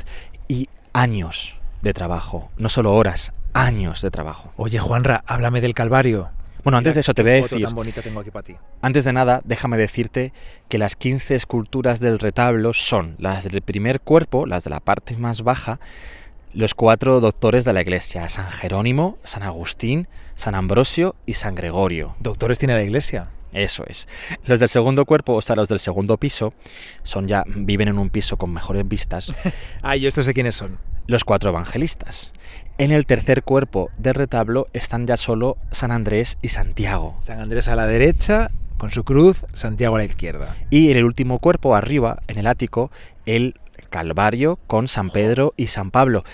y 0.48 0.68
años 0.92 1.56
de 1.82 1.92
trabajo, 1.92 2.50
no 2.58 2.68
solo 2.68 2.94
horas, 2.94 3.32
años 3.54 4.02
de 4.02 4.10
trabajo. 4.10 4.52
Oye, 4.56 4.78
Juanra, 4.78 5.24
háblame 5.26 5.60
del 5.60 5.74
Calvario. 5.74 6.28
Bueno, 6.62 6.76
antes 6.76 6.94
de 6.94 7.00
eso 7.00 7.14
te 7.14 7.22
voy 7.22 7.30
a 7.30 7.34
decir, 7.36 7.62
tan 7.62 7.74
bonita 7.74 8.02
tengo 8.02 8.20
aquí 8.20 8.30
para 8.30 8.42
ti. 8.42 8.54
antes 8.82 9.04
de 9.04 9.12
nada, 9.14 9.40
déjame 9.44 9.78
decirte 9.78 10.32
que 10.68 10.76
las 10.76 10.94
15 10.94 11.34
esculturas 11.34 12.00
del 12.00 12.18
retablo 12.18 12.74
son 12.74 13.16
las 13.18 13.44
del 13.44 13.62
primer 13.62 14.00
cuerpo, 14.00 14.44
las 14.46 14.62
de 14.64 14.70
la 14.70 14.80
parte 14.80 15.16
más 15.16 15.42
baja, 15.42 15.80
los 16.52 16.74
cuatro 16.74 17.20
doctores 17.20 17.64
de 17.64 17.72
la 17.72 17.82
iglesia, 17.82 18.28
San 18.28 18.50
Jerónimo, 18.50 19.18
San 19.24 19.42
Agustín, 19.42 20.08
San 20.34 20.54
Ambrosio 20.54 21.14
y 21.26 21.34
San 21.34 21.54
Gregorio. 21.54 22.14
Doctores 22.20 22.58
tiene 22.58 22.74
la 22.74 22.82
iglesia. 22.82 23.28
Eso 23.52 23.84
es. 23.88 24.06
Los 24.44 24.60
del 24.60 24.68
segundo 24.68 25.04
cuerpo, 25.04 25.34
o 25.34 25.42
sea, 25.42 25.56
los 25.56 25.68
del 25.68 25.80
segundo 25.80 26.16
piso, 26.18 26.54
son 27.02 27.26
ya 27.26 27.42
viven 27.46 27.88
en 27.88 27.98
un 27.98 28.08
piso 28.08 28.36
con 28.36 28.52
mejores 28.52 28.86
vistas, 28.86 29.34
Ah, 29.82 29.96
yo 29.96 30.08
esto 30.08 30.22
sé 30.22 30.34
quiénes 30.34 30.54
son. 30.54 30.78
los 31.06 31.24
cuatro 31.24 31.50
evangelistas. 31.50 32.32
En 32.78 32.92
el 32.92 33.06
tercer 33.06 33.42
cuerpo 33.42 33.90
del 33.98 34.14
retablo 34.14 34.68
están 34.72 35.06
ya 35.06 35.16
solo 35.16 35.56
San 35.72 35.90
Andrés 35.90 36.38
y 36.42 36.48
Santiago. 36.50 37.16
San 37.18 37.40
Andrés 37.40 37.66
a 37.66 37.74
la 37.74 37.86
derecha, 37.88 38.50
con 38.78 38.92
su 38.92 39.02
cruz, 39.02 39.44
Santiago 39.52 39.96
a 39.96 39.98
la 39.98 40.04
izquierda. 40.04 40.56
Y 40.70 40.90
en 40.92 40.96
el 40.96 41.04
último 41.04 41.40
cuerpo, 41.40 41.74
arriba, 41.74 42.22
en 42.28 42.38
el 42.38 42.46
ático, 42.46 42.90
el 43.26 43.56
Calvario 43.90 44.58
con 44.66 44.88
San 44.88 45.10
Pedro 45.10 45.52
y 45.56 45.66
San 45.66 45.90
Pablo. 45.90 46.24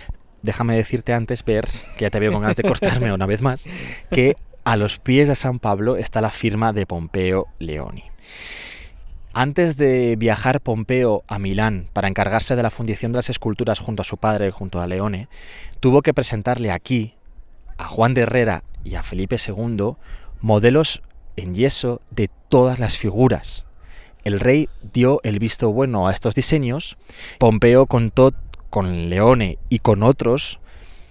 Déjame 0.43 0.77
decirte 0.77 1.13
antes, 1.13 1.45
ver, 1.45 1.67
que 1.97 2.05
ya 2.05 2.11
te 2.11 2.21
veo 2.21 2.31
con 2.31 2.43
ganas 2.43 2.57
de 2.57 2.63
cortarme 2.63 3.13
una 3.13 3.27
vez 3.27 3.43
más, 3.43 3.65
que 4.11 4.37
a 4.65 4.77
los 4.77 4.99
pies 4.99 5.27
de 5.27 5.35
San 5.35 5.59
Pablo 5.59 5.97
está 5.97 6.21
la 6.21 6.31
firma 6.31 6.73
de 6.73 6.87
Pompeo 6.87 7.49
Leoni. 7.59 8.05
Antes 9.33 9.77
de 9.77 10.17
viajar 10.17 10.63
Pompeo 10.63 11.23
a 11.29 11.39
Milán 11.39 11.89
para 11.93 12.09
encargarse 12.09 12.57
de 12.57 12.63
la 12.63 12.71
fundición 12.71 13.13
de 13.13 13.19
las 13.19 13.29
esculturas 13.29 13.81
junto 13.81 14.01
a 14.01 14.05
su 14.07 14.17
padre, 14.17 14.51
junto 14.51 14.81
a 14.81 14.87
Leone, 14.87 15.29
tuvo 15.81 16.01
que 16.01 16.15
presentarle 16.15 16.71
aquí, 16.71 17.17
a 17.77 17.85
Juan 17.85 18.15
de 18.15 18.23
Herrera 18.23 18.63
y 18.83 18.95
a 18.95 19.03
Felipe 19.03 19.37
II, 19.37 19.97
modelos 20.41 21.03
en 21.37 21.55
yeso 21.55 22.01
de 22.11 22.31
todas 22.49 22.79
las 22.79 22.97
figuras. 22.97 23.66
El 24.27 24.41
rey 24.41 24.69
dio 24.93 25.21
el 25.23 25.39
visto 25.39 25.71
bueno 25.71 26.09
a 26.09 26.13
estos 26.13 26.35
diseños. 26.35 26.97
Pompeo 27.39 27.87
contó 27.87 28.35
con 28.71 29.09
Leone 29.09 29.57
y 29.69 29.79
con 29.79 30.03
otros 30.03 30.59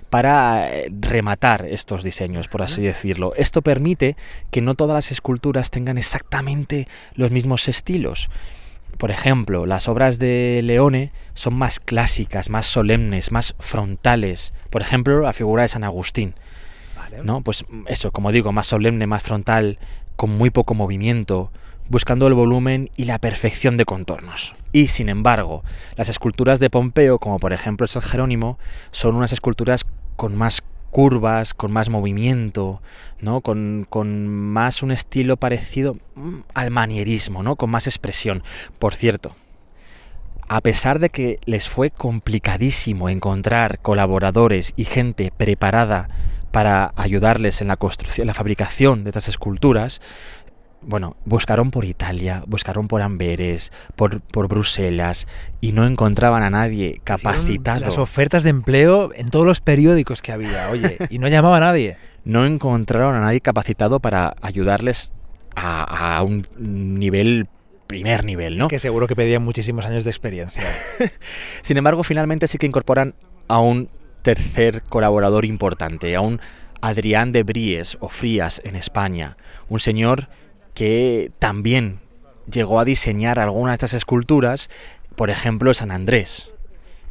para 0.10 0.70
eh, 0.70 0.92
rematar 1.00 1.66
estos 1.66 2.04
diseños, 2.04 2.50
por 2.50 2.62
así 2.62 2.82
decirlo. 2.82 3.32
Esto 3.38 3.62
permite 3.62 4.18
que 4.52 4.60
no 4.60 4.76
todas 4.76 4.96
las 4.96 5.14
esculturas 5.14 5.72
tengan 5.72 5.98
exactamente 5.98 6.90
los 7.14 7.32
mismos 7.32 7.70
estilos. 7.70 8.30
Por 8.98 9.12
ejemplo, 9.12 9.66
las 9.66 9.88
obras 9.88 10.20
de 10.20 10.60
Leone 10.62 11.14
son 11.36 11.54
más 11.54 11.80
clásicas, 11.80 12.50
más 12.50 12.68
solemnes, 12.68 13.32
más 13.32 13.56
frontales. 13.60 14.54
Por 14.70 14.82
ejemplo, 14.82 15.22
la 15.22 15.32
figura 15.32 15.64
de 15.64 15.70
San 15.70 15.86
Agustín. 15.86 16.34
Vale. 16.98 17.24
¿no? 17.24 17.40
Pues 17.40 17.64
eso, 17.88 18.12
como 18.12 18.34
digo, 18.34 18.52
más 18.52 18.68
solemne, 18.68 19.08
más 19.08 19.24
frontal, 19.24 19.80
con 20.18 20.32
muy 20.32 20.50
poco 20.50 20.74
movimiento, 20.74 21.50
buscando 21.90 22.28
el 22.28 22.34
volumen 22.34 22.90
y 22.96 23.06
la 23.06 23.20
perfección 23.20 23.78
de 23.78 23.86
contornos. 23.86 24.54
Y 24.72 24.88
sin 24.88 25.10
embargo, 25.10 25.64
las 25.96 26.10
esculturas 26.10 26.60
de 26.60 26.70
Pompeo, 26.70 27.20
como 27.20 27.40
por 27.40 27.54
ejemplo 27.54 27.86
el 27.86 27.90
San 27.90 28.02
Jerónimo, 28.02 28.58
son 28.92 29.16
unas 29.16 29.34
esculturas 29.34 29.86
con 30.16 30.36
más 30.36 30.64
curvas, 30.92 31.54
con 31.54 31.72
más 31.72 31.90
movimiento, 31.90 32.82
¿no? 33.20 33.42
Con, 33.42 33.86
con 33.90 34.28
más 34.30 34.82
un 34.82 34.92
estilo 34.92 35.36
parecido 35.36 35.98
mm, 36.16 36.40
al 36.54 36.72
manierismo, 36.72 37.44
¿no? 37.44 37.58
Con 37.58 37.70
más 37.70 37.86
expresión. 37.86 38.44
Por 38.80 38.96
cierto, 38.96 39.36
a 40.48 40.62
pesar 40.62 41.00
de 41.00 41.10
que 41.10 41.38
les 41.46 41.68
fue 41.68 41.90
complicadísimo 41.90 43.10
encontrar 43.10 43.80
colaboradores 43.80 44.74
y 44.76 44.86
gente 44.86 45.34
preparada 45.36 46.08
para 46.52 46.94
ayudarles 46.96 47.60
en 47.60 47.68
la 47.68 47.76
construcción, 47.76 48.28
la 48.28 48.34
fabricación 48.34 49.04
de 49.04 49.10
estas 49.10 49.28
esculturas, 49.28 50.02
bueno, 50.86 51.18
buscaron 51.26 51.72
por 51.72 51.86
Italia, 51.86 52.44
buscaron 52.48 52.88
por 52.88 53.02
Amberes, 53.02 53.72
por, 53.96 54.22
por 54.22 54.48
Bruselas 54.48 55.28
y 55.62 55.72
no 55.72 55.86
encontraban 55.86 56.44
a 56.44 56.50
nadie 56.50 57.02
capacitado. 57.04 57.82
Las 57.82 57.98
ofertas 57.98 58.44
de 58.44 58.52
empleo 58.52 59.12
en 59.14 59.28
todos 59.28 59.46
los 59.46 59.62
periódicos 59.62 60.22
que 60.22 60.32
había, 60.32 60.70
oye, 60.70 60.98
y 61.10 61.20
no 61.20 61.28
llamaba 61.28 61.58
a 61.58 61.62
nadie. 61.62 61.98
No 62.24 62.46
encontraron 62.46 63.16
a 63.16 63.20
nadie 63.20 63.42
capacitado 63.42 64.00
para 64.00 64.36
ayudarles 64.42 65.12
a, 65.56 66.18
a 66.18 66.24
un 66.24 66.48
nivel 66.58 67.48
primer 67.88 68.24
nivel, 68.24 68.58
¿no? 68.58 68.66
Es 68.66 68.68
que 68.68 68.80
seguro 68.80 69.08
que 69.08 69.16
pedían 69.16 69.44
muchísimos 69.44 69.86
años 69.86 70.04
de 70.04 70.10
experiencia. 70.10 70.64
Sin 71.62 71.78
embargo, 71.78 72.04
finalmente 72.04 72.48
sí 72.48 72.58
que 72.58 72.66
incorporan 72.66 73.14
a 73.48 73.60
un 73.60 73.90
tercer 74.24 74.82
colaborador 74.82 75.46
importante, 75.46 76.16
a 76.16 76.22
un 76.22 76.42
Adrián 76.82 77.32
de 77.32 77.44
Bries 77.44 77.98
o 78.00 78.10
Frías 78.10 78.62
en 78.64 78.76
España, 78.76 79.38
un 79.70 79.80
señor 79.80 80.28
que 80.76 81.32
también 81.40 82.00
llegó 82.52 82.80
a 82.80 82.86
diseñar 82.86 83.40
algunas 83.40 83.72
de 83.72 83.76
estas 83.76 83.94
esculturas, 83.96 84.70
por 85.16 85.32
ejemplo 85.32 85.74
San 85.74 85.90
Andrés. 85.90 86.50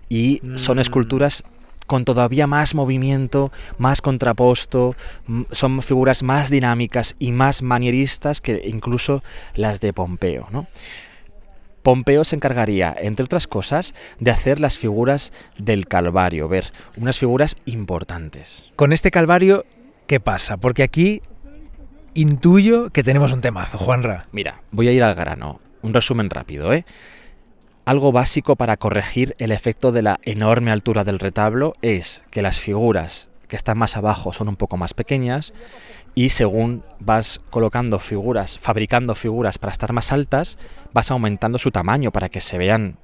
Y 0.09 0.41
son 0.55 0.77
Mm. 0.77 0.81
esculturas 0.81 1.43
con 1.87 2.05
todavía 2.05 2.47
más 2.47 2.75
movimiento, 2.75 3.51
más 3.77 4.01
contraposto, 4.01 4.95
son 5.51 5.83
figuras 5.83 6.23
más 6.23 6.49
dinámicas 6.49 7.15
y 7.19 7.33
más 7.33 7.63
manieristas 7.63 8.41
que 8.41 8.63
incluso 8.67 9.23
las 9.55 9.81
de 9.81 9.93
Pompeo, 9.93 10.47
¿no? 10.51 10.67
Pompeo 11.83 12.25
se 12.25 12.37
encargaría, 12.37 12.95
entre 12.99 13.27
otras 13.27 13.47
cosas, 13.47 13.95
de 14.19 14.31
hacer 14.31 14.61
las 14.61 14.79
figuras 14.79 15.33
del 15.59 15.87
Calvario, 15.87 16.49
ver, 16.49 16.73
unas 16.97 17.19
figuras 17.19 17.57
importantes. 17.67 18.71
Con 18.77 18.95
este 18.95 19.11
calvario, 19.11 19.67
¿qué 20.07 20.19
pasa? 20.21 20.57
Porque 20.57 20.83
aquí 20.83 21.21
intuyo 22.15 22.91
que 22.91 23.03
tenemos 23.03 23.33
un 23.33 23.41
temazo, 23.41 23.79
Juanra. 23.79 24.27
Mira, 24.33 24.63
voy 24.71 24.89
a 24.89 24.93
ir 24.93 25.03
al 25.03 25.15
grano, 25.15 25.61
un 25.83 25.93
resumen 25.93 26.31
rápido, 26.31 26.73
¿eh? 26.73 26.85
Algo 27.85 28.13
básico 28.13 28.57
para 28.57 28.79
corregir 28.79 29.37
el 29.39 29.53
efecto 29.53 29.93
de 29.93 30.01
la 30.01 30.19
enorme 30.23 30.71
altura 30.71 31.05
del 31.05 31.19
retablo 31.19 31.75
es 31.83 32.23
que 32.31 32.41
las 32.41 32.59
figuras 32.59 33.29
que 33.47 33.57
están 33.57 33.77
más 33.77 33.97
abajo 33.97 34.33
son 34.33 34.49
un 34.49 34.57
poco 34.57 34.79
más 34.79 34.95
pequeñas 34.95 35.53
y 36.15 36.31
según 36.31 36.83
vas 36.99 37.43
colocando 37.51 37.99
figuras, 37.99 38.59
fabricando 38.59 39.15
figuras 39.15 39.59
para 39.59 39.73
estar 39.73 39.93
más 39.93 40.13
altas, 40.13 40.57
vas 40.95 41.11
aumentando 41.11 41.59
su 41.59 41.71
tamaño 41.71 42.11
para 42.11 42.31
que 42.31 42.41
se 42.41 42.57
vean 42.57 42.97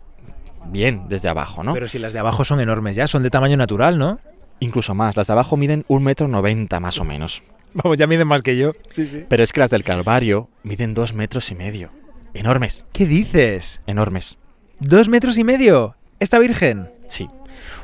bien 0.66 1.08
desde 1.08 1.28
abajo, 1.28 1.62
¿no? 1.62 1.74
Pero 1.74 1.88
si 1.88 1.98
las 1.98 2.12
de 2.14 2.20
abajo 2.20 2.44
son 2.44 2.60
enormes 2.60 2.96
ya, 2.96 3.06
son 3.06 3.22
de 3.22 3.30
tamaño 3.30 3.56
natural, 3.58 3.98
¿no? 3.98 4.18
Incluso 4.60 4.94
más, 4.94 5.16
las 5.16 5.26
de 5.26 5.32
abajo 5.32 5.56
miden 5.56 5.84
un 5.88 6.04
metro 6.04 6.28
noventa 6.28 6.80
más 6.80 6.98
o 6.98 7.04
menos. 7.04 7.42
Vamos, 7.74 7.98
ya 7.98 8.06
miden 8.06 8.26
más 8.28 8.42
que 8.42 8.56
yo. 8.56 8.72
Sí, 8.90 9.06
sí. 9.06 9.24
Pero 9.28 9.42
es 9.42 9.52
que 9.52 9.60
las 9.60 9.70
del 9.70 9.84
Calvario 9.84 10.48
miden 10.62 10.94
dos 10.94 11.14
metros 11.14 11.50
y 11.50 11.54
medio. 11.54 11.90
Enormes, 12.34 12.84
¿Qué 12.92 13.06
dices? 13.06 13.80
enormes. 13.86 14.38
¿Dos 14.78 15.08
metros 15.08 15.36
y 15.38 15.44
medio? 15.44 15.96
¿Esta 16.20 16.38
virgen? 16.38 16.90
Sí. 17.08 17.28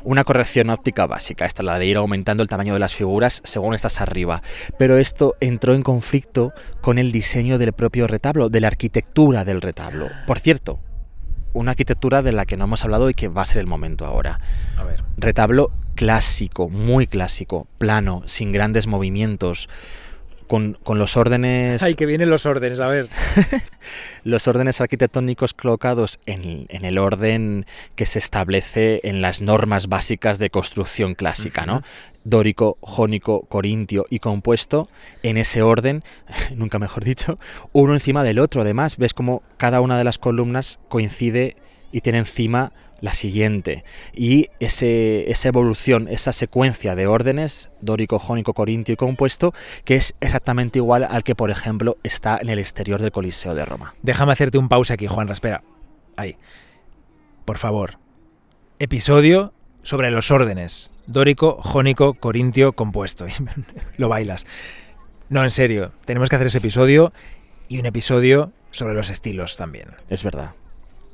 Una 0.03 0.23
corrección 0.23 0.69
óptica 0.69 1.05
básica, 1.05 1.45
esta 1.45 1.63
la 1.63 1.77
de 1.77 1.85
ir 1.85 1.97
aumentando 1.97 2.41
el 2.43 2.49
tamaño 2.49 2.73
de 2.73 2.79
las 2.79 2.95
figuras 2.95 3.41
según 3.43 3.75
estás 3.75 3.99
arriba. 3.99 4.41
Pero 4.79 4.97
esto 4.97 5.35
entró 5.41 5.73
en 5.75 5.83
conflicto 5.83 6.53
con 6.81 6.97
el 6.97 7.11
diseño 7.11 7.57
del 7.57 7.73
propio 7.73 8.07
retablo, 8.07 8.49
de 8.49 8.61
la 8.61 8.67
arquitectura 8.67 9.43
del 9.43 9.61
retablo. 9.61 10.07
Por 10.25 10.39
cierto, 10.39 10.79
una 11.53 11.71
arquitectura 11.71 12.21
de 12.21 12.31
la 12.31 12.45
que 12.45 12.57
no 12.57 12.65
hemos 12.65 12.83
hablado 12.83 13.09
y 13.09 13.13
que 13.13 13.27
va 13.27 13.43
a 13.43 13.45
ser 13.45 13.61
el 13.61 13.67
momento 13.67 14.05
ahora. 14.05 14.39
A 14.77 14.83
ver. 14.83 15.03
Retablo 15.17 15.71
clásico, 15.95 16.69
muy 16.69 17.07
clásico, 17.07 17.67
plano, 17.77 18.23
sin 18.25 18.51
grandes 18.51 18.87
movimientos, 18.87 19.67
con, 20.47 20.73
con 20.83 20.97
los 20.97 21.17
órdenes... 21.17 21.83
Ay, 21.83 21.95
que 21.95 22.05
vienen 22.05 22.29
los 22.29 22.45
órdenes, 22.45 22.79
a 22.79 22.87
ver. 22.87 23.09
los 24.23 24.47
órdenes 24.47 24.81
arquitectónicos 24.81 25.53
colocados 25.53 26.19
en, 26.25 26.65
en 26.69 26.85
el 26.85 26.97
orden 26.97 27.65
que 27.95 28.05
se 28.05 28.19
establece 28.19 29.01
en 29.03 29.21
las 29.21 29.41
normas 29.41 29.87
básicas 29.87 30.39
de 30.39 30.49
construcción 30.49 31.15
clásica, 31.15 31.65
¿no? 31.65 31.83
Dórico, 32.29 32.77
jónico, 32.81 33.43
corintio 33.47 34.05
y 34.09 34.19
compuesto, 34.19 34.89
en 35.23 35.37
ese 35.37 35.61
orden, 35.61 36.03
nunca 36.55 36.77
mejor 36.77 37.05
dicho, 37.05 37.39
uno 37.71 37.93
encima 37.93 38.23
del 38.23 38.39
otro. 38.39 38.61
Además, 38.61 38.97
ves 38.97 39.13
como 39.13 39.43
cada 39.55 39.79
una 39.79 39.97
de 39.97 40.03
las 40.03 40.17
columnas 40.17 40.79
coincide 40.89 41.55
y 41.93 42.01
tiene 42.01 42.17
encima 42.19 42.73
la 42.99 43.13
siguiente. 43.13 43.85
Y 44.13 44.49
ese, 44.59 45.31
esa 45.31 45.47
evolución, 45.47 46.09
esa 46.09 46.33
secuencia 46.33 46.95
de 46.95 47.07
órdenes, 47.07 47.69
dórico, 47.79 48.19
jónico, 48.19 48.53
corintio 48.53 48.91
y 48.91 48.97
compuesto, 48.97 49.53
que 49.85 49.95
es 49.95 50.13
exactamente 50.19 50.79
igual 50.79 51.05
al 51.05 51.23
que, 51.23 51.33
por 51.33 51.49
ejemplo, 51.49 51.95
está 52.03 52.39
en 52.41 52.49
el 52.49 52.59
exterior 52.59 53.01
del 53.01 53.13
Coliseo 53.13 53.55
de 53.55 53.63
Roma. 53.63 53.95
Déjame 54.01 54.33
hacerte 54.33 54.57
un 54.57 54.67
pause 54.67 54.91
aquí, 54.91 55.07
Juanra, 55.07 55.31
espera. 55.31 55.63
Ahí. 56.17 56.35
Por 57.45 57.57
favor. 57.57 57.99
Episodio 58.79 59.53
sobre 59.87 60.11
los 60.11 60.31
órdenes. 60.31 60.91
Dórico, 61.05 61.61
jónico, 61.61 62.15
corintio, 62.15 62.73
compuesto. 62.73 63.25
Lo 63.97 64.09
bailas. 64.09 64.45
No, 65.29 65.45
en 65.45 65.49
serio, 65.49 65.93
tenemos 66.03 66.27
que 66.27 66.35
hacer 66.35 66.47
ese 66.47 66.57
episodio 66.57 67.13
y 67.69 67.79
un 67.79 67.85
episodio 67.85 68.51
sobre 68.71 68.95
los 68.95 69.09
estilos 69.09 69.55
también. 69.55 69.91
Es 70.09 70.23
verdad. 70.23 70.51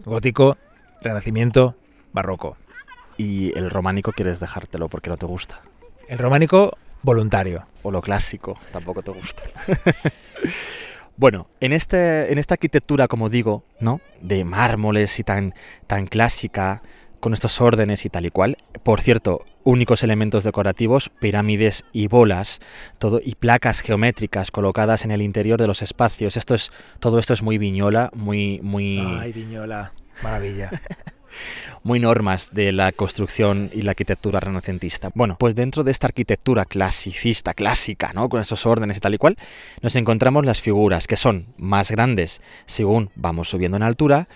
Gótico, 0.05 0.57
renacimiento, 1.03 1.75
barroco. 2.13 2.57
Y 3.15 3.55
el 3.55 3.69
románico 3.69 4.11
quieres 4.11 4.39
dejártelo 4.39 4.89
porque 4.89 5.11
no 5.11 5.17
te 5.17 5.27
gusta. 5.27 5.61
El 6.07 6.17
románico, 6.17 6.75
voluntario. 7.03 7.67
O 7.83 7.91
lo 7.91 8.01
clásico, 8.01 8.57
tampoco 8.71 9.03
te 9.03 9.11
gusta. 9.11 9.43
bueno, 11.15 11.45
en, 11.59 11.73
este, 11.73 12.31
en 12.31 12.39
esta 12.39 12.55
arquitectura, 12.55 13.07
como 13.07 13.29
digo, 13.29 13.65
¿no? 13.79 14.01
De 14.19 14.43
mármoles 14.43 15.19
y 15.19 15.23
tan, 15.23 15.53
tan 15.85 16.07
clásica, 16.07 16.81
con 17.23 17.33
estos 17.33 17.61
órdenes 17.61 18.03
y 18.03 18.09
tal 18.09 18.25
y 18.25 18.31
cual. 18.31 18.57
Por 18.83 18.99
cierto, 18.99 19.45
únicos 19.63 20.03
elementos 20.03 20.43
decorativos, 20.43 21.09
pirámides 21.21 21.85
y 21.93 22.09
bolas, 22.09 22.59
todo 22.97 23.21
y 23.23 23.35
placas 23.35 23.79
geométricas 23.79 24.51
colocadas 24.51 25.05
en 25.05 25.11
el 25.11 25.21
interior 25.21 25.57
de 25.57 25.67
los 25.67 25.81
espacios. 25.81 26.35
Esto 26.35 26.53
es 26.53 26.69
todo 26.99 27.19
esto 27.19 27.33
es 27.33 27.41
muy 27.41 27.57
viñola, 27.57 28.09
muy 28.13 28.59
muy 28.61 28.99
Ay, 28.99 29.31
Viñola, 29.31 29.93
maravilla. 30.21 30.69
muy 31.83 32.01
normas 32.01 32.53
de 32.53 32.73
la 32.73 32.91
construcción 32.91 33.71
y 33.73 33.83
la 33.83 33.91
arquitectura 33.91 34.41
renacentista. 34.41 35.09
Bueno, 35.15 35.37
pues 35.39 35.55
dentro 35.55 35.85
de 35.85 35.91
esta 35.91 36.07
arquitectura 36.07 36.65
clasicista, 36.65 37.53
clásica, 37.53 38.11
¿no? 38.11 38.27
Con 38.27 38.41
esos 38.41 38.65
órdenes 38.65 38.97
y 38.97 38.99
tal 38.99 39.13
y 39.13 39.17
cual, 39.17 39.37
nos 39.81 39.95
encontramos 39.95 40.45
las 40.45 40.59
figuras 40.59 41.07
que 41.07 41.15
son 41.15 41.45
más 41.55 41.89
grandes 41.89 42.41
según 42.65 43.11
vamos 43.15 43.47
subiendo 43.47 43.77
en 43.77 43.83
altura. 43.83 44.27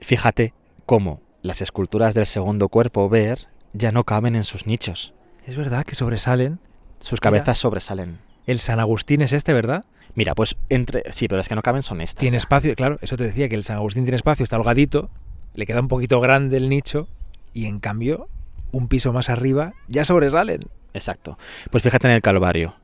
Fíjate 0.00 0.52
cómo 0.84 1.22
las 1.46 1.62
esculturas 1.62 2.14
del 2.14 2.26
segundo 2.26 2.68
cuerpo 2.68 3.08
ver 3.08 3.46
ya 3.72 3.92
no 3.92 4.04
caben 4.04 4.36
en 4.36 4.44
sus 4.44 4.66
nichos. 4.66 5.14
es 5.46 5.56
verdad 5.56 5.84
que 5.84 5.94
sobresalen. 5.94 6.58
Sus 6.98 7.20
cabezas 7.20 7.58
sobresalen. 7.58 8.18
El 8.46 8.58
San 8.58 8.80
Agustín 8.80 9.22
es 9.22 9.32
este, 9.32 9.52
¿verdad? 9.52 9.84
Mira, 10.14 10.34
pues 10.34 10.56
entre. 10.70 11.04
Sí, 11.12 11.28
pero 11.28 11.36
las 11.36 11.48
que 11.48 11.54
no 11.54 11.62
caben 11.62 11.82
son 11.82 12.00
estas. 12.00 12.20
Tiene 12.20 12.38
espacio, 12.38 12.74
claro, 12.74 12.98
eso 13.02 13.16
te 13.16 13.24
decía, 13.24 13.48
que 13.48 13.54
el 13.54 13.64
San 13.64 13.76
Agustín 13.76 14.04
tiene 14.04 14.16
espacio, 14.16 14.44
está 14.44 14.56
holgadito, 14.56 15.10
le 15.54 15.66
queda 15.66 15.80
un 15.80 15.88
poquito 15.88 16.20
grande 16.20 16.56
el 16.56 16.68
nicho 16.68 17.06
y 17.52 17.66
en 17.66 17.80
cambio, 17.80 18.28
un 18.72 18.88
piso 18.88 19.12
más 19.12 19.28
arriba 19.28 19.74
ya 19.88 20.04
sobresalen. 20.04 20.68
Exacto. 20.94 21.38
Pues 21.70 21.82
fíjate 21.82 22.08
en 22.08 22.14
el 22.14 22.22
Calvario. 22.22 22.74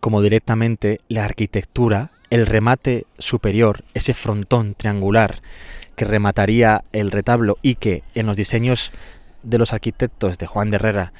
Como 0.00 0.22
directamente 0.22 1.00
la 1.08 1.24
arquitectura, 1.24 2.10
el 2.30 2.46
remate 2.46 3.06
superior, 3.18 3.84
ese 3.94 4.14
frontón 4.14 4.74
triangular 4.74 5.42
que 6.00 6.06
remataría 6.06 6.82
el 6.94 7.10
retablo 7.10 7.58
y 7.60 7.74
que 7.74 8.02
en 8.14 8.24
los 8.24 8.34
diseños 8.34 8.90
de 9.42 9.58
los 9.58 9.74
arquitectos 9.74 10.38
de 10.38 10.46
Juan 10.46 10.70
de 10.70 10.76
Herrera, 10.76 11.12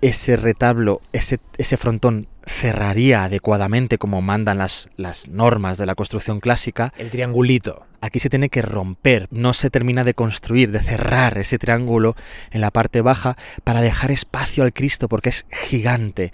ese 0.00 0.36
retablo, 0.36 1.00
ese, 1.12 1.38
ese 1.58 1.76
frontón 1.76 2.26
cerraría 2.44 3.22
adecuadamente 3.22 3.96
como 3.96 4.20
mandan 4.20 4.58
las, 4.58 4.88
las 4.96 5.28
normas 5.28 5.78
de 5.78 5.86
la 5.86 5.94
construcción 5.94 6.40
clásica, 6.40 6.92
El 6.98 7.10
triangulito. 7.10 7.86
aquí 8.00 8.18
se 8.18 8.30
tiene 8.30 8.48
que 8.48 8.62
romper, 8.62 9.28
no 9.30 9.54
se 9.54 9.70
termina 9.70 10.02
de 10.02 10.14
construir, 10.14 10.72
de 10.72 10.80
cerrar 10.80 11.38
ese 11.38 11.60
triángulo 11.60 12.16
en 12.50 12.60
la 12.60 12.72
parte 12.72 13.00
baja 13.00 13.36
para 13.62 13.80
dejar 13.80 14.10
espacio 14.10 14.64
al 14.64 14.72
Cristo 14.72 15.08
porque 15.08 15.28
es 15.28 15.46
gigante. 15.68 16.32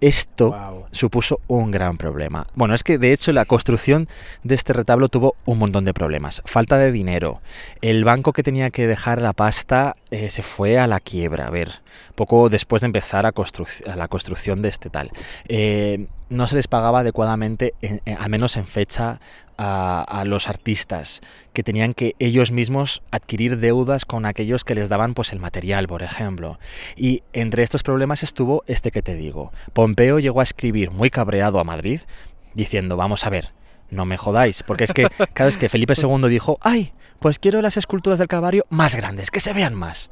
Esto 0.00 0.86
supuso 0.92 1.40
un 1.48 1.70
gran 1.70 1.98
problema. 1.98 2.46
Bueno, 2.54 2.74
es 2.74 2.84
que 2.84 2.98
de 2.98 3.12
hecho 3.12 3.32
la 3.32 3.44
construcción 3.44 4.08
de 4.44 4.54
este 4.54 4.72
retablo 4.72 5.08
tuvo 5.08 5.34
un 5.44 5.58
montón 5.58 5.84
de 5.84 5.92
problemas. 5.92 6.42
Falta 6.44 6.78
de 6.78 6.92
dinero. 6.92 7.40
El 7.80 8.04
banco 8.04 8.32
que 8.32 8.42
tenía 8.42 8.70
que 8.70 8.86
dejar 8.86 9.20
la 9.20 9.32
pasta 9.32 9.96
eh, 10.10 10.30
se 10.30 10.42
fue 10.42 10.78
a 10.78 10.86
la 10.86 11.00
quiebra. 11.00 11.48
A 11.48 11.50
ver, 11.50 11.80
poco 12.14 12.48
después 12.48 12.82
de 12.82 12.86
empezar 12.86 13.26
a 13.26 13.32
la 13.96 14.08
construcción 14.08 14.62
de 14.62 14.68
este 14.68 14.88
tal. 14.88 15.10
Eh, 15.48 16.06
no 16.30 16.46
se 16.46 16.56
les 16.56 16.68
pagaba 16.68 17.00
adecuadamente, 17.00 17.74
en- 17.82 18.00
en- 18.04 18.18
al 18.18 18.28
menos 18.30 18.56
en 18.56 18.66
fecha, 18.66 19.20
a, 19.60 20.02
a 20.02 20.24
los 20.24 20.48
artistas, 20.48 21.20
que 21.52 21.64
tenían 21.64 21.92
que 21.92 22.14
ellos 22.20 22.52
mismos 22.52 23.02
adquirir 23.10 23.58
deudas 23.58 24.04
con 24.04 24.24
aquellos 24.24 24.62
que 24.62 24.76
les 24.76 24.88
daban 24.88 25.14
pues 25.14 25.32
el 25.32 25.40
material, 25.40 25.88
por 25.88 26.02
ejemplo. 26.04 26.60
Y 26.96 27.22
entre 27.32 27.64
estos 27.64 27.82
problemas 27.82 28.22
estuvo 28.22 28.62
este 28.68 28.92
que 28.92 29.02
te 29.02 29.16
digo. 29.16 29.52
Pompeo 29.72 30.20
llegó 30.20 30.40
a 30.40 30.44
escribir 30.44 30.92
muy 30.92 31.10
cabreado 31.10 31.58
a 31.58 31.64
Madrid 31.64 32.02
diciendo, 32.54 32.96
vamos 32.96 33.26
a 33.26 33.30
ver, 33.30 33.50
no 33.90 34.04
me 34.04 34.16
jodáis, 34.16 34.62
porque 34.62 34.84
es 34.84 34.92
que, 34.92 35.08
claro, 35.34 35.48
es 35.48 35.58
que 35.58 35.68
Felipe 35.68 35.94
II 36.00 36.28
dijo, 36.28 36.58
ay, 36.60 36.92
pues 37.18 37.40
quiero 37.40 37.60
las 37.60 37.76
esculturas 37.76 38.20
del 38.20 38.28
Calvario 38.28 38.64
más 38.70 38.94
grandes, 38.94 39.32
que 39.32 39.40
se 39.40 39.52
vean 39.54 39.74
más. 39.74 40.08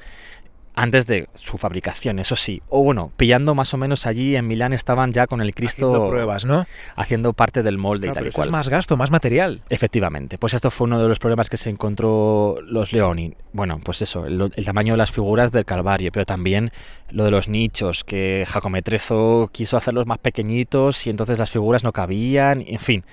Antes 0.78 1.06
de 1.06 1.28
su 1.34 1.56
fabricación, 1.56 2.18
eso 2.18 2.36
sí. 2.36 2.60
O 2.68 2.82
bueno, 2.82 3.10
pillando 3.16 3.54
más 3.54 3.72
o 3.72 3.78
menos 3.78 4.04
allí 4.06 4.36
en 4.36 4.46
Milán 4.46 4.74
estaban 4.74 5.10
ya 5.14 5.26
con 5.26 5.40
el 5.40 5.54
Cristo 5.54 5.86
Haciendo 5.88 6.10
pruebas, 6.10 6.44
¿no? 6.44 6.66
haciendo 6.96 7.32
parte 7.32 7.62
del 7.62 7.78
molde 7.78 8.08
Claro, 8.08 8.12
y 8.12 8.14
tal 8.14 8.20
pero 8.20 8.26
y 8.26 8.28
eso 8.28 8.36
cual. 8.36 8.48
es 8.48 8.52
más 8.52 8.68
gasto, 8.68 8.96
más 8.98 9.10
material. 9.10 9.62
Efectivamente, 9.70 10.36
pues 10.36 10.52
esto 10.52 10.70
fue 10.70 10.84
uno 10.84 11.00
de 11.00 11.08
los 11.08 11.18
problemas 11.18 11.48
que 11.48 11.56
se 11.56 11.70
encontró 11.70 12.58
los 12.62 12.92
Leoni. 12.92 13.34
Bueno, 13.54 13.80
pues 13.82 14.02
eso, 14.02 14.26
el, 14.26 14.52
el 14.54 14.64
tamaño 14.66 14.92
de 14.92 14.98
las 14.98 15.10
figuras 15.10 15.50
del 15.50 15.64
Calvario, 15.64 16.12
pero 16.12 16.26
también 16.26 16.70
lo 17.08 17.24
de 17.24 17.30
los 17.30 17.48
nichos, 17.48 18.04
que 18.04 18.44
Jacometrezo 18.46 19.48
quiso 19.52 19.78
hacerlos 19.78 20.06
más 20.06 20.18
pequeñitos 20.18 21.06
y 21.06 21.10
entonces 21.10 21.38
las 21.38 21.50
figuras 21.50 21.84
no 21.84 21.92
cabían, 21.92 22.62
en 22.66 22.80
fin. 22.80 23.04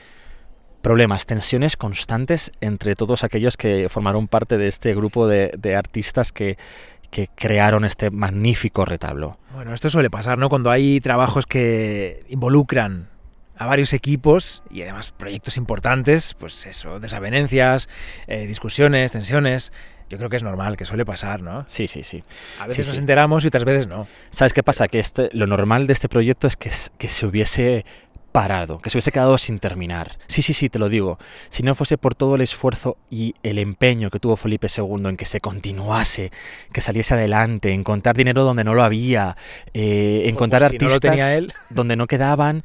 Problemas, 0.82 1.26
tensiones 1.26 1.78
constantes 1.78 2.52
entre 2.60 2.96
todos 2.96 3.24
aquellos 3.24 3.56
que 3.56 3.88
formaron 3.88 4.28
parte 4.28 4.58
de 4.58 4.68
este 4.68 4.94
grupo 4.94 5.28
de, 5.28 5.54
de 5.58 5.78
artistas 5.78 6.34
que, 6.34 6.58
que 7.14 7.30
crearon 7.36 7.86
este 7.86 8.10
magnífico 8.10 8.86
retablo. 8.86 9.38
Bueno, 9.54 9.72
esto 9.72 9.88
suele 9.92 10.10
pasar, 10.10 10.40
¿no? 10.40 10.50
Cuando 10.50 10.72
hay 10.72 11.00
trabajos 11.00 11.46
que 11.46 12.26
involucran 12.28 13.08
a 13.56 13.68
varios 13.68 13.94
equipos 13.94 14.64
y 14.72 14.82
además 14.82 15.12
proyectos 15.12 15.58
importantes, 15.58 16.34
pues 16.40 16.66
eso, 16.66 17.00
desavenencias, 17.00 17.88
eh, 18.26 18.48
discusiones, 18.48 19.12
tensiones. 19.12 19.72
Yo 20.10 20.18
creo 20.18 20.30
que 20.32 20.38
es 20.38 20.44
normal, 20.44 20.76
que 20.76 20.86
suele 20.86 21.06
pasar, 21.06 21.44
¿no? 21.44 21.66
Sí, 21.68 21.88
sí, 21.88 22.04
sí. 22.04 22.24
A 22.60 22.66
veces 22.66 22.86
Sí, 22.86 22.90
nos 22.90 22.96
sí. 22.96 23.02
enteramos 23.02 23.44
y 23.44 23.48
otras 23.48 23.64
veces 23.64 23.88
no. 23.88 24.08
¿Sabes 24.32 24.54
qué 24.54 24.64
pasa? 24.64 24.88
Que 24.88 24.98
este, 25.00 25.30
lo 25.34 25.46
normal 25.46 25.86
de 25.86 25.94
este 25.94 26.10
proyecto 26.10 26.48
es 26.48 26.58
que, 26.58 26.72
que 26.98 27.10
se 27.10 27.28
hubiese 27.28 27.86
parado, 28.34 28.80
que 28.80 28.90
se 28.90 28.98
hubiese 28.98 29.12
quedado 29.14 29.38
sin 29.38 29.60
terminar. 29.60 30.18
Sí, 30.28 30.42
sí, 30.42 30.54
sí, 30.54 30.68
te 30.68 30.80
lo 30.80 30.90
digo. 30.90 31.20
Si 31.50 31.64
no 31.64 31.76
fuese 31.76 31.98
por 31.98 32.16
todo 32.16 32.36
el 32.36 32.42
esfuerzo 32.42 32.98
y 33.10 33.36
el 33.44 33.60
empeño 33.60 34.10
que 34.10 34.20
tuvo 34.20 34.36
Felipe 34.36 34.68
II 34.76 35.08
en 35.08 35.16
que 35.18 35.26
se 35.26 35.40
continuase, 35.40 36.32
que 36.74 36.82
saliese 36.82 37.14
adelante, 37.14 37.72
encontrar 37.72 38.18
dinero 38.18 38.44
donde 38.44 38.64
no 38.64 38.74
lo 38.74 38.84
había, 38.84 39.38
eh, 39.74 40.24
encontrar 40.26 40.62
Pues 40.62 40.72
no 40.72 40.76
artistas 40.88 40.94
lo 40.94 41.00
tenía 41.00 41.36
él. 41.36 41.54
donde 41.70 41.96
no 41.96 42.08
quedaban. 42.08 42.64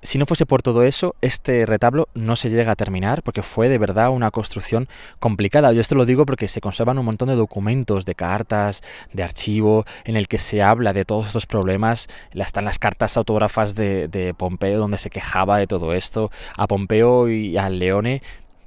Si 0.00 0.16
no 0.16 0.26
fuese 0.26 0.46
por 0.46 0.62
todo 0.62 0.84
eso, 0.84 1.16
este 1.22 1.66
retablo 1.66 2.08
no 2.14 2.36
se 2.36 2.50
llega 2.50 2.70
a 2.70 2.76
terminar 2.76 3.22
porque 3.24 3.42
fue 3.42 3.68
de 3.68 3.78
verdad 3.78 4.10
una 4.10 4.30
construcción 4.30 4.88
complicada. 5.18 5.72
Yo 5.72 5.80
esto 5.80 5.96
lo 5.96 6.06
digo 6.06 6.24
porque 6.24 6.46
se 6.46 6.60
conservan 6.60 6.98
un 6.98 7.04
montón 7.04 7.28
de 7.28 7.34
documentos, 7.34 8.04
de 8.04 8.14
cartas, 8.14 8.82
de 9.12 9.24
archivo, 9.24 9.86
en 10.04 10.16
el 10.16 10.28
que 10.28 10.38
se 10.38 10.62
habla 10.62 10.92
de 10.92 11.04
todos 11.04 11.26
estos 11.26 11.46
problemas. 11.46 12.06
Están 12.30 12.64
las 12.64 12.78
cartas 12.78 13.16
autógrafas 13.16 13.74
de, 13.74 14.06
de 14.06 14.34
Pompeo 14.34 14.78
donde 14.78 14.98
se 14.98 15.10
quejaba 15.10 15.58
de 15.58 15.66
todo 15.66 15.92
esto. 15.92 16.30
A 16.56 16.68
Pompeo 16.68 17.28
y 17.28 17.58
a 17.58 17.68
Leone 17.68 18.22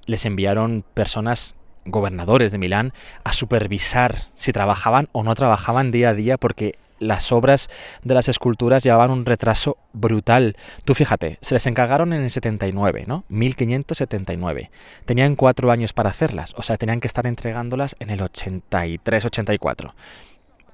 les 0.07 0.25
enviaron 0.25 0.83
personas 0.93 1.55
gobernadores 1.85 2.51
de 2.51 2.57
Milán 2.57 2.93
a 3.23 3.31
supervisar 3.31 4.27
si 4.35 4.51
trabajaban 4.51 5.07
o 5.13 5.23
no 5.23 5.33
trabajaban 5.33 5.91
día 5.91 6.09
a 6.09 6.13
día 6.13 6.37
porque 6.37 6.75
las 7.01 7.31
obras 7.31 7.69
de 8.03 8.13
las 8.13 8.29
esculturas 8.29 8.83
llevaban 8.83 9.09
un 9.09 9.25
retraso 9.25 9.77
brutal. 9.91 10.55
Tú 10.85 10.93
fíjate, 10.93 11.39
se 11.41 11.55
les 11.55 11.65
encargaron 11.65 12.13
en 12.13 12.21
el 12.21 12.29
79, 12.29 13.05
¿no? 13.07 13.25
1579. 13.27 14.69
Tenían 15.05 15.35
cuatro 15.35 15.71
años 15.71 15.93
para 15.93 16.11
hacerlas, 16.11 16.53
o 16.55 16.61
sea, 16.61 16.77
tenían 16.77 17.01
que 17.01 17.07
estar 17.07 17.25
entregándolas 17.25 17.95
en 17.99 18.11
el 18.11 18.21
83-84. 18.21 19.93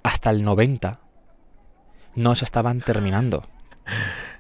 Hasta 0.04 0.30
el 0.30 0.44
90 0.44 0.99
no 2.16 2.36
se 2.36 2.45
estaban 2.45 2.82
terminando. 2.82 3.45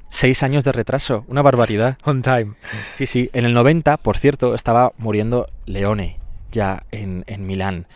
Seis 0.09 0.43
años 0.43 0.65
de 0.65 0.73
retraso, 0.73 1.23
una 1.27 1.41
barbaridad. 1.41 1.97
On 2.03 2.21
time. 2.21 2.55
Sí, 2.95 3.05
sí, 3.05 3.29
en 3.31 3.45
el 3.45 3.53
90, 3.53 3.97
por 3.97 4.17
cierto, 4.17 4.55
estaba 4.55 4.91
muriendo 4.97 5.47
Leone, 5.65 6.19
ya 6.51 6.83
en, 6.91 7.23
en 7.27 7.45
Milán. 7.45 7.87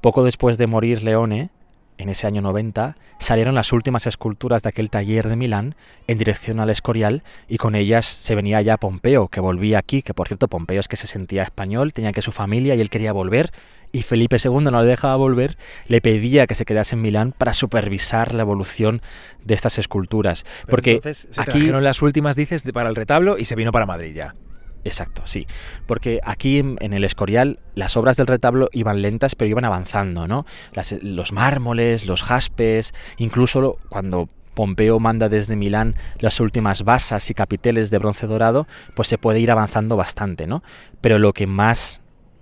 Poco 0.00 0.22
después 0.22 0.58
de 0.58 0.66
morir 0.66 1.02
Leone, 1.02 1.50
en 1.98 2.08
ese 2.08 2.26
año 2.26 2.42
90, 2.42 2.96
salieron 3.18 3.54
las 3.54 3.72
últimas 3.72 4.06
esculturas 4.06 4.62
de 4.62 4.70
aquel 4.70 4.90
taller 4.90 5.28
de 5.28 5.36
Milán 5.36 5.74
en 6.06 6.18
dirección 6.18 6.60
al 6.60 6.70
Escorial 6.70 7.22
y 7.48 7.58
con 7.58 7.74
ellas 7.74 8.06
se 8.06 8.34
venía 8.34 8.60
ya 8.60 8.76
Pompeo, 8.76 9.28
que 9.28 9.40
volvía 9.40 9.78
aquí, 9.78 10.02
que 10.02 10.14
por 10.14 10.28
cierto 10.28 10.48
Pompeo 10.48 10.80
es 10.80 10.88
que 10.88 10.96
se 10.96 11.06
sentía 11.06 11.42
español, 11.42 11.92
tenía 11.92 12.12
que 12.12 12.22
su 12.22 12.32
familia 12.32 12.74
y 12.74 12.80
él 12.80 12.90
quería 12.90 13.12
volver 13.12 13.52
y 13.92 14.02
Felipe 14.02 14.38
II 14.42 14.64
no 14.64 14.80
le 14.82 14.86
dejaba 14.86 15.16
volver, 15.16 15.58
le 15.86 16.00
pedía 16.00 16.46
que 16.46 16.54
se 16.54 16.64
quedase 16.64 16.96
en 16.96 17.02
Milán 17.02 17.32
para 17.36 17.52
supervisar 17.52 18.34
la 18.34 18.42
evolución 18.42 19.02
de 19.44 19.54
estas 19.54 19.78
esculturas. 19.78 20.44
Pero 20.44 20.70
Porque 20.70 20.92
entonces 20.92 21.28
se 21.30 21.40
aquí... 21.40 21.70
las 21.70 22.00
últimas, 22.00 22.34
dices, 22.34 22.64
para 22.72 22.88
el 22.88 22.96
retablo 22.96 23.36
y 23.38 23.44
se 23.44 23.54
vino 23.54 23.70
para 23.70 23.86
Madrid 23.86 24.14
ya. 24.14 24.34
Exacto, 24.84 25.22
sí. 25.24 25.46
Porque 25.86 26.20
aquí 26.24 26.58
en, 26.58 26.78
el 26.92 27.04
Escorial 27.04 27.60
las 27.74 27.96
obras 27.96 28.16
del 28.16 28.26
retablo 28.26 28.68
iban 28.72 29.00
lentas, 29.00 29.34
pero 29.34 29.48
iban 29.48 29.64
avanzando, 29.64 30.26
¿no? 30.26 30.44
Las- 30.72 30.92
los 31.02 31.32
mármoles, 31.32 32.04
los 32.06 32.22
jaspes, 32.22 32.92
incluso 33.16 33.78
cuando 33.88 34.28
Pompeo 34.54 34.98
manda 34.98 35.28
desde 35.28 35.56
Milán 35.56 35.94
las 36.18 36.40
últimas 36.40 36.82
basas 36.82 37.30
y 37.30 37.34
capiteles 37.34 37.90
de 37.90 37.98
bronce 37.98 38.26
dorado, 38.26 38.66
pues 38.94 39.08
se 39.08 39.18
puede 39.18 39.40
ir 39.40 39.50
avanzando 39.50 39.96
bastante, 39.96 40.46
¿no? 40.46 40.62
Pero 41.00 41.18
lo 41.18 41.32
que 41.32 41.46
más 41.46 42.00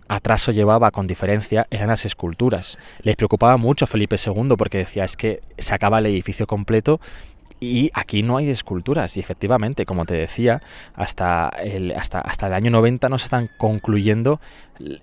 atraso 0.09 0.51
llevaba 0.51 0.91
con 0.91 1.07
diferencia 1.07 1.69
eran 1.71 1.87
las 1.87 2.05
esculturas. 2.05 2.79
Les 3.03 3.15
preocupaba 3.15 3.57
mucho 3.59 3.85
a 3.85 3.89
Felipe 3.89 4.17
II 4.17 4.57
porque 4.59 4.79
decía 4.79 5.05
es 5.05 5.17
que 5.17 5.41
se 5.57 5.73
acaba 5.73 6.01
el 6.01 6.07
edificio 6.07 6.49
completo 6.49 7.01
y 7.61 7.91
aquí 7.95 8.23
no 8.23 8.39
hay 8.39 8.49
esculturas. 8.51 9.17
Y 9.17 9.21
efectivamente, 9.21 9.85
como 9.87 10.07
te 10.07 10.15
decía, 10.15 10.63
hasta 10.95 11.51
el, 11.63 11.93
hasta, 11.93 12.21
hasta 12.21 12.47
el 12.47 12.55
año 12.55 12.71
90 12.71 13.09
no 13.09 13.19
se 13.19 13.25
están 13.27 13.51
concluyendo 13.59 14.41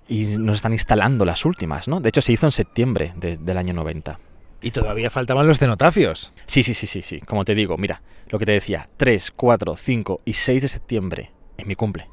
y 0.08 0.24
no 0.38 0.52
se 0.52 0.56
están 0.56 0.72
instalando 0.72 1.24
las 1.24 1.44
últimas, 1.44 1.86
¿no? 1.88 2.00
De 2.00 2.08
hecho, 2.08 2.20
se 2.20 2.32
hizo 2.32 2.46
en 2.46 2.52
septiembre 2.52 3.12
de- 3.16 3.36
del 3.36 3.56
año 3.58 3.74
90. 3.74 4.18
Y 4.60 4.72
todavía 4.72 5.08
faltaban 5.08 5.46
los 5.46 5.60
cenotafios. 5.60 6.32
Sí, 6.46 6.64
sí, 6.64 6.74
sí, 6.74 6.86
sí, 6.88 7.02
sí. 7.02 7.20
Como 7.20 7.44
te 7.44 7.54
digo, 7.54 7.76
mira, 7.78 8.02
lo 8.28 8.40
que 8.40 8.46
te 8.46 8.52
decía, 8.52 8.88
3, 8.96 9.30
4, 9.30 9.76
5 9.76 10.20
y 10.24 10.32
6 10.32 10.62
de 10.62 10.68
septiembre, 10.68 11.30
en 11.58 11.68
mi 11.68 11.76
cumple, 11.76 12.08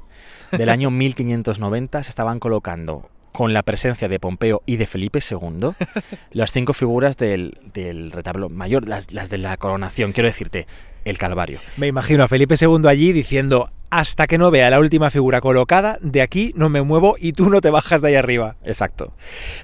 del 0.52 0.70
año 0.70 0.92
1590 0.92 2.04
se 2.04 2.10
estaban 2.10 2.40
colocando 2.40 3.10
con 3.36 3.54
la 3.54 3.64
presencia 3.64 4.08
de 4.08 4.18
Pompeo 4.18 4.64
y 4.66 4.78
de 4.78 4.86
Felipe 4.86 5.20
II, 5.20 5.72
las 6.32 6.54
cinco 6.54 6.72
figuras 6.72 7.18
del, 7.18 7.60
del 7.74 8.12
retablo 8.12 8.48
mayor, 8.48 8.88
las, 8.88 9.12
las 9.12 9.30
de 9.30 9.38
la 9.38 9.58
coronación, 9.58 10.14
quiero 10.14 10.28
decirte, 10.28 10.68
el 11.04 11.18
Calvario. 11.18 11.60
Me 11.76 11.88
imagino 11.88 12.24
a 12.24 12.30
Felipe 12.30 12.56
II 12.60 12.88
allí 12.88 13.12
diciendo, 13.12 13.70
hasta 13.90 14.26
que 14.26 14.38
no 14.38 14.52
vea 14.52 14.70
la 14.70 14.80
última 14.80 15.10
figura 15.10 15.42
colocada, 15.42 16.00
de 16.02 16.22
aquí 16.22 16.54
no 16.56 16.70
me 16.70 16.82
muevo 16.82 17.16
y 17.20 17.34
tú 17.34 17.50
no 17.50 17.60
te 17.60 17.70
bajas 17.70 18.02
de 18.02 18.08
ahí 18.08 18.16
arriba. 18.16 18.56
Exacto. 18.64 19.12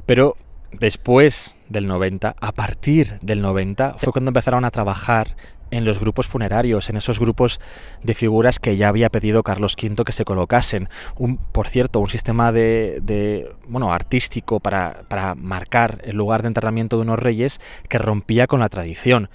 Pero 0.06 0.36
después 0.74 1.56
del 1.72 1.88
90, 1.88 2.36
a 2.40 2.52
partir 2.52 3.18
del 3.22 3.42
90, 3.42 3.96
fue 3.98 4.12
cuando 4.12 4.30
empezaron 4.30 4.66
a 4.66 4.72
trabajar 4.72 5.36
en 5.72 5.86
los 5.86 6.00
grupos 6.00 6.28
funerarios, 6.28 6.90
en 6.90 6.98
esos 6.98 7.20
grupos 7.20 7.60
de 8.04 8.14
figuras 8.14 8.60
que 8.60 8.76
ya 8.76 8.90
había 8.90 9.10
pedido 9.10 9.42
Carlos 9.42 9.76
V 9.82 10.04
que 10.04 10.12
se 10.12 10.26
colocasen. 10.26 10.90
Un, 11.18 11.38
por 11.38 11.70
cierto, 11.70 12.00
un 12.00 12.10
sistema 12.10 12.52
de, 12.52 13.00
de, 13.02 13.52
bueno, 13.68 13.94
artístico 13.94 14.60
para, 14.60 15.04
para 15.08 15.34
marcar 15.36 16.02
el 16.04 16.18
lugar 16.18 16.42
de 16.42 16.50
enterramiento 16.50 16.98
de 16.98 17.04
unos 17.04 17.20
reyes 17.20 17.62
que 17.88 17.98
rompía 17.98 18.48
con 18.48 18.60
la 18.60 18.70
tradición. 18.70 19.30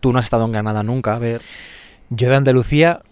Tú 0.00 0.12
no 0.12 0.18
has 0.18 0.24
estado 0.24 0.46
en 0.46 0.52
Granada 0.52 0.82
nunca, 0.82 1.14
a 1.14 1.18
ver. 1.18 1.42
Yo 2.10 2.28
de 2.28 2.36
Andalucía, 2.36 3.02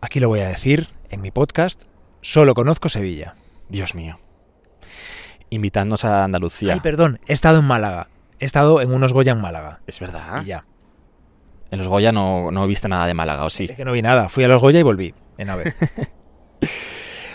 aquí 0.00 0.18
lo 0.18 0.28
voy 0.28 0.40
a 0.40 0.48
decir, 0.48 0.88
en 1.10 1.20
mi 1.20 1.30
podcast, 1.30 1.82
solo 2.22 2.54
conozco 2.54 2.88
Sevilla. 2.88 3.34
Dios 3.68 3.94
mío. 3.94 4.18
Invitadnos 5.50 6.04
a 6.04 6.24
Andalucía. 6.24 6.74
Ay, 6.74 6.80
perdón, 6.80 7.20
he 7.26 7.32
estado 7.32 7.58
en 7.58 7.64
Málaga. 7.64 8.08
He 8.38 8.44
estado 8.44 8.80
en 8.80 8.92
unos 8.92 9.12
Goya 9.12 9.32
en 9.32 9.40
Málaga. 9.40 9.80
es 9.86 9.98
verdad. 10.00 10.42
Y 10.42 10.46
ya. 10.46 10.64
En 11.70 11.78
los 11.78 11.88
Goya 11.88 12.12
no, 12.12 12.50
no 12.50 12.66
viste 12.66 12.88
nada 12.88 13.06
de 13.06 13.14
Málaga, 13.14 13.44
¿o 13.44 13.50
sí? 13.50 13.66
Es 13.68 13.76
que 13.76 13.84
no 13.84 13.92
vi 13.92 14.02
nada. 14.02 14.28
Fui 14.28 14.44
a 14.44 14.48
los 14.48 14.60
Goya 14.60 14.80
y 14.80 14.82
volví 14.82 15.14
en 15.36 15.50
AVE. 15.50 15.74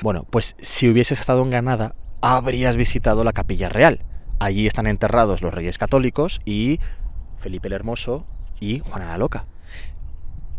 Bueno, 0.03 0.25
pues 0.29 0.57
si 0.59 0.89
hubieses 0.89 1.21
estado 1.21 1.41
en 1.43 1.49
Granada, 1.49 1.95
habrías 2.19 2.75
visitado 2.75 3.23
la 3.23 3.31
Capilla 3.31 3.69
Real. 3.69 3.99
Allí 4.37 4.67
están 4.67 4.85
enterrados 4.85 5.41
los 5.41 5.53
reyes 5.53 5.77
católicos 5.77 6.41
y 6.43 6.81
Felipe 7.37 7.69
el 7.69 7.73
Hermoso 7.73 8.27
y 8.59 8.79
Juana 8.79 9.05
la 9.05 9.17
Loca. 9.17 9.45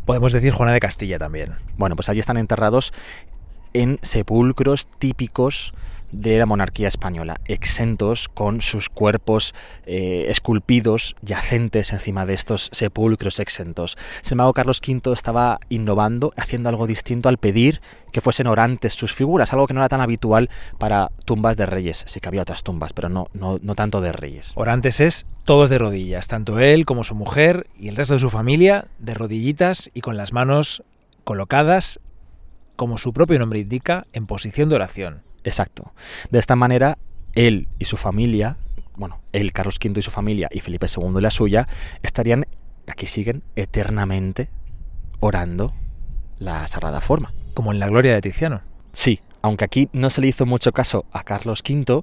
Podemos 0.06 0.32
decir 0.32 0.54
Juana 0.54 0.72
de 0.72 0.80
Castilla 0.80 1.18
también. 1.18 1.56
Bueno, 1.76 1.94
pues 1.94 2.08
allí 2.08 2.20
están 2.20 2.38
enterrados 2.38 2.94
en 3.74 3.98
sepulcros 4.00 4.88
típicos 4.98 5.74
de 6.14 6.38
la 6.38 6.46
monarquía 6.46 6.88
española, 6.88 7.40
exentos 7.44 8.28
con 8.28 8.60
sus 8.60 8.88
cuerpos 8.88 9.54
eh, 9.86 10.26
esculpidos, 10.28 11.16
yacentes 11.22 11.92
encima 11.92 12.26
de 12.26 12.34
estos 12.34 12.70
sepulcros 12.72 13.40
exentos. 13.40 13.96
Sin 14.22 14.34
embargo, 14.34 14.52
Carlos 14.52 14.80
V 14.86 15.12
estaba 15.12 15.58
innovando, 15.68 16.32
haciendo 16.36 16.68
algo 16.68 16.86
distinto 16.86 17.28
al 17.28 17.38
pedir 17.38 17.80
que 18.12 18.20
fuesen 18.20 18.46
orantes 18.46 18.94
sus 18.94 19.12
figuras, 19.12 19.52
algo 19.52 19.66
que 19.66 19.74
no 19.74 19.80
era 19.80 19.88
tan 19.88 20.00
habitual 20.00 20.48
para 20.78 21.10
tumbas 21.24 21.56
de 21.56 21.66
reyes. 21.66 22.04
Sí 22.06 22.20
que 22.20 22.28
había 22.28 22.42
otras 22.42 22.62
tumbas, 22.62 22.92
pero 22.92 23.08
no, 23.08 23.26
no, 23.32 23.56
no 23.60 23.74
tanto 23.74 24.00
de 24.00 24.12
reyes. 24.12 24.52
Orantes 24.54 25.00
es 25.00 25.26
todos 25.44 25.68
de 25.68 25.78
rodillas, 25.78 26.28
tanto 26.28 26.60
él 26.60 26.86
como 26.86 27.02
su 27.02 27.14
mujer 27.14 27.66
y 27.76 27.88
el 27.88 27.96
resto 27.96 28.14
de 28.14 28.20
su 28.20 28.30
familia 28.30 28.86
de 28.98 29.14
rodillitas 29.14 29.90
y 29.94 30.00
con 30.00 30.16
las 30.16 30.32
manos 30.32 30.84
colocadas, 31.24 31.98
como 32.76 32.98
su 32.98 33.12
propio 33.12 33.38
nombre 33.38 33.58
indica, 33.58 34.06
en 34.12 34.26
posición 34.26 34.68
de 34.68 34.76
oración. 34.76 35.22
Exacto. 35.44 35.92
De 36.30 36.38
esta 36.38 36.56
manera, 36.56 36.98
él 37.34 37.68
y 37.78 37.84
su 37.84 37.96
familia, 37.96 38.56
bueno, 38.96 39.20
él, 39.32 39.52
Carlos 39.52 39.78
V 39.82 40.00
y 40.00 40.02
su 40.02 40.10
familia, 40.10 40.48
y 40.50 40.60
Felipe 40.60 40.86
II 40.86 41.14
y 41.18 41.20
la 41.20 41.30
suya, 41.30 41.68
estarían, 42.02 42.46
aquí 42.86 43.06
siguen, 43.06 43.42
eternamente 43.56 44.48
orando 45.20 45.72
la 46.38 46.66
sagrada 46.66 47.00
forma. 47.00 47.32
Como 47.54 47.72
en 47.72 47.78
la 47.78 47.86
gloria 47.86 48.14
de 48.14 48.20
Tiziano. 48.20 48.62
Sí, 48.92 49.20
aunque 49.42 49.64
aquí 49.64 49.88
no 49.92 50.10
se 50.10 50.20
le 50.20 50.28
hizo 50.28 50.46
mucho 50.46 50.72
caso 50.72 51.04
a 51.12 51.22
Carlos 51.22 51.62
V 51.68 52.02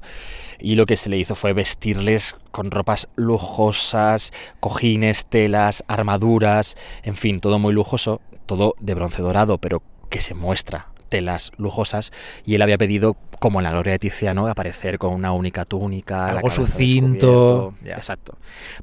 y 0.59 0.75
lo 0.75 0.85
que 0.85 0.97
se 0.97 1.09
le 1.09 1.17
hizo 1.17 1.35
fue 1.35 1.53
vestirles 1.53 2.35
con 2.51 2.69
ropas 2.69 3.09
lujosas, 3.15 4.31
cojines, 4.59 5.25
telas, 5.25 5.83
armaduras, 5.87 6.75
en 7.03 7.15
fin, 7.15 7.39
todo 7.39 7.57
muy 7.57 7.73
lujoso, 7.73 8.21
todo 8.45 8.75
de 8.79 8.93
bronce 8.93 9.21
dorado, 9.21 9.57
pero 9.57 9.81
que 10.09 10.21
se 10.21 10.33
muestra 10.33 10.90
telas 11.11 11.51
lujosas 11.57 12.11
y 12.45 12.55
él 12.55 12.61
había 12.63 12.79
pedido, 12.79 13.17
como 13.37 13.59
en 13.59 13.65
la 13.65 13.71
gloria 13.71 13.93
de 13.93 13.99
Tiziano, 13.99 14.47
aparecer 14.47 14.97
con 14.97 15.13
una 15.13 15.33
única 15.33 15.65
túnica, 15.65 16.29
Algo 16.29 16.49
sucinto. 16.49 17.75
Ya. 17.83 17.97
Exacto. 17.97 18.37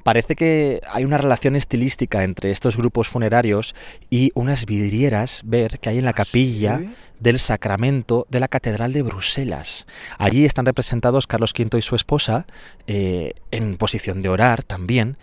Parece 0.05 0.37
que 0.37 0.81
hay 0.93 1.05
una 1.05 1.19
relación 1.19 1.57
estilística 1.57 2.23
entre 2.23 2.51
estos 2.53 2.77
grupos 2.77 3.09
funerarios 3.09 3.75
y 4.11 4.31
unas 4.35 4.67
vidrieras, 4.67 5.41
ver, 5.45 5.81
que 5.81 5.89
hay 5.89 5.99
en 5.99 6.05
la 6.05 6.13
capilla 6.13 6.83
del 7.19 7.41
Sacramento 7.41 8.27
de 8.31 8.41
la 8.41 8.49
Catedral 8.49 8.93
de 8.93 9.03
Bruselas. 9.03 9.87
Allí 10.19 10.45
están 10.45 10.67
representados 10.67 11.27
Carlos 11.27 11.53
V 11.59 11.79
y 11.79 11.83
su 11.83 11.97
esposa 11.97 12.47
eh, 12.87 13.33
en 13.51 13.77
posición 13.77 14.23
de 14.23 14.29
orar 14.29 14.63
también. 14.63 15.17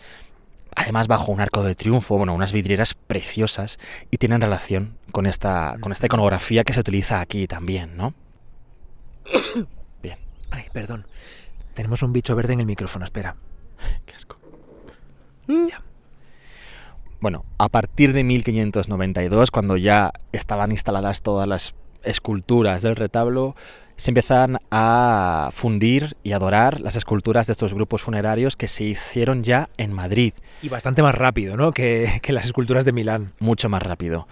Además, 0.75 1.07
bajo 1.07 1.31
un 1.31 1.39
arco 1.39 1.63
de 1.63 1.73
triunfo, 1.73 2.17
bueno, 2.17 2.33
unas 2.33 2.51
vidrieras 2.51 2.93
preciosas 2.93 3.79
y 4.11 4.17
tienen 4.17 4.41
relación 4.41 4.97
con 5.11 5.25
esta, 5.25 5.77
con 5.79 5.91
esta 5.91 6.07
iconografía 6.07 6.63
que 6.63 6.73
se 6.73 6.81
utiliza 6.81 7.21
aquí 7.21 7.47
también, 7.47 7.95
¿no? 7.95 8.13
Bien. 10.03 10.17
Ay, 10.51 10.65
perdón. 10.73 11.07
Tenemos 11.73 12.03
un 12.03 12.13
bicho 12.13 12.35
verde 12.35 12.53
en 12.53 12.59
el 12.59 12.65
micrófono, 12.65 13.05
espera. 13.05 13.35
Qué 14.05 14.15
asco. 14.15 14.37
Bueno, 17.19 17.45
a 17.57 17.69
partir 17.69 18.13
de 18.13 18.23
1592, 18.23 19.51
cuando 19.51 19.77
ya 19.77 20.11
estaban 20.31 20.71
instaladas 20.71 21.21
todas 21.21 21.47
las 21.47 21.73
esculturas 22.03 22.81
del 22.81 22.95
retablo, 22.95 23.55
se 23.97 24.11
empiezan 24.11 24.59
a 24.71 25.49
fundir 25.51 26.17
y 26.23 26.33
adorar 26.33 26.81
las 26.81 26.95
esculturas 26.95 27.47
de 27.47 27.53
estos 27.53 27.73
grupos 27.73 28.01
funerarios 28.01 28.55
que 28.55 28.67
se 28.67 28.83
hicieron 28.83 29.43
ya 29.43 29.69
en 29.77 29.93
Madrid, 29.93 30.33
Y 30.61 30.69
bastante 30.69 31.01
más 31.01 31.15
rápido, 31.15 31.57
¿no? 31.57 31.71
Que, 31.71 32.19
que 32.21 32.33
las 32.33 32.45
esculturas 32.45 32.85
de 32.85 32.91
Milán. 32.91 33.33
mucho 33.39 33.69
más 33.69 33.83
rápido. 33.83 34.27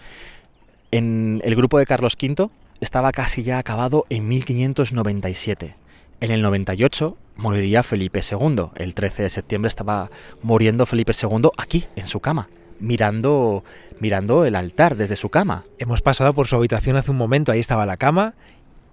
En 0.92 1.42
el 1.44 1.56
grupo 1.56 1.80
de 1.80 1.86
Carlos 1.86 2.16
V 2.22 2.50
estaba 2.80 3.12
casi 3.12 3.44
ya 3.44 3.58
acabado 3.58 4.06
en 4.10 4.28
1597. 4.28 5.76
En 6.22 6.32
el 6.32 6.42
98 6.42 7.18
moriría 7.36 7.84
Felipe 7.84 8.22
II. 8.22 8.68
El 8.76 8.94
13 8.94 9.24
de 9.24 9.30
septiembre 9.30 9.68
estaba 9.68 10.10
muriendo 10.42 10.86
Felipe 10.86 11.14
II 11.20 11.50
aquí, 11.58 11.86
en 11.96 12.08
su 12.08 12.20
cama, 12.20 12.50
mirando, 12.80 13.64
mirando 14.00 14.46
el 14.46 14.56
altar 14.56 14.96
desde 14.96 15.16
su 15.16 15.30
cama. 15.30 15.64
Hemos 15.80 16.02
pasado 16.02 16.34
por 16.34 16.48
su 16.48 16.56
habitación 16.56 16.98
hace 16.98 17.12
un 17.12 17.18
momento, 17.18 17.52
ahí 17.52 17.60
estaba 17.60 17.86
la 17.86 17.98
cama, 17.98 18.36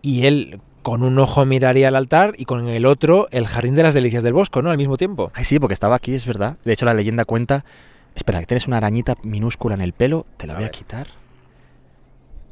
y 0.02 0.26
él 0.26 0.60
con 0.82 1.02
un 1.02 1.18
ojo 1.18 1.44
miraría 1.44 1.88
al 1.88 1.96
altar 1.96 2.34
y 2.36 2.44
con 2.44 2.68
el 2.68 2.86
otro 2.86 3.28
el 3.30 3.46
jardín 3.46 3.74
de 3.74 3.82
las 3.82 3.94
delicias 3.94 4.22
del 4.22 4.32
bosco, 4.32 4.62
¿no? 4.62 4.70
Al 4.70 4.78
mismo 4.78 4.96
tiempo. 4.96 5.30
Ay, 5.34 5.44
sí, 5.44 5.58
porque 5.58 5.74
estaba 5.74 5.96
aquí, 5.96 6.14
es 6.14 6.26
verdad. 6.26 6.56
De 6.64 6.72
hecho, 6.72 6.86
la 6.86 6.94
leyenda 6.94 7.24
cuenta... 7.24 7.64
Espera, 8.14 8.40
que 8.40 8.46
tienes 8.46 8.66
una 8.66 8.78
arañita 8.78 9.14
minúscula 9.22 9.74
en 9.74 9.80
el 9.82 9.92
pelo. 9.92 10.26
Te 10.36 10.46
la 10.46 10.54
A 10.54 10.56
voy 10.56 10.64
a 10.64 10.70
quitar. 10.70 11.08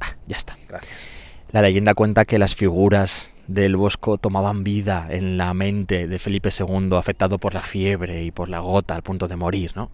Ah, 0.01 0.15
ya 0.27 0.37
está. 0.37 0.57
Gracias. 0.69 1.09
La 1.51 1.63
leyenda 1.63 1.95
cuenta 1.95 2.25
que 2.25 2.39
las 2.39 2.55
figuras 2.55 3.33
del 3.49 3.77
Bosco 3.77 4.19
tomaban 4.19 4.63
vida 4.63 5.07
en 5.11 5.37
la 5.37 5.53
mente 5.55 6.07
de 6.07 6.19
Felipe 6.19 6.51
II, 6.57 6.91
afectado 6.93 7.39
por 7.39 7.55
la 7.55 7.63
fiebre 7.63 8.23
y 8.23 8.31
por 8.31 8.49
la 8.49 8.61
gota 8.61 8.95
al 8.95 9.03
punto 9.03 9.27
de 9.27 9.37
morir, 9.37 9.73
¿no? 9.75 9.91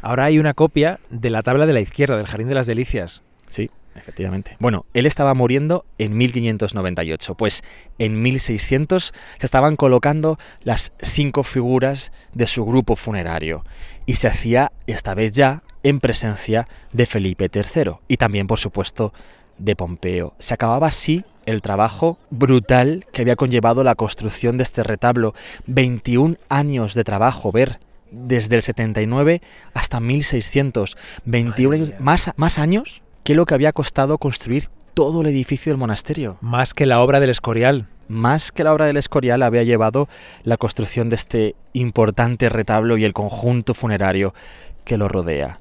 Ahora 0.00 0.24
hay 0.24 0.38
una 0.38 0.54
copia 0.54 0.98
de 1.10 1.30
la 1.30 1.42
tabla 1.42 1.66
de 1.66 1.74
la 1.74 1.80
izquierda, 1.80 2.16
del 2.16 2.26
jardín 2.26 2.48
de 2.48 2.54
las 2.54 2.66
delicias. 2.66 3.22
Sí, 3.48 3.70
efectivamente. 3.94 4.56
Bueno, 4.58 4.86
él 4.94 5.06
estaba 5.06 5.34
muriendo 5.34 5.84
en 5.98 6.16
1598, 6.16 7.34
pues 7.34 7.62
en 7.98 8.22
1600 8.22 9.12
se 9.38 9.46
estaban 9.46 9.76
colocando 9.76 10.38
las 10.62 10.92
cinco 11.02 11.42
figuras 11.42 12.12
de 12.32 12.46
su 12.46 12.64
grupo 12.64 12.96
funerario 12.96 13.64
y 14.06 14.16
se 14.16 14.28
hacía 14.28 14.72
esta 14.86 15.14
vez 15.14 15.32
ya 15.32 15.62
en 15.82 16.00
presencia 16.00 16.68
de 16.92 17.06
Felipe 17.06 17.50
III 17.52 17.94
y 18.08 18.16
también, 18.16 18.46
por 18.46 18.58
supuesto, 18.58 19.12
de 19.58 19.76
Pompeo. 19.76 20.34
Se 20.38 20.54
acababa 20.54 20.88
así 20.88 21.24
el 21.46 21.62
trabajo 21.62 22.18
brutal 22.30 23.06
que 23.12 23.22
había 23.22 23.36
conllevado 23.36 23.84
la 23.84 23.94
construcción 23.94 24.56
de 24.56 24.62
este 24.62 24.82
retablo. 24.82 25.34
21 25.66 26.36
años 26.48 26.94
de 26.94 27.04
trabajo, 27.04 27.52
ver 27.52 27.80
desde 28.10 28.56
el 28.56 28.62
79 28.62 29.42
hasta 29.74 30.00
1600. 30.00 30.96
21 31.24 31.74
años, 31.74 31.92
más, 31.98 32.30
más 32.36 32.58
años 32.58 33.02
que 33.24 33.34
lo 33.34 33.46
que 33.46 33.54
había 33.54 33.72
costado 33.72 34.18
construir 34.18 34.68
todo 34.94 35.22
el 35.22 35.28
edificio 35.28 35.72
del 35.72 35.78
monasterio. 35.78 36.36
Más 36.40 36.74
que 36.74 36.86
la 36.86 37.00
obra 37.00 37.20
del 37.20 37.30
Escorial. 37.30 37.86
Más 38.08 38.52
que 38.52 38.64
la 38.64 38.72
obra 38.74 38.86
del 38.86 38.96
Escorial 38.96 39.42
había 39.42 39.62
llevado 39.62 40.08
la 40.42 40.56
construcción 40.56 41.08
de 41.08 41.14
este 41.16 41.54
importante 41.72 42.48
retablo 42.48 42.98
y 42.98 43.04
el 43.04 43.12
conjunto 43.12 43.74
funerario 43.74 44.34
que 44.84 44.98
lo 44.98 45.08
rodea. 45.08 45.60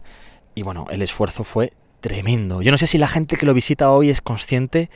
Y 0.56 0.64
bueno, 0.64 0.88
el 0.90 1.02
esfuerzo 1.02 1.44
fue 1.44 1.72
tremendo. 2.02 2.62
Yo 2.62 2.72
no 2.72 2.78
sé 2.78 2.88
si 2.88 2.98
la 2.98 3.08
gente 3.08 3.38
que 3.38 3.46
lo 3.46 3.54
visita 3.54 3.92
hoy 3.92 4.10
es 4.10 4.22
consciente 4.22 4.90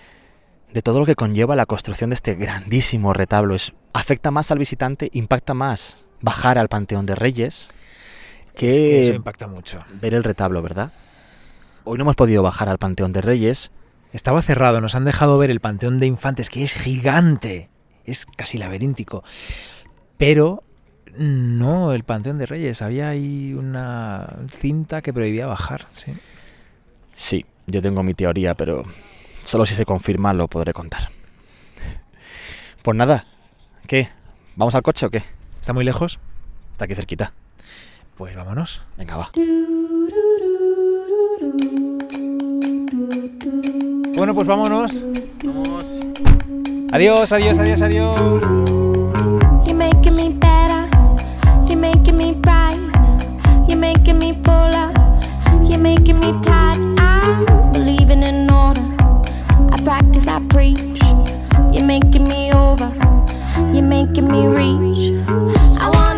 de 0.73 0.81
todo 0.81 0.99
lo 0.99 1.05
que 1.05 1.15
conlleva 1.15 1.55
la 1.55 1.65
construcción 1.65 2.09
de 2.09 2.15
este 2.15 2.35
grandísimo 2.35 3.13
retablo. 3.13 3.55
Es, 3.55 3.73
afecta 3.93 4.31
más 4.31 4.51
al 4.51 4.59
visitante, 4.59 5.09
impacta 5.13 5.53
más 5.53 5.99
bajar 6.19 6.57
al 6.57 6.67
Panteón 6.67 7.05
de 7.05 7.15
Reyes 7.15 7.67
que, 8.55 8.67
Es 8.67 8.75
que 8.75 9.01
eso 9.01 9.13
impacta 9.13 9.47
mucho. 9.47 9.79
ver 10.01 10.13
el 10.13 10.23
retablo, 10.23 10.61
¿verdad? 10.61 10.91
Hoy 11.87 11.99
no 11.99 12.03
hemos 12.03 12.15
podido 12.15 12.41
bajar 12.41 12.67
al 12.67 12.79
Panteón 12.79 13.13
de 13.13 13.21
Reyes. 13.21 13.69
Estaba 14.11 14.41
cerrado, 14.41 14.81
nos 14.81 14.95
han 14.95 15.05
dejado 15.05 15.37
ver 15.37 15.51
el 15.51 15.59
Panteón 15.59 15.99
de 15.99 16.07
Infantes, 16.07 16.49
que 16.49 16.63
es 16.63 16.73
gigante. 16.73 17.69
Es 18.05 18.25
casi 18.25 18.57
laberíntico. 18.57 19.23
Pero 20.17 20.63
no 21.15 21.93
el 21.93 22.03
Panteón 22.03 22.39
de 22.39 22.47
Reyes. 22.47 22.81
Había 22.81 23.09
ahí 23.09 23.53
una 23.53 24.35
cinta 24.49 25.03
que 25.03 25.13
prohibía 25.13 25.45
bajar. 25.45 25.85
Sí. 25.91 26.13
Sí, 27.13 27.45
yo 27.67 27.83
tengo 27.83 28.01
mi 28.01 28.15
teoría, 28.15 28.55
pero 28.55 28.83
solo 29.43 29.67
si 29.67 29.75
se 29.75 29.85
confirma 29.85 30.33
lo 30.33 30.47
podré 30.47 30.73
contar. 30.73 31.09
Pues 32.81 32.97
nada, 32.97 33.25
¿qué? 33.85 34.09
¿Vamos 34.55 34.73
al 34.73 34.81
coche 34.81 35.05
o 35.05 35.11
qué? 35.11 35.21
¿Está 35.61 35.71
muy 35.71 35.85
lejos? 35.85 36.17
Está 36.71 36.85
aquí 36.85 36.95
cerquita. 36.95 37.33
Pues 38.17 38.35
vámonos. 38.35 38.81
Venga, 38.97 39.17
va. 39.17 39.31
Bueno, 44.17 44.33
pues 44.33 44.47
vámonos. 44.47 45.03
Adiós, 46.91 47.31
adiós, 47.31 47.59
adiós, 47.59 47.81
adiós. 47.81 48.41
You're 49.67 49.75
making 49.75 50.15
me 50.15 50.29
better. 50.29 50.87
You're 51.67 51.77
making 51.79 52.17
me 52.17 52.33
bright. 52.33 52.79
You're 53.67 53.77
making 53.77 54.17
me 54.17 54.33
fuller. 54.43 54.91
You're 55.67 55.79
making 55.79 56.19
me 56.19 56.33
tight. 56.41 56.79
I'm 56.97 57.71
believing 57.73 58.23
in 58.23 58.49
order. 58.49 58.81
I 59.71 59.81
practice, 59.83 60.27
I 60.27 60.39
preach. 60.47 60.79
You're 61.73 61.85
making 61.85 62.23
me 62.23 62.53
over. 62.53 62.89
You're 63.73 63.83
making 63.83 64.27
me 64.31 64.47
reach. 64.47 65.19
I 65.81 65.89
want 65.93 66.14